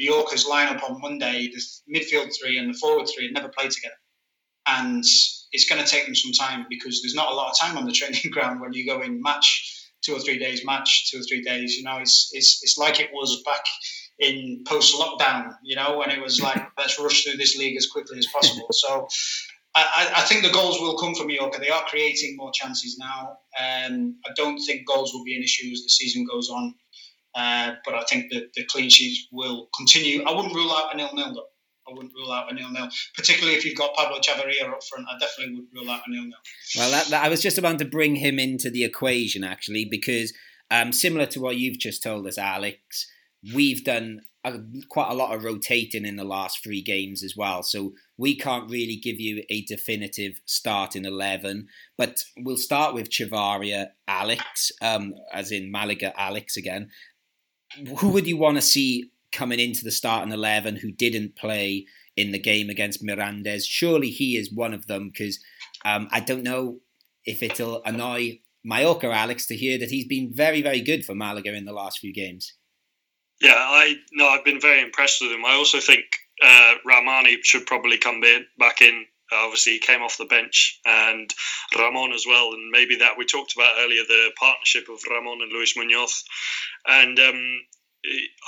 Mallorca's 0.00 0.46
lineup 0.46 0.82
on 0.88 0.98
Monday, 1.00 1.50
the 1.52 1.60
midfield 1.94 2.30
three 2.40 2.56
and 2.58 2.72
the 2.72 2.78
forward 2.78 3.06
three 3.14 3.26
had 3.26 3.34
never 3.34 3.48
played 3.48 3.70
together, 3.70 4.00
and 4.66 5.04
it's 5.52 5.68
going 5.68 5.82
to 5.82 5.90
take 5.90 6.04
them 6.06 6.14
some 6.14 6.32
time 6.32 6.66
because 6.68 7.02
there's 7.02 7.14
not 7.14 7.30
a 7.30 7.34
lot 7.34 7.50
of 7.50 7.58
time 7.58 7.76
on 7.76 7.86
the 7.86 7.92
training 8.00 8.30
ground 8.30 8.60
when 8.60 8.72
you 8.72 8.86
go 8.86 9.00
in 9.02 9.20
match 9.22 9.90
two 10.02 10.14
or 10.14 10.18
three 10.18 10.38
days, 10.38 10.64
match 10.64 11.10
two 11.10 11.20
or 11.20 11.22
three 11.22 11.42
days. 11.42 11.76
You 11.76 11.84
know, 11.84 11.98
it's 11.98 12.30
it's 12.32 12.60
it's 12.62 12.78
like 12.78 13.00
it 13.00 13.10
was 13.12 13.42
back 13.44 13.64
in 14.18 14.62
post 14.66 14.94
lockdown. 14.94 15.54
You 15.62 15.76
know, 15.76 15.98
when 15.98 16.10
it 16.10 16.20
was 16.20 16.40
like 16.40 16.60
let's 16.78 16.98
rush 16.98 17.24
through 17.24 17.36
this 17.36 17.56
league 17.56 17.76
as 17.76 17.86
quickly 17.86 18.18
as 18.18 18.26
possible. 18.32 18.66
So 18.70 19.06
I, 19.74 20.12
I, 20.16 20.20
think 20.22 20.42
the 20.42 20.50
goals 20.50 20.78
will 20.80 20.98
come 20.98 21.14
from 21.14 21.28
Mallorca. 21.28 21.58
They 21.58 21.70
are 21.70 21.84
creating 21.84 22.36
more 22.36 22.50
chances 22.52 22.98
now. 22.98 23.38
Um, 23.58 24.16
I 24.26 24.30
don't 24.36 24.58
think 24.58 24.86
goals 24.86 25.14
will 25.14 25.24
be 25.24 25.34
an 25.34 25.42
issue 25.42 25.70
as 25.72 25.82
the 25.82 25.88
season 25.88 26.26
goes 26.30 26.50
on. 26.50 26.74
Uh, 27.34 27.72
but 27.86 27.94
I 27.94 28.02
think 28.04 28.30
that 28.32 28.52
the 28.54 28.66
clean 28.66 28.90
sheets 28.90 29.28
will 29.32 29.68
continue. 29.74 30.22
I 30.24 30.32
wouldn't 30.32 30.54
rule 30.54 30.70
out 30.72 30.92
a 30.92 30.96
nil-nil 30.96 31.32
though. 31.34 31.46
I 31.92 31.94
wouldn't 31.94 32.14
rule 32.14 32.32
out 32.32 32.50
a 32.50 32.54
nil-nil, 32.54 32.88
particularly 33.16 33.56
if 33.56 33.64
you've 33.64 33.76
got 33.76 33.94
Pablo 33.94 34.18
Chavarria 34.18 34.70
up 34.70 34.82
front. 34.82 35.06
I 35.08 35.18
definitely 35.18 35.56
would 35.56 35.66
rule 35.74 35.90
out 35.90 36.02
a 36.06 36.10
nil-nil. 36.10 36.32
Well, 36.76 36.90
that, 36.90 37.06
that, 37.08 37.24
I 37.24 37.28
was 37.28 37.42
just 37.42 37.58
about 37.58 37.78
to 37.78 37.84
bring 37.84 38.16
him 38.16 38.38
into 38.38 38.70
the 38.70 38.84
equation 38.84 39.44
actually, 39.44 39.86
because 39.90 40.32
um, 40.70 40.92
similar 40.92 41.26
to 41.26 41.40
what 41.40 41.56
you've 41.56 41.78
just 41.78 42.02
told 42.02 42.26
us, 42.26 42.38
Alex, 42.38 43.06
we've 43.54 43.84
done 43.84 44.20
a, 44.44 44.58
quite 44.88 45.10
a 45.10 45.14
lot 45.14 45.34
of 45.34 45.44
rotating 45.44 46.04
in 46.04 46.16
the 46.16 46.24
last 46.24 46.62
three 46.62 46.82
games 46.82 47.22
as 47.22 47.34
well. 47.36 47.62
So 47.62 47.92
we 48.16 48.36
can't 48.36 48.70
really 48.70 48.96
give 48.96 49.20
you 49.20 49.42
a 49.50 49.62
definitive 49.62 50.40
starting 50.46 51.04
11, 51.04 51.68
but 51.98 52.24
we'll 52.38 52.56
start 52.56 52.94
with 52.94 53.10
Chavarria 53.10 53.88
Alex, 54.08 54.72
um, 54.80 55.14
as 55.32 55.52
in 55.52 55.70
Malaga 55.70 56.18
Alex 56.18 56.56
again. 56.56 56.90
Who 57.98 58.08
would 58.08 58.26
you 58.26 58.36
want 58.36 58.56
to 58.56 58.62
see 58.62 59.11
coming 59.32 59.60
into 59.60 59.84
the 59.84 59.90
starting 59.90 60.32
11 60.32 60.76
who 60.76 60.92
didn't 60.92 61.36
play 61.36 61.86
in 62.16 62.32
the 62.32 62.38
game 62.38 62.70
against 62.70 63.04
Mirandes? 63.04 63.64
Surely 63.66 64.10
he 64.10 64.36
is 64.36 64.52
one 64.52 64.74
of 64.74 64.86
them 64.86 65.10
because 65.10 65.38
um, 65.84 66.08
I 66.12 66.20
don't 66.20 66.42
know 66.42 66.80
if 67.24 67.42
it'll 67.42 67.82
annoy 67.84 68.40
Mallorca 68.64 69.10
Alex 69.10 69.46
to 69.46 69.56
hear 69.56 69.78
that 69.78 69.90
he's 69.90 70.06
been 70.06 70.32
very, 70.32 70.62
very 70.62 70.80
good 70.80 71.04
for 71.04 71.14
Malaga 71.14 71.54
in 71.54 71.64
the 71.64 71.72
last 71.72 71.98
few 71.98 72.12
games. 72.12 72.54
Yeah, 73.40 73.56
I 73.56 73.96
no, 74.12 74.28
I've 74.28 74.44
been 74.44 74.60
very 74.60 74.80
impressed 74.80 75.20
with 75.20 75.32
him. 75.32 75.44
I 75.44 75.54
also 75.54 75.80
think 75.80 76.04
uh, 76.42 76.74
Rahmani 76.86 77.38
should 77.42 77.66
probably 77.66 77.98
come 77.98 78.20
back 78.58 78.82
in. 78.82 79.04
Obviously, 79.32 79.72
he 79.72 79.78
came 79.78 80.02
off 80.02 80.18
the 80.18 80.26
bench, 80.26 80.78
and 80.84 81.32
Ramon 81.76 82.12
as 82.12 82.24
well. 82.26 82.52
And 82.52 82.70
maybe 82.70 82.96
that 82.96 83.16
we 83.18 83.24
talked 83.24 83.54
about 83.54 83.78
earlier 83.78 84.02
the 84.06 84.30
partnership 84.38 84.88
of 84.88 85.00
Ramon 85.10 85.40
and 85.42 85.50
Luis 85.50 85.76
Munoz. 85.76 86.22
And 86.86 87.18
um, 87.18 87.60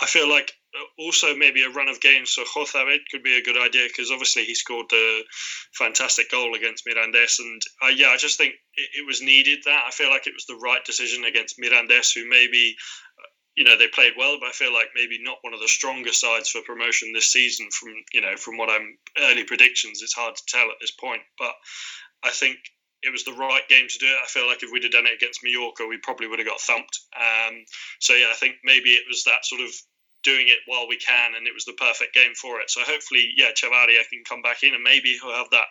I 0.00 0.06
feel 0.06 0.28
like 0.28 0.52
also 0.98 1.36
maybe 1.36 1.62
a 1.62 1.70
run 1.70 1.88
of 1.88 2.00
games 2.00 2.32
for 2.32 2.44
Jozabed 2.44 3.08
could 3.10 3.22
be 3.22 3.38
a 3.38 3.42
good 3.42 3.56
idea 3.56 3.86
because 3.88 4.10
obviously 4.10 4.44
he 4.44 4.54
scored 4.54 4.86
the 4.90 5.22
fantastic 5.72 6.30
goal 6.30 6.54
against 6.54 6.84
Mirandes. 6.86 7.38
And 7.38 7.62
uh, 7.82 7.88
yeah, 7.88 8.08
I 8.08 8.16
just 8.16 8.38
think 8.38 8.54
it, 8.74 9.00
it 9.00 9.06
was 9.06 9.22
needed 9.22 9.60
that. 9.64 9.84
I 9.86 9.90
feel 9.90 10.10
like 10.10 10.26
it 10.26 10.34
was 10.34 10.46
the 10.46 10.60
right 10.62 10.84
decision 10.84 11.24
against 11.24 11.58
Mirandes, 11.58 12.14
who 12.14 12.28
maybe 12.28 12.76
you 13.56 13.64
know 13.64 13.78
they 13.78 13.88
played 13.88 14.14
well, 14.18 14.38
but 14.40 14.48
I 14.48 14.52
feel 14.52 14.72
like 14.72 14.88
maybe 14.94 15.18
not 15.22 15.38
one 15.42 15.54
of 15.54 15.60
the 15.60 15.68
stronger 15.68 16.12
sides 16.12 16.50
for 16.50 16.60
promotion 16.62 17.12
this 17.12 17.30
season. 17.30 17.68
From 17.70 17.94
you 18.12 18.20
know 18.20 18.36
from 18.36 18.56
what 18.56 18.70
I'm 18.70 18.98
early 19.18 19.44
predictions, 19.44 20.02
it's 20.02 20.14
hard 20.14 20.34
to 20.36 20.42
tell 20.46 20.66
at 20.66 20.80
this 20.80 20.92
point. 20.92 21.22
But 21.38 21.54
I 22.24 22.30
think 22.30 22.58
it 23.02 23.12
was 23.12 23.24
the 23.24 23.32
right 23.32 23.68
game 23.68 23.86
to 23.86 23.98
do 23.98 24.06
it. 24.06 24.18
I 24.22 24.26
feel 24.26 24.46
like 24.46 24.62
if 24.62 24.70
we'd 24.72 24.82
have 24.82 24.92
done 24.92 25.06
it 25.06 25.14
against 25.14 25.44
Mallorca, 25.44 25.86
we 25.86 25.98
probably 25.98 26.26
would 26.26 26.38
have 26.38 26.48
got 26.48 26.60
thumped. 26.60 27.00
Um, 27.14 27.64
so 28.00 28.14
yeah, 28.14 28.28
I 28.30 28.34
think 28.34 28.56
maybe 28.64 28.90
it 28.90 29.04
was 29.06 29.24
that 29.24 29.44
sort 29.44 29.60
of 29.60 29.70
doing 30.24 30.48
it 30.48 30.58
while 30.66 30.88
we 30.88 30.96
can, 30.96 31.34
and 31.36 31.46
it 31.46 31.54
was 31.54 31.64
the 31.64 31.78
perfect 31.78 32.14
game 32.14 32.34
for 32.34 32.60
it. 32.60 32.70
So 32.70 32.80
hopefully, 32.82 33.32
yeah, 33.36 33.52
Chavarria 33.52 34.08
can 34.08 34.24
come 34.28 34.42
back 34.42 34.62
in, 34.62 34.74
and 34.74 34.82
maybe 34.82 35.16
he'll 35.20 35.36
have 35.36 35.50
that, 35.50 35.68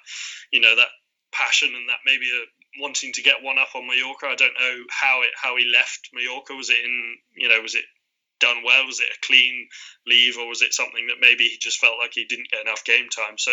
you 0.52 0.62
know, 0.62 0.76
that 0.76 0.94
passion 1.34 1.74
and 1.76 1.90
that 1.90 2.06
maybe 2.06 2.30
a 2.30 2.46
wanting 2.80 3.12
to 3.14 3.22
get 3.22 3.42
one 3.42 3.58
up 3.60 3.76
on 3.76 3.88
Mallorca. 3.88 4.28
I 4.28 4.36
don't 4.36 4.54
know 4.60 4.76
how 4.90 5.22
it 5.22 5.30
how 5.36 5.58
he 5.58 5.70
left 5.72 6.10
Mallorca. 6.14 6.54
Was 6.54 6.70
it 6.70 6.84
in 6.84 7.18
you 7.36 7.50
know 7.50 7.62
was 7.62 7.76
it 7.76 7.86
done 8.40 8.64
well? 8.64 8.86
Was 8.86 9.00
it 9.00 9.12
a 9.12 9.26
clean 9.26 9.68
leave 10.08 10.38
or 10.38 10.48
was 10.48 10.62
it 10.62 10.74
something 10.74 11.08
that 11.08 11.22
maybe 11.22 11.46
he 11.46 11.58
just 11.60 11.80
felt 11.80 11.98
like 12.00 12.12
he 12.14 12.26
didn't 12.26 12.50
get 12.52 12.62
enough 12.62 12.84
game 12.86 13.10
time? 13.10 13.38
So 13.38 13.52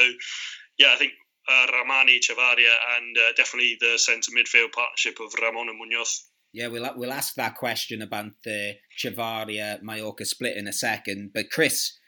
yeah, 0.79 0.93
I 0.93 0.97
think 0.97 1.13
uh, 1.49 1.67
Rahmani, 1.67 2.21
Chavarria, 2.21 2.75
and 2.97 3.17
uh, 3.17 3.33
definitely 3.37 3.77
the 3.81 3.99
centre 3.99 4.33
midfield 4.33 4.73
partnership 4.73 5.19
of 5.21 5.35
Ramon 5.41 5.69
and 5.69 5.79
Munoz. 5.79 6.25
Yeah, 6.53 6.67
we'll 6.67 6.91
we'll 6.97 7.13
ask 7.13 7.35
that 7.35 7.57
question 7.57 8.03
about 8.03 8.33
the 8.45 8.75
Chavarria 8.99 9.81
Mallorca 9.83 10.25
split 10.25 10.57
in 10.57 10.67
a 10.67 10.73
second. 10.73 11.31
But 11.33 11.51
Chris, 11.51 11.99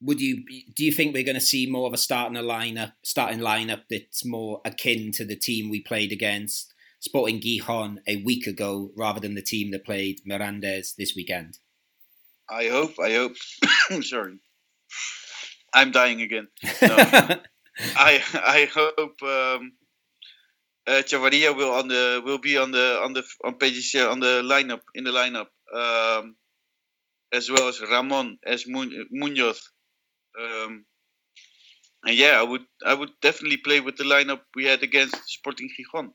would 0.00 0.20
you 0.20 0.44
do 0.76 0.84
you 0.84 0.92
think 0.92 1.14
we're 1.14 1.24
going 1.24 1.34
to 1.34 1.40
see 1.40 1.66
more 1.66 1.86
of 1.86 1.92
a 1.92 1.98
starting 1.98 2.36
a 2.36 2.42
lineup 2.42 2.92
starting 3.04 3.40
lineup 3.40 3.82
that's 3.90 4.24
more 4.24 4.60
akin 4.64 5.12
to 5.12 5.24
the 5.24 5.36
team 5.36 5.70
we 5.70 5.82
played 5.82 6.12
against 6.12 6.72
Sporting 7.00 7.40
Gijon 7.40 7.96
a 8.06 8.22
week 8.22 8.46
ago 8.46 8.90
rather 8.96 9.18
than 9.18 9.34
the 9.34 9.42
team 9.42 9.72
that 9.72 9.84
played 9.84 10.20
Mirandes 10.28 10.94
this 10.96 11.14
weekend? 11.16 11.58
I 12.48 12.68
hope. 12.68 12.94
I 13.00 13.14
hope. 13.14 13.36
Sorry, 14.02 14.38
I'm 15.74 15.90
dying 15.90 16.22
again. 16.22 16.48
No. 16.80 16.96
I 17.96 18.22
I 18.34 18.68
hope 18.72 19.22
um, 19.22 19.72
uh, 20.86 21.02
Chavarria 21.02 21.56
will 21.56 21.72
on 21.72 21.88
the 21.88 22.22
will 22.24 22.38
be 22.38 22.56
on 22.56 22.70
the 22.72 23.00
on 23.02 23.12
the 23.12 23.24
on 23.44 23.54
pages 23.54 23.94
on 23.94 24.20
the 24.20 24.42
lineup 24.42 24.80
in 24.94 25.04
the 25.04 25.10
lineup. 25.10 25.48
Um, 25.74 26.36
as 27.32 27.50
well 27.50 27.68
as 27.68 27.80
Ramon, 27.80 28.38
as 28.44 28.66
Munoz, 28.66 29.70
um, 30.38 30.84
and 32.04 32.16
yeah, 32.16 32.38
I 32.38 32.42
would 32.42 32.62
I 32.84 32.94
would 32.94 33.10
definitely 33.20 33.58
play 33.58 33.80
with 33.80 33.96
the 33.96 34.04
lineup 34.04 34.40
we 34.54 34.64
had 34.64 34.82
against 34.82 35.16
Sporting 35.26 35.70
Gijon. 35.70 36.10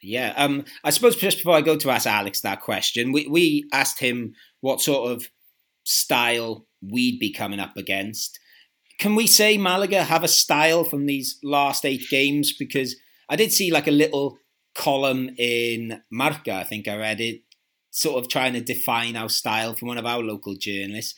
Yeah, 0.00 0.34
um, 0.36 0.64
I 0.84 0.90
suppose 0.90 1.16
just 1.16 1.38
before 1.38 1.54
I 1.54 1.60
go 1.60 1.76
to 1.76 1.90
ask 1.90 2.06
Alex 2.06 2.40
that 2.40 2.60
question, 2.60 3.12
we 3.12 3.26
we 3.26 3.68
asked 3.72 3.98
him 3.98 4.34
what 4.60 4.80
sort 4.80 5.10
of 5.10 5.26
style 5.84 6.66
we'd 6.80 7.18
be 7.18 7.32
coming 7.32 7.60
up 7.60 7.76
against. 7.76 8.38
Can 8.98 9.14
we 9.14 9.26
say 9.26 9.58
Malaga 9.58 10.04
have 10.04 10.22
a 10.22 10.28
style 10.28 10.84
from 10.84 11.06
these 11.06 11.38
last 11.42 11.84
eight 11.84 12.02
games? 12.10 12.54
Because 12.56 12.96
I 13.28 13.36
did 13.36 13.52
see 13.52 13.70
like 13.70 13.86
a 13.86 13.92
little 13.92 14.38
column 14.74 15.30
in 15.38 16.02
Marca, 16.10 16.54
I 16.54 16.64
think 16.64 16.88
I 16.88 16.96
read 16.96 17.20
it, 17.20 17.42
sort 17.90 18.22
of 18.22 18.30
trying 18.30 18.54
to 18.54 18.60
define 18.60 19.16
our 19.16 19.28
style 19.28 19.74
from 19.74 19.88
one 19.88 19.98
of 19.98 20.06
our 20.06 20.20
local 20.20 20.54
journalists 20.54 21.14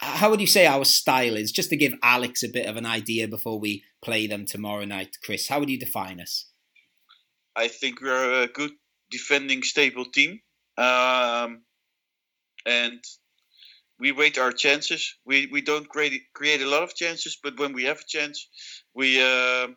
how 0.00 0.30
would 0.30 0.40
you 0.40 0.46
say 0.46 0.66
our 0.66 0.84
style 0.84 1.36
is? 1.36 1.52
Just 1.52 1.70
to 1.70 1.76
give 1.76 1.92
Alex 2.02 2.42
a 2.42 2.48
bit 2.48 2.66
of 2.66 2.76
an 2.76 2.86
idea 2.86 3.28
before 3.28 3.60
we 3.60 3.84
play 4.02 4.26
them 4.26 4.46
tomorrow 4.46 4.84
night, 4.84 5.18
Chris. 5.22 5.48
How 5.48 5.60
would 5.60 5.68
you 5.68 5.78
define 5.78 6.20
us? 6.20 6.46
I 7.54 7.68
think 7.68 8.00
we're 8.00 8.42
a 8.42 8.46
good 8.46 8.72
defending 9.10 9.62
stable 9.62 10.06
team. 10.06 10.40
Um, 10.78 11.62
and 12.64 13.02
we 13.98 14.12
wait 14.12 14.38
our 14.38 14.52
chances. 14.52 15.16
We 15.26 15.46
we 15.46 15.60
don't 15.60 15.88
create 15.88 16.22
create 16.32 16.62
a 16.62 16.68
lot 16.68 16.82
of 16.82 16.94
chances, 16.94 17.36
but 17.42 17.58
when 17.58 17.74
we 17.74 17.84
have 17.84 17.98
a 18.00 18.08
chance, 18.08 18.48
we 18.94 19.20
uh, 19.20 19.68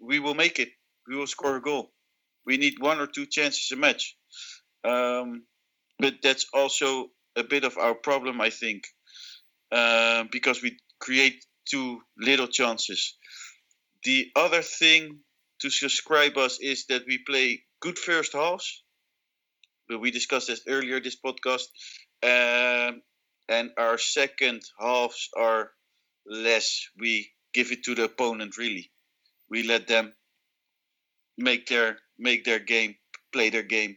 we 0.00 0.18
will 0.20 0.34
make 0.34 0.58
it. 0.58 0.70
We 1.08 1.16
will 1.16 1.26
score 1.26 1.56
a 1.56 1.62
goal. 1.62 1.92
We 2.44 2.56
need 2.56 2.74
one 2.78 3.00
or 3.00 3.06
two 3.06 3.26
chances 3.26 3.70
a 3.72 3.76
match, 3.76 4.16
um, 4.84 5.44
but 5.98 6.14
that's 6.22 6.46
also 6.52 7.10
a 7.36 7.42
bit 7.42 7.64
of 7.64 7.76
our 7.76 7.94
problem, 7.94 8.40
I 8.40 8.50
think, 8.50 8.86
uh, 9.72 10.24
because 10.30 10.62
we 10.62 10.78
create 11.00 11.44
too 11.68 12.00
little 12.16 12.46
chances. 12.46 13.16
The 14.04 14.30
other 14.36 14.62
thing 14.62 15.20
to 15.60 15.70
subscribe 15.70 16.36
us 16.38 16.60
is 16.60 16.86
that 16.86 17.02
we 17.06 17.18
play 17.18 17.64
good 17.80 17.98
first 17.98 18.32
halves. 18.32 18.82
We 19.88 20.10
discussed 20.10 20.48
this 20.48 20.62
earlier 20.68 21.00
this 21.00 21.16
podcast, 21.16 21.66
um, 22.22 23.02
and 23.48 23.70
our 23.76 23.98
second 23.98 24.62
halves 24.78 25.28
are 25.36 25.70
less. 26.26 26.88
We 26.98 27.30
give 27.52 27.72
it 27.72 27.84
to 27.84 27.94
the 27.94 28.04
opponent 28.04 28.56
really. 28.56 28.90
We 29.50 29.62
let 29.62 29.86
them 29.86 30.12
make 31.38 31.66
their 31.66 31.98
make 32.18 32.44
their 32.44 32.58
game, 32.58 32.96
play 33.32 33.50
their 33.50 33.62
game. 33.62 33.96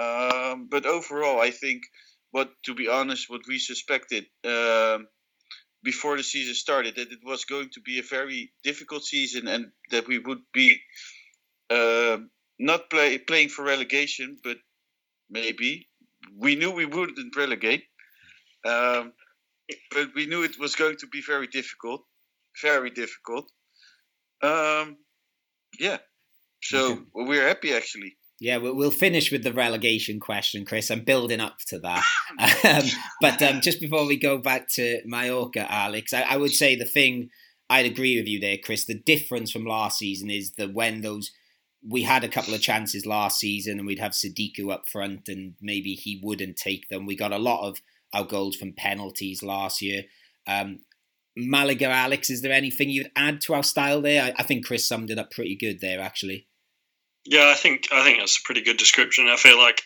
Um, 0.00 0.68
but 0.70 0.86
overall, 0.86 1.40
I 1.40 1.50
think 1.50 1.82
what 2.30 2.50
to 2.64 2.74
be 2.74 2.88
honest, 2.88 3.30
what 3.30 3.42
we 3.48 3.58
suspected 3.58 4.26
um, 4.44 5.06
before 5.82 6.16
the 6.16 6.22
season 6.22 6.54
started 6.54 6.96
that 6.96 7.12
it 7.12 7.20
was 7.24 7.44
going 7.44 7.70
to 7.74 7.80
be 7.80 7.98
a 7.98 8.02
very 8.02 8.52
difficult 8.64 9.04
season 9.04 9.46
and 9.48 9.66
that 9.90 10.08
we 10.08 10.18
would 10.18 10.42
be 10.52 10.76
uh, 11.70 12.18
not 12.58 12.90
play, 12.90 13.18
playing 13.18 13.48
for 13.48 13.64
relegation, 13.64 14.36
but 14.42 14.56
maybe 15.30 15.88
we 16.36 16.56
knew 16.56 16.70
we 16.70 16.86
wouldn't 16.86 17.36
relegate. 17.36 17.84
Um, 18.64 19.12
but 19.92 20.08
we 20.14 20.26
knew 20.26 20.42
it 20.42 20.58
was 20.58 20.74
going 20.76 20.96
to 20.98 21.06
be 21.06 21.22
very 21.22 21.46
difficult, 21.46 22.02
very 22.62 22.90
difficult. 22.90 23.50
Um, 24.42 24.96
yeah, 25.78 25.98
so 26.62 26.92
okay. 26.92 27.02
we're 27.14 27.46
happy 27.46 27.74
actually. 27.74 28.16
Yeah, 28.38 28.58
we'll 28.58 28.90
finish 28.90 29.32
with 29.32 29.44
the 29.44 29.52
relegation 29.52 30.20
question, 30.20 30.66
Chris. 30.66 30.90
I'm 30.90 31.04
building 31.04 31.40
up 31.40 31.56
to 31.68 31.78
that. 31.78 32.04
um, 32.64 32.84
but 33.22 33.40
um, 33.40 33.62
just 33.62 33.80
before 33.80 34.06
we 34.06 34.18
go 34.18 34.36
back 34.36 34.68
to 34.72 35.00
Mallorca, 35.06 35.70
Alex, 35.72 36.12
I, 36.12 36.20
I, 36.20 36.36
would 36.36 36.50
say 36.50 36.76
the 36.76 36.84
thing 36.84 37.30
I'd 37.70 37.86
agree 37.86 38.18
with 38.18 38.26
you 38.26 38.38
there, 38.38 38.58
Chris. 38.62 38.84
The 38.84 38.98
difference 38.98 39.50
from 39.50 39.64
last 39.64 39.98
season 39.98 40.30
is 40.30 40.52
that 40.58 40.74
when 40.74 41.00
those 41.00 41.30
we 41.88 42.02
had 42.02 42.24
a 42.24 42.28
couple 42.28 42.52
of 42.52 42.60
chances 42.60 43.06
last 43.06 43.38
season 43.38 43.78
and 43.78 43.86
we'd 43.86 43.98
have 43.98 44.12
Sadiku 44.12 44.72
up 44.72 44.88
front 44.88 45.28
and 45.28 45.54
maybe 45.60 45.94
he 45.94 46.20
wouldn't 46.22 46.56
take 46.56 46.88
them. 46.88 47.06
We 47.06 47.16
got 47.16 47.32
a 47.32 47.38
lot 47.38 47.66
of 47.66 47.80
our 48.12 48.24
goals 48.24 48.56
from 48.56 48.72
penalties 48.72 49.42
last 49.42 49.80
year. 49.80 50.04
Um, 50.46 50.80
Malaga, 51.36 51.86
Alex, 51.86 52.30
is 52.30 52.42
there 52.42 52.52
anything 52.52 52.88
you'd 52.88 53.10
add 53.14 53.40
to 53.42 53.54
our 53.54 53.62
style 53.62 54.00
there? 54.00 54.22
I, 54.22 54.34
I 54.38 54.42
think 54.42 54.66
Chris 54.66 54.88
summed 54.88 55.10
it 55.10 55.18
up 55.18 55.30
pretty 55.30 55.56
good 55.56 55.80
there, 55.80 56.00
actually. 56.00 56.48
Yeah, 57.26 57.48
I 57.48 57.54
think 57.54 57.88
I 57.92 58.04
think 58.04 58.18
that's 58.18 58.38
a 58.38 58.44
pretty 58.44 58.62
good 58.62 58.76
description. 58.76 59.28
I 59.28 59.36
feel 59.36 59.58
like 59.58 59.82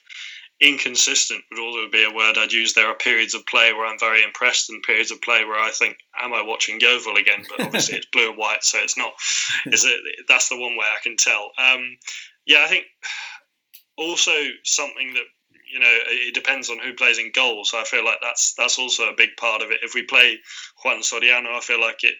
inconsistent 0.60 1.42
would 1.50 1.60
also 1.60 1.90
be 1.90 2.04
a 2.04 2.14
word 2.14 2.36
I'd 2.36 2.52
use. 2.52 2.74
There 2.74 2.86
are 2.86 2.94
periods 2.94 3.34
of 3.34 3.46
play 3.46 3.72
where 3.72 3.86
I'm 3.86 3.98
very 3.98 4.22
impressed, 4.22 4.68
and 4.68 4.82
periods 4.82 5.10
of 5.10 5.22
play 5.22 5.44
where 5.44 5.58
I 5.58 5.70
think, 5.70 5.96
"Am 6.20 6.34
I 6.34 6.42
watching 6.42 6.80
Yeovil 6.80 7.16
again?" 7.16 7.44
But 7.48 7.66
obviously, 7.66 7.96
it's 7.96 8.06
blue 8.12 8.28
and 8.28 8.38
white, 8.38 8.62
so 8.62 8.78
it's 8.78 8.98
not. 8.98 9.14
Is 9.66 9.84
it? 9.84 10.00
That's 10.28 10.50
the 10.50 10.58
one 10.58 10.76
way 10.76 10.84
I 10.84 11.02
can 11.02 11.16
tell. 11.16 11.50
Um, 11.58 11.96
yeah, 12.46 12.62
I 12.62 12.68
think 12.68 12.84
also 13.96 14.32
something 14.64 15.14
that 15.14 15.24
you 15.72 15.80
know 15.80 15.92
it 16.08 16.34
depends 16.34 16.70
on 16.70 16.78
who 16.78 16.94
plays 16.94 17.18
in 17.18 17.32
goal. 17.32 17.64
So 17.64 17.80
I 17.80 17.84
feel 17.84 18.04
like 18.04 18.18
that's 18.20 18.54
that's 18.56 18.78
also 18.78 19.04
a 19.04 19.16
big 19.16 19.30
part 19.38 19.62
of 19.62 19.70
it. 19.70 19.80
If 19.82 19.94
we 19.94 20.02
play 20.02 20.38
Juan 20.84 21.00
Soriano, 21.00 21.56
I 21.56 21.60
feel 21.60 21.80
like 21.80 22.02
it 22.02 22.14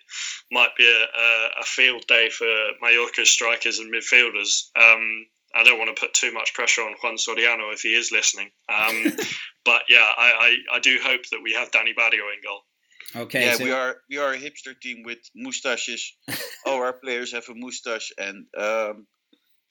might 0.51 0.77
be 0.77 0.89
a, 0.89 1.20
a, 1.20 1.60
a 1.60 1.64
field 1.64 2.05
day 2.06 2.31
for 2.31 2.47
Mallorca's 2.82 3.31
strikers 3.31 3.78
and 3.78 3.93
midfielders. 3.93 4.70
Um, 4.77 5.27
I 5.55 5.64
don't 5.64 5.78
want 5.78 5.94
to 5.94 6.01
put 6.01 6.14
too 6.14 6.32
much 6.32 6.55
pressure 6.55 6.82
on 6.82 6.94
Juan 7.02 7.16
Soriano 7.16 7.72
if 7.72 7.81
he 7.81 7.94
is 7.94 8.12
listening. 8.12 8.51
Um, 8.68 9.05
but 9.64 9.82
yeah, 9.89 10.06
I, 10.16 10.56
I, 10.72 10.77
I, 10.77 10.81
do 10.81 10.98
hope 11.02 11.22
that 11.32 11.40
we 11.43 11.55
have 11.55 11.72
Danny 11.72 11.93
Barrio 11.93 12.24
in 12.27 12.40
goal. 12.43 13.22
Okay. 13.24 13.47
Yeah, 13.47 13.55
so... 13.55 13.64
we 13.64 13.72
are 13.72 13.97
we 14.09 14.18
are 14.18 14.32
a 14.32 14.39
hipster 14.39 14.78
team 14.81 15.02
with 15.05 15.18
mustaches. 15.35 16.14
All 16.66 16.82
our 16.82 16.93
players 16.93 17.32
have 17.32 17.48
a 17.48 17.55
mustache, 17.55 18.12
and 18.16 18.47
um, 18.56 19.06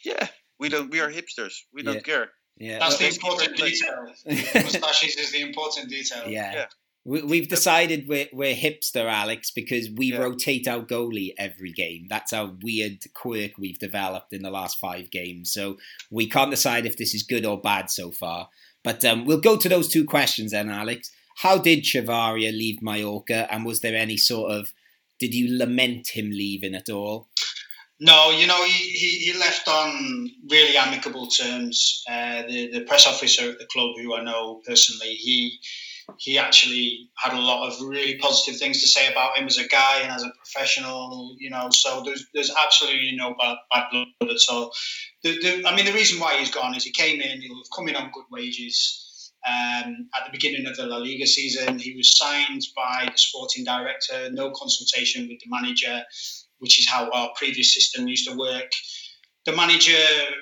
yeah, 0.03 0.27
we 0.59 0.67
don't. 0.69 0.91
We 0.91 0.99
are 0.99 1.09
hipsters. 1.09 1.53
We 1.73 1.83
don't 1.83 2.03
care. 2.03 2.29
Yeah, 2.59 2.79
that's 2.79 2.97
the 2.97 3.07
important 3.07 3.55
detail. 3.55 4.07
mustaches 4.63 5.15
is 5.15 5.31
the 5.31 5.41
important 5.41 5.89
detail. 5.89 6.27
Yeah. 6.27 6.53
yeah. 6.53 6.65
We, 7.05 7.39
have 7.39 7.47
decided 7.47 8.07
we're, 8.07 8.27
we're 8.33 8.53
hipster, 8.53 9.09
Alex, 9.09 9.49
because 9.49 9.89
we 9.89 10.07
yeah. 10.07 10.19
rotate 10.19 10.67
our 10.67 10.81
goalie 10.81 11.33
every 11.39 11.71
game. 11.71 12.05
That's 12.09 12.33
our 12.33 12.51
weird 12.61 12.97
quirk 13.15 13.51
we've 13.57 13.79
developed 13.79 14.33
in 14.33 14.43
the 14.43 14.51
last 14.51 14.77
five 14.77 15.09
games. 15.09 15.51
So 15.51 15.77
we 16.11 16.29
can't 16.29 16.51
decide 16.51 16.85
if 16.85 16.97
this 16.97 17.15
is 17.15 17.23
good 17.23 17.45
or 17.45 17.59
bad 17.59 17.89
so 17.89 18.11
far. 18.11 18.49
But 18.83 19.03
um, 19.05 19.25
we'll 19.25 19.39
go 19.39 19.57
to 19.57 19.69
those 19.69 19.87
two 19.87 20.05
questions 20.05 20.51
then, 20.51 20.69
Alex. 20.69 21.09
How 21.37 21.57
did 21.57 21.83
Chavarria 21.83 22.51
leave 22.51 22.81
Mallorca, 22.81 23.51
and 23.51 23.65
was 23.65 23.79
there 23.79 23.95
any 23.95 24.17
sort 24.17 24.51
of 24.51 24.73
did 25.19 25.33
you 25.33 25.57
lament 25.57 26.09
him 26.09 26.29
leaving 26.29 26.75
at 26.75 26.89
all? 26.89 27.28
No, 28.01 28.31
you 28.31 28.47
know, 28.47 28.63
he, 28.63 28.71
he, 28.71 29.31
he 29.31 29.39
left 29.39 29.67
on 29.67 30.31
really 30.49 30.77
amicable 30.77 31.27
terms. 31.27 32.01
Uh, 32.09 32.43
the, 32.47 32.71
the 32.71 32.85
press 32.85 33.05
officer 33.05 33.49
at 33.49 33.59
the 33.59 33.65
club, 33.65 33.95
who 33.97 34.15
I 34.15 34.23
know 34.23 34.61
personally, 34.65 35.15
he 35.15 35.59
he 36.17 36.39
actually 36.39 37.07
had 37.17 37.33
a 37.33 37.39
lot 37.39 37.67
of 37.67 37.79
really 37.81 38.17
positive 38.17 38.59
things 38.59 38.81
to 38.81 38.87
say 38.87 39.11
about 39.11 39.37
him 39.37 39.45
as 39.45 39.57
a 39.57 39.67
guy 39.67 39.99
and 40.01 40.11
as 40.11 40.23
a 40.23 40.31
professional, 40.37 41.35
you 41.39 41.49
know. 41.49 41.69
So 41.71 42.01
there's 42.03 42.25
there's 42.33 42.51
absolutely 42.55 43.15
no 43.15 43.35
bad, 43.39 43.57
bad 43.73 43.89
blood 43.91 44.07
at 44.21 44.37
all. 44.49 44.71
The, 45.23 45.37
the, 45.39 45.67
I 45.67 45.75
mean, 45.75 45.85
the 45.85 45.93
reason 45.93 46.19
why 46.19 46.39
he's 46.39 46.51
gone 46.51 46.75
is 46.75 46.85
he 46.85 46.91
came 46.91 47.19
in, 47.19 47.41
he'll 47.41 47.57
have 47.57 47.75
come 47.75 47.89
in 47.89 47.95
on 47.95 48.11
good 48.13 48.25
wages. 48.31 49.05
Um, 49.47 50.09
at 50.15 50.25
the 50.25 50.31
beginning 50.31 50.65
of 50.67 50.75
the 50.75 50.85
La 50.85 50.97
Liga 50.97 51.25
season, 51.25 51.79
he 51.79 51.95
was 51.95 52.17
signed 52.17 52.61
by 52.75 53.07
the 53.09 53.17
sporting 53.17 53.63
director, 53.63 54.29
no 54.31 54.51
consultation 54.51 55.29
with 55.29 55.39
the 55.39 55.49
manager 55.49 56.03
which 56.59 56.79
is 56.79 56.87
how 56.87 57.09
our 57.11 57.29
previous 57.35 57.73
system 57.73 58.07
used 58.07 58.29
to 58.29 58.37
work. 58.37 58.69
The 59.45 59.55
manager 59.55 59.97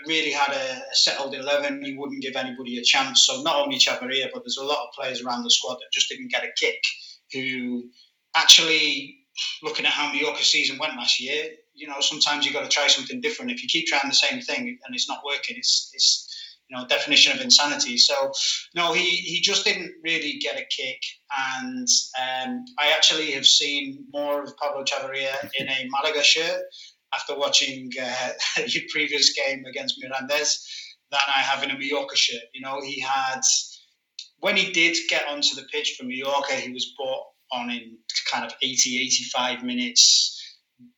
really 0.07 0.31
had 0.31 0.53
a, 0.53 0.81
settled 0.93 1.33
11. 1.33 1.83
He 1.83 1.95
wouldn't 1.95 2.21
give 2.21 2.35
anybody 2.35 2.77
a 2.77 2.83
chance. 2.83 3.23
So 3.25 3.41
not 3.41 3.55
only 3.55 3.77
Chavarria, 3.77 4.29
but 4.33 4.43
there's 4.43 4.57
a 4.57 4.65
lot 4.65 4.79
of 4.79 4.93
players 4.93 5.21
around 5.21 5.43
the 5.43 5.49
squad 5.49 5.75
that 5.75 5.93
just 5.93 6.09
didn't 6.09 6.31
get 6.31 6.43
a 6.43 6.51
kick 6.57 6.81
who 7.31 7.89
actually, 8.35 9.19
looking 9.61 9.85
at 9.85 9.91
how 9.91 10.11
Mallorca 10.11 10.43
season 10.43 10.77
went 10.77 10.95
last 10.95 11.21
year, 11.21 11.51
you 11.73 11.87
know, 11.87 11.99
sometimes 11.99 12.45
you've 12.45 12.55
got 12.55 12.63
to 12.63 12.69
try 12.69 12.87
something 12.87 13.21
different. 13.21 13.51
If 13.51 13.61
you 13.61 13.69
keep 13.69 13.85
trying 13.85 14.09
the 14.09 14.15
same 14.15 14.41
thing 14.41 14.79
and 14.83 14.95
it's 14.95 15.07
not 15.07 15.23
working, 15.23 15.57
it's, 15.57 15.91
it's 15.93 16.36
you 16.69 16.77
know 16.77 16.85
definition 16.87 17.33
of 17.33 17.41
insanity. 17.41 17.97
So 17.97 18.31
no, 18.75 18.93
he 18.93 19.03
he 19.03 19.41
just 19.41 19.63
didn't 19.63 19.91
really 20.03 20.39
get 20.39 20.55
a 20.55 20.65
kick, 20.69 20.99
and 21.37 21.87
um, 22.19 22.65
I 22.79 22.91
actually 22.95 23.31
have 23.31 23.45
seen 23.45 24.05
more 24.13 24.43
of 24.43 24.55
Pablo 24.57 24.83
Chavarria 24.83 25.49
in 25.59 25.67
a 25.67 25.87
Malaga 25.89 26.23
shirt 26.23 26.61
after 27.13 27.37
watching 27.37 27.89
uh, 28.01 28.29
your 28.67 28.83
previous 28.91 29.33
game 29.33 29.63
against 29.65 30.01
Mirandés 30.03 30.57
than 31.11 31.19
I 31.35 31.39
have 31.39 31.63
in 31.63 31.71
a 31.71 31.77
Mallorca 31.77 32.17
shirt. 32.17 32.43
You 32.53 32.61
know, 32.61 32.81
he 32.81 32.99
had 32.99 33.41
when 34.39 34.55
he 34.55 34.71
did 34.71 34.97
get 35.09 35.27
onto 35.27 35.55
the 35.55 35.67
pitch 35.71 35.95
for 35.97 36.05
Mallorca, 36.05 36.53
he 36.53 36.71
was 36.71 36.93
brought 36.97 37.25
on 37.51 37.69
in 37.69 37.97
kind 38.29 38.45
of 38.45 38.53
80, 38.61 38.99
85 38.99 39.63
minutes, 39.63 40.33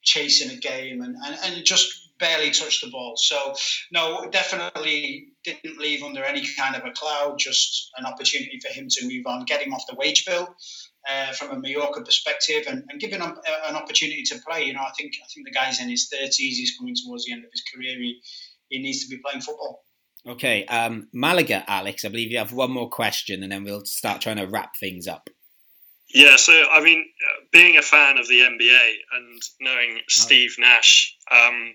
chasing 0.04 0.50
a 0.52 0.60
game 0.60 1.02
and, 1.02 1.16
and, 1.26 1.38
and 1.44 1.66
just 1.66 1.99
barely 2.20 2.52
touched 2.52 2.84
the 2.84 2.91
ball. 2.91 3.14
So, 3.18 3.56
no, 3.91 4.30
definitely 4.30 5.30
didn't 5.44 5.80
leave 5.80 6.04
under 6.04 6.24
any 6.24 6.46
kind 6.58 6.76
of 6.76 6.84
a 6.86 6.91
cloud, 6.91 7.38
just 7.40 7.90
an 7.98 8.06
opportunity 8.06 8.60
for 8.60 8.74
him 8.74 8.88
to 8.90 9.08
move 9.08 9.26
on, 9.26 9.46
get 9.46 9.62
him 9.62 9.74
off 9.74 9.88
the 9.90 9.96
wage 9.96 10.26
bill. 10.26 10.56
Uh, 11.10 11.32
from 11.32 11.50
a 11.52 11.60
Mallorca 11.60 12.02
perspective, 12.02 12.66
and, 12.68 12.84
and 12.90 13.00
giving 13.00 13.22
him 13.22 13.34
an 13.68 13.76
opportunity 13.76 14.22
to 14.22 14.38
play, 14.46 14.66
you 14.66 14.74
know, 14.74 14.82
I 14.82 14.91
think 14.98 15.14
I 15.24 15.28
think 15.34 15.48
the 15.48 15.54
guy's 15.54 15.82
in 15.82 15.90
his 15.90 16.10
thirties. 16.10 16.58
He's 16.58 16.78
coming 16.78 16.94
towards 16.94 17.26
the 17.26 17.32
end 17.32 17.46
of 17.46 17.50
his 17.52 17.64
career. 17.74 17.96
He, 17.98 18.20
he 18.68 18.80
needs 18.80 19.06
to 19.06 19.10
be 19.10 19.22
playing 19.24 19.41
football. 19.41 19.86
Okay, 20.28 20.66
um, 20.66 21.08
Malaga, 21.14 21.64
Alex. 21.68 22.04
I 22.04 22.10
believe 22.10 22.32
you 22.32 22.38
have 22.38 22.52
one 22.52 22.72
more 22.72 22.90
question, 22.90 23.44
and 23.44 23.52
then 23.52 23.64
we'll 23.64 23.86
start 23.86 24.20
trying 24.20 24.36
to 24.36 24.46
wrap 24.46 24.76
things 24.78 25.08
up. 25.08 25.30
Yeah, 26.11 26.38
so 26.38 26.65
I 26.72 26.81
mean, 26.81 27.06
being 27.52 27.77
a 27.77 27.81
fan 27.81 28.18
of 28.18 28.27
the 28.27 28.41
NBA 28.41 28.94
and 29.14 29.41
knowing 29.61 29.99
Steve 30.07 30.56
Nash, 30.57 31.15
um, 31.31 31.73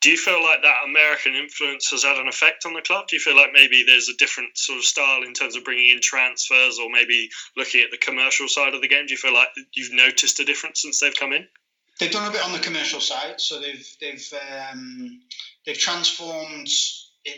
do 0.00 0.10
you 0.10 0.16
feel 0.16 0.42
like 0.42 0.62
that 0.62 0.84
American 0.86 1.34
influence 1.34 1.90
has 1.90 2.04
had 2.04 2.18
an 2.18 2.28
effect 2.28 2.64
on 2.64 2.72
the 2.72 2.80
club? 2.80 3.08
Do 3.08 3.16
you 3.16 3.20
feel 3.20 3.36
like 3.36 3.50
maybe 3.52 3.84
there's 3.86 4.08
a 4.08 4.16
different 4.16 4.56
sort 4.56 4.78
of 4.78 4.84
style 4.84 5.22
in 5.22 5.34
terms 5.34 5.56
of 5.56 5.64
bringing 5.64 5.90
in 5.90 6.00
transfers 6.00 6.78
or 6.78 6.88
maybe 6.90 7.28
looking 7.56 7.82
at 7.82 7.90
the 7.90 7.98
commercial 7.98 8.48
side 8.48 8.74
of 8.74 8.80
the 8.80 8.88
game? 8.88 9.06
Do 9.06 9.12
you 9.12 9.18
feel 9.18 9.34
like 9.34 9.48
you've 9.74 9.92
noticed 9.92 10.38
a 10.40 10.44
difference 10.44 10.82
since 10.82 11.00
they've 11.00 11.14
come 11.14 11.32
in? 11.32 11.46
They've 11.98 12.12
done 12.12 12.28
a 12.28 12.32
bit 12.32 12.44
on 12.44 12.52
the 12.52 12.60
commercial 12.60 13.00
side, 13.00 13.40
so 13.40 13.60
they've 13.60 13.86
they've 14.00 14.32
um, 14.70 15.20
they've 15.66 15.76
transformed 15.76 16.68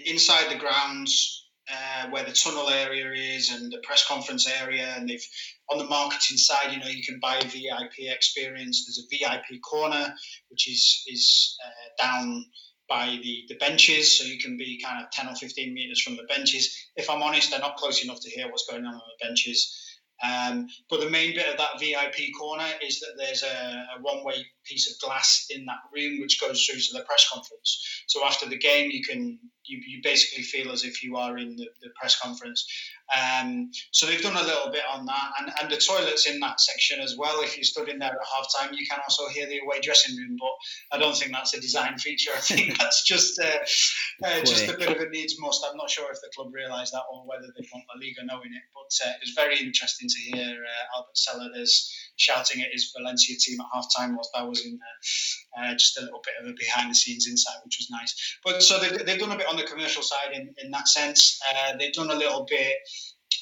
inside 0.04 0.50
the 0.50 0.58
grounds 0.58 1.39
uh, 1.72 2.10
where 2.10 2.24
the 2.24 2.32
tunnel 2.32 2.68
area 2.68 3.10
is 3.10 3.50
and 3.50 3.70
the 3.70 3.80
press 3.82 4.06
conference 4.06 4.48
area, 4.48 4.94
and 4.96 5.08
they've 5.08 5.24
on 5.70 5.78
the 5.78 5.84
marketing 5.84 6.36
side, 6.36 6.72
you 6.72 6.78
know, 6.78 6.86
you 6.86 7.04
can 7.04 7.18
buy 7.20 7.36
a 7.36 7.44
VIP 7.44 7.92
experience. 7.98 8.84
There's 8.86 9.06
a 9.06 9.08
VIP 9.10 9.60
corner, 9.62 10.14
which 10.48 10.68
is 10.68 11.04
is 11.06 11.56
uh, 11.64 12.02
down 12.02 12.44
by 12.88 13.18
the, 13.22 13.44
the 13.48 13.54
benches, 13.54 14.18
so 14.18 14.24
you 14.24 14.38
can 14.38 14.56
be 14.56 14.82
kind 14.84 15.02
of 15.02 15.10
10 15.12 15.28
or 15.28 15.36
15 15.36 15.72
meters 15.72 16.02
from 16.02 16.16
the 16.16 16.24
benches. 16.24 16.76
If 16.96 17.08
I'm 17.08 17.22
honest, 17.22 17.50
they're 17.50 17.60
not 17.60 17.76
close 17.76 18.02
enough 18.02 18.20
to 18.20 18.30
hear 18.30 18.48
what's 18.50 18.66
going 18.68 18.84
on 18.84 18.94
on 18.94 19.00
the 19.00 19.26
benches. 19.26 19.76
Um, 20.22 20.66
but 20.90 21.00
the 21.00 21.08
main 21.08 21.34
bit 21.34 21.48
of 21.48 21.56
that 21.56 21.80
VIP 21.80 22.34
corner 22.38 22.66
is 22.84 23.00
that 23.00 23.14
there's 23.16 23.42
a, 23.42 23.86
a 23.96 24.02
one 24.02 24.24
way 24.24 24.44
piece 24.70 24.90
of 24.90 24.98
glass 25.00 25.46
in 25.50 25.66
that 25.66 25.82
room 25.94 26.20
which 26.20 26.40
goes 26.40 26.64
through 26.64 26.80
to 26.80 26.92
the 26.92 27.04
press 27.04 27.28
conference. 27.32 28.04
So 28.06 28.24
after 28.24 28.48
the 28.48 28.58
game, 28.58 28.90
you 28.90 29.02
can 29.02 29.38
you, 29.64 29.80
you 29.86 30.00
basically 30.02 30.42
feel 30.42 30.72
as 30.72 30.84
if 30.84 31.02
you 31.02 31.16
are 31.16 31.38
in 31.38 31.56
the, 31.56 31.66
the 31.82 31.90
press 31.98 32.18
conference. 32.18 32.66
Um, 33.10 33.70
so 33.90 34.06
they've 34.06 34.22
done 34.22 34.36
a 34.36 34.42
little 34.42 34.70
bit 34.70 34.82
on 34.90 35.04
that, 35.06 35.30
and, 35.38 35.52
and 35.60 35.70
the 35.70 35.76
toilets 35.76 36.26
in 36.26 36.38
that 36.40 36.60
section 36.60 37.00
as 37.00 37.16
well. 37.18 37.42
If 37.42 37.58
you 37.58 37.64
stood 37.64 37.88
in 37.88 37.98
there 37.98 38.10
at 38.10 38.18
half 38.34 38.46
time, 38.58 38.74
you 38.74 38.86
can 38.88 39.00
also 39.02 39.28
hear 39.28 39.46
the 39.46 39.58
away 39.64 39.80
dressing 39.82 40.16
room. 40.16 40.36
But 40.38 40.96
I 40.96 41.00
don't 41.00 41.16
think 41.16 41.32
that's 41.32 41.54
a 41.54 41.60
design 41.60 41.98
feature. 41.98 42.30
I 42.36 42.40
think 42.40 42.78
that's 42.78 43.04
just 43.04 43.40
uh, 43.40 44.26
uh, 44.26 44.40
just 44.40 44.68
a 44.68 44.76
bit 44.76 44.90
of 44.90 45.00
a 45.00 45.08
needs 45.08 45.36
must. 45.40 45.64
I'm 45.68 45.76
not 45.76 45.90
sure 45.90 46.10
if 46.10 46.20
the 46.20 46.30
club 46.34 46.52
realised 46.54 46.92
that 46.92 47.02
or 47.12 47.26
whether 47.26 47.46
they 47.46 47.66
want 47.72 47.84
La 47.92 48.00
Liga 48.00 48.24
knowing 48.24 48.54
it. 48.54 48.62
But 48.74 49.06
uh, 49.06 49.10
it 49.10 49.20
was 49.22 49.34
very 49.34 49.58
interesting 49.58 50.08
to 50.08 50.20
hear 50.30 50.46
uh, 50.46 50.96
Albert 50.96 51.16
Celades 51.16 51.90
shouting 52.16 52.62
at 52.62 52.72
his 52.72 52.92
Valencia 52.96 53.36
team 53.40 53.60
at 53.60 53.66
half 53.74 53.86
time 53.96 54.14
whilst 54.14 54.30
I 54.36 54.42
was 54.42 54.59
in 54.64 54.78
there. 54.78 55.70
Uh, 55.70 55.74
just 55.74 55.98
a 55.98 56.02
little 56.02 56.22
bit 56.24 56.34
of 56.40 56.50
a 56.50 56.54
behind 56.58 56.90
the 56.90 56.94
scenes 56.94 57.26
insight, 57.28 57.56
which 57.64 57.78
was 57.78 57.90
nice. 57.90 58.38
But 58.44 58.62
so 58.62 58.78
they've, 58.78 59.04
they've 59.04 59.18
done 59.18 59.32
a 59.32 59.36
bit 59.36 59.48
on 59.48 59.56
the 59.56 59.64
commercial 59.64 60.02
side 60.02 60.32
in, 60.32 60.54
in 60.62 60.70
that 60.70 60.88
sense. 60.88 61.38
Uh, 61.48 61.76
they've 61.76 61.92
done 61.92 62.10
a 62.10 62.14
little 62.14 62.46
bit 62.48 62.74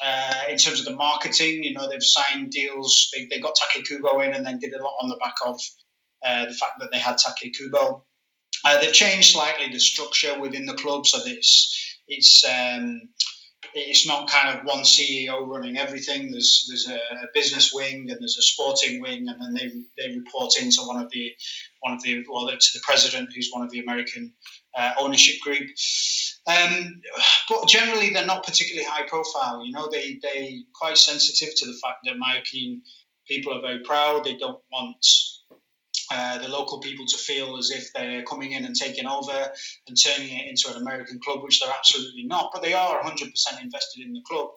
uh, 0.03 0.43
in 0.49 0.57
terms 0.57 0.81
of 0.81 0.86
the 0.86 0.97
marketing. 0.97 1.62
You 1.62 1.74
know, 1.74 1.89
they've 1.89 2.03
signed 2.03 2.51
deals. 2.51 3.09
They, 3.15 3.27
they 3.27 3.40
got 3.40 3.57
Take 3.74 3.86
Kubo 3.86 4.20
in 4.20 4.35
and 4.35 4.45
then 4.45 4.59
did 4.59 4.74
a 4.74 4.82
lot 4.82 4.97
on 5.03 5.09
the 5.09 5.16
back 5.16 5.35
of 5.45 5.61
uh, 6.24 6.47
the 6.47 6.55
fact 6.55 6.81
that 6.81 6.90
they 6.93 6.99
had 6.99 7.16
Take 7.19 7.55
Kubo. 7.55 8.05
Uh, 8.65 8.81
they've 8.81 8.93
changed 8.93 9.32
slightly 9.32 9.69
the 9.70 9.78
structure 9.78 10.39
within 10.40 10.66
the 10.66 10.74
club 10.74 11.07
so 11.07 11.19
that 11.19 11.28
it's, 11.28 12.01
it's 12.09 12.45
um, 12.45 13.01
it's 13.74 14.06
not 14.06 14.30
kind 14.30 14.56
of 14.56 14.64
one 14.64 14.80
CEO 14.80 15.47
running 15.47 15.78
everything. 15.78 16.30
There's 16.30 16.66
there's 16.68 16.89
a, 16.89 16.98
business 17.35 17.72
wing 17.72 18.10
and 18.10 18.20
there's 18.20 18.39
a 18.39 18.43
sporting 18.43 19.01
wing, 19.01 19.28
and 19.28 19.40
then 19.40 19.55
they 19.55 19.68
they 20.02 20.16
report 20.16 20.52
into 20.60 20.82
one 20.82 21.02
of 21.02 21.10
the 21.10 21.32
one 21.80 21.94
of 21.94 22.02
the 22.02 22.24
well 22.30 22.47
to 22.47 22.72
the 22.74 22.80
president, 22.82 23.30
who's 23.35 23.51
one 23.52 23.64
of 23.64 23.70
the 23.70 23.80
American 23.80 24.32
uh, 24.76 24.93
ownership 24.98 25.40
group. 25.40 25.68
Um, 26.47 27.02
but 27.48 27.68
generally, 27.68 28.10
they're 28.10 28.26
not 28.26 28.44
particularly 28.44 28.89
high 28.89 29.06
profile. 29.06 29.64
You 29.64 29.72
know, 29.72 29.89
they 29.90 30.18
they 30.22 30.60
quite 30.74 30.97
sensitive 30.97 31.55
to 31.56 31.66
the 31.66 31.78
fact 31.82 31.98
that 32.05 32.16
Mallorquin 32.16 32.80
people 33.26 33.52
are 33.52 33.60
very 33.60 33.80
proud. 33.80 34.24
They 34.24 34.36
don't 34.36 34.62
want 34.72 35.05
uh, 36.10 36.39
the 36.39 36.48
local 36.48 36.80
people 36.80 37.06
to 37.06 37.18
feel 37.18 37.56
as 37.56 37.70
if 37.70 37.93
they're 37.93 38.22
coming 38.24 38.52
in 38.52 38.64
and 38.64 38.74
taking 38.74 39.06
over 39.06 39.51
and 39.86 39.97
turning 40.02 40.30
it 40.30 40.48
into 40.48 40.70
an 40.70 40.80
American 40.80 41.20
club, 41.24 41.43
which 41.43 41.60
they're 41.60 41.74
absolutely 41.76 42.24
not. 42.24 42.51
But 42.52 42.62
they 42.62 42.74
are 42.74 43.02
100% 43.02 43.20
invested 43.62 44.05
in 44.05 44.12
the 44.12 44.22
club 44.26 44.48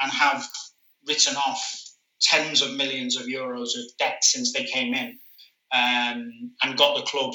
and 0.00 0.10
have 0.12 0.46
written 1.06 1.36
off 1.36 1.84
tens 2.20 2.62
of 2.62 2.74
millions 2.74 3.16
of 3.16 3.26
euros 3.26 3.76
of 3.76 3.84
debt 3.98 4.22
since 4.22 4.52
they 4.52 4.64
came 4.64 4.94
in 4.94 5.18
um, 5.74 6.52
and 6.62 6.76
got 6.76 6.96
the 6.96 7.02
club 7.02 7.34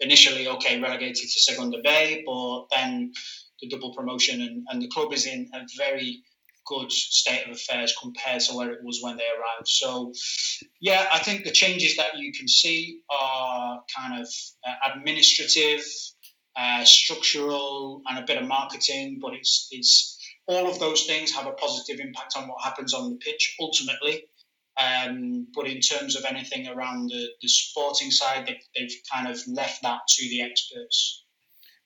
initially, 0.00 0.48
okay, 0.48 0.80
relegated 0.80 1.16
to 1.16 1.40
Segunda 1.40 1.78
B, 1.84 2.22
but 2.26 2.66
then 2.74 3.12
the 3.60 3.68
double 3.68 3.94
promotion, 3.94 4.42
and, 4.42 4.66
and 4.70 4.82
the 4.82 4.88
club 4.88 5.12
is 5.12 5.26
in 5.26 5.48
a 5.54 5.60
very 5.76 6.22
good 6.66 6.90
state 6.92 7.46
of 7.46 7.52
affairs 7.52 7.94
compared 8.00 8.40
to 8.42 8.54
where 8.54 8.72
it 8.72 8.80
was 8.82 9.00
when 9.02 9.16
they 9.16 9.24
arrived. 9.24 9.68
So, 9.68 10.12
yeah, 10.80 11.06
I 11.12 11.18
think 11.18 11.44
the 11.44 11.50
changes 11.50 11.96
that 11.96 12.16
you 12.18 12.32
can 12.32 12.48
see 12.48 13.00
are 13.10 13.82
kind 13.96 14.20
of 14.20 14.28
uh, 14.66 14.92
administrative, 14.92 15.84
uh, 16.56 16.84
structural, 16.84 18.02
and 18.08 18.18
a 18.18 18.26
bit 18.26 18.40
of 18.40 18.48
marketing. 18.48 19.18
But 19.20 19.34
it's 19.34 19.68
it's 19.70 20.18
all 20.46 20.68
of 20.68 20.78
those 20.78 21.04
things 21.04 21.34
have 21.34 21.46
a 21.46 21.52
positive 21.52 22.00
impact 22.00 22.34
on 22.36 22.48
what 22.48 22.62
happens 22.62 22.92
on 22.94 23.10
the 23.10 23.16
pitch 23.16 23.56
ultimately. 23.60 24.24
Um, 24.76 25.46
but 25.54 25.68
in 25.68 25.80
terms 25.80 26.16
of 26.16 26.24
anything 26.24 26.66
around 26.66 27.08
the, 27.08 27.28
the 27.40 27.48
sporting 27.48 28.10
side, 28.10 28.46
they, 28.46 28.60
they've 28.76 28.96
kind 29.12 29.28
of 29.28 29.40
left 29.46 29.82
that 29.82 30.00
to 30.08 30.28
the 30.28 30.42
experts. 30.42 31.22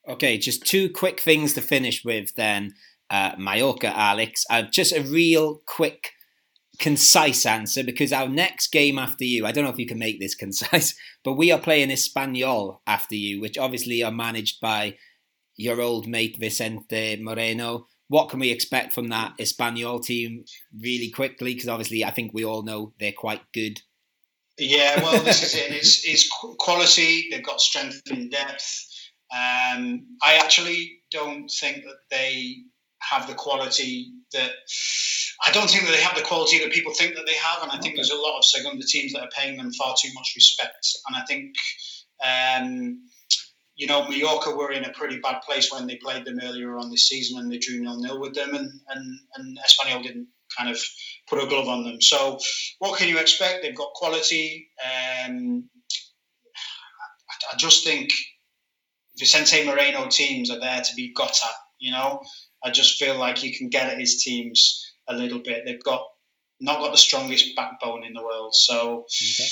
Okay, 0.07 0.37
just 0.37 0.65
two 0.65 0.89
quick 0.89 1.19
things 1.19 1.53
to 1.53 1.61
finish 1.61 2.03
with 2.03 2.35
then 2.35 2.73
uh, 3.09 3.31
Mallorca, 3.37 3.95
Alex. 3.95 4.45
Uh, 4.49 4.63
just 4.63 4.93
a 4.93 5.01
real 5.01 5.61
quick, 5.65 6.11
concise 6.79 7.45
answer 7.45 7.83
because 7.83 8.13
our 8.13 8.29
next 8.29 8.71
game 8.71 8.97
after 8.97 9.25
you, 9.25 9.45
I 9.45 9.51
don't 9.51 9.65
know 9.65 9.69
if 9.69 9.79
you 9.79 9.85
can 9.85 9.99
make 9.99 10.19
this 10.19 10.35
concise, 10.43 10.95
but 11.23 11.33
we 11.33 11.51
are 11.51 11.59
playing 11.59 11.89
Espanyol 11.89 12.79
after 12.87 13.15
you, 13.15 13.39
which 13.41 13.57
obviously 13.57 14.03
are 14.03 14.11
managed 14.11 14.61
by 14.61 14.97
your 15.55 15.81
old 15.81 16.07
mate 16.07 16.37
Vicente 16.39 17.21
Moreno. 17.21 17.85
What 18.07 18.29
can 18.29 18.39
we 18.39 18.49
expect 18.49 18.93
from 18.93 19.09
that 19.09 19.37
Espanyol 19.39 20.03
team 20.03 20.45
really 20.81 21.11
quickly? 21.11 21.53
Because 21.53 21.69
obviously, 21.69 22.03
I 22.03 22.09
think 22.09 22.33
we 22.33 22.43
all 22.43 22.63
know 22.63 22.93
they're 22.99 23.11
quite 23.11 23.41
good. 23.53 23.81
Yeah, 24.57 25.01
well, 25.03 25.21
this 25.21 25.43
is 25.43 25.55
it. 25.55 25.71
It's, 25.79 26.05
it's 26.05 26.29
quality. 26.57 27.27
They've 27.29 27.45
got 27.45 27.61
strength 27.61 28.01
and 28.09 28.31
depth. 28.31 28.87
Um, 29.31 30.07
I 30.23 30.39
actually 30.41 31.01
don't 31.11 31.47
think 31.49 31.83
that 31.83 31.99
they 32.09 32.63
have 33.01 33.27
the 33.27 33.33
quality 33.33 34.11
that 34.33 34.51
I 35.45 35.51
don't 35.51 35.69
think 35.69 35.85
that 35.85 35.91
they 35.91 36.01
have 36.01 36.15
the 36.15 36.21
quality 36.21 36.59
that 36.59 36.71
people 36.71 36.93
think 36.93 37.15
that 37.15 37.25
they 37.25 37.35
have, 37.35 37.63
and 37.63 37.71
I 37.71 37.79
think 37.79 37.95
there's 37.95 38.11
a 38.11 38.15
lot 38.15 38.37
of 38.37 38.45
Segunda 38.45 38.85
teams 38.85 39.13
that 39.13 39.21
are 39.21 39.29
paying 39.35 39.57
them 39.57 39.71
far 39.73 39.95
too 39.99 40.09
much 40.13 40.33
respect. 40.35 40.87
And 41.07 41.15
I 41.15 41.25
think, 41.25 41.55
um, 42.23 43.01
you 43.75 43.87
know, 43.87 44.07
Mallorca 44.07 44.51
were 44.51 44.71
in 44.71 44.83
a 44.83 44.91
pretty 44.91 45.19
bad 45.19 45.41
place 45.41 45.71
when 45.71 45.87
they 45.87 45.95
played 45.95 46.25
them 46.25 46.39
earlier 46.43 46.77
on 46.77 46.91
this 46.91 47.07
season, 47.07 47.39
and 47.39 47.51
they 47.51 47.57
drew 47.57 47.79
nil 47.79 48.01
nil 48.01 48.19
with 48.19 48.35
them, 48.35 48.53
and 48.53 48.69
and 48.89 49.19
and 49.35 49.57
Espanyol 49.59 50.03
didn't 50.03 50.27
kind 50.57 50.69
of 50.69 50.77
put 51.29 51.41
a 51.41 51.47
glove 51.47 51.69
on 51.69 51.85
them. 51.85 52.01
So, 52.01 52.39
what 52.79 52.99
can 52.99 53.07
you 53.07 53.17
expect? 53.17 53.61
They've 53.61 53.75
got 53.75 53.93
quality. 53.93 54.69
Um, 54.83 55.69
I, 57.29 57.53
I 57.53 57.57
just 57.57 57.85
think 57.85 58.09
Vicente 59.17 59.65
Moreno 59.65 60.07
teams 60.09 60.51
are 60.51 60.59
there 60.59 60.81
to 60.81 60.95
be 60.95 61.13
got 61.13 61.29
at. 61.29 61.55
You 61.79 61.91
know, 61.91 62.21
I 62.63 62.71
just 62.71 62.97
feel 62.99 63.17
like 63.17 63.43
you 63.43 63.55
can 63.55 63.69
get 63.69 63.89
at 63.89 63.99
his 63.99 64.23
teams 64.23 64.85
a 65.07 65.15
little 65.15 65.39
bit. 65.39 65.63
They've 65.65 65.83
got 65.83 66.03
not 66.59 66.79
got 66.79 66.91
the 66.91 66.97
strongest 66.97 67.55
backbone 67.55 68.03
in 68.03 68.13
the 68.13 68.23
world, 68.23 68.53
so 68.53 69.05
okay. 69.05 69.49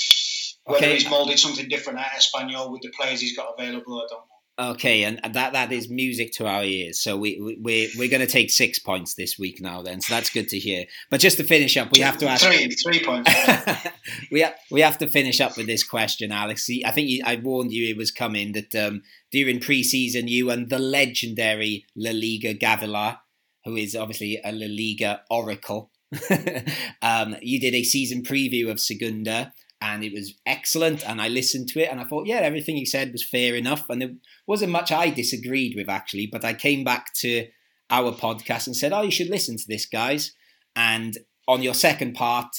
whether 0.64 0.86
okay. 0.86 0.94
he's 0.94 1.08
moulded 1.08 1.38
something 1.38 1.68
different 1.68 1.98
at 1.98 2.12
Espanyol 2.12 2.70
with 2.70 2.82
the 2.82 2.92
players 2.98 3.20
he's 3.20 3.36
got 3.36 3.54
available, 3.58 3.98
I 3.98 4.06
don't 4.10 4.20
know. 4.20 4.37
Okay, 4.60 5.04
and 5.04 5.20
that 5.34 5.52
that 5.52 5.70
is 5.70 5.88
music 5.88 6.32
to 6.32 6.46
our 6.46 6.64
ears. 6.64 6.98
So 6.98 7.16
we 7.16 7.40
we 7.40 7.58
we're, 7.60 7.88
we're 7.96 8.10
going 8.10 8.26
to 8.26 8.32
take 8.32 8.50
six 8.50 8.80
points 8.80 9.14
this 9.14 9.38
week 9.38 9.60
now. 9.60 9.82
Then, 9.82 10.00
so 10.00 10.12
that's 10.12 10.30
good 10.30 10.48
to 10.48 10.58
hear. 10.58 10.86
But 11.10 11.20
just 11.20 11.36
to 11.36 11.44
finish 11.44 11.76
up, 11.76 11.92
we 11.92 12.00
have 12.00 12.18
to 12.18 12.26
ask 12.26 12.44
three 12.44 12.68
three 12.70 13.04
points. 13.04 13.32
we 14.32 14.40
have, 14.40 14.54
we 14.68 14.80
have 14.80 14.98
to 14.98 15.06
finish 15.06 15.40
up 15.40 15.56
with 15.56 15.68
this 15.68 15.84
question, 15.84 16.32
Alex. 16.32 16.68
I 16.84 16.90
think 16.90 17.08
you, 17.08 17.22
I 17.24 17.36
warned 17.36 17.72
you 17.72 17.88
it 17.88 17.96
was 17.96 18.10
coming 18.10 18.50
that 18.52 18.74
um, 18.74 19.02
during 19.30 19.60
pre-season 19.60 20.26
you 20.26 20.50
and 20.50 20.68
the 20.68 20.80
legendary 20.80 21.86
La 21.94 22.10
Liga 22.10 22.52
Gavilar, 22.52 23.18
who 23.64 23.76
is 23.76 23.94
obviously 23.94 24.40
a 24.44 24.50
La 24.50 24.66
Liga 24.66 25.22
oracle, 25.30 25.92
um, 27.02 27.36
you 27.42 27.60
did 27.60 27.74
a 27.74 27.84
season 27.84 28.24
preview 28.24 28.70
of 28.72 28.80
Segunda 28.80 29.52
and 29.80 30.02
it 30.02 30.12
was 30.12 30.34
excellent. 30.46 31.08
And 31.08 31.20
I 31.20 31.28
listened 31.28 31.68
to 31.68 31.80
it 31.80 31.90
and 31.90 32.00
I 32.00 32.04
thought, 32.04 32.26
yeah, 32.26 32.38
everything 32.38 32.76
he 32.76 32.84
said 32.84 33.12
was 33.12 33.26
fair 33.26 33.54
enough. 33.54 33.88
And 33.88 34.02
there 34.02 34.10
wasn't 34.46 34.72
much 34.72 34.90
I 34.90 35.10
disagreed 35.10 35.74
with 35.76 35.88
actually, 35.88 36.26
but 36.26 36.44
I 36.44 36.54
came 36.54 36.84
back 36.84 37.12
to 37.14 37.46
our 37.90 38.12
podcast 38.12 38.66
and 38.66 38.76
said, 38.76 38.92
oh, 38.92 39.02
you 39.02 39.10
should 39.10 39.30
listen 39.30 39.56
to 39.56 39.64
this, 39.66 39.86
guys. 39.86 40.32
And 40.74 41.18
on 41.46 41.62
your 41.62 41.74
second 41.74 42.14
part, 42.14 42.54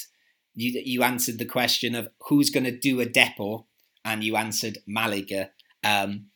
you 0.54 0.80
you 0.84 1.02
answered 1.02 1.38
the 1.38 1.44
question 1.44 1.94
of 1.94 2.08
who's 2.28 2.50
going 2.50 2.64
to 2.64 2.76
do 2.76 3.00
a 3.00 3.06
Depor, 3.06 3.64
and 4.04 4.24
you 4.24 4.36
answered 4.36 4.78
Malaga. 4.86 5.50
Um, 5.84 6.26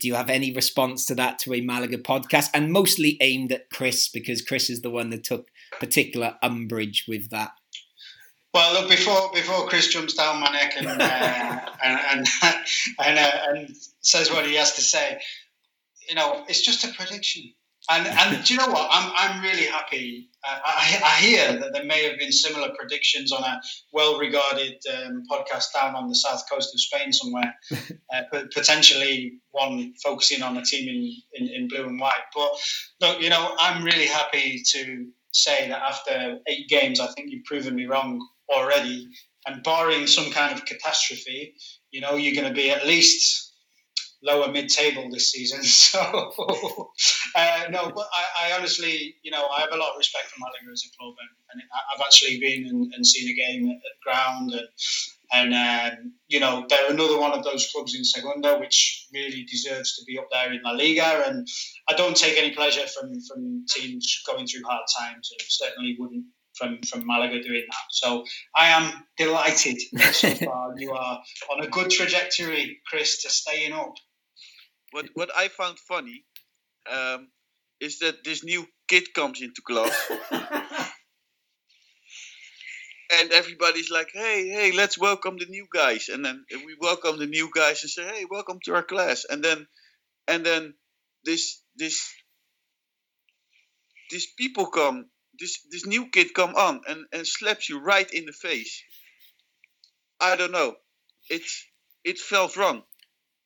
do 0.00 0.08
you 0.08 0.14
have 0.14 0.30
any 0.30 0.52
response 0.52 1.04
to 1.06 1.14
that 1.16 1.38
to 1.40 1.52
a 1.52 1.60
Malaga 1.60 1.98
podcast? 1.98 2.50
And 2.54 2.72
mostly 2.72 3.18
aimed 3.20 3.52
at 3.52 3.68
Chris 3.70 4.08
because 4.08 4.40
Chris 4.40 4.70
is 4.70 4.80
the 4.80 4.90
one 4.90 5.10
that 5.10 5.24
took 5.24 5.48
particular 5.78 6.36
umbrage 6.42 7.04
with 7.06 7.30
that 7.30 7.50
well, 8.54 8.80
look 8.80 8.88
before 8.88 9.32
before 9.34 9.66
Chris 9.66 9.88
jumps 9.88 10.14
down 10.14 10.40
my 10.40 10.50
neck 10.50 10.74
and 10.76 10.86
uh, 10.86 11.60
and 11.84 12.00
and 12.14 12.28
and, 13.00 13.18
uh, 13.18 13.30
and, 13.48 13.76
says 14.00 14.30
what 14.30 14.46
he 14.46 14.54
has 14.54 14.74
to 14.74 14.80
say. 14.80 15.20
You 16.08 16.14
know, 16.14 16.44
it's 16.48 16.60
just 16.60 16.84
a 16.84 16.88
prediction. 16.94 17.52
And 17.90 18.06
and 18.06 18.44
do 18.44 18.54
you 18.54 18.60
know 18.60 18.68
what? 18.68 18.88
I'm 18.90 19.12
I'm 19.16 19.42
really 19.42 19.66
happy. 19.66 20.30
Uh, 20.46 20.58
I, 20.64 21.00
I 21.04 21.20
hear 21.20 21.58
that 21.58 21.72
there 21.72 21.84
may 21.84 22.08
have 22.08 22.18
been 22.18 22.30
similar 22.30 22.68
predictions 22.78 23.32
on 23.32 23.42
a 23.42 23.60
well-regarded 23.92 24.76
um, 24.94 25.22
podcast 25.30 25.72
down 25.74 25.96
on 25.96 26.08
the 26.08 26.14
south 26.14 26.44
coast 26.50 26.74
of 26.74 26.80
Spain 26.80 27.12
somewhere, 27.12 27.54
uh, 28.14 28.22
potentially 28.30 29.38
one 29.50 29.94
focusing 30.02 30.42
on 30.42 30.56
a 30.58 30.62
team 30.62 30.88
in, 30.88 31.46
in, 31.46 31.54
in 31.54 31.68
blue 31.68 31.86
and 31.86 31.98
white. 31.98 32.12
But 32.34 32.50
look, 33.00 33.22
you 33.22 33.30
know, 33.30 33.54
I'm 33.58 33.84
really 33.84 34.06
happy 34.06 34.62
to 34.72 35.06
say 35.32 35.68
that 35.68 35.82
after 35.82 36.38
eight 36.46 36.68
games, 36.68 37.00
I 37.00 37.06
think 37.08 37.30
you've 37.30 37.44
proven 37.44 37.74
me 37.74 37.86
wrong 37.86 38.20
already. 38.50 39.08
And 39.46 39.62
barring 39.62 40.06
some 40.06 40.30
kind 40.30 40.54
of 40.54 40.64
catastrophe, 40.64 41.54
you 41.90 42.00
know, 42.00 42.14
you're 42.16 42.34
going 42.34 42.48
to 42.48 42.54
be 42.54 42.70
at 42.70 42.86
least 42.86 43.44
lower 44.24 44.50
mid-table 44.50 45.08
this 45.10 45.30
season. 45.30 45.60
So 45.84 46.00
uh, 47.36 47.64
no, 47.70 47.90
but 47.94 48.06
I, 48.12 48.48
I, 48.48 48.58
honestly, 48.58 49.16
you 49.22 49.30
know, 49.30 49.46
I 49.48 49.60
have 49.60 49.72
a 49.72 49.76
lot 49.76 49.90
of 49.90 49.98
respect 49.98 50.26
for 50.26 50.40
Malaga 50.40 50.72
as 50.72 50.82
a 50.86 50.96
club, 50.96 51.14
and, 51.20 51.30
and 51.52 51.62
I've 51.94 52.00
actually 52.04 52.38
been 52.40 52.66
and, 52.66 52.92
and, 52.94 53.06
seen 53.06 53.28
a 53.28 53.34
game 53.34 53.70
at, 53.70 53.76
the 53.76 53.90
ground, 54.02 54.52
and 54.52 55.52
and 55.52 55.54
um, 55.54 56.12
you 56.28 56.40
know, 56.40 56.64
they're 56.68 56.90
another 56.90 57.18
one 57.18 57.32
of 57.32 57.44
those 57.44 57.70
clubs 57.72 57.94
in 57.94 58.04
Segunda 58.04 58.58
which 58.58 59.06
really 59.12 59.44
deserves 59.44 59.96
to 59.96 60.04
be 60.04 60.18
up 60.18 60.26
there 60.32 60.52
in 60.52 60.62
La 60.64 60.72
Liga, 60.72 61.24
and 61.26 61.46
I 61.88 61.94
don't 61.94 62.16
take 62.16 62.38
any 62.38 62.52
pleasure 62.52 62.86
from 62.86 63.12
from 63.28 63.64
teams 63.68 64.22
going 64.26 64.46
through 64.46 64.62
hard 64.64 64.84
times, 64.98 65.30
and 65.32 65.40
certainly 65.48 65.96
wouldn't 65.98 66.24
from 66.56 66.80
from 66.82 67.06
Malaga 67.06 67.42
doing 67.42 67.64
that. 67.68 67.86
So 67.90 68.24
I 68.56 68.68
am 68.68 68.92
delighted 69.16 69.80
so 70.12 70.30
far. 70.46 70.74
you 70.76 70.92
are 70.92 71.22
on 71.52 71.64
a 71.64 71.68
good 71.68 71.90
trajectory, 71.90 72.80
Chris, 72.88 73.22
to 73.22 73.30
staying 73.30 73.72
up 73.72 73.94
what 74.94 75.06
what 75.14 75.30
I 75.36 75.48
found 75.48 75.78
funny 75.78 76.24
um, 76.90 77.28
is 77.80 77.98
that 77.98 78.22
this 78.24 78.44
new 78.44 78.64
kid 78.88 79.12
comes 79.12 79.42
into 79.42 79.60
class. 79.66 80.12
and 83.12 83.32
everybody's 83.32 83.90
like, 83.90 84.10
"Hey, 84.14 84.48
hey, 84.48 84.70
let's 84.72 84.96
welcome 84.96 85.36
the 85.36 85.46
new 85.46 85.66
guys." 85.72 86.08
And 86.08 86.24
then 86.24 86.44
we 86.64 86.76
welcome 86.80 87.18
the 87.18 87.26
new 87.26 87.50
guys 87.52 87.82
and 87.82 87.90
say, 87.90 88.06
"Hey, 88.06 88.24
welcome 88.30 88.60
to 88.64 88.74
our 88.74 88.84
class." 88.84 89.24
And 89.28 89.42
then, 89.42 89.66
and 90.28 90.46
then 90.46 90.74
this 91.24 91.60
this 91.76 92.08
these 94.10 94.28
people 94.38 94.66
come, 94.66 95.10
this 95.38 95.58
this 95.70 95.86
new 95.86 96.08
kid 96.10 96.34
come 96.34 96.54
on 96.54 96.80
and 96.88 97.06
and 97.12 97.26
slaps 97.26 97.68
you 97.68 97.80
right 97.80 98.10
in 98.12 98.26
the 98.26 98.32
face. 98.32 98.82
I 100.20 100.36
don't 100.36 100.52
know. 100.52 100.76
It's 101.30 101.66
it 102.04 102.18
felt 102.18 102.56
wrong 102.56 102.82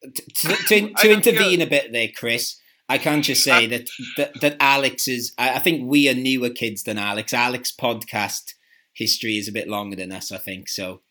to, 0.02 0.48
to, 0.68 0.92
to 0.94 1.10
intervene 1.10 1.60
a 1.60 1.66
bit 1.66 1.92
there, 1.92 2.08
Chris, 2.14 2.60
I 2.88 2.98
can't 2.98 3.24
just 3.24 3.44
say 3.44 3.66
that, 3.66 3.88
that 4.16 4.40
that 4.40 4.56
Alex 4.60 5.08
is. 5.08 5.34
I 5.36 5.58
think 5.58 5.88
we 5.88 6.08
are 6.08 6.14
newer 6.14 6.50
kids 6.50 6.84
than 6.84 6.98
Alex. 6.98 7.34
Alex 7.34 7.72
podcast 7.78 8.54
history 8.94 9.36
is 9.36 9.48
a 9.48 9.52
bit 9.52 9.68
longer 9.68 9.96
than 9.96 10.12
us. 10.12 10.32
I 10.32 10.38
think 10.38 10.68
so. 10.68 11.02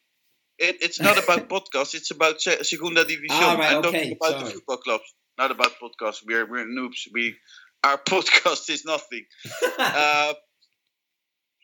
It, 0.58 0.78
it's 0.82 1.00
not 1.00 1.24
about 1.24 1.50
podcasts. 1.50 1.94
It's 1.94 2.10
about 2.10 2.42
Segunda 2.42 3.06
División. 3.06 3.30
Ah, 3.30 3.56
right, 3.60 3.72
I'm 3.74 3.78
okay, 3.78 3.92
talking 3.92 4.18
about 4.20 4.32
sorry. 4.32 4.44
the 4.46 4.50
football 4.52 4.78
clubs, 4.78 5.14
not 5.38 5.52
about 5.52 5.74
podcasts. 5.80 6.24
We're 6.26 6.50
we're 6.50 6.66
noobs. 6.66 7.08
We 7.14 7.36
our 7.84 7.98
podcast 8.10 8.70
is 8.72 8.84
nothing. 8.84 9.26
uh, 9.80 10.34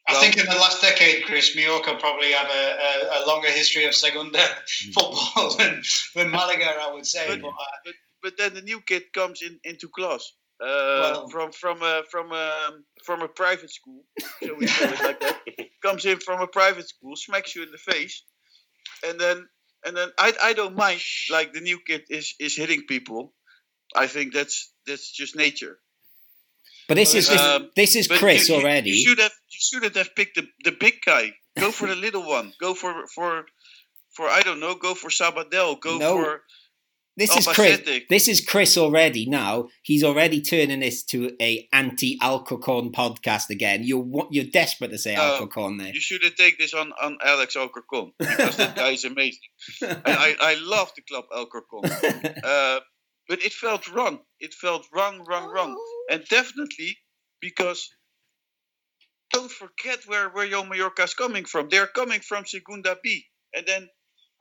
I 0.07 0.15
think 0.15 0.37
in 0.37 0.45
the 0.45 0.55
last 0.55 0.81
decade, 0.81 1.25
Chris, 1.25 1.55
Mallorca 1.55 1.95
probably 1.97 2.31
have 2.33 2.49
a, 2.49 3.21
a, 3.21 3.23
a 3.23 3.27
longer 3.27 3.49
history 3.49 3.85
of 3.85 3.95
Segunda 3.95 4.37
mm. 4.39 4.93
football 4.93 5.55
than, 5.57 5.81
than 6.15 6.29
Malaga, 6.29 6.65
I 6.81 6.91
would 6.93 7.05
say. 7.05 7.25
But, 7.27 7.41
but, 7.41 7.47
uh, 7.47 7.65
but, 7.85 7.93
but, 8.21 8.37
then 8.37 8.53
the 8.53 8.61
new 8.61 8.81
kid 8.81 9.13
comes 9.13 9.41
in 9.41 9.59
into 9.63 9.87
class 9.87 10.33
uh, 10.63 10.65
well, 10.65 11.27
from 11.27 11.51
from 11.51 11.81
a 11.81 12.03
from 12.09 12.31
a 12.31 12.69
from 13.03 13.21
a 13.21 13.27
private 13.27 13.71
school, 13.71 14.03
so 14.41 14.53
we 14.53 14.67
call 14.67 14.89
it 14.89 15.03
like 15.03 15.19
that. 15.19 15.39
Comes 15.81 16.05
in 16.05 16.19
from 16.19 16.39
a 16.39 16.47
private 16.47 16.87
school, 16.87 17.15
smacks 17.17 17.55
you 17.55 17.63
in 17.63 17.71
the 17.71 17.77
face, 17.77 18.23
and 19.05 19.19
then 19.19 19.45
and 19.85 19.97
then 19.97 20.09
I 20.17 20.33
I 20.41 20.53
don't 20.53 20.77
mind 20.77 21.01
like 21.29 21.51
the 21.51 21.59
new 21.59 21.79
kid 21.85 22.03
is 22.09 22.35
is 22.39 22.55
hitting 22.55 22.85
people. 22.87 23.33
I 23.95 24.07
think 24.07 24.33
that's 24.33 24.71
that's 24.87 25.11
just 25.11 25.35
nature. 25.35 25.79
But 26.87 26.95
this 26.95 27.15
is 27.15 27.29
um, 27.29 27.69
this 27.75 27.95
is 27.95 28.07
Chris 28.07 28.49
you, 28.49 28.55
already. 28.55 28.91
You 28.91 29.09
should 29.09 29.19
have 29.19 29.31
you 29.49 29.59
shouldn't 29.59 29.95
have 29.95 30.15
picked 30.15 30.35
the, 30.35 30.47
the 30.63 30.71
big 30.71 30.95
guy. 31.05 31.31
Go 31.57 31.71
for 31.71 31.87
the 31.87 31.95
little 31.95 32.27
one. 32.27 32.53
Go 32.59 32.73
for 32.73 33.05
for 33.07 33.45
for 34.11 34.27
I 34.27 34.41
don't 34.41 34.59
know. 34.59 34.75
Go 34.75 34.95
for 34.95 35.09
Sabadell. 35.09 35.79
Go 35.79 35.97
no. 35.97 36.15
for. 36.15 36.41
This 37.15 37.35
is 37.37 37.45
Chris. 37.47 37.79
This 38.09 38.27
is 38.27 38.41
Chris 38.41 38.75
already. 38.75 39.27
Now 39.27 39.67
he's 39.83 40.03
already 40.03 40.41
turning 40.41 40.79
this 40.79 41.03
to 41.05 41.31
a 41.39 41.67
anti-Alcorcon 41.71 42.91
podcast 42.91 43.51
again. 43.51 43.83
You're 43.83 44.27
you're 44.31 44.45
desperate 44.45 44.89
to 44.89 44.97
say 44.97 45.13
uh, 45.15 45.33
Alcorcon 45.33 45.77
there. 45.77 45.93
You 45.93 46.01
shouldn't 46.01 46.35
take 46.37 46.57
this 46.57 46.73
on, 46.73 46.91
on 46.99 47.19
Alex 47.23 47.55
Alcorcon 47.55 48.13
because 48.17 48.57
that 48.57 48.75
guy 48.75 48.89
is 48.89 49.05
amazing. 49.05 49.41
and 49.83 50.01
I, 50.05 50.35
I 50.39 50.55
love 50.55 50.91
the 50.95 51.03
club 51.03 51.25
Alcorcon. 51.35 51.83
Uh, 52.43 52.79
but 53.27 53.43
it 53.43 53.53
felt 53.53 53.89
wrong. 53.89 54.19
It 54.39 54.53
felt 54.53 54.85
wrong, 54.93 55.23
wrong, 55.27 55.49
wrong, 55.49 55.75
oh. 55.77 56.05
and 56.09 56.23
definitely 56.25 56.97
because 57.39 57.89
don't 59.31 59.51
forget 59.51 59.99
where 60.05 60.29
where 60.29 60.45
Yo 60.45 60.63
Mallorca 60.63 61.03
is 61.03 61.13
coming 61.13 61.45
from. 61.45 61.69
They're 61.69 61.87
coming 61.87 62.21
from 62.21 62.45
Segunda 62.45 62.97
B, 63.03 63.25
and 63.53 63.65
then 63.65 63.89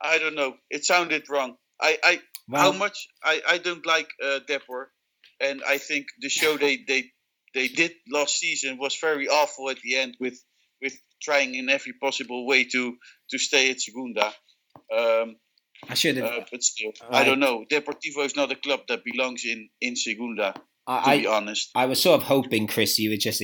I 0.01 0.19
don't 0.19 0.35
know. 0.35 0.55
It 0.69 0.85
sounded 0.85 1.29
wrong. 1.29 1.55
I 1.81 1.97
I 2.03 2.19
how 2.53 2.71
much 2.71 3.07
I 3.23 3.41
I 3.47 3.57
don't 3.57 3.85
like 3.85 4.09
uh, 4.23 4.39
Depor, 4.47 4.85
and 5.39 5.61
I 5.67 5.77
think 5.77 6.07
the 6.19 6.29
show 6.29 6.57
they 6.57 6.77
they 6.87 7.11
they 7.53 7.67
did 7.67 7.93
last 8.11 8.37
season 8.37 8.77
was 8.77 8.97
very 8.99 9.27
awful 9.27 9.69
at 9.69 9.79
the 9.79 9.95
end 9.95 10.15
with 10.19 10.39
with 10.81 10.95
trying 11.21 11.55
in 11.55 11.69
every 11.69 11.93
possible 11.93 12.45
way 12.45 12.65
to 12.65 12.97
to 13.31 13.37
stay 13.37 13.71
at 13.71 13.81
Segunda. 13.81 14.33
Um, 14.95 15.37
I 15.89 15.93
should 15.93 16.17
have. 16.17 16.25
Uh, 16.25 16.45
but 16.51 16.63
still, 16.63 16.91
right. 17.03 17.21
I 17.21 17.23
don't 17.23 17.39
know. 17.39 17.65
Deportivo 17.69 18.25
is 18.25 18.35
not 18.35 18.51
a 18.51 18.55
club 18.55 18.81
that 18.87 19.03
belongs 19.03 19.45
in 19.45 19.69
in 19.81 19.95
Segunda. 19.95 20.53
I, 20.85 21.15
to 21.15 21.21
be 21.21 21.27
honest, 21.27 21.71
I 21.75 21.85
was 21.85 22.01
sort 22.01 22.21
of 22.21 22.27
hoping, 22.27 22.67
Chris, 22.67 22.99
you 22.99 23.09
would 23.11 23.21
just 23.21 23.41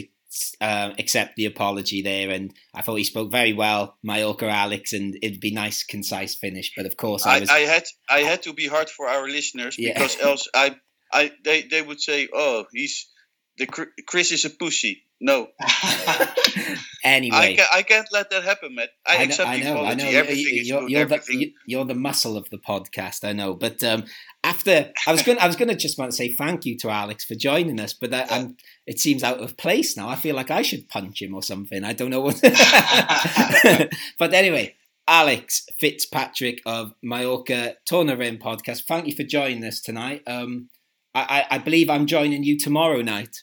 uh, 0.61 0.91
accept 0.99 1.35
the 1.35 1.45
apology 1.45 2.01
there, 2.01 2.29
and 2.29 2.53
I 2.73 2.81
thought 2.81 2.95
he 2.95 3.03
spoke 3.03 3.31
very 3.31 3.53
well, 3.53 3.97
Mallorca 4.03 4.47
Alex, 4.47 4.93
and 4.93 5.17
it'd 5.21 5.39
be 5.39 5.51
nice, 5.51 5.83
concise 5.83 6.35
finish. 6.35 6.73
But 6.75 6.85
of 6.85 6.97
course, 6.97 7.25
I, 7.25 7.39
was. 7.39 7.49
I, 7.49 7.59
had 7.59 7.83
I 8.09 8.19
had 8.19 8.43
to 8.43 8.53
be 8.53 8.67
hard 8.67 8.89
for 8.89 9.07
our 9.07 9.27
listeners 9.27 9.75
yeah. 9.77 9.93
because 9.93 10.19
else 10.19 10.47
I 10.53 10.75
I 11.11 11.31
they 11.43 11.63
they 11.63 11.81
would 11.81 12.01
say, 12.01 12.27
oh, 12.33 12.65
he's 12.73 13.09
the 13.57 13.65
Chris 14.07 14.31
is 14.31 14.45
a 14.45 14.49
pussy. 14.49 15.03
No. 15.21 15.47
anyway, 17.03 17.35
I, 17.37 17.55
can, 17.55 17.65
I 17.73 17.81
can't 17.83 18.07
let 18.11 18.29
that 18.29 18.43
happen, 18.43 18.75
Matt. 18.75 18.89
I, 19.05 19.17
I 19.17 19.23
accept 19.23 19.49
I 19.49 19.57
know, 19.57 19.73
the. 19.73 19.89
I 19.89 19.93
know. 19.95 20.05
Everything 20.05 20.45
you're, 20.47 20.83
is 20.83 20.89
you're, 20.89 21.05
the, 21.05 21.53
you're 21.65 21.85
the 21.85 21.95
muscle 21.95 22.37
of 22.37 22.49
the 22.49 22.57
podcast. 22.57 23.27
I 23.27 23.33
know, 23.33 23.53
but 23.53 23.83
um, 23.83 24.05
after 24.43 24.91
I 25.05 25.11
was 25.11 25.21
going, 25.21 25.37
I 25.39 25.47
was 25.47 25.57
going 25.57 25.67
to 25.67 25.75
just 25.75 25.97
want 25.97 26.11
to 26.11 26.15
say 26.15 26.31
thank 26.31 26.65
you 26.65 26.77
to 26.77 26.89
Alex 26.89 27.25
for 27.25 27.35
joining 27.35 27.79
us, 27.79 27.93
but 27.93 28.11
that, 28.11 28.31
uh, 28.31 28.47
it 28.87 28.99
seems 28.99 29.23
out 29.23 29.41
of 29.41 29.57
place 29.57 29.97
now. 29.97 30.07
I 30.07 30.15
feel 30.15 30.35
like 30.35 30.51
I 30.51 30.61
should 30.61 30.87
punch 30.87 31.21
him 31.21 31.35
or 31.35 31.43
something. 31.43 31.83
I 31.83 31.93
don't 31.93 32.11
know 32.11 32.21
what. 32.21 32.39
but 34.19 34.33
anyway, 34.33 34.75
Alex 35.07 35.65
Fitzpatrick 35.79 36.61
of 36.65 36.93
Mallorca 37.03 37.75
Tornarim 37.89 38.39
podcast. 38.39 38.83
Thank 38.87 39.07
you 39.07 39.15
for 39.15 39.23
joining 39.23 39.65
us 39.65 39.81
tonight. 39.81 40.23
Um, 40.27 40.69
I, 41.13 41.45
I 41.49 41.57
believe 41.57 41.89
I'm 41.89 42.05
joining 42.05 42.43
you 42.43 42.57
tomorrow 42.57 43.01
night. 43.01 43.41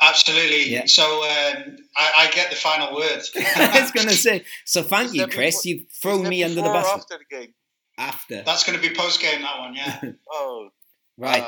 Absolutely. 0.00 0.70
Yeah. 0.70 0.86
So 0.86 1.04
um, 1.04 1.76
I, 1.96 2.12
I, 2.18 2.30
get 2.34 2.50
the 2.50 2.56
final 2.56 2.94
word. 2.94 3.22
I 3.56 3.80
was 3.80 3.92
going 3.92 4.08
to 4.08 4.14
say. 4.14 4.44
So 4.64 4.82
thank 4.82 5.14
you, 5.14 5.26
Chris. 5.26 5.62
Before, 5.62 5.70
You've 5.70 5.92
thrown 5.92 6.28
me 6.28 6.44
under 6.44 6.56
the 6.56 6.62
bus. 6.62 6.86
After 6.86 7.18
the 7.18 7.36
game. 7.36 7.54
After. 7.98 8.42
That's 8.42 8.64
going 8.64 8.78
to 8.78 8.88
be 8.88 8.94
post 8.94 9.20
game. 9.20 9.40
That 9.42 9.58
one, 9.58 9.74
yeah. 9.74 10.00
oh. 10.30 10.68
Right. 11.16 11.44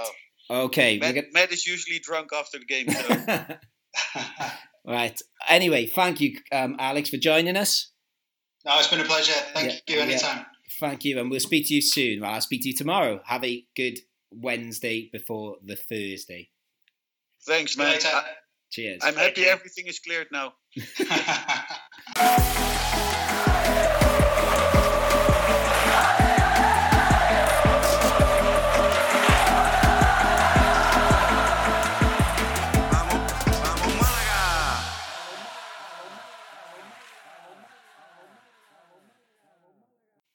Uh, 0.48 0.64
okay. 0.64 0.98
Matt, 0.98 1.14
get... 1.14 1.32
Matt, 1.32 1.52
is 1.52 1.66
usually 1.66 1.98
drunk 1.98 2.30
after 2.34 2.58
the 2.58 2.64
game. 2.64 2.88
So. 2.90 3.56
right. 4.86 5.20
Anyway, 5.48 5.86
thank 5.86 6.20
you, 6.22 6.38
um, 6.50 6.76
Alex, 6.78 7.10
for 7.10 7.18
joining 7.18 7.56
us. 7.56 7.90
No, 8.64 8.78
it's 8.78 8.88
been 8.88 9.00
a 9.00 9.04
pleasure. 9.04 9.32
Thank 9.52 9.82
yeah, 9.86 9.96
you 9.96 10.00
anytime. 10.00 10.38
Yeah. 10.38 10.44
Thank 10.80 11.04
you, 11.04 11.18
and 11.18 11.30
we'll 11.30 11.40
speak 11.40 11.68
to 11.68 11.74
you 11.74 11.82
soon. 11.82 12.20
Well, 12.20 12.30
I'll 12.30 12.40
speak 12.40 12.62
to 12.62 12.68
you 12.68 12.74
tomorrow. 12.74 13.20
Have 13.26 13.44
a 13.44 13.64
good 13.76 13.98
Wednesday 14.30 15.10
before 15.12 15.56
the 15.62 15.76
Thursday. 15.76 16.50
Thanks, 17.46 17.76
man. 17.76 17.98
I, 18.04 18.24
Cheers. 18.70 19.00
I'm 19.02 19.14
happy 19.14 19.44
everything 19.44 19.86
is 19.86 19.98
cleared 19.98 20.28
now. 20.30 20.52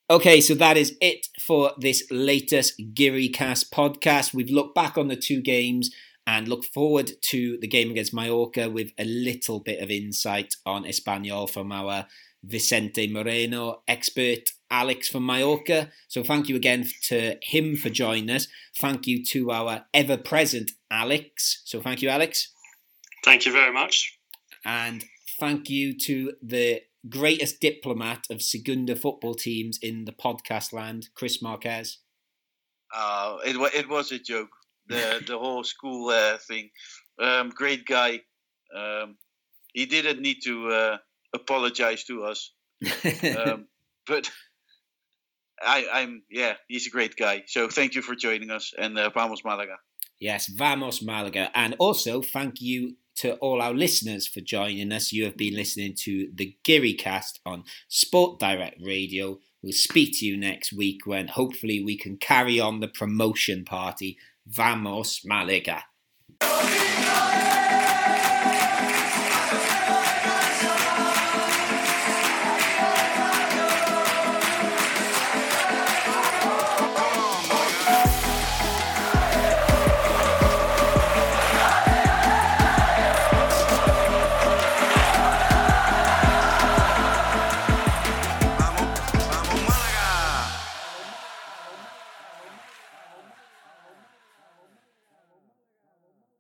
Okay, 0.10 0.42
so 0.42 0.54
that 0.54 0.78
is 0.78 0.96
it 1.02 1.28
for 1.40 1.72
this 1.80 2.04
latest 2.12 2.80
Geary 2.94 3.30
Cast 3.30 3.72
podcast. 3.72 4.32
We've 4.32 4.52
looked 4.52 4.76
back 4.76 4.96
on 4.96 5.08
the 5.08 5.16
two 5.16 5.42
games 5.42 5.90
and 6.26 6.48
look 6.48 6.64
forward 6.64 7.12
to 7.22 7.58
the 7.60 7.68
game 7.68 7.92
against 7.92 8.14
Mallorca 8.14 8.70
with 8.70 8.92
a 8.98 9.06
little 9.06 9.60
bit 9.60 9.82
of 9.82 9.92
insight 9.92 10.56
on 10.66 10.84
Espanyol 10.84 11.50
from 11.50 11.72
our 11.72 12.08
Vicente 12.44 13.08
Moreno 13.08 13.82
expert 13.88 14.52
Alex 14.70 15.08
from 15.08 15.26
Mallorca. 15.26 15.92
So 16.08 16.24
thank 16.24 16.50
you 16.50 16.56
again 16.56 16.90
to 17.04 17.38
him 17.42 17.76
for 17.76 17.90
joining 17.90 18.30
us. 18.30 18.48
Thank 18.78 19.08
you 19.08 19.24
to 19.26 19.52
our 19.52 19.86
ever 19.94 20.18
present 20.18 20.72
Alex. 20.92 21.62
So 21.66 21.82
thank 21.82 22.02
you, 22.02 22.10
Alex. 22.10 22.52
Thank 23.24 23.46
you 23.46 23.52
very 23.52 23.72
much. 23.72 24.18
And 24.66 25.06
thank 25.40 25.70
you 25.70 25.98
to 26.00 26.34
the 26.42 26.82
greatest 27.08 27.60
diplomat 27.60 28.26
of 28.30 28.42
Segunda 28.42 28.96
football 28.96 29.36
teams 29.36 29.78
in 29.82 30.06
the 30.06 30.12
podcast 30.12 30.74
land, 30.74 31.10
Chris 31.16 31.42
Marquez. 31.42 32.00
Uh, 32.94 33.38
it, 33.46 33.56
it 33.76 33.90
was 33.90 34.12
a 34.12 34.20
joke. 34.20 34.50
The 34.88 35.24
the 35.26 35.38
whole 35.38 35.64
school 35.64 36.10
uh, 36.10 36.38
thing. 36.38 36.70
Um, 37.20 37.50
great 37.50 37.86
guy. 37.86 38.22
Um, 38.76 39.18
he 39.74 39.86
didn't 39.86 40.22
need 40.22 40.42
to 40.44 40.70
uh, 40.70 40.98
apologize 41.34 42.04
to 42.06 42.24
us. 42.24 42.52
um, 43.38 43.68
but 44.08 44.30
I, 45.62 45.88
I'm 45.92 46.24
yeah, 46.30 46.54
he's 46.68 46.88
a 46.88 46.90
great 46.90 47.16
guy. 47.16 47.44
So 47.48 47.70
thank 47.70 47.96
you 47.96 48.02
for 48.02 48.16
joining 48.16 48.52
us 48.52 48.74
and 48.78 48.98
uh, 48.98 49.10
vamos 49.10 49.44
Malaga. 49.44 49.78
Yes, 50.20 50.48
vamos 50.48 51.02
Malaga, 51.02 51.50
and 51.56 51.76
also 51.80 52.22
thank 52.22 52.62
you 52.62 52.96
to 53.16 53.36
all 53.36 53.62
our 53.62 53.74
listeners 53.74 54.28
for 54.28 54.42
joining 54.42 54.92
us. 54.92 55.12
You 55.12 55.26
have 55.26 55.38
been 55.38 55.56
listening 55.56 55.96
to 56.00 56.30
the 56.34 56.56
Geary 56.64 56.94
Cast 56.94 57.40
on 57.46 57.64
Sport 57.88 58.40
Direct 58.40 58.82
Radio. 58.82 59.40
We'll 59.62 59.74
speak 59.74 60.20
to 60.20 60.26
you 60.26 60.36
next 60.38 60.74
week 60.74 61.06
when 61.06 61.28
hopefully 61.28 61.84
we 61.84 61.98
can 61.98 62.18
carry 62.18 62.60
on 62.60 62.80
the 62.80 62.88
promotion 62.88 63.64
party. 63.64 64.18
Vamos 64.46 65.22
Malaga. 65.26 65.86